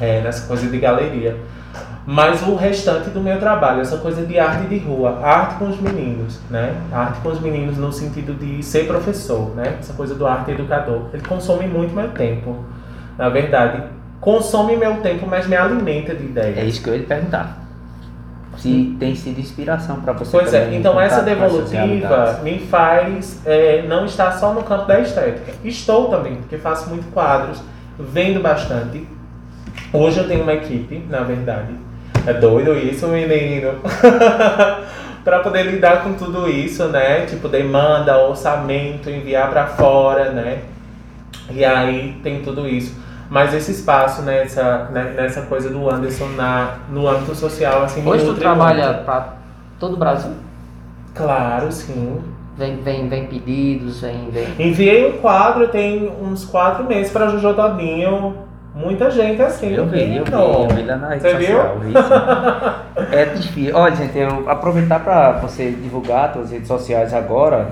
é, 0.00 0.20
nessa 0.20 0.48
coisa 0.48 0.66
de 0.66 0.78
galeria. 0.78 1.36
Mas 2.04 2.42
o 2.42 2.56
restante 2.56 3.10
do 3.10 3.20
meu 3.20 3.38
trabalho, 3.38 3.80
essa 3.80 3.98
coisa 3.98 4.26
de 4.26 4.36
arte 4.36 4.66
de 4.66 4.78
rua, 4.78 5.20
arte 5.22 5.54
com 5.60 5.68
os 5.68 5.80
meninos, 5.80 6.40
né? 6.50 6.74
Arte 6.90 7.20
com 7.20 7.28
os 7.28 7.40
meninos 7.40 7.78
no 7.78 7.92
sentido 7.92 8.34
de 8.34 8.60
ser 8.64 8.88
professor, 8.88 9.54
né? 9.54 9.76
Essa 9.78 9.92
coisa 9.92 10.16
do 10.16 10.26
arte 10.26 10.50
educador. 10.50 11.02
Ele 11.14 11.22
consome 11.22 11.68
muito 11.68 11.94
meu 11.94 12.08
tempo, 12.08 12.64
na 13.16 13.28
verdade 13.28 14.01
consome 14.22 14.76
meu 14.76 14.98
tempo, 14.98 15.26
mas 15.26 15.48
me 15.48 15.56
alimenta 15.56 16.14
de 16.14 16.24
ideias. 16.24 16.56
É 16.56 16.64
isso 16.64 16.80
que 16.80 16.88
eu 16.88 16.96
ia 16.96 17.02
perguntar. 17.02 17.58
Se 18.56 18.96
tem 19.00 19.16
sido 19.16 19.40
inspiração 19.40 20.00
para 20.00 20.12
você. 20.12 20.30
Pois 20.30 20.54
é, 20.54 20.72
então 20.74 21.00
essa 21.00 21.22
devolutiva 21.22 22.38
me 22.44 22.60
faz 22.60 23.40
é, 23.44 23.82
não 23.82 24.04
estar 24.04 24.30
só 24.32 24.54
no 24.54 24.62
campo 24.62 24.86
da 24.86 25.00
estética. 25.00 25.52
Estou 25.64 26.08
também, 26.08 26.36
porque 26.36 26.56
faço 26.56 26.88
muito 26.88 27.10
quadros, 27.12 27.60
vendo 27.98 28.40
bastante. 28.40 29.04
Hoje 29.92 30.18
eu 30.18 30.28
tenho 30.28 30.42
uma 30.42 30.52
equipe, 30.52 31.04
na 31.10 31.20
verdade. 31.20 31.74
É 32.24 32.32
doido 32.32 32.78
isso, 32.78 33.08
menino. 33.08 33.74
para 35.24 35.40
poder 35.40 35.64
lidar 35.64 36.04
com 36.04 36.12
tudo 36.12 36.48
isso, 36.48 36.86
né? 36.86 37.26
Tipo, 37.26 37.48
demanda, 37.48 38.16
orçamento, 38.18 39.10
enviar 39.10 39.50
para 39.50 39.66
fora, 39.66 40.30
né? 40.30 40.60
E 41.50 41.64
aí 41.64 42.20
tem 42.22 42.42
tudo 42.42 42.68
isso. 42.68 43.01
Mas 43.32 43.54
esse 43.54 43.70
espaço, 43.70 44.20
né, 44.20 44.42
essa, 44.42 44.90
né, 44.92 45.14
nessa 45.16 45.40
coisa 45.40 45.70
do 45.70 45.88
Anderson 45.88 46.26
na, 46.36 46.74
no 46.90 47.08
âmbito 47.08 47.34
social, 47.34 47.82
assim, 47.82 48.06
Hoje 48.06 48.26
tu 48.26 48.34
trabalha 48.34 48.92
para 49.06 49.36
todo 49.80 49.94
o 49.94 49.96
Brasil? 49.96 50.32
Claro, 51.14 51.72
sim. 51.72 52.20
Vem, 52.58 52.82
vem, 52.82 53.08
vem 53.08 53.26
pedidos, 53.26 54.02
vem, 54.02 54.28
vem. 54.30 54.48
Enviei 54.58 55.10
um 55.10 55.16
quadro, 55.16 55.68
tem 55.68 56.12
uns 56.20 56.44
quatro 56.44 56.84
meses 56.84 57.10
para 57.10 57.28
Jojo 57.28 57.54
Todinho. 57.54 58.36
Muita 58.74 59.10
gente 59.10 59.40
assim. 59.40 59.72
Eu 59.72 59.86
vi, 59.86 60.14
eu 60.14 60.24
vi, 60.26 60.32
eu 60.32 60.68
vi 60.68 60.82
lá 60.82 60.96
na 60.96 61.08
rede 61.08 61.22
você 61.22 61.30
social. 61.30 61.78
Viu? 61.78 61.90
Vi, 61.90 61.96
é 63.16 63.24
difícil. 63.24 63.74
Olha, 63.74 63.96
gente, 63.96 64.18
eu 64.18 64.50
aproveitar 64.50 65.00
para 65.00 65.32
você 65.38 65.70
divulgar 65.70 66.34
suas 66.34 66.50
redes 66.50 66.68
sociais 66.68 67.14
agora 67.14 67.70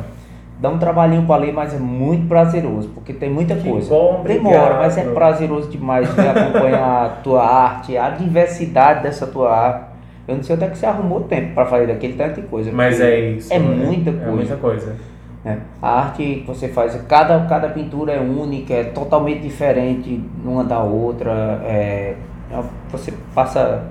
dá 0.60 0.68
um 0.68 0.78
trabalhinho 0.78 1.22
para 1.22 1.36
ler, 1.36 1.52
mas 1.52 1.74
é 1.74 1.78
muito 1.78 2.28
prazeroso, 2.28 2.88
porque 2.90 3.14
tem 3.14 3.30
muita 3.30 3.54
que 3.54 3.68
coisa. 3.68 3.88
Bom, 3.88 4.22
Demora, 4.22 4.76
mas 4.76 4.98
é 4.98 5.04
prazeroso 5.04 5.70
demais 5.70 6.14
de 6.14 6.20
acompanhar 6.20 7.06
a 7.06 7.08
tua 7.22 7.42
arte, 7.42 7.96
a 7.96 8.10
diversidade 8.10 9.02
dessa 9.02 9.26
tua 9.26 9.50
arte. 9.50 9.90
Eu 10.28 10.36
não 10.36 10.42
sei 10.42 10.54
até 10.54 10.68
que 10.68 10.76
você 10.76 10.86
arrumou 10.86 11.22
tempo 11.22 11.54
para 11.54 11.64
fazer 11.64 11.86
daquele 11.86 12.12
tanto 12.12 12.40
de 12.40 12.46
coisa. 12.46 12.70
Mas 12.70 13.00
é 13.00 13.18
isso. 13.30 13.52
É 13.52 13.58
né? 13.58 13.84
muita 13.86 14.12
coisa. 14.12 14.28
É 14.28 14.30
muita 14.30 14.56
coisa. 14.56 14.96
É. 15.44 15.56
A 15.80 16.00
arte 16.00 16.22
que 16.22 16.44
você 16.46 16.68
faz, 16.68 16.94
cada, 17.08 17.40
cada 17.46 17.70
pintura 17.70 18.12
é 18.12 18.20
única, 18.20 18.74
é 18.74 18.84
totalmente 18.84 19.40
diferente 19.40 20.22
uma 20.44 20.62
da 20.62 20.80
outra. 20.80 21.32
É, 21.64 22.14
você 22.90 23.14
passa 23.34 23.84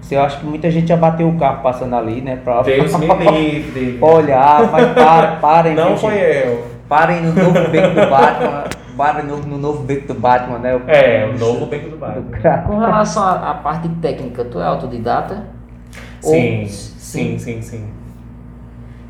você 0.00 0.16
acha 0.16 0.38
que 0.38 0.46
muita 0.46 0.70
gente 0.70 0.88
já 0.88 0.96
bateu 0.96 1.28
o 1.28 1.38
carro 1.38 1.62
passando 1.62 1.94
ali, 1.94 2.20
né? 2.20 2.36
Pra, 2.36 2.62
Deus 2.62 2.92
me 2.98 3.06
livre. 3.06 3.98
olhar, 4.00 4.70
mas 4.70 4.92
para, 4.92 5.36
parem. 5.36 5.74
Não 5.74 5.90
gente, 5.90 6.00
foi 6.00 6.14
eu. 6.14 6.66
Parem 6.88 7.22
no 7.22 7.32
novo 7.32 7.68
beco 7.70 7.94
do 7.94 8.10
Batman. 8.10 8.64
Parem 8.96 9.24
no, 9.24 9.36
no 9.38 9.58
novo 9.58 9.82
beco 9.84 10.08
do 10.08 10.14
Batman, 10.14 10.58
né? 10.58 10.74
O, 10.74 10.82
é, 10.88 11.30
o 11.32 11.38
novo 11.38 11.66
beco 11.66 11.90
do 11.90 11.96
Batman. 11.96 12.22
Do 12.22 12.66
Com 12.66 12.78
relação 12.78 13.22
à 13.22 13.54
parte 13.54 13.88
técnica, 14.00 14.44
tu 14.44 14.58
é 14.58 14.64
autodidata? 14.64 15.44
Sim, 16.20 16.62
Ou... 16.62 16.68
sim, 16.68 17.38
sim, 17.38 17.62
sim. 17.62 18.00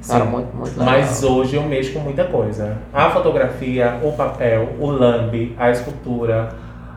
Cara, 0.06 0.24
muito, 0.24 0.56
muito 0.56 0.78
legal. 0.78 0.94
Mas 0.94 1.22
hoje 1.22 1.56
eu 1.56 1.62
mexo 1.62 1.92
com 1.92 2.00
muita 2.00 2.24
coisa. 2.24 2.78
A 2.92 3.10
fotografia, 3.10 3.98
o 4.02 4.12
papel, 4.12 4.70
o 4.78 4.86
lambe, 4.86 5.54
a 5.58 5.70
escultura, 5.70 6.50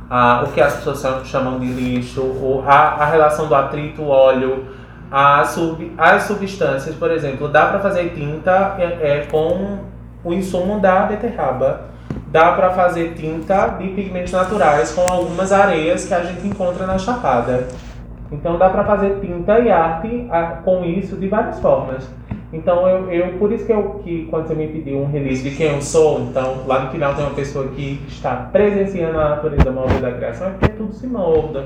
a, 0.09 0.43
o 0.43 0.51
que 0.51 0.61
as 0.61 0.75
pessoas 0.75 1.27
chamam 1.27 1.59
de 1.59 1.67
lixo, 1.67 2.21
o, 2.21 2.63
a, 2.65 3.03
a 3.03 3.05
relação 3.05 3.47
do 3.47 3.55
atrito, 3.55 4.07
óleo, 4.07 4.65
a 5.11 5.43
sub, 5.45 5.93
as 5.97 6.23
substâncias, 6.23 6.95
por 6.95 7.11
exemplo, 7.11 7.47
dá 7.47 7.67
para 7.67 7.79
fazer 7.79 8.13
tinta 8.15 8.75
é, 8.79 8.83
é, 8.83 9.27
com 9.29 9.79
o 10.23 10.33
insumo 10.33 10.79
da 10.79 11.03
beterraba. 11.03 11.93
Dá 12.27 12.53
para 12.53 12.71
fazer 12.71 13.13
tinta 13.13 13.67
de 13.77 13.89
pigmentos 13.89 14.31
naturais 14.31 14.91
com 14.91 15.01
algumas 15.01 15.51
areias 15.51 16.05
que 16.05 16.13
a 16.13 16.23
gente 16.23 16.47
encontra 16.47 16.87
na 16.87 16.97
chapada. 16.97 17.67
Então 18.31 18.57
dá 18.57 18.69
para 18.69 18.83
fazer 18.83 19.19
tinta 19.19 19.59
e 19.59 19.71
arte 19.71 20.27
a, 20.31 20.43
com 20.63 20.83
isso 20.83 21.15
de 21.15 21.27
várias 21.27 21.59
formas. 21.59 22.09
Então, 22.53 22.87
eu, 22.87 23.11
eu, 23.11 23.33
por 23.39 23.51
isso 23.51 23.65
que, 23.65 23.73
eu, 23.73 23.99
que 24.03 24.27
quando 24.29 24.47
você 24.47 24.53
me 24.53 24.67
pediu 24.67 24.99
um 24.99 25.11
release 25.11 25.41
de 25.41 25.55
quem 25.55 25.73
eu 25.73 25.81
sou, 25.81 26.21
então 26.21 26.63
lá 26.67 26.85
no 26.85 26.91
final 26.91 27.15
tem 27.15 27.25
uma 27.25 27.33
pessoa 27.33 27.67
que 27.69 27.99
está 28.07 28.35
presenciando 28.35 29.19
a 29.19 29.29
natureza 29.29 29.71
móvel 29.71 29.99
da 29.99 30.11
criação, 30.11 30.47
é 30.47 30.51
porque 30.51 30.69
tudo 30.69 30.93
se 30.93 31.07
molda. 31.07 31.65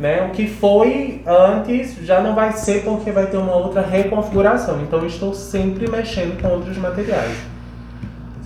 Né? 0.00 0.26
O 0.26 0.30
que 0.30 0.48
foi 0.48 1.22
antes 1.24 1.94
já 2.04 2.20
não 2.20 2.34
vai 2.34 2.50
ser 2.50 2.82
porque 2.82 3.12
vai 3.12 3.26
ter 3.26 3.36
uma 3.36 3.54
outra 3.54 3.80
reconfiguração. 3.80 4.80
Então, 4.82 4.98
eu 4.98 5.06
estou 5.06 5.32
sempre 5.32 5.88
mexendo 5.88 6.40
com 6.42 6.48
outros 6.48 6.76
materiais. 6.76 7.53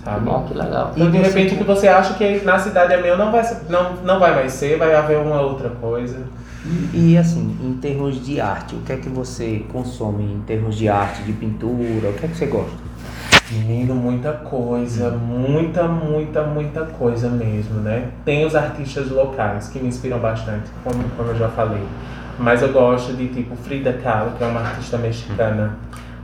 Sabe? 0.09 0.25
Bom, 0.25 0.45
que 0.47 0.53
legal. 0.53 0.93
E 0.95 1.07
de 1.07 1.17
repente 1.17 1.53
o 1.53 1.57
que 1.57 1.63
você 1.63 1.87
acha 1.87 2.15
que 2.15 2.43
na 2.43 2.57
cidade 2.57 2.93
é 2.93 3.01
meu 3.01 3.17
não 3.17 3.31
vai, 3.31 3.43
não, 3.69 3.93
não 3.97 4.19
vai 4.19 4.33
mais 4.33 4.53
ser, 4.53 4.77
vai 4.77 4.95
haver 4.95 5.17
uma 5.17 5.41
outra 5.41 5.69
coisa. 5.69 6.17
E, 6.65 7.13
e, 7.13 7.17
assim, 7.17 7.57
em 7.63 7.73
termos 7.75 8.23
de 8.23 8.41
arte, 8.41 8.75
o 8.75 8.79
que 8.79 8.91
é 8.91 8.97
que 8.97 9.07
você 9.07 9.65
consome 9.71 10.23
em 10.23 10.41
termos 10.41 10.75
de 10.75 10.89
arte, 10.89 11.23
de 11.23 11.31
pintura? 11.31 12.09
O 12.09 12.13
que 12.13 12.25
é 12.25 12.27
que 12.27 12.35
você 12.35 12.47
gosta? 12.47 12.89
Menino, 13.49 13.95
muita 13.95 14.33
coisa, 14.33 15.09
muita, 15.11 15.87
muita, 15.87 16.43
muita 16.43 16.81
coisa 16.85 17.29
mesmo, 17.29 17.79
né? 17.79 18.09
Tem 18.25 18.45
os 18.45 18.55
artistas 18.55 19.09
locais 19.09 19.69
que 19.69 19.79
me 19.79 19.87
inspiram 19.87 20.19
bastante, 20.19 20.69
como, 20.83 21.01
como 21.15 21.29
eu 21.29 21.37
já 21.37 21.47
falei. 21.49 21.81
Mas 22.37 22.61
eu 22.61 22.71
gosto 22.71 23.13
de 23.13 23.27
tipo 23.29 23.55
Frida 23.55 23.93
Kahlo, 23.93 24.31
que 24.37 24.43
é 24.43 24.47
uma 24.47 24.59
artista 24.59 24.97
mexicana. 24.97 25.77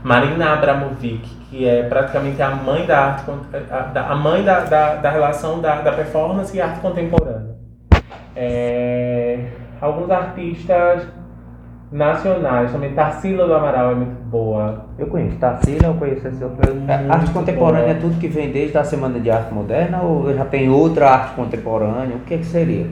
Marina 0.04 0.52
Abramovic, 0.52 1.28
que 1.50 1.66
é 1.66 1.82
praticamente 1.84 2.40
a 2.42 2.50
mãe 2.50 2.86
da 2.86 2.98
arte, 2.98 3.30
a, 3.94 4.14
mãe 4.14 4.42
da, 4.42 4.60
da, 4.60 4.94
da 4.96 5.10
relação 5.10 5.60
da, 5.60 5.80
da 5.80 5.92
performance 5.92 6.56
e 6.56 6.60
arte 6.60 6.80
contemporânea. 6.80 7.56
É 8.34 9.16
alguns 9.80 10.10
artistas 10.10 11.06
nacionais, 11.90 12.72
também 12.72 12.92
Tarsila 12.92 13.46
do 13.46 13.54
Amaral 13.54 13.92
é 13.92 13.94
muito 13.94 14.22
boa. 14.24 14.86
Eu 14.98 15.06
conheço 15.06 15.36
Tarsila, 15.36 15.86
eu 15.88 15.94
conheço 15.94 16.26
essa 16.26 16.44
é, 16.44 17.08
Arte 17.08 17.30
contemporânea 17.30 17.86
boa. 17.86 17.96
é 17.96 18.00
tudo 18.00 18.18
que 18.18 18.28
vem 18.28 18.50
desde 18.50 18.76
a 18.76 18.84
Semana 18.84 19.20
de 19.20 19.30
Arte 19.30 19.54
Moderna 19.54 20.02
ou 20.02 20.34
já 20.34 20.44
tem 20.44 20.68
outra 20.68 21.10
arte 21.10 21.34
contemporânea? 21.34 22.16
O 22.16 22.20
que, 22.20 22.34
é 22.34 22.38
que 22.38 22.46
seria? 22.46 22.86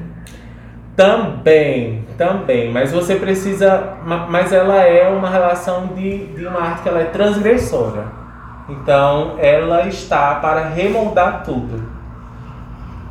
Também, 0.97 2.05
também, 2.17 2.71
mas 2.71 2.93
você 2.93 3.17
precisa, 3.17 3.95
mas 4.31 4.53
ela 4.53 4.81
é 4.83 5.09
uma 5.09 5.29
relação 5.29 5.89
de, 5.89 6.27
de 6.27 6.47
uma 6.47 6.61
arte 6.61 6.83
que 6.83 6.89
ela 6.89 7.01
é 7.01 7.07
transgressora. 7.07 8.24
Então, 8.69 9.37
ela 9.39 9.87
está 9.87 10.37
para 10.37 10.69
remoldar 10.69 11.43
tudo. 11.45 11.83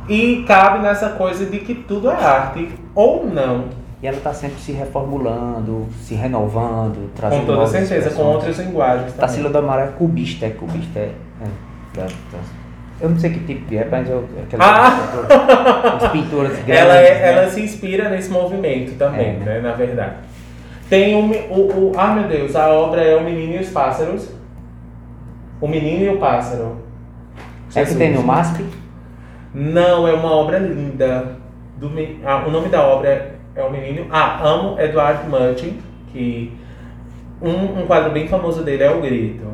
E 0.08 0.44
cabe 0.46 0.80
nessa 0.80 1.10
coisa 1.10 1.46
de 1.46 1.58
que 1.58 1.74
tudo 1.74 2.10
é 2.10 2.14
arte 2.14 2.68
ou 2.94 3.26
não. 3.26 3.66
E 4.02 4.06
ela 4.06 4.18
está 4.18 4.34
sempre 4.34 4.60
se 4.60 4.72
reformulando, 4.72 5.86
se 6.02 6.14
renovando, 6.14 7.10
trazendo 7.16 7.46
Com 7.46 7.54
toda 7.54 7.66
certeza, 7.66 8.10
com 8.10 8.22
outras 8.22 8.58
linguagens. 8.58 9.14
Tarsila 9.14 9.48
do 9.48 9.56
Amaral 9.56 9.86
é 9.86 9.90
cubista, 9.92 10.44
é 10.44 10.50
cubista, 10.50 10.98
é, 10.98 11.12
é, 11.96 12.06
Eu 13.00 13.08
não 13.08 13.18
sei 13.18 13.30
que 13.30 13.40
tipo 13.40 13.66
de 13.66 13.78
é, 13.78 13.88
mas 13.90 14.06
eu. 14.10 14.28
Ah! 14.58 15.96
As 16.02 16.08
pinturas 16.12 16.52
grandes. 16.52 16.68
Ela, 16.68 16.96
é, 16.96 17.14
né? 17.14 17.32
ela 17.32 17.50
se 17.50 17.62
inspira 17.62 18.10
nesse 18.10 18.30
movimento 18.30 18.98
também, 18.98 19.28
é, 19.28 19.32
né? 19.32 19.44
né? 19.46 19.60
Na 19.60 19.72
verdade. 19.72 20.16
Tem 20.90 21.16
um, 21.16 21.30
o, 21.50 21.92
o. 21.92 21.92
Ah, 21.96 22.08
meu 22.08 22.28
Deus, 22.28 22.54
a 22.54 22.68
obra 22.68 23.00
é 23.00 23.16
O 23.16 23.24
Menino 23.24 23.54
e 23.54 23.60
os 23.60 23.70
Pássaros. 23.70 24.33
O 25.64 25.66
Menino 25.66 26.04
e 26.04 26.08
o 26.10 26.18
Pássaro. 26.18 26.76
É 27.74 27.86
que 27.86 27.94
tem 27.94 28.12
no 28.12 28.22
MASP? 28.22 28.66
Não, 29.54 30.06
é 30.06 30.12
uma 30.12 30.30
obra 30.30 30.58
linda. 30.58 31.38
Do, 31.78 31.90
ah, 32.22 32.44
o 32.46 32.50
nome 32.50 32.68
da 32.68 32.86
obra 32.86 33.38
é, 33.56 33.62
O 33.62 33.70
Menino. 33.72 34.06
Ah, 34.10 34.46
amo 34.46 34.78
Edward 34.78 35.26
Martin, 35.26 35.78
que 36.12 36.52
um, 37.40 37.80
um 37.80 37.86
quadro 37.86 38.12
bem 38.12 38.28
famoso 38.28 38.62
dele 38.62 38.82
é 38.82 38.90
O 38.90 39.00
Grito. 39.00 39.46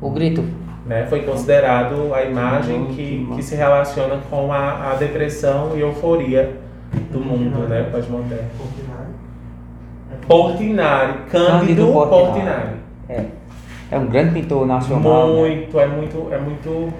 O 0.00 0.10
Grito? 0.10 0.44
Né? 0.84 1.06
Foi 1.06 1.22
considerado 1.22 2.12
a 2.12 2.24
imagem 2.24 2.86
que, 2.86 3.28
que 3.36 3.42
se 3.44 3.54
relaciona 3.54 4.18
com 4.28 4.52
a, 4.52 4.90
a 4.90 4.94
depressão 4.96 5.76
e 5.76 5.80
euforia 5.80 6.56
do 7.12 7.20
mundo, 7.20 7.68
né? 7.68 7.88
Pós-moderno. 7.92 8.50
Portinari, 10.26 11.12
Cândido, 11.30 11.58
Cândido 11.60 11.86
Portinari. 11.92 12.26
Portinari. 12.26 12.76
É. 13.08 13.41
É 13.92 13.98
um 13.98 14.06
grande 14.06 14.32
pintor 14.32 14.66
nacional. 14.66 15.28
né? 15.28 15.40
Muito, 15.40 15.78
é 15.78 15.86
muito, 15.86 16.28
é 16.32 16.38
muito, 16.38 16.92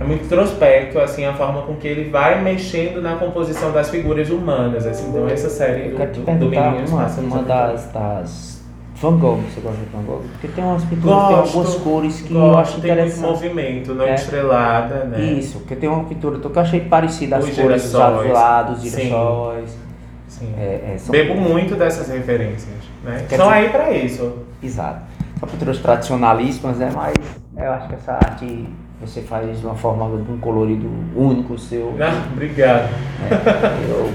é 0.00 0.04
muito 0.04 0.24
introspecto, 0.24 1.00
assim, 1.00 1.24
a 1.24 1.34
forma 1.34 1.62
com 1.62 1.74
que 1.74 1.88
ele 1.88 2.10
vai 2.10 2.40
mexendo 2.40 3.02
na 3.02 3.16
composição 3.16 3.72
das 3.72 3.90
figuras 3.90 4.30
humanas, 4.30 4.86
assim. 4.86 5.08
Então 5.08 5.28
essa 5.28 5.50
série 5.50 5.88
Eu 5.88 5.98
do, 5.98 6.20
do, 6.24 6.38
do 6.38 6.48
Meninos 6.48 6.90
uma, 6.92 7.06
uma 7.06 7.40
é 7.40 7.42
das, 7.42 7.86
das 7.92 8.62
Van 9.00 9.18
Gogh, 9.18 9.40
você 9.52 9.60
gosta 9.60 9.78
de 9.80 9.86
Van 9.92 10.02
Gogh? 10.04 10.22
Porque 10.30 10.46
tem 10.46 10.62
umas 10.64 10.84
pinturas, 10.84 11.16
Gosto, 11.16 11.26
tem 11.28 11.36
algumas 11.38 11.74
cores 11.74 12.20
que 12.20 12.32
eu 12.34 12.40
gosto, 12.40 12.58
acho 12.58 12.80
tem 12.80 12.90
muito 12.92 12.92
interessante. 13.02 13.30
movimento, 13.32 13.94
noite 13.94 14.10
É. 14.10 14.14
estrelada, 14.14 14.94
né? 15.06 15.20
Isso, 15.24 15.58
porque 15.58 15.74
tem 15.74 15.88
uma 15.88 16.04
pintura 16.04 16.38
que 16.38 16.46
eu 16.46 16.62
achei 16.62 16.80
parecida 16.82 17.38
Os 17.40 17.50
cores 17.50 17.82
dos 17.82 17.94
azulados, 17.96 18.80
Sim. 18.80 18.90
girassóis. 18.90 19.76
Sim. 20.28 20.54
É, 20.56 20.92
é, 20.94 20.98
são- 20.98 21.10
Bebo 21.12 21.34
muito 21.34 21.74
dessas 21.74 22.08
referências, 22.08 22.68
né? 23.04 23.24
Quer 23.28 23.36
São 23.36 23.46
dizer- 23.48 23.58
aí 23.58 23.68
pra 23.70 23.90
isso. 23.92 24.32
Exato. 24.62 25.00
São 25.40 25.48
pinturas 25.48 25.78
tradicionalíssimas, 25.78 26.78
né? 26.78 26.90
Mas 26.94 27.14
eu 27.56 27.72
acho 27.72 27.88
que 27.88 27.94
essa 27.94 28.12
arte 28.12 28.68
você 29.00 29.20
faz 29.20 29.60
de 29.60 29.66
uma 29.66 29.74
forma, 29.74 30.22
de 30.22 30.30
um 30.30 30.38
colorido 30.38 30.88
único 31.14 31.58
seu. 31.58 31.94
Ah, 32.00 32.26
obrigado. 32.32 32.88
Eu, 33.88 34.10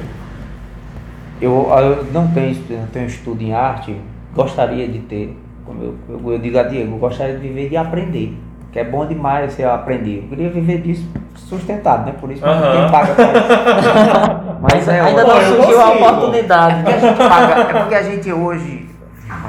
eu, 1.41 1.69
eu 1.69 2.05
não 2.11 2.27
tenho, 2.29 2.55
não 2.69 2.87
tenho 2.87 3.05
estudo 3.05 3.41
em 3.41 3.53
arte, 3.53 3.95
gostaria 4.33 4.87
de 4.87 4.99
ter, 4.99 5.37
como 5.65 5.83
eu, 5.83 5.95
eu, 6.09 6.33
eu 6.33 6.39
digo 6.39 6.57
a 6.57 6.63
Diego, 6.63 6.95
eu 6.95 6.99
gostaria 6.99 7.35
de 7.35 7.41
viver 7.47 7.69
de 7.69 7.77
aprender. 7.77 8.37
Que 8.71 8.79
é 8.79 8.83
bom 8.83 9.05
demais 9.05 9.51
você 9.51 9.63
aprender. 9.63 10.23
Eu 10.23 10.29
queria 10.29 10.49
viver 10.49 10.81
disso 10.81 11.07
sustentado, 11.35 12.05
né? 12.05 12.13
Por 12.19 12.31
isso 12.31 12.41
que 12.41 12.47
Aham. 12.47 12.71
quem 12.71 12.91
paga 12.91 13.15
Mas 14.61 14.87
é 14.87 15.01
Ainda 15.01 15.23
não 15.23 15.41
surgiu 15.41 15.81
a 15.81 15.89
oportunidade. 15.89 16.75
É 16.75 16.83
porque 16.83 16.93
a 16.93 16.99
gente 16.99 17.17
paga, 17.17 17.61
é 17.61 17.79
porque 17.79 17.95
a 17.95 18.03
gente 18.03 18.31
hoje, 18.31 18.87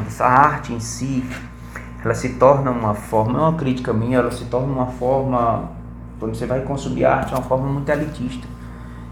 essa 0.07 0.25
arte 0.25 0.73
em 0.73 0.81
si, 0.81 1.23
ela 2.05 2.15
se 2.15 2.31
torna 2.31 2.71
uma 2.71 2.95
forma, 2.95 3.39
é 3.39 3.43
uma 3.43 3.55
crítica 3.55 3.93
minha, 3.93 4.19
ela 4.19 4.31
se 4.31 4.45
torna 4.47 4.73
uma 4.73 4.87
forma, 4.87 5.71
quando 6.19 6.35
você 6.35 6.47
vai 6.47 6.61
consumir 6.61 7.05
arte, 7.05 7.33
é 7.33 7.37
uma 7.37 7.45
forma 7.45 7.67
muito 7.69 7.89
elitista. 7.89 8.47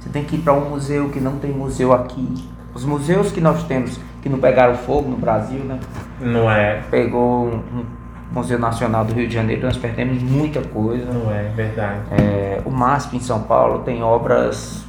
Você 0.00 0.08
tem 0.08 0.24
que 0.24 0.36
ir 0.36 0.38
para 0.40 0.52
um 0.52 0.70
museu 0.70 1.08
que 1.10 1.20
não 1.20 1.38
tem 1.38 1.50
museu 1.50 1.92
aqui. 1.92 2.48
Os 2.74 2.84
museus 2.84 3.32
que 3.32 3.40
nós 3.40 3.62
temos, 3.64 3.98
que 4.22 4.28
não 4.28 4.38
pegaram 4.38 4.74
fogo 4.74 5.10
no 5.10 5.16
Brasil, 5.16 5.60
né? 5.60 5.80
Não 6.20 6.50
é, 6.50 6.82
Pegou 6.90 7.46
um, 7.46 7.56
um 7.56 7.84
Museu 8.32 8.58
Nacional 8.58 9.04
do 9.04 9.14
Rio 9.14 9.26
de 9.26 9.34
Janeiro, 9.34 9.62
nós 9.62 9.76
perdemos 9.76 10.22
muita 10.22 10.62
coisa. 10.62 11.12
não 11.12 11.32
é 11.32 11.44
verdade. 11.54 12.00
É, 12.10 12.60
o 12.64 12.70
MASP 12.70 13.16
em 13.16 13.20
São 13.20 13.42
Paulo 13.42 13.80
tem 13.80 14.02
obras 14.02 14.84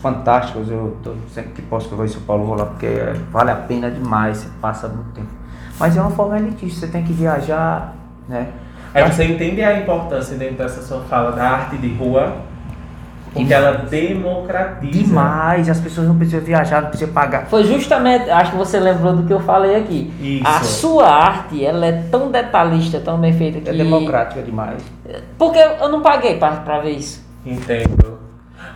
fantásticas. 0.00 0.68
Eu 0.70 0.96
tô, 1.02 1.12
sempre 1.28 1.52
que 1.52 1.62
posso 1.62 1.88
que 1.88 1.92
eu 1.92 1.96
vou 1.96 2.06
em 2.06 2.08
São 2.08 2.22
Paulo 2.22 2.44
vou 2.44 2.56
lá 2.56 2.66
porque 2.66 2.88
vale 3.30 3.50
a 3.50 3.56
pena 3.56 3.90
demais. 3.90 4.38
Você 4.38 4.48
passa 4.60 4.88
muito 4.88 5.10
tempo. 5.12 5.28
Mas 5.78 5.96
é 5.96 6.00
uma 6.00 6.10
forma 6.10 6.38
elitista. 6.38 6.80
Você 6.80 6.92
tem 6.92 7.02
que 7.02 7.12
viajar, 7.12 7.94
né? 8.28 8.48
Aí 8.94 9.02
você 9.10 9.24
entende 9.24 9.60
a 9.62 9.78
importância 9.78 10.36
dentro 10.36 10.56
dessa 10.56 10.80
sua 10.82 11.00
fala 11.00 11.32
da 11.32 11.42
arte 11.42 11.76
de 11.76 11.92
rua, 11.94 12.36
porque 13.32 13.52
ela 13.52 13.72
democratiza. 13.78 14.92
Demais. 14.92 15.68
As 15.68 15.80
pessoas 15.80 16.06
não 16.06 16.16
precisam 16.16 16.40
viajar, 16.40 16.80
não 16.80 16.90
precisam 16.90 17.12
pagar. 17.12 17.46
Foi 17.46 17.64
justamente, 17.64 18.30
acho 18.30 18.52
que 18.52 18.56
você 18.56 18.78
lembrou 18.78 19.16
do 19.16 19.24
que 19.24 19.32
eu 19.32 19.40
falei 19.40 19.74
aqui. 19.74 20.12
Isso. 20.20 20.46
A 20.46 20.60
sua 20.60 21.08
arte, 21.08 21.64
ela 21.64 21.84
é 21.86 22.04
tão 22.08 22.30
detalhista, 22.30 23.00
tão 23.00 23.18
bem 23.18 23.32
feita 23.32 23.60
que... 23.60 23.68
É 23.68 23.72
democrática 23.72 24.40
demais. 24.40 24.80
Porque 25.36 25.58
eu 25.58 25.88
não 25.88 26.00
paguei 26.00 26.38
pra, 26.38 26.52
pra 26.52 26.78
ver 26.78 26.92
isso. 26.92 27.26
Entendo. 27.44 28.23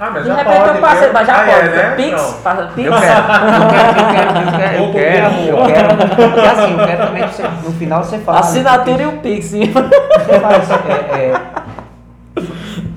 Ah, 0.00 0.10
mas 0.12 0.22
De 0.22 0.28
já 0.28 0.36
repente 0.36 0.56
pode, 0.58 0.68
eu 0.68 0.80
passei, 0.80 1.00
viu? 1.00 1.12
mas 1.12 1.26
já 1.26 1.34
ah, 1.34 1.44
pode. 1.44 1.68
É, 1.68 1.70
né? 1.70 1.94
Pix, 1.96 2.40
passa 2.44 2.70
Pix. 2.74 2.88
Eu 2.88 3.00
quero, 3.00 4.76
eu 4.76 4.92
quero, 4.92 4.92
eu 4.92 4.92
quero, 4.92 5.24
eu 5.48 5.66
quero, 5.66 6.22
eu 6.22 6.30
porque 6.30 6.40
é 6.40 6.50
assim, 6.50 6.72
eu 6.72 6.86
quero 6.86 7.06
também 7.06 7.22
que 7.26 7.34
você, 7.34 7.42
no 7.42 7.72
final 7.72 8.04
você 8.04 8.18
fale. 8.18 8.38
Assinatura 8.38 9.02
e 9.02 9.06
o 9.06 9.12
Pix. 9.18 9.50
Você 9.50 10.40
faz, 10.40 10.70
é, 10.70 11.16
é, 11.18 11.34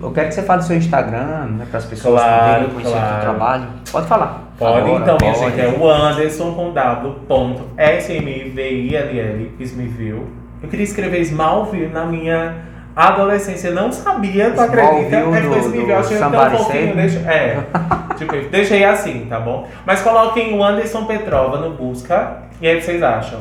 eu 0.01 0.11
quero 0.11 0.27
que 0.27 0.33
você 0.35 0.43
fale 0.43 0.61
do 0.61 0.65
seu 0.65 0.77
Instagram, 0.77 1.45
né, 1.57 1.65
para 1.69 1.79
as 1.79 1.85
pessoas 1.85 2.21
Claro, 2.21 2.39
poderem 2.39 2.69
conhecer 2.69 2.89
o 2.89 2.91
seu 2.91 3.01
claro. 3.01 3.21
trabalho. 3.21 3.67
Pode 3.91 4.07
falar. 4.07 4.41
Pode, 4.59 4.77
Agora, 4.77 5.01
então, 5.01 5.17
minha 5.19 5.33
gente, 5.33 5.59
é 5.59 5.67
o 5.67 5.89
Anderson 5.89 6.53
com 6.53 6.71
W, 6.71 7.13
ponto, 7.27 7.63
S-M-V-I-L-L, 7.77 9.51
Smithville. 9.59 10.27
Eu 10.61 10.69
queria 10.69 10.83
escrever 10.83 11.21
Smallville 11.21 11.87
na 11.87 12.05
minha 12.05 12.55
adolescência, 12.95 13.69
eu 13.69 13.75
não 13.75 13.91
sabia, 13.91 14.51
tu 14.51 14.61
acredita? 14.61 15.15
É, 15.15 15.21
do 15.21 15.75
eu 15.91 15.97
achei 15.97 16.17
tão 16.17 16.31
fofinho, 16.57 16.95
deixa, 16.95 17.19
é, 17.19 17.63
tipo, 18.17 18.33
deixei 18.49 18.83
assim, 18.83 19.25
tá 19.29 19.39
bom? 19.39 19.67
Mas 19.85 20.01
coloquem 20.01 20.57
o 20.57 20.63
Anderson 20.63 21.05
Petrova 21.05 21.57
no 21.57 21.75
busca, 21.75 22.37
e 22.61 22.67
aí 22.67 22.81
vocês 22.81 23.01
acham. 23.01 23.39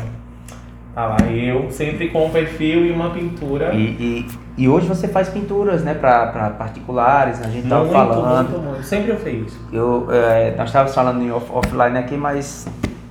Tá 0.94 1.06
lá, 1.06 1.16
eu 1.30 1.70
sempre 1.70 2.08
com 2.08 2.26
um 2.26 2.30
perfil 2.30 2.84
e 2.84 2.90
uma 2.90 3.10
pintura. 3.10 3.72
E, 3.72 3.78
e, 3.78 4.28
e 4.58 4.68
hoje 4.68 4.86
você 4.88 5.06
faz 5.06 5.28
pinturas, 5.28 5.84
né, 5.84 5.94
para 5.94 6.50
particulares, 6.58 7.40
a 7.40 7.48
gente 7.48 7.66
muito, 7.66 7.92
falando. 7.92 8.50
muito, 8.50 8.58
muito. 8.66 8.82
Sempre 8.82 9.10
eu 9.12 9.16
fiz. 9.16 9.56
Eu, 9.72 10.08
é, 10.10 10.52
nós 10.56 10.66
estávamos 10.68 10.94
falando 10.94 11.22
em 11.22 11.30
off- 11.30 11.50
offline 11.52 11.96
aqui, 11.96 12.16
mas 12.16 12.66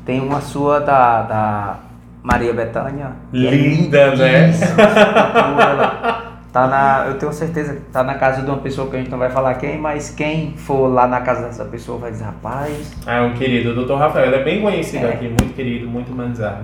tem 0.06 0.20
uma 0.20 0.42
sua 0.42 0.80
da, 0.82 1.22
da 1.22 1.76
Maria 2.22 2.54
Bethânia. 2.54 3.12
que 3.32 3.48
é 3.48 3.52
Linda, 3.52 4.16
né? 4.16 4.52
Tá 6.52 6.66
na, 6.66 7.06
eu 7.08 7.20
tenho 7.20 7.32
certeza 7.32 7.74
que 7.76 7.82
tá 7.92 8.04
na 8.04 8.16
casa 8.16 8.42
de 8.42 8.48
uma 8.50 8.58
pessoa 8.58 8.90
que 8.90 8.96
a 8.96 9.00
gente 9.00 9.12
não 9.12 9.20
vai 9.20 9.30
falar 9.30 9.54
quem, 9.56 9.78
mas 9.80 10.10
quem 10.10 10.54
for 10.58 10.88
lá 10.88 11.06
na 11.08 11.22
casa 11.22 11.44
dessa 11.46 11.64
pessoa 11.66 12.00
vai 12.00 12.10
dizer, 12.10 12.24
rapaz, 12.24 12.92
Ah, 13.06 13.18
é 13.18 13.22
um 13.22 13.34
querido, 13.34 13.70
o 13.80 13.86
Dr. 13.86 13.94
Rafael, 13.94 14.26
ele 14.26 14.36
é 14.38 14.44
bem 14.44 14.60
conhecido 14.62 15.06
É. 15.06 15.10
aqui, 15.14 15.26
muito 15.28 15.54
querido, 15.56 15.88
muito 15.88 16.12
humanizado. 16.12 16.64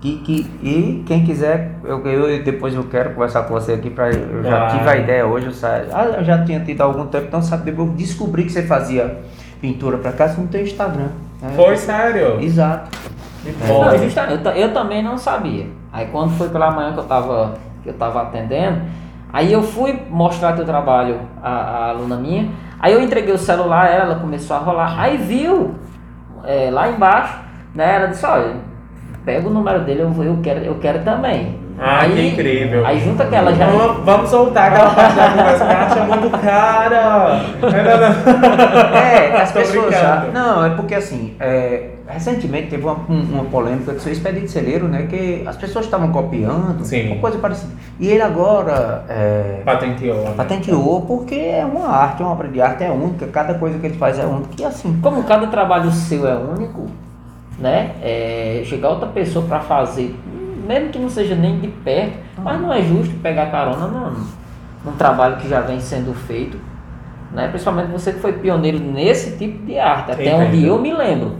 que, 0.00 0.16
que, 0.20 0.50
e 0.62 1.04
quem 1.06 1.22
quiser, 1.24 1.72
eu, 1.84 2.04
eu 2.06 2.42
depois 2.42 2.74
eu 2.74 2.82
quero 2.84 3.10
conversar 3.10 3.42
com 3.44 3.52
você 3.54 3.74
aqui 3.74 3.88
para 3.90 4.08
eu 4.10 4.42
já 4.42 4.48
Claro. 4.66 4.76
tive 4.78 4.88
a 4.88 4.96
ideia 4.96 5.26
hoje, 5.26 5.46
eu, 5.46 5.52
sa- 5.52 5.82
ah, 5.92 6.04
eu 6.18 6.24
já 6.24 6.42
tinha 6.42 6.58
tido 6.60 6.80
há 6.80 6.84
algum 6.84 7.06
tempo, 7.06 7.26
então 7.28 7.40
sabe, 7.42 7.64
depois 7.70 7.88
eu 7.88 7.94
descobri 7.94 8.42
que 8.44 8.50
você 8.52 8.62
fazia 8.62 9.18
pintura 9.60 9.98
para 9.98 10.10
você 10.28 10.40
não 10.40 10.48
tem 10.48 10.62
Instagram. 10.64 11.08
né? 11.40 11.52
Foi 11.54 11.76
sério? 11.76 12.40
Exato. 12.40 12.90
Que 13.44 13.52
Não, 13.68 13.94
eu, 14.30 14.42
ta- 14.42 14.56
eu 14.56 14.72
também 14.72 15.02
não 15.04 15.16
sabia. 15.18 15.66
Aí 15.92 16.06
quando 16.10 16.30
foi 16.38 16.48
pela 16.48 16.70
manhã 16.70 16.92
que 16.94 16.98
eu 16.98 17.04
tava, 17.04 17.54
que 17.82 17.88
eu 17.88 17.94
tava 17.94 18.22
atendendo, 18.22 18.82
aí 19.32 19.52
eu 19.52 19.62
fui 19.62 20.02
mostrar 20.10 20.52
teu 20.54 20.64
trabalho 20.64 21.20
à, 21.42 21.50
à 21.50 21.88
aluna 21.90 22.16
minha, 22.16 22.48
aí 22.80 22.92
eu 22.92 23.00
entreguei 23.00 23.34
o 23.34 23.38
celular, 23.38 23.86
ela 23.90 24.16
começou 24.16 24.56
a 24.56 24.60
rolar, 24.60 24.94
aí 24.98 25.16
viu 25.16 25.74
é, 26.44 26.68
lá 26.70 26.88
embaixo, 26.88 27.38
né? 27.74 27.96
Ela 27.96 28.06
disse, 28.08 28.24
olha, 28.26 28.54
pega 29.24 29.46
o 29.48 29.52
número 29.52 29.80
dele, 29.80 30.02
eu, 30.02 30.10
vou- 30.10 30.24
eu, 30.24 30.38
quero, 30.42 30.60
eu 30.60 30.74
quero 30.76 31.00
também. 31.04 31.60
Ah, 31.78 32.02
aí, 32.02 32.12
que 32.12 32.28
incrível. 32.28 32.86
Aí 32.86 33.00
junta 33.00 33.24
que 33.24 33.34
ela 33.34 33.52
já. 33.54 33.66
Vamos, 33.66 34.04
vamos 34.04 34.30
soltar 34.30 34.70
aquela 34.72 34.90
parte 34.90 35.16
da 35.16 35.28
conversa 35.30 35.64
ela 35.64 35.86
acha 35.86 36.04
muito 36.04 36.30
cara. 36.38 37.40
É, 38.94 39.40
as 39.40 39.52
Tô 39.52 39.58
pessoas 39.60 39.86
brincando. 39.86 39.92
já. 40.02 40.24
Não, 40.32 40.64
é 40.66 40.70
porque 40.70 40.94
assim, 40.94 41.34
é, 41.40 41.90
recentemente 42.12 42.68
teve 42.68 42.84
uma, 42.84 42.96
um- 43.08 43.22
uma 43.34 43.44
polêmica 43.44 43.92
do 43.92 44.00
seu 44.00 44.12
expediente 44.12 44.50
celeiro, 44.50 44.86
né? 44.88 45.06
Que 45.08 45.42
as 45.46 45.56
pessoas 45.56 45.84
estavam 45.86 46.10
copiando, 46.12 46.84
Sim. 46.84 47.08
uma 47.12 47.16
coisa 47.20 47.38
parecida. 47.38 47.72
E 47.98 48.08
ele 48.08 48.22
agora 48.22 49.04
é, 49.08 49.62
Patenteou. 49.64 50.24
né? 50.24 50.34
patenteou 50.36 51.02
porque 51.02 51.34
é 51.34 51.64
uma 51.64 51.88
arte, 51.88 52.22
uma 52.22 52.32
obra 52.32 52.48
de 52.48 52.60
arte 52.60 52.84
é 52.84 52.90
única, 52.90 53.26
cada 53.26 53.54
coisa 53.54 53.78
que 53.78 53.86
ele 53.86 53.96
faz 53.98 54.18
é 54.18 54.24
única. 54.24 54.50
E 54.58 54.64
assim, 54.64 54.98
Como 55.02 55.22
cada 55.24 55.46
trabalho 55.46 55.90
seu 55.90 56.26
é 56.28 56.34
único, 56.36 56.86
né? 57.58 57.92
É, 58.02 58.62
chegar 58.64 58.90
outra 58.90 59.08
pessoa 59.08 59.44
para 59.46 59.60
fazer, 59.60 60.14
mesmo 60.66 60.88
que 60.90 60.98
não 60.98 61.08
seja 61.10 61.34
nem 61.34 61.58
de 61.60 61.68
perto, 61.68 62.18
mas 62.42 62.60
não 62.60 62.72
é 62.72 62.82
justo 62.82 63.14
pegar 63.22 63.50
carona 63.50 63.86
num, 63.86 64.24
num 64.84 64.92
trabalho 64.96 65.36
que 65.36 65.48
já 65.48 65.60
vem 65.60 65.78
sendo 65.80 66.12
feito, 66.14 66.56
né? 67.32 67.48
Principalmente 67.48 67.90
você 67.90 68.12
que 68.12 68.20
foi 68.20 68.32
pioneiro 68.32 68.78
nesse 68.78 69.36
tipo 69.36 69.64
de 69.64 69.78
arte, 69.78 70.10
até 70.12 70.24
Entendo. 70.32 70.46
onde 70.48 70.66
eu 70.66 70.78
me 70.80 70.92
lembro, 70.92 71.36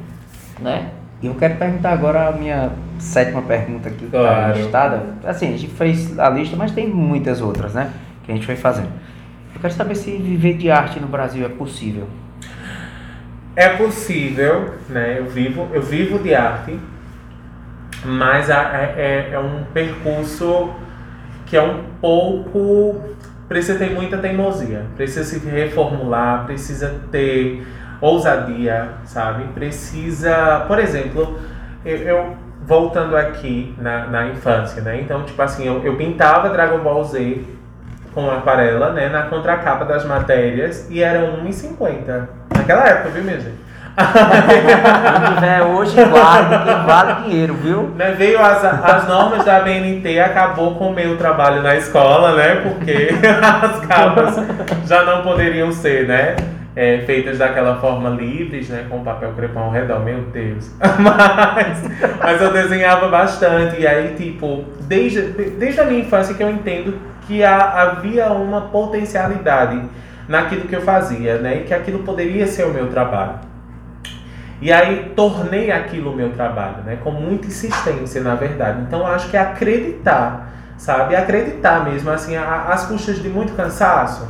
né? 0.63 0.91
E 1.21 1.27
eu 1.27 1.35
quero 1.35 1.55
perguntar 1.57 1.93
agora 1.93 2.29
a 2.29 2.33
minha 2.33 2.71
sétima 2.99 3.43
pergunta 3.43 3.89
aqui 3.89 3.99
que 3.99 4.05
está 4.07 4.19
Claro. 4.19 4.57
listada. 4.59 5.03
Assim, 5.25 5.49
a 5.55 5.57
gente 5.57 5.69
fez 5.69 6.19
a 6.19 6.29
lista, 6.31 6.57
mas 6.57 6.73
tem 6.73 6.89
muitas 6.89 7.41
outras, 7.41 7.75
né? 7.75 7.91
Que 8.25 8.33
a 8.33 8.35
gente 8.35 8.47
foi 8.47 8.57
fazendo. 8.57 8.89
Eu 9.55 9.61
quero 9.61 9.73
saber 9.75 9.95
se 9.95 10.11
viver 10.17 10.55
de 10.55 10.71
arte 10.71 10.99
no 10.99 11.07
Brasil 11.07 11.45
é 11.45 11.49
possível. 11.49 12.09
É 13.55 13.69
possível, 13.69 14.75
né? 14.89 15.17
Eu 15.19 15.27
vivo, 15.27 15.69
eu 15.73 15.83
vivo 15.83 16.19
de 16.19 16.35
arte, 16.35 16.79
mas 18.05 18.49
é, 18.51 18.55
é- 18.55 19.29
é 19.35 19.39
um 19.39 19.65
percurso 19.73 20.71
que 21.47 21.57
é 21.57 21.63
um 21.63 21.83
pouco. 22.01 23.01
Precisa 23.49 23.79
ter 23.79 23.91
muita 23.91 24.17
teimosia, 24.17 24.87
precisa 24.97 25.25
se 25.25 25.39
reformular, 25.47 26.47
precisa 26.47 27.01
ter 27.11 27.63
ousadia, 28.03 28.89
sabe? 29.05 29.45
Precisa. 29.55 30.65
Por 30.67 30.79
exemplo, 30.79 31.39
eu, 31.85 31.97
eu, 31.99 32.37
voltando 32.67 33.17
aqui 33.17 33.75
na, 33.79 34.07
na 34.09 34.27
infância, 34.27 34.83
né? 34.83 35.01
Então, 35.01 35.23
tipo 35.23 35.41
assim, 35.41 35.67
eu, 35.67 35.83
eu 35.85 35.97
pintava 35.97 36.51
Dragon 36.51 36.79
Ball 36.79 37.05
Z 37.05 37.45
com 38.13 38.31
aquarela, 38.31 38.93
né, 38.93 39.09
na 39.09 39.23
contracapa 39.23 39.87
das 39.87 40.05
matérias 40.05 40.87
e 40.91 41.03
era 41.03 41.21
R$1,50. 41.21 42.29
Naquela 42.55 42.87
época, 42.87 43.09
viu, 43.09 43.25
minha 43.25 43.41
gente? 43.41 43.63
Quem 43.95 45.35
tiver 45.35 45.63
hoje, 45.63 45.95
que 45.95 46.87
vale 46.87 47.23
dinheiro, 47.23 47.55
viu? 47.55 47.91
Né, 47.97 48.15
veio 48.17 48.39
as, 48.43 48.65
as 48.65 49.09
normas 49.09 49.45
da 49.45 49.61
BNT, 49.61 50.19
acabou 50.21 50.75
com 50.75 50.89
o 50.89 50.93
meu 50.95 51.17
trabalho 51.17 51.63
na 51.63 51.77
escola, 51.77 52.35
né? 52.35 52.57
Porque 52.57 53.11
as 53.63 53.87
capas 53.87 54.37
já 54.87 55.05
não 55.05 55.23
poderiam 55.23 55.73
ser, 55.73 56.07
né? 56.07 56.37
É, 56.75 57.03
feitas 57.05 57.39
daquela 57.39 57.79
forma 57.81 58.09
livres, 58.09 58.71
né? 58.71 58.87
Com 58.89 59.05
papel 59.05 59.33
crepom 59.35 59.61
ao 59.61 59.71
redor, 59.71 60.01
meu 60.03 60.23
Deus. 60.23 60.71
Mas, 60.81 62.19
mas 62.19 62.41
eu 62.41 62.51
desenhava 62.51 63.09
bastante. 63.09 63.81
E 63.81 63.87
aí, 63.87 64.15
tipo, 64.15 64.65
desde, 64.81 65.21
desde 65.59 65.81
a 65.81 65.85
minha 65.85 66.01
infância 66.01 66.35
que 66.35 66.43
eu 66.43 66.49
entendo 66.49 66.99
que 67.27 67.45
há, 67.45 67.83
havia 67.83 68.33
uma 68.33 68.63
potencialidade 68.63 69.83
naquilo 70.27 70.63
que 70.63 70.75
eu 70.75 70.81
fazia, 70.81 71.39
né? 71.39 71.59
E 71.59 71.65
que 71.65 71.75
aquilo 71.75 72.01
poderia 72.01 72.47
ser 72.47 72.65
o 72.65 72.73
meu 72.73 72.89
trabalho. 72.89 73.35
E 74.63 74.73
aí 74.73 75.13
tornei 75.17 75.73
aquilo 75.73 76.13
o 76.13 76.17
meu 76.17 76.31
trabalho, 76.31 76.85
né? 76.85 76.97
Com 77.03 77.11
muita 77.11 77.49
insistência, 77.49 78.21
na 78.21 78.37
verdade. 78.37 78.81
Então 78.83 79.05
acho 79.05 79.29
que 79.29 79.37
acreditar, 79.37 80.53
sabe? 80.79 81.17
Acreditar 81.17 81.85
mesmo, 81.85 82.11
assim, 82.11 82.37
às 82.37 82.87
custas 82.87 83.21
de 83.21 83.29
muito 83.29 83.55
cansaço. 83.55 84.29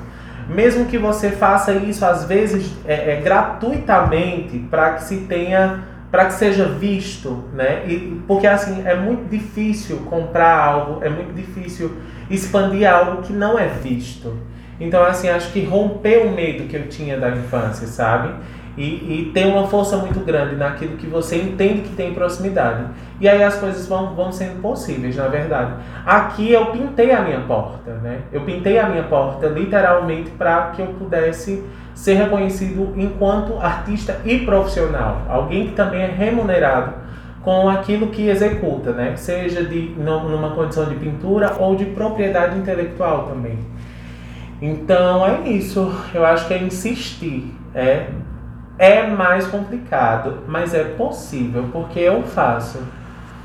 Mesmo 0.49 0.87
que 0.87 0.99
você 0.99 1.31
faça 1.31 1.73
isso, 1.73 2.05
às 2.05 2.25
vezes, 2.25 2.73
é, 2.85 3.13
é 3.13 3.21
gratuitamente, 3.21 4.59
para 4.71 4.95
que 4.95 5.05
se 5.05 5.19
tenha, 5.29 5.85
para 6.11 6.27
que 6.27 6.35
seja 6.35 6.67
visto, 6.67 7.45
né? 7.55 7.85
E, 7.87 8.23
porque, 8.27 8.47
assim, 8.47 8.83
é 8.85 8.95
muito 8.95 9.29
difícil 9.29 9.99
comprar 10.09 10.59
algo, 10.59 11.05
é 11.05 11.09
muito 11.09 11.33
difícil 11.35 11.97
expandir 12.31 12.91
algo 12.91 13.23
que 13.23 13.33
não 13.33 13.59
é 13.59 13.69
visto. 13.69 14.37
Então, 14.81 15.05
assim, 15.05 15.29
acho 15.29 15.53
que 15.53 15.65
romper 15.65 16.27
o 16.27 16.33
medo 16.33 16.67
que 16.67 16.77
eu 16.77 16.89
tinha 16.89 17.17
da 17.17 17.31
infância, 17.31 17.87
sabe? 17.87 18.35
E, 18.77 18.85
e 18.85 19.31
tem 19.35 19.53
uma 19.53 19.67
força 19.67 19.99
muito 19.99 20.21
grande 20.21 20.57
naquilo 20.57 20.97
que 20.97 21.07
você 21.07 21.37
entende 21.37 21.83
que 21.83 21.95
tem 21.95 22.15
proximidade. 22.15 22.85
E 23.21 23.29
aí 23.29 23.43
as 23.43 23.57
coisas 23.57 23.87
vão, 23.87 24.15
vão 24.15 24.33
sendo 24.33 24.63
possíveis, 24.63 25.15
na 25.17 25.29
verdade. 25.29 25.75
Aqui 26.07 26.51
eu 26.53 26.67
pintei 26.67 27.13
a 27.13 27.21
minha 27.21 27.41
porta, 27.41 27.93
né? 28.03 28.21
Eu 28.33 28.41
pintei 28.43 28.79
a 28.79 28.89
minha 28.89 29.03
porta 29.03 29.47
literalmente 29.47 30.31
para 30.31 30.71
que 30.71 30.81
eu 30.81 30.87
pudesse 30.87 31.63
ser 31.95 32.15
reconhecido 32.15 32.95
enquanto 32.97 33.59
artista 33.59 34.21
e 34.25 34.39
profissional. 34.39 35.23
Alguém 35.29 35.67
que 35.67 35.73
também 35.75 36.01
é 36.01 36.07
remunerado 36.07 36.95
com 37.43 37.69
aquilo 37.69 38.07
que 38.07 38.29
executa, 38.29 38.93
né? 38.93 39.17
Seja 39.17 39.65
de, 39.65 39.95
numa 39.99 40.51
condição 40.51 40.87
de 40.87 40.95
pintura 40.95 41.57
ou 41.59 41.77
de 41.77 41.85
propriedade 41.87 42.59
intelectual 42.59 43.29
também. 43.29 43.59
Então 44.63 45.27
é 45.27 45.49
isso. 45.49 45.93
Eu 46.15 46.25
acho 46.25 46.47
que 46.47 46.55
é 46.55 46.59
insistir. 46.59 47.53
É 47.75 48.07
é 48.79 49.07
mais 49.07 49.47
complicado, 49.47 50.39
mas 50.47 50.75
é 50.75 50.85
possível, 50.85 51.69
porque 51.73 52.01
eu 52.01 52.23
faço. 52.23 52.79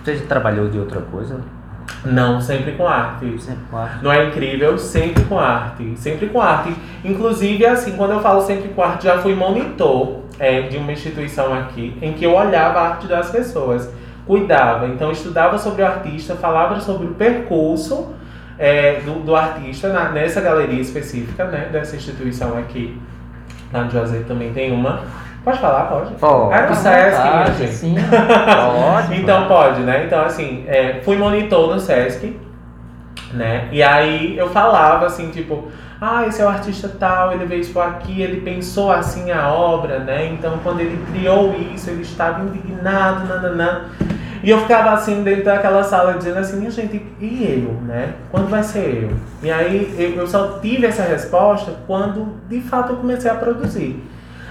Você 0.03 0.17
já 0.17 0.25
trabalhou 0.25 0.69
de 0.69 0.79
outra 0.79 1.01
coisa? 1.01 1.39
Não, 2.05 2.39
sempre 2.39 2.73
com 2.73 2.87
arte. 2.87 3.39
Sempre 3.41 3.63
com 3.69 3.77
arte. 3.77 4.03
Não 4.03 4.11
é 4.11 4.25
incrível? 4.25 4.77
Sempre 4.77 5.23
com 5.23 5.39
arte. 5.39 5.93
Sempre 5.97 6.27
com 6.27 6.41
arte. 6.41 6.73
Inclusive, 7.03 7.65
assim, 7.65 7.95
quando 7.95 8.11
eu 8.11 8.21
falo 8.21 8.41
sempre 8.41 8.69
com 8.69 8.81
arte, 8.81 9.05
já 9.05 9.17
fui 9.19 9.35
monitor 9.35 10.21
é, 10.39 10.61
de 10.61 10.77
uma 10.77 10.91
instituição 10.91 11.53
aqui, 11.53 11.97
em 12.01 12.13
que 12.13 12.25
eu 12.25 12.33
olhava 12.35 12.79
a 12.79 12.89
arte 12.89 13.07
das 13.07 13.29
pessoas, 13.29 13.89
cuidava. 14.25 14.87
Então, 14.87 15.11
estudava 15.11 15.57
sobre 15.57 15.81
o 15.81 15.85
artista, 15.85 16.35
falava 16.35 16.79
sobre 16.79 17.07
o 17.07 17.13
percurso 17.13 18.13
é, 18.57 19.01
do, 19.01 19.23
do, 19.23 19.35
artista 19.35 19.89
na, 19.89 20.09
nessa 20.09 20.41
galeria 20.41 20.81
específica, 20.81 21.45
né, 21.45 21.69
dessa 21.71 21.95
instituição 21.95 22.57
aqui. 22.57 22.99
Lá 23.73 23.83
no 23.83 23.91
Juazeiro 23.91 24.25
também 24.25 24.53
tem 24.53 24.71
uma. 24.71 25.01
Pode 25.43 25.59
falar, 25.59 25.85
pode? 25.85 26.13
Pode. 26.15 26.53
É 26.53 26.67
no 26.67 26.75
Sesc, 26.75 27.21
minha 27.21 27.45
gente. 27.45 27.73
Sim. 27.73 27.95
Pode. 28.03 29.21
então 29.21 29.47
pode, 29.47 29.79
né? 29.81 30.03
Então, 30.05 30.25
assim, 30.25 30.65
é, 30.67 30.99
fui 31.05 31.15
monitor 31.15 31.73
no 31.73 31.79
Sesc, 31.79 32.37
né? 33.33 33.69
E 33.71 33.81
aí 33.81 34.37
eu 34.37 34.49
falava 34.49 35.05
assim, 35.05 35.29
tipo, 35.29 35.69
ah, 36.01 36.25
esse 36.27 36.41
é 36.41 36.45
o 36.45 36.49
artista 36.49 36.89
tal, 36.99 37.31
ele 37.31 37.45
veio 37.45 37.61
expor 37.61 37.83
aqui, 37.83 38.21
ele 38.21 38.41
pensou 38.41 38.91
assim 38.91 39.31
a 39.31 39.49
obra, 39.49 39.99
né? 39.99 40.27
Então 40.27 40.59
quando 40.61 40.81
ele 40.81 41.03
criou 41.11 41.55
isso, 41.73 41.89
ele 41.89 42.01
estava 42.01 42.43
indignado, 42.43 43.25
nananã. 43.25 43.85
E 44.43 44.49
eu 44.49 44.59
ficava 44.61 44.91
assim 44.91 45.23
dentro 45.23 45.45
daquela 45.45 45.83
sala 45.83 46.13
dizendo 46.13 46.37
assim, 46.37 46.57
minha 46.57 46.71
gente, 46.71 47.01
e 47.19 47.65
eu, 47.65 47.73
né? 47.81 48.13
Quando 48.31 48.49
vai 48.49 48.63
ser 48.63 49.03
eu? 49.03 49.17
E 49.41 49.51
aí 49.51 50.15
eu 50.17 50.27
só 50.27 50.59
tive 50.59 50.85
essa 50.85 51.03
resposta 51.03 51.73
quando 51.85 52.35
de 52.47 52.61
fato 52.61 52.93
eu 52.93 52.97
comecei 52.97 53.29
a 53.29 53.35
produzir. 53.35 54.03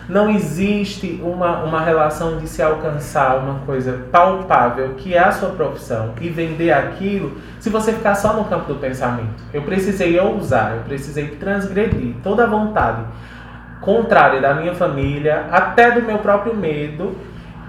Não 0.08 0.30
existe 0.30 1.20
uma, 1.22 1.64
uma 1.64 1.80
relação 1.80 2.38
de 2.38 2.46
se 2.46 2.62
alcançar 2.62 3.38
uma 3.38 3.60
coisa 3.66 4.04
palpável, 4.12 4.94
que 4.96 5.14
é 5.14 5.18
a 5.18 5.32
sua 5.32 5.48
profissão, 5.50 6.12
e 6.20 6.28
vender 6.28 6.70
aquilo, 6.70 7.36
se 7.58 7.68
você 7.68 7.92
ficar 7.92 8.14
só 8.14 8.32
no 8.34 8.44
campo 8.44 8.72
do 8.72 8.78
pensamento. 8.78 9.42
Eu 9.52 9.62
precisei 9.62 10.18
ousar, 10.20 10.76
eu 10.76 10.82
precisei 10.82 11.26
transgredir 11.30 12.14
toda 12.22 12.44
a 12.44 12.46
vontade 12.46 13.02
contrária 13.80 14.40
da 14.40 14.54
minha 14.54 14.74
família, 14.74 15.46
até 15.50 15.90
do 15.90 16.02
meu 16.02 16.18
próprio 16.18 16.54
medo, 16.54 17.16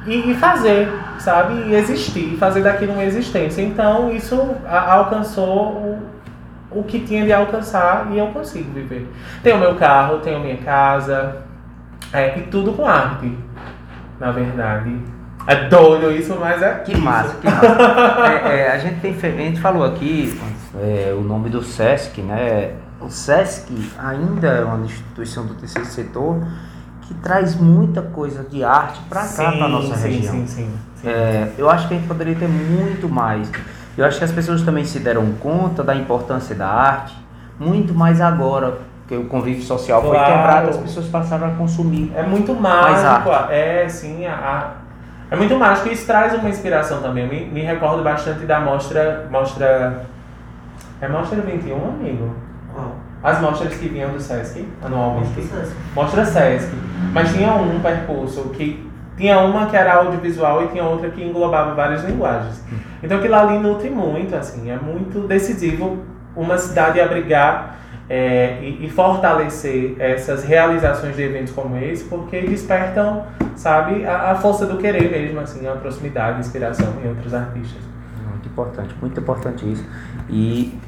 e, 0.07 0.31
e 0.31 0.34
fazer, 0.35 0.89
sabe? 1.19 1.53
E 1.67 1.75
existir, 1.75 2.38
fazer 2.38 2.61
daquilo 2.61 2.93
uma 2.93 3.03
existência. 3.03 3.61
Então, 3.61 4.11
isso 4.11 4.55
a, 4.65 4.93
alcançou 4.93 5.73
o, 5.73 5.99
o 6.71 6.84
que 6.84 7.01
tinha 7.01 7.25
de 7.25 7.34
alcançar 7.34 8.07
e 8.11 8.17
eu 8.17 8.27
consigo 8.27 8.71
viver. 8.71 9.07
Tenho 9.43 9.59
meu 9.59 9.75
carro, 9.75 10.19
tenho 10.19 10.39
minha 10.39 10.57
casa, 10.57 11.38
é, 12.13 12.39
e 12.39 12.43
tudo 12.43 12.71
com 12.71 12.88
arte, 12.88 13.38
na 14.19 14.31
verdade. 14.31 14.97
É 15.45 15.67
doido 15.67 16.11
isso, 16.11 16.35
mas 16.39 16.61
é. 16.61 16.73
Que 16.79 16.95
massa, 16.97 17.35
que 17.35 17.45
massa. 17.49 17.67
é, 18.49 18.59
é, 18.59 18.71
a 18.71 18.77
gente 18.77 18.99
tem. 18.99 19.13
A 19.13 19.29
gente 19.29 19.61
falou 19.61 19.85
aqui 19.85 20.38
é, 20.75 21.13
o 21.17 21.21
nome 21.21 21.49
do 21.49 21.63
SESC, 21.63 22.21
né? 22.21 22.73
O 22.99 23.09
SESC 23.09 23.71
ainda 23.97 24.47
é 24.47 24.63
uma 24.63 24.85
instituição 24.85 25.45
do 25.45 25.53
terceiro 25.53 25.88
setor 25.88 26.45
que 27.07 27.13
traz 27.13 27.55
muita 27.55 28.01
coisa 28.01 28.43
de 28.43 28.63
arte 28.63 28.99
para 29.07 29.21
cá, 29.21 29.51
para 29.51 29.67
nossa 29.69 29.95
sim, 29.95 30.09
região. 30.09 30.34
Sim, 30.34 30.47
sim, 30.47 30.71
sim. 30.95 31.07
É, 31.07 31.51
eu 31.57 31.69
acho 31.69 31.88
que 31.88 31.93
a 31.93 31.97
gente 31.97 32.07
poderia 32.07 32.35
ter 32.35 32.49
muito 32.49 33.07
mais. 33.07 33.49
Eu 33.97 34.05
acho 34.05 34.17
que 34.17 34.25
as 34.25 34.31
pessoas 34.31 34.61
também 34.61 34.84
se 34.84 34.99
deram 34.99 35.31
conta 35.39 35.84
da 35.84 35.95
importância 35.95 36.53
da 36.53 36.67
arte, 36.67 37.15
muito 37.57 37.93
mais 37.93 38.19
agora, 38.19 38.79
que 39.07 39.15
o 39.15 39.25
convívio 39.25 39.63
social 39.63 40.01
claro. 40.01 40.17
foi 40.17 40.25
quebrado, 40.25 40.69
as 40.69 40.77
pessoas 40.77 41.07
passaram 41.07 41.47
a 41.47 41.51
consumir. 41.51 42.11
É 42.13 42.23
muito 42.23 42.53
mágico, 42.53 43.29
é 43.49 43.88
sim, 43.88 44.25
a, 44.25 44.34
a, 44.34 45.34
é 45.34 45.35
muito 45.38 45.57
mágico 45.57 45.88
e 45.88 45.93
isso 45.93 46.05
traz 46.05 46.34
uma 46.34 46.49
inspiração 46.49 47.01
também. 47.01 47.23
Eu 47.23 47.29
me, 47.29 47.45
me 47.45 47.61
recordo 47.61 48.03
bastante 48.03 48.45
da 48.45 48.59
mostra, 48.59 49.27
mostra, 49.31 50.05
é 50.99 51.07
mostra 51.07 51.39
21, 51.41 51.73
amigo? 51.73 52.35
Qual? 52.73 53.06
As 53.23 53.41
mostras 53.41 53.73
que 53.76 53.88
vinham 53.88 54.11
do 54.11 54.19
Sesc 54.19 54.68
anualmente. 54.84 55.49
Mostra 55.95 56.26
Sesc. 56.26 56.69
Mas 57.14 57.34
tinha 57.34 57.53
um 57.53 57.80
percurso 57.80 58.49
que 58.49 58.88
tinha 59.18 59.39
uma 59.39 59.65
que 59.65 59.76
era 59.76 59.95
audiovisual 59.95 60.64
e 60.64 60.68
tinha 60.68 60.84
outra 60.84 61.10
que 61.10 61.23
englobava 61.23 61.73
várias 61.73 62.03
linguagens. 62.03 62.64
Então 63.02 63.18
aquilo 63.18 63.35
ali 63.35 63.57
nutre 63.60 63.89
muito, 63.89 64.35
assim, 64.35 64.69
é 64.69 64.77
muito 64.77 65.27
decisivo 65.27 66.03
uma 66.35 66.57
cidade 66.57 67.02
abrigar 67.02 67.77
é, 68.10 68.60
e, 68.61 68.85
e, 68.85 68.89
fortalecer 68.89 69.95
essas 69.99 70.44
realizações 70.44 71.15
de 71.15 71.23
eventos 71.23 71.52
como 71.52 71.76
esse, 71.77 72.06
porque 72.06 72.41
despertam, 72.41 73.26
sabe, 73.56 74.06
a, 74.06 74.31
a 74.31 74.35
força 74.35 74.65
do 74.65 74.77
querer 74.77 75.11
mesmo, 75.11 75.39
assim, 75.39 75.68
a 75.68 75.73
proximidade, 75.73 76.38
a 76.38 76.39
inspiração 76.39 76.94
em 77.03 77.10
outros 77.10 77.34
artistas. 77.34 77.81
Muito 78.30 78.48
importante, 78.48 78.95
muito 79.02 79.19
importante 79.19 79.72
isso. 79.72 79.85
E 80.30 80.80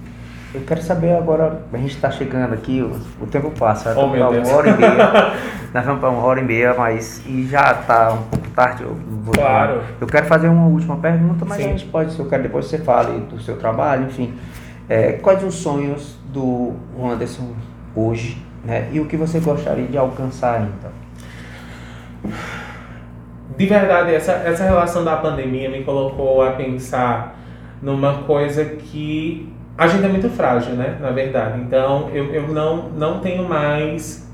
eu 0.53 0.61
quero 0.61 0.81
saber 0.81 1.15
agora, 1.15 1.61
a 1.71 1.77
gente 1.77 1.95
está 1.95 2.09
chegando 2.09 2.53
aqui, 2.53 2.81
o, 2.81 3.23
o, 3.23 3.27
tempo 3.27 3.51
passa, 3.51 3.93
oh, 3.95 4.05
uma 4.05 4.55
hora 4.55 4.69
e 4.69 4.77
meia. 4.77 5.34
Nós 5.71 5.85
vamos 5.85 5.99
para 5.99 6.09
uma 6.09 6.23
hora 6.23 6.39
e 6.39 6.43
meia, 6.43 6.73
mas 6.76 7.23
e 7.27 7.45
já 7.45 7.71
está 7.71 8.13
um 8.13 8.23
pouco 8.23 8.49
tarde. 8.49 8.81
Eu 8.81 8.97
vou, 9.23 9.34
claro. 9.34 9.84
Eu 10.01 10.07
quero 10.07 10.26
fazer 10.26 10.47
uma 10.47 10.65
última 10.65 10.97
pergunta, 10.97 11.45
mas 11.45 11.57
Sim. 11.57 11.65
a 11.65 11.67
gente 11.67 11.85
pode, 11.85 12.13
se 12.13 12.19
eu 12.19 12.26
quero 12.27 12.43
depois 12.43 12.65
você 12.65 12.80
fale 12.80 13.19
do 13.21 13.39
seu 13.39 13.57
trabalho, 13.57 14.05
enfim. 14.05 14.34
É, 14.88 15.13
quais 15.13 15.43
os 15.43 15.53
sonhos 15.53 16.17
do 16.34 16.73
Anderson 16.99 17.53
hoje, 17.95 18.43
né? 18.65 18.89
E 18.91 18.99
o 18.99 19.05
que 19.05 19.15
você 19.15 19.39
gostaria 19.39 19.85
de 19.85 19.99
alcançar 19.99 20.55
ainda? 20.55 20.91
De 23.55 23.65
verdade, 23.67 24.15
essa, 24.15 24.31
essa 24.31 24.63
relação 24.63 25.03
da 25.03 25.15
pandemia 25.17 25.69
me 25.69 25.84
colocou 25.84 26.41
a 26.41 26.53
pensar 26.53 27.38
numa 27.81 28.23
coisa 28.23 28.65
que 28.65 29.53
a 29.80 29.88
gente 29.88 30.03
é 30.03 30.10
muito 30.10 30.30
frágil, 30.30 30.73
né? 30.73 30.97
Na 30.99 31.11
verdade. 31.11 31.61
Então, 31.61 32.10
eu, 32.14 32.34
eu 32.34 32.47
não, 32.49 32.89
não 32.89 33.19
tenho 33.19 33.47
mais 33.47 34.30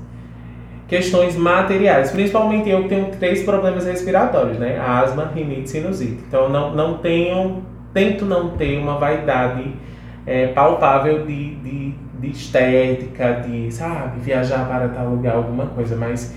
questões 0.88 1.36
materiais, 1.36 2.10
principalmente 2.10 2.68
eu 2.68 2.82
que 2.82 2.88
tenho 2.88 3.06
três 3.12 3.42
problemas 3.44 3.86
respiratórios, 3.86 4.58
né? 4.58 4.78
Asma, 4.78 5.30
rinite, 5.34 5.70
sinusite. 5.70 6.22
Então 6.26 6.48
não, 6.48 6.74
não 6.74 6.98
tenho, 6.98 7.62
tento 7.92 8.24
não 8.24 8.50
ter 8.50 8.78
uma 8.78 8.98
vaidade 8.98 9.72
é, 10.26 10.48
palpável 10.48 11.24
de, 11.24 11.54
de, 11.56 11.94
de 12.20 12.30
estética, 12.30 13.42
de, 13.46 13.72
sabe, 13.72 14.20
viajar 14.20 14.66
para 14.66 14.88
tal 14.88 15.08
lugar, 15.08 15.36
alguma 15.36 15.66
coisa, 15.66 15.96
mas 15.96 16.34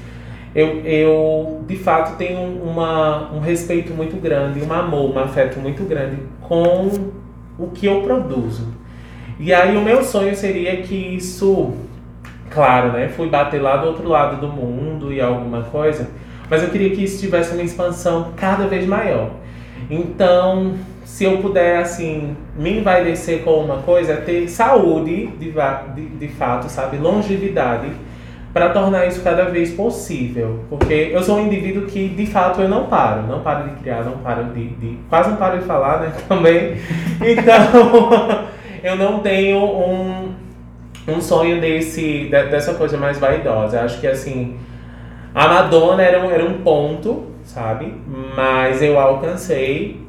eu, 0.56 0.82
eu 0.84 1.64
de 1.68 1.76
fato 1.76 2.18
tenho 2.18 2.40
uma, 2.64 3.32
um 3.32 3.40
respeito 3.40 3.94
muito 3.94 4.20
grande, 4.20 4.62
um 4.62 4.74
amor, 4.74 5.16
um 5.16 5.20
afeto 5.20 5.60
muito 5.60 5.84
grande 5.84 6.18
com 6.42 6.90
o 7.58 7.68
que 7.68 7.86
eu 7.86 8.02
produzo. 8.02 8.79
E 9.40 9.54
aí 9.54 9.76
o 9.78 9.82
meu 9.82 10.04
sonho 10.04 10.36
seria 10.36 10.78
que 10.82 10.96
isso 10.96 11.74
Claro, 12.50 12.92
né? 12.92 13.08
Fui 13.10 13.30
bater 13.30 13.62
lá 13.62 13.78
do 13.78 13.88
outro 13.88 14.08
lado 14.08 14.42
do 14.42 14.48
mundo 14.48 15.14
e 15.14 15.22
alguma 15.22 15.64
coisa, 15.64 16.10
mas 16.50 16.64
eu 16.64 16.70
queria 16.70 16.90
que 16.90 17.04
isso 17.04 17.20
tivesse 17.20 17.54
uma 17.54 17.62
expansão 17.62 18.34
cada 18.36 18.68
vez 18.68 18.86
maior. 18.88 19.32
Então, 19.90 20.74
se 21.06 21.24
eu 21.24 21.38
puder, 21.38 21.78
assim, 21.78 22.36
me 22.58 22.80
envaidecer 22.80 23.44
com 23.44 23.64
uma 23.64 23.78
coisa, 23.78 24.14
é 24.14 24.16
ter 24.18 24.48
saúde, 24.48 25.28
de, 25.40 25.54
de, 25.96 26.06
de 26.08 26.28
fato, 26.30 26.70
sabe? 26.70 26.98
Longevidade, 26.98 27.88
para 28.52 28.70
tornar 28.70 29.06
isso 29.06 29.22
cada 29.22 29.46
vez 29.46 29.72
possível. 29.72 30.62
Porque 30.70 31.12
eu 31.14 31.22
sou 31.22 31.38
um 31.38 31.46
indivíduo 31.46 31.86
que, 31.86 32.10
de 32.10 32.26
fato, 32.26 32.62
eu 32.62 32.68
não 32.68 32.88
paro. 32.88 33.28
Não 33.28 33.42
paro 33.42 33.70
de 33.70 33.76
criar, 33.76 34.04
não 34.04 34.18
paro 34.18 34.46
de. 34.46 34.70
de 34.70 34.98
quase 35.08 35.30
não 35.30 35.38
paro 35.38 35.60
de 35.60 35.66
falar, 35.66 36.00
né? 36.00 36.14
Também. 36.28 36.78
Então, 37.22 38.49
eu 38.84 38.96
não 38.96 39.20
tenho 39.20 39.58
um 39.58 40.34
um 41.10 41.22
sonho 41.22 41.60
desse, 41.60 42.30
dessa 42.30 42.74
coisa 42.74 42.98
mais 42.98 43.18
vaidosa. 43.18 43.82
Acho 43.82 44.00
que 44.00 44.08
assim, 44.08 44.58
a 45.34 45.48
Madonna 45.48 46.02
era 46.04 46.26
um, 46.26 46.32
era 46.32 46.46
um 46.46 46.62
ponto, 46.62 47.28
sabe? 47.44 47.94
Mas 48.36 48.82
eu 48.82 49.00
alcancei. 49.00 50.00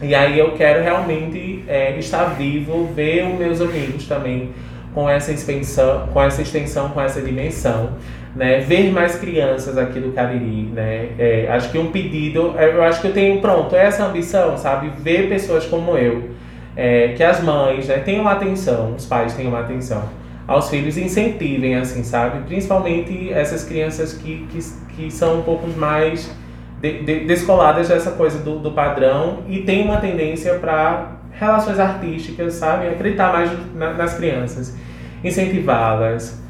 E 0.00 0.14
aí 0.14 0.38
eu 0.38 0.52
quero 0.52 0.82
realmente 0.82 1.64
é, 1.68 1.96
estar 1.98 2.24
vivo, 2.24 2.90
ver 2.94 3.24
os 3.26 3.38
meus 3.38 3.60
amigos 3.60 4.06
também 4.06 4.50
com 4.94 5.08
essa 5.08 5.32
extensão, 5.32 6.08
com 6.12 6.20
essa 6.20 6.42
extensão, 6.42 6.88
com 6.90 7.00
essa 7.00 7.20
dimensão. 7.20 7.90
Né, 8.34 8.60
ver 8.60 8.90
mais 8.90 9.16
crianças 9.16 9.76
aqui 9.76 10.00
do 10.00 10.12
Cariri, 10.12 10.62
né? 10.72 11.10
É, 11.18 11.48
acho 11.50 11.70
que 11.70 11.76
um 11.76 11.92
pedido, 11.92 12.54
é, 12.56 12.74
eu 12.74 12.82
acho 12.82 13.02
que 13.02 13.08
eu 13.08 13.12
tenho 13.12 13.42
pronto 13.42 13.76
essa 13.76 14.06
ambição, 14.06 14.56
sabe? 14.56 14.90
Ver 15.00 15.28
pessoas 15.28 15.66
como 15.66 15.98
eu, 15.98 16.30
é, 16.76 17.08
que 17.08 17.22
as 17.22 17.42
mães, 17.42 17.88
né, 17.88 17.98
tenham 17.98 18.26
atenção, 18.26 18.94
os 18.96 19.06
pais 19.06 19.34
tenham 19.34 19.54
atenção 19.56 20.02
aos 20.46 20.68
filhos 20.68 20.96
incentivem, 20.96 21.76
assim, 21.76 22.02
sabe? 22.02 22.40
Principalmente 22.46 23.32
essas 23.32 23.64
crianças 23.64 24.12
que, 24.12 24.46
que, 24.50 24.58
que 24.94 25.10
são 25.10 25.38
um 25.38 25.42
pouco 25.42 25.68
mais 25.68 26.30
de, 26.80 27.02
de, 27.04 27.20
descoladas 27.20 27.88
dessa 27.88 28.10
coisa 28.12 28.38
do, 28.38 28.58
do 28.58 28.72
padrão 28.72 29.44
e 29.48 29.60
tem 29.60 29.84
uma 29.84 29.98
tendência 29.98 30.54
para 30.54 31.12
relações 31.32 31.78
artísticas, 31.78 32.54
sabe? 32.54 32.88
Acreditar 32.88 33.32
mais 33.32 33.50
na, 33.74 33.92
nas 33.92 34.14
crianças, 34.14 34.76
incentivá-las. 35.22 36.42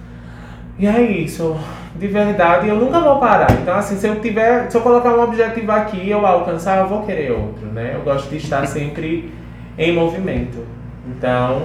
E 0.79 0.87
é 0.87 1.01
isso. 1.03 1.57
De 1.95 2.09
verdade, 2.09 2.69
eu 2.69 2.77
nunca 2.77 2.99
vou 2.99 3.19
parar. 3.19 3.53
Então, 3.53 3.75
assim, 3.75 3.97
se 3.97 4.09
eu 4.09 4.19
tiver, 4.21 4.71
se 4.71 4.77
eu 4.77 4.81
colocar 4.81 5.15
um 5.15 5.23
objetivo 5.23 5.71
aqui 5.71 6.09
eu 6.09 6.25
alcançar, 6.27 6.79
eu 6.79 6.89
vou 6.89 7.03
querer 7.03 7.31
outro, 7.33 7.67
né? 7.67 7.93
Eu 7.95 8.01
gosto 8.01 8.31
de 8.31 8.39
estar 8.39 8.67
sempre 8.67 9.31
em 9.83 9.95
movimento. 9.95 10.65
Então, 11.07 11.63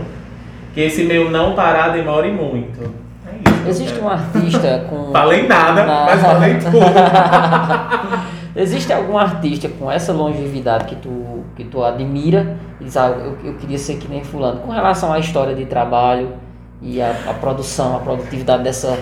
que 0.73 0.81
esse 0.81 1.03
meu 1.03 1.29
não 1.29 1.53
parar 1.53 1.89
demore 1.89 2.31
muito. 2.31 2.93
É 3.25 3.49
isso, 3.49 3.67
Existe 3.67 3.99
um 3.99 4.09
artista 4.09 4.85
com. 4.89 5.11
falei 5.13 5.47
nada, 5.47 5.85
na... 5.85 6.05
mas 6.05 6.21
falei 6.21 6.55
tudo. 6.55 6.77
Existe 8.55 8.91
algum 8.91 9.17
artista 9.17 9.69
com 9.69 9.91
essa 9.91 10.11
longevidade 10.11 10.85
que 10.85 10.95
tu, 10.95 11.43
que 11.55 11.63
tu 11.63 11.83
admira 11.83 12.57
e 12.81 12.85
diz, 12.85 12.97
ah, 12.97 13.09
eu, 13.09 13.37
eu 13.43 13.53
queria 13.53 13.77
ser 13.77 13.97
que 13.97 14.07
nem 14.07 14.23
fulano, 14.23 14.61
com 14.61 14.71
relação 14.71 15.13
à 15.13 15.19
história 15.19 15.53
de 15.53 15.65
trabalho 15.65 16.33
e 16.81 16.99
a, 16.99 17.11
a 17.27 17.33
produção, 17.35 17.95
a 17.95 17.99
produtividade 17.99 18.63
dessa, 18.63 18.97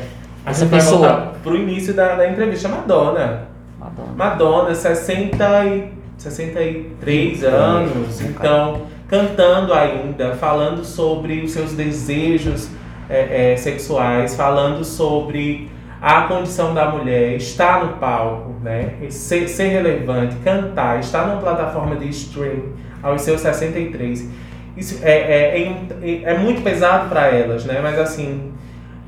dessa 0.45 0.65
pessoa? 0.65 1.33
Para 1.41 1.53
o 1.53 1.55
início 1.55 1.93
da, 1.93 2.15
da 2.15 2.29
entrevista, 2.29 2.67
Madonna. 2.67 3.47
Madonna. 3.79 4.13
Madonna, 4.15 4.75
60 4.75 5.65
e, 5.67 5.93
63 6.17 7.43
anos. 7.45 8.21
Então 8.21 8.81
cantando 9.07 9.73
ainda, 9.73 10.35
falando 10.35 10.83
sobre 10.83 11.41
os 11.41 11.51
seus 11.51 11.73
desejos 11.73 12.69
é, 13.09 13.53
é, 13.53 13.57
sexuais, 13.57 14.35
falando 14.35 14.83
sobre 14.83 15.69
a 16.01 16.23
condição 16.23 16.73
da 16.73 16.89
mulher, 16.89 17.35
estar 17.35 17.83
no 17.83 17.93
palco, 17.93 18.55
né? 18.61 18.93
ser, 19.09 19.47
ser 19.47 19.67
relevante, 19.69 20.35
cantar, 20.43 20.99
estar 20.99 21.27
numa 21.27 21.41
plataforma 21.41 21.95
de 21.95 22.09
stream 22.09 22.73
aos 23.01 23.21
seus 23.21 23.41
63. 23.41 24.29
Isso 24.77 24.99
é, 25.03 25.11
é, 25.11 25.61
é, 26.03 26.23
é 26.23 26.37
muito 26.37 26.61
pesado 26.61 27.09
para 27.09 27.27
elas, 27.27 27.65
né? 27.65 27.79
mas 27.81 27.97
assim, 27.97 28.51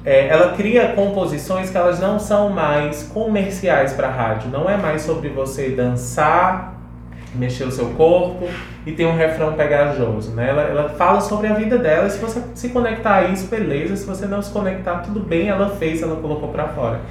é, 0.06 0.28
ela 0.28 0.54
cria 0.54 0.94
composições 0.94 1.70
que 1.70 1.78
elas 1.78 2.00
não 2.00 2.18
são 2.18 2.50
mais 2.50 3.04
comerciais 3.04 3.94
para 3.94 4.10
rádio. 4.10 4.50
Não 4.50 4.70
é 4.70 4.78
mais 4.78 5.02
sobre 5.02 5.30
você 5.30 5.70
dançar 5.70 6.77
mexer 7.36 7.66
o 7.66 7.72
seu 7.72 7.88
corpo 7.90 8.48
e 8.86 8.92
tem 8.92 9.06
um 9.06 9.16
refrão 9.16 9.54
pegajoso, 9.54 10.32
né? 10.32 10.50
Ela, 10.50 10.62
ela 10.64 10.90
fala 10.90 11.22
sobre 11.22 11.48
a 11.48 11.54
vida 11.54 11.78
dela, 11.78 12.10
se 12.10 12.20
você 12.20 12.42
se 12.54 12.70
conectar 12.70 13.16
a 13.16 13.24
isso, 13.26 13.48
beleza, 13.48 13.96
se 13.96 14.06
você 14.06 14.26
não 14.26 14.42
se 14.42 14.52
conectar, 14.52 15.00
tudo 15.00 15.20
bem, 15.20 15.50
ela 15.50 15.70
fez, 15.70 16.02
ela 16.02 16.16
colocou 16.16 16.50
para 16.50 16.68
fora. 16.70 17.02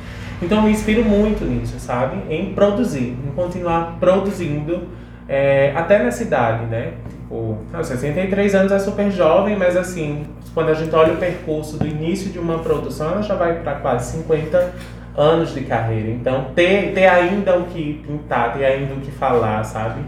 Então 0.40 0.62
me 0.62 0.70
inspiro 0.70 1.05
muito 1.05 1.44
nisso, 1.44 1.78
sabe? 1.78 2.16
Em 2.32 2.52
produzir, 2.55 3.16
em 3.26 3.32
continuar 3.34 3.97
produzindo 3.98 4.84
é, 5.28 5.72
até 5.74 6.02
nessa 6.02 6.22
idade, 6.22 6.66
né? 6.66 6.93
Tipo, 7.09 7.59
63 7.82 8.55
anos 8.55 8.72
é 8.72 8.78
super 8.78 9.10
jovem, 9.10 9.56
mas 9.56 9.76
assim, 9.76 10.26
quando 10.55 10.68
a 10.68 10.74
gente 10.74 10.94
olha 10.94 11.14
o 11.14 11.16
percurso 11.16 11.78
do 11.78 11.86
início 11.86 12.30
de 12.30 12.38
uma 12.38 12.60
produção, 12.60 13.12
ela 13.12 13.22
já 13.22 13.34
vai 13.34 13.60
para 13.60 13.74
quase 13.76 14.18
50 14.18 14.74
anos 15.16 15.55
de 15.55 15.62
carreira. 15.62 16.10
Então, 16.10 16.51
ter, 16.55 16.93
ter 16.93 17.06
ainda 17.06 17.59
o 17.59 17.64
que 17.64 18.05
pintar, 18.06 18.52
ter 18.55 18.64
ainda 18.64 18.94
o 18.94 19.01
que 19.01 19.10
falar, 19.10 19.64
sabe? 19.64 20.02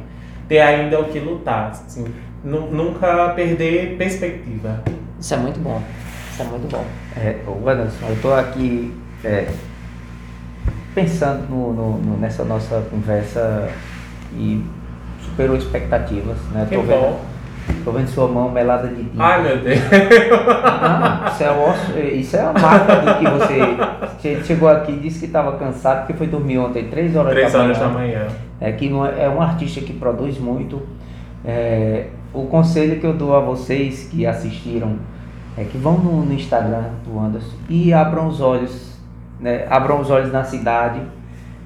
Ter 0.48 0.60
ainda 0.60 1.00
o 1.00 1.04
que 1.04 1.18
lutar. 1.18 1.70
Assim, 1.70 2.06
nunca 2.44 3.30
perder 3.30 3.96
perspectiva. 3.96 4.82
Isso 5.18 5.34
é 5.34 5.36
muito 5.36 5.58
bom. 5.60 5.82
Isso 6.32 6.42
é 6.42 6.44
muito 6.44 6.70
bom. 6.70 6.84
É, 7.16 7.36
Anderson, 7.46 8.06
eu 8.06 8.14
estou 8.14 8.34
aqui 8.34 8.94
é, 9.24 9.48
pensando 10.94 11.48
no, 11.48 11.72
no, 11.72 11.98
no, 11.98 12.16
nessa 12.18 12.44
nossa 12.44 12.82
conversa 12.90 13.70
e 14.34 14.64
superou 15.22 15.56
expectativas. 15.56 16.38
Né? 16.52 16.66
Que 16.68 16.76
tô 16.76 16.82
bom. 16.82 16.86
Vendo, 16.86 17.18
Tô 17.84 17.92
vendo 17.92 18.08
sua 18.08 18.28
mão 18.28 18.50
melada 18.50 18.88
de 18.88 18.96
tinta. 18.96 19.22
Ai, 19.22 19.42
meu 19.42 19.58
Deus. 19.58 19.78
Não, 19.80 21.28
isso 21.28 21.42
é, 21.42 21.50
osso, 21.50 21.98
isso 21.98 22.36
é 22.36 22.40
a 22.40 22.52
marca 22.52 22.96
de 22.96 23.18
que 23.18 23.24
você 23.30 24.42
chegou 24.44 24.68
aqui 24.68 24.92
e 24.92 24.98
disse 24.98 25.20
que 25.20 25.26
estava 25.26 25.56
cansado 25.56 26.00
porque 26.00 26.14
foi 26.14 26.26
dormir 26.26 26.58
ontem, 26.58 26.88
3 26.88 27.16
horas 27.16 27.32
3 27.32 27.52
da 27.52 27.58
manhã. 27.58 27.72
3 27.72 27.80
horas 27.82 27.92
da 27.92 27.98
manhã. 27.98 28.26
É 28.60 28.72
que 28.72 28.88
não 28.88 29.06
é, 29.06 29.24
é 29.24 29.28
um 29.28 29.40
artista 29.40 29.80
que 29.80 29.92
produz 29.92 30.38
muito. 30.38 30.82
É, 31.44 32.06
o 32.32 32.46
conselho 32.46 33.00
que 33.00 33.06
eu 33.06 33.14
dou 33.14 33.36
a 33.36 33.40
vocês 33.40 34.04
que 34.10 34.26
assistiram 34.26 34.96
é 35.56 35.64
que 35.64 35.78
vão 35.78 35.98
no, 35.98 36.24
no 36.24 36.32
Instagram 36.32 36.84
do 37.04 37.18
Anderson 37.18 37.56
e 37.68 37.92
abram 37.92 38.28
os 38.28 38.40
olhos, 38.40 38.98
né? 39.40 39.66
Abram 39.68 40.00
os 40.00 40.10
olhos 40.10 40.32
na 40.32 40.44
cidade 40.44 41.00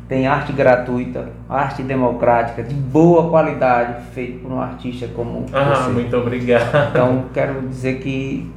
tem 0.09 0.27
arte 0.27 0.53
gratuita, 0.53 1.31
arte 1.49 1.83
democrática, 1.83 2.63
de 2.63 2.75
boa 2.75 3.31
qualidade, 3.31 4.03
feito 4.13 4.41
por 4.41 4.53
um 4.53 4.61
artista 4.61 5.09
como 5.15 5.47
ah, 5.53 5.75
você. 5.75 5.91
muito 5.91 6.17
obrigado. 6.17 6.91
Então, 6.91 7.25
quero 7.33 7.69
dizer 7.69 8.01
que 8.01 8.51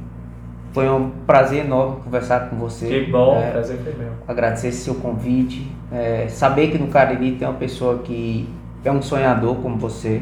foi 0.72 0.88
um 0.90 1.10
prazer 1.26 1.64
enorme 1.64 2.02
conversar 2.04 2.50
com 2.50 2.56
você. 2.56 2.86
Que 2.86 3.10
bom, 3.10 3.38
é, 3.38 3.50
prazer 3.50 3.78
foi 3.78 3.94
meu. 3.94 4.12
Agradecer 4.28 4.72
seu 4.72 4.96
convite, 4.96 5.66
é, 5.90 6.26
saber 6.28 6.70
que 6.70 6.76
no 6.76 6.88
Cariri 6.88 7.32
tem 7.32 7.48
uma 7.48 7.54
pessoa 7.54 8.00
que 8.00 8.46
é 8.84 8.92
um 8.92 9.00
sonhador 9.00 9.56
como 9.56 9.78
você, 9.78 10.20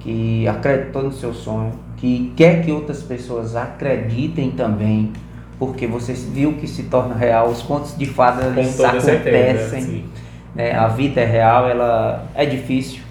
que 0.00 0.48
acreditou 0.48 1.02
no 1.02 1.12
seu 1.12 1.34
sonho, 1.34 1.72
que 1.96 2.32
quer 2.36 2.64
que 2.64 2.72
outras 2.72 3.02
pessoas 3.02 3.54
acreditem 3.54 4.52
também, 4.52 5.12
porque 5.58 5.86
você 5.86 6.12
viu 6.12 6.54
que 6.54 6.66
se 6.66 6.84
torna 6.84 7.14
real, 7.14 7.48
os 7.48 7.60
contos 7.62 7.96
de 7.98 8.06
fadas 8.06 8.46
acontecem. 8.46 9.00
Certeza, 9.00 10.02
né? 10.56 10.72
A 10.74 10.88
vida 10.88 11.20
é 11.20 11.24
real, 11.24 11.68
ela 11.68 12.26
é 12.34 12.46
difícil, 12.46 13.02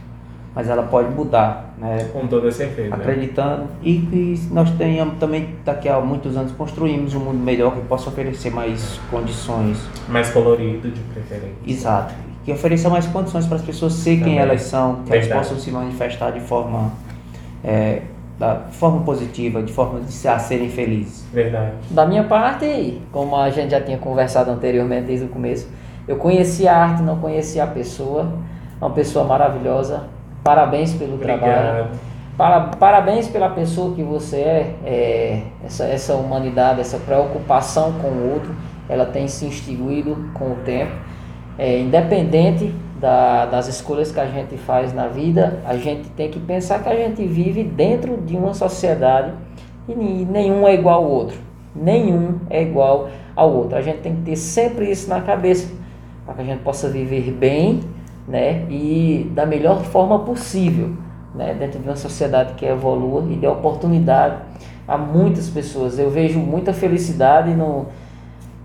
mas 0.53 0.67
ela 0.67 0.84
pode 0.84 1.13
mudar. 1.13 1.73
Né? 1.77 2.09
Com 2.11 2.26
toda 2.26 2.51
certeza. 2.51 2.95
Acreditando 2.95 3.67
e 3.84 3.99
que 3.99 4.39
nós 4.51 4.72
tenhamos 4.72 5.19
também, 5.19 5.55
daqui 5.63 5.88
a 5.88 5.99
muitos 5.99 6.35
anos, 6.35 6.51
construímos 6.53 7.13
um 7.13 7.19
mundo 7.19 7.38
melhor 7.38 7.76
que 7.76 7.81
possa 7.81 8.09
oferecer 8.09 8.49
mais 8.49 8.99
condições. 9.11 9.77
Mais 10.09 10.30
colorido, 10.31 10.89
de 10.89 10.99
preferência. 11.01 11.55
Exato. 11.67 12.13
Que 12.43 12.51
ofereça 12.51 12.89
mais 12.89 13.05
condições 13.05 13.45
para 13.45 13.57
as 13.57 13.63
pessoas 13.63 13.93
ser 13.93 14.23
quem 14.23 14.39
elas 14.39 14.63
são, 14.63 15.03
que 15.03 15.11
Verdade. 15.11 15.31
elas 15.31 15.47
possam 15.47 15.63
se 15.63 15.72
manifestar 15.72 16.31
de 16.31 16.39
forma. 16.39 16.91
É, 17.63 18.01
da 18.39 18.63
forma 18.69 19.01
positiva, 19.03 19.63
de 19.63 19.72
forma 19.72 20.01
de 20.01 20.11
se, 20.11 20.27
a 20.27 20.38
serem 20.38 20.69
felizes. 20.69 21.26
Verdade. 21.34 21.72
Da 21.89 22.05
minha 22.05 22.26
parte, 22.26 23.01
como 23.11 23.35
a 23.35 23.49
gente 23.49 23.72
já 23.72 23.80
tinha 23.80 23.97
conversado 23.97 24.51
anteriormente 24.51 25.05
desde 25.07 25.26
o 25.26 25.30
começo, 25.30 25.69
Eu 26.07 26.18
conheci 26.18 26.68
a 26.68 26.77
arte, 26.77 27.02
não 27.02 27.18
conheci 27.18 27.60
a 27.60 27.68
pessoa. 27.68 28.32
Uma 28.80 28.91
pessoa 28.91 29.26
maravilhosa. 29.26 30.03
Parabéns 30.44 30.94
pelo 30.94 31.15
Obrigado. 31.15 31.40
trabalho. 31.40 31.88
Para, 32.38 32.60
parabéns 32.77 33.27
pela 33.27 33.49
pessoa 33.49 33.95
que 33.95 34.03
você 34.03 34.38
é, 34.38 34.76
é, 34.86 35.41
essa, 35.65 35.86
essa 35.86 36.14
humanidade, 36.15 36.82
essa 36.82 36.98
preocupação 36.98 37.94
com 37.94 38.10
o 38.10 38.34
outro, 38.34 38.53
ela 38.90 39.06
tem 39.06 39.27
se 39.27 39.48
extinguido 39.48 40.30
com 40.34 40.52
o 40.52 40.56
tempo. 40.65 40.91
É, 41.57 41.80
independente 41.80 42.76
da, 42.99 43.45
das 43.45 43.68
escolhas 43.68 44.11
que 44.11 44.19
a 44.19 44.26
gente 44.26 44.57
faz 44.57 44.94
na 44.94 45.07
vida, 45.07 45.61
a 45.65 45.77
gente 45.77 46.10
tem 46.10 46.30
que 46.30 46.40
pensar 46.40 46.84
que 46.84 46.90
a 46.90 46.95
gente 46.95 47.26
vive 47.26 47.64
dentro 47.64 48.18
de 48.18 48.36
uma 48.36 48.53
sociedade 48.53 49.32
e 49.88 49.94
nenhum 49.94 50.68
é 50.68 50.73
igual 50.73 51.03
ao 51.03 51.10
outro. 51.10 51.38
Nenhum 51.73 52.40
é 52.49 52.61
igual 52.61 53.10
ao 53.36 53.52
outro. 53.52 53.77
A 53.77 53.82
gente 53.82 53.99
tem 53.99 54.14
que 54.14 54.22
ter 54.22 54.36
sempre 54.36 54.91
isso 54.91 55.10
na 55.10 55.22
cabeça 55.22 55.85
para 56.26 56.35
que 56.35 56.41
a 56.41 56.45
gente 56.45 56.61
possa 56.61 56.89
viver 56.89 57.31
bem 57.31 57.81
né, 58.27 58.65
e 58.69 59.30
da 59.34 59.45
melhor 59.45 59.84
forma 59.84 60.19
possível 60.19 60.91
né, 61.34 61.53
dentro 61.53 61.80
de 61.80 61.88
uma 61.88 61.95
sociedade 61.95 62.53
que 62.56 62.65
evolua 62.65 63.23
e 63.30 63.35
dê 63.35 63.47
oportunidade 63.47 64.38
a 64.88 64.97
muitas 64.97 65.49
pessoas. 65.49 65.99
Eu 65.99 66.10
vejo 66.10 66.39
muita 66.39 66.73
felicidade 66.73 67.53
no, 67.53 67.88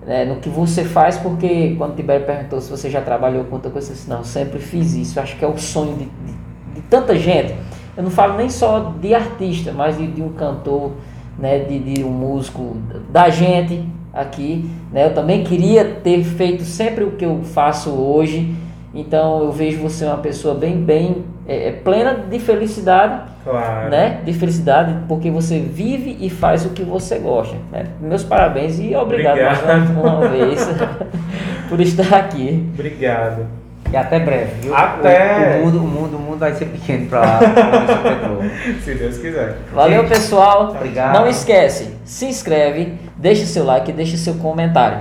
né, 0.07 0.25
no 0.25 0.37
que 0.37 0.49
você 0.49 0.85
faz, 0.85 1.19
porque 1.19 1.75
quando 1.77 1.93
o 1.93 1.97
Tibério 1.97 2.25
perguntou 2.25 2.61
se 2.61 2.71
você 2.71 2.89
já 2.89 3.01
trabalhou 3.01 3.45
com 3.45 3.57
outra 3.57 3.71
coisa, 3.71 3.91
eu 3.91 3.95
disse, 3.95 4.09
não, 4.09 4.25
sempre 4.25 4.59
fiz 4.59 4.95
isso. 4.95 5.19
Eu 5.19 5.23
acho 5.23 5.37
que 5.37 5.45
é 5.45 5.49
o 5.49 5.59
sonho 5.59 5.95
de, 5.97 6.05
de, 6.05 6.39
de, 6.75 6.83
tanta 6.89 7.17
gente. 7.17 7.55
Eu 7.97 8.03
não 8.03 8.11
falo 8.11 8.37
nem 8.37 8.49
só 8.49 8.95
de 9.01 9.15
artista, 9.15 9.73
mas 9.73 9.99
de, 9.99 10.07
de 10.07 10.23
um 10.23 10.33
cantor, 10.33 10.93
né, 11.39 11.59
de, 11.59 11.79
de 11.79 12.05
um 12.05 12.11
músico, 12.11 12.77
da 13.11 13.29
gente 13.29 13.87
aqui. 14.13 14.69
Né? 14.93 15.07
Eu 15.07 15.15
também 15.15 15.45
queria 15.45 15.85
ter 15.85 16.23
feito 16.23 16.63
sempre 16.65 17.05
o 17.05 17.13
que 17.13 17.25
eu 17.25 17.41
faço 17.43 17.91
hoje. 17.91 18.55
Então 18.93 19.45
eu 19.45 19.53
vejo 19.53 19.79
você 19.81 20.05
uma 20.05 20.17
pessoa 20.19 20.55
bem, 20.55 20.77
bem 20.83 21.25
é, 21.47 21.69
é, 21.69 21.73
plena 21.73 22.13
de 22.15 22.39
felicidade, 22.41 23.31
Claro. 23.45 23.89
né? 23.89 24.21
De 24.25 24.33
felicidade, 24.33 24.95
porque 25.09 25.31
você 25.31 25.61
vive 25.61 26.17
e 26.21 26.29
faz 26.29 26.67
o 26.67 26.71
que 26.71 26.83
você 26.83 27.19
gosta. 27.19 27.57
Né? 27.71 27.87
Meus 28.01 28.25
parabéns 28.25 28.81
e 28.81 28.95
obrigado, 28.97 29.39
Obrigado. 29.39 29.67
mais 29.67 29.91
uma 29.91 30.29
vez 30.29 30.69
por 31.69 31.81
estar 31.81 32.15
aqui. 32.19 32.69
Obrigado. 32.75 33.60
E 33.93 33.97
até 33.97 34.21
breve, 34.21 34.53
viu? 34.63 34.75
Até. 34.75 35.59
O, 35.59 35.63
o 35.63 35.65
mundo, 35.65 35.79
o, 35.79 35.87
mundo, 35.87 36.17
o 36.17 36.21
mundo 36.21 36.39
vai 36.39 36.55
ser 36.55 36.67
pequeno 36.67 37.09
para 37.09 37.39
Pedro. 37.39 38.39
Se 38.85 38.95
Deus 38.95 39.19
quiser. 39.19 39.59
Valeu, 39.73 40.05
pessoal. 40.05 40.71
Obrigado. 40.71 41.15
Não 41.15 41.29
esquece, 41.29 41.95
se 42.05 42.27
inscreve, 42.27 42.99
deixa 43.17 43.47
seu 43.47 43.65
like, 43.65 43.93
deixa 43.93 44.17
seu 44.17 44.35
comentário. 44.35 44.99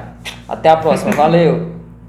Até 0.48 0.70
a 0.70 0.78
próxima. 0.78 1.12
Valeu. 1.12 1.79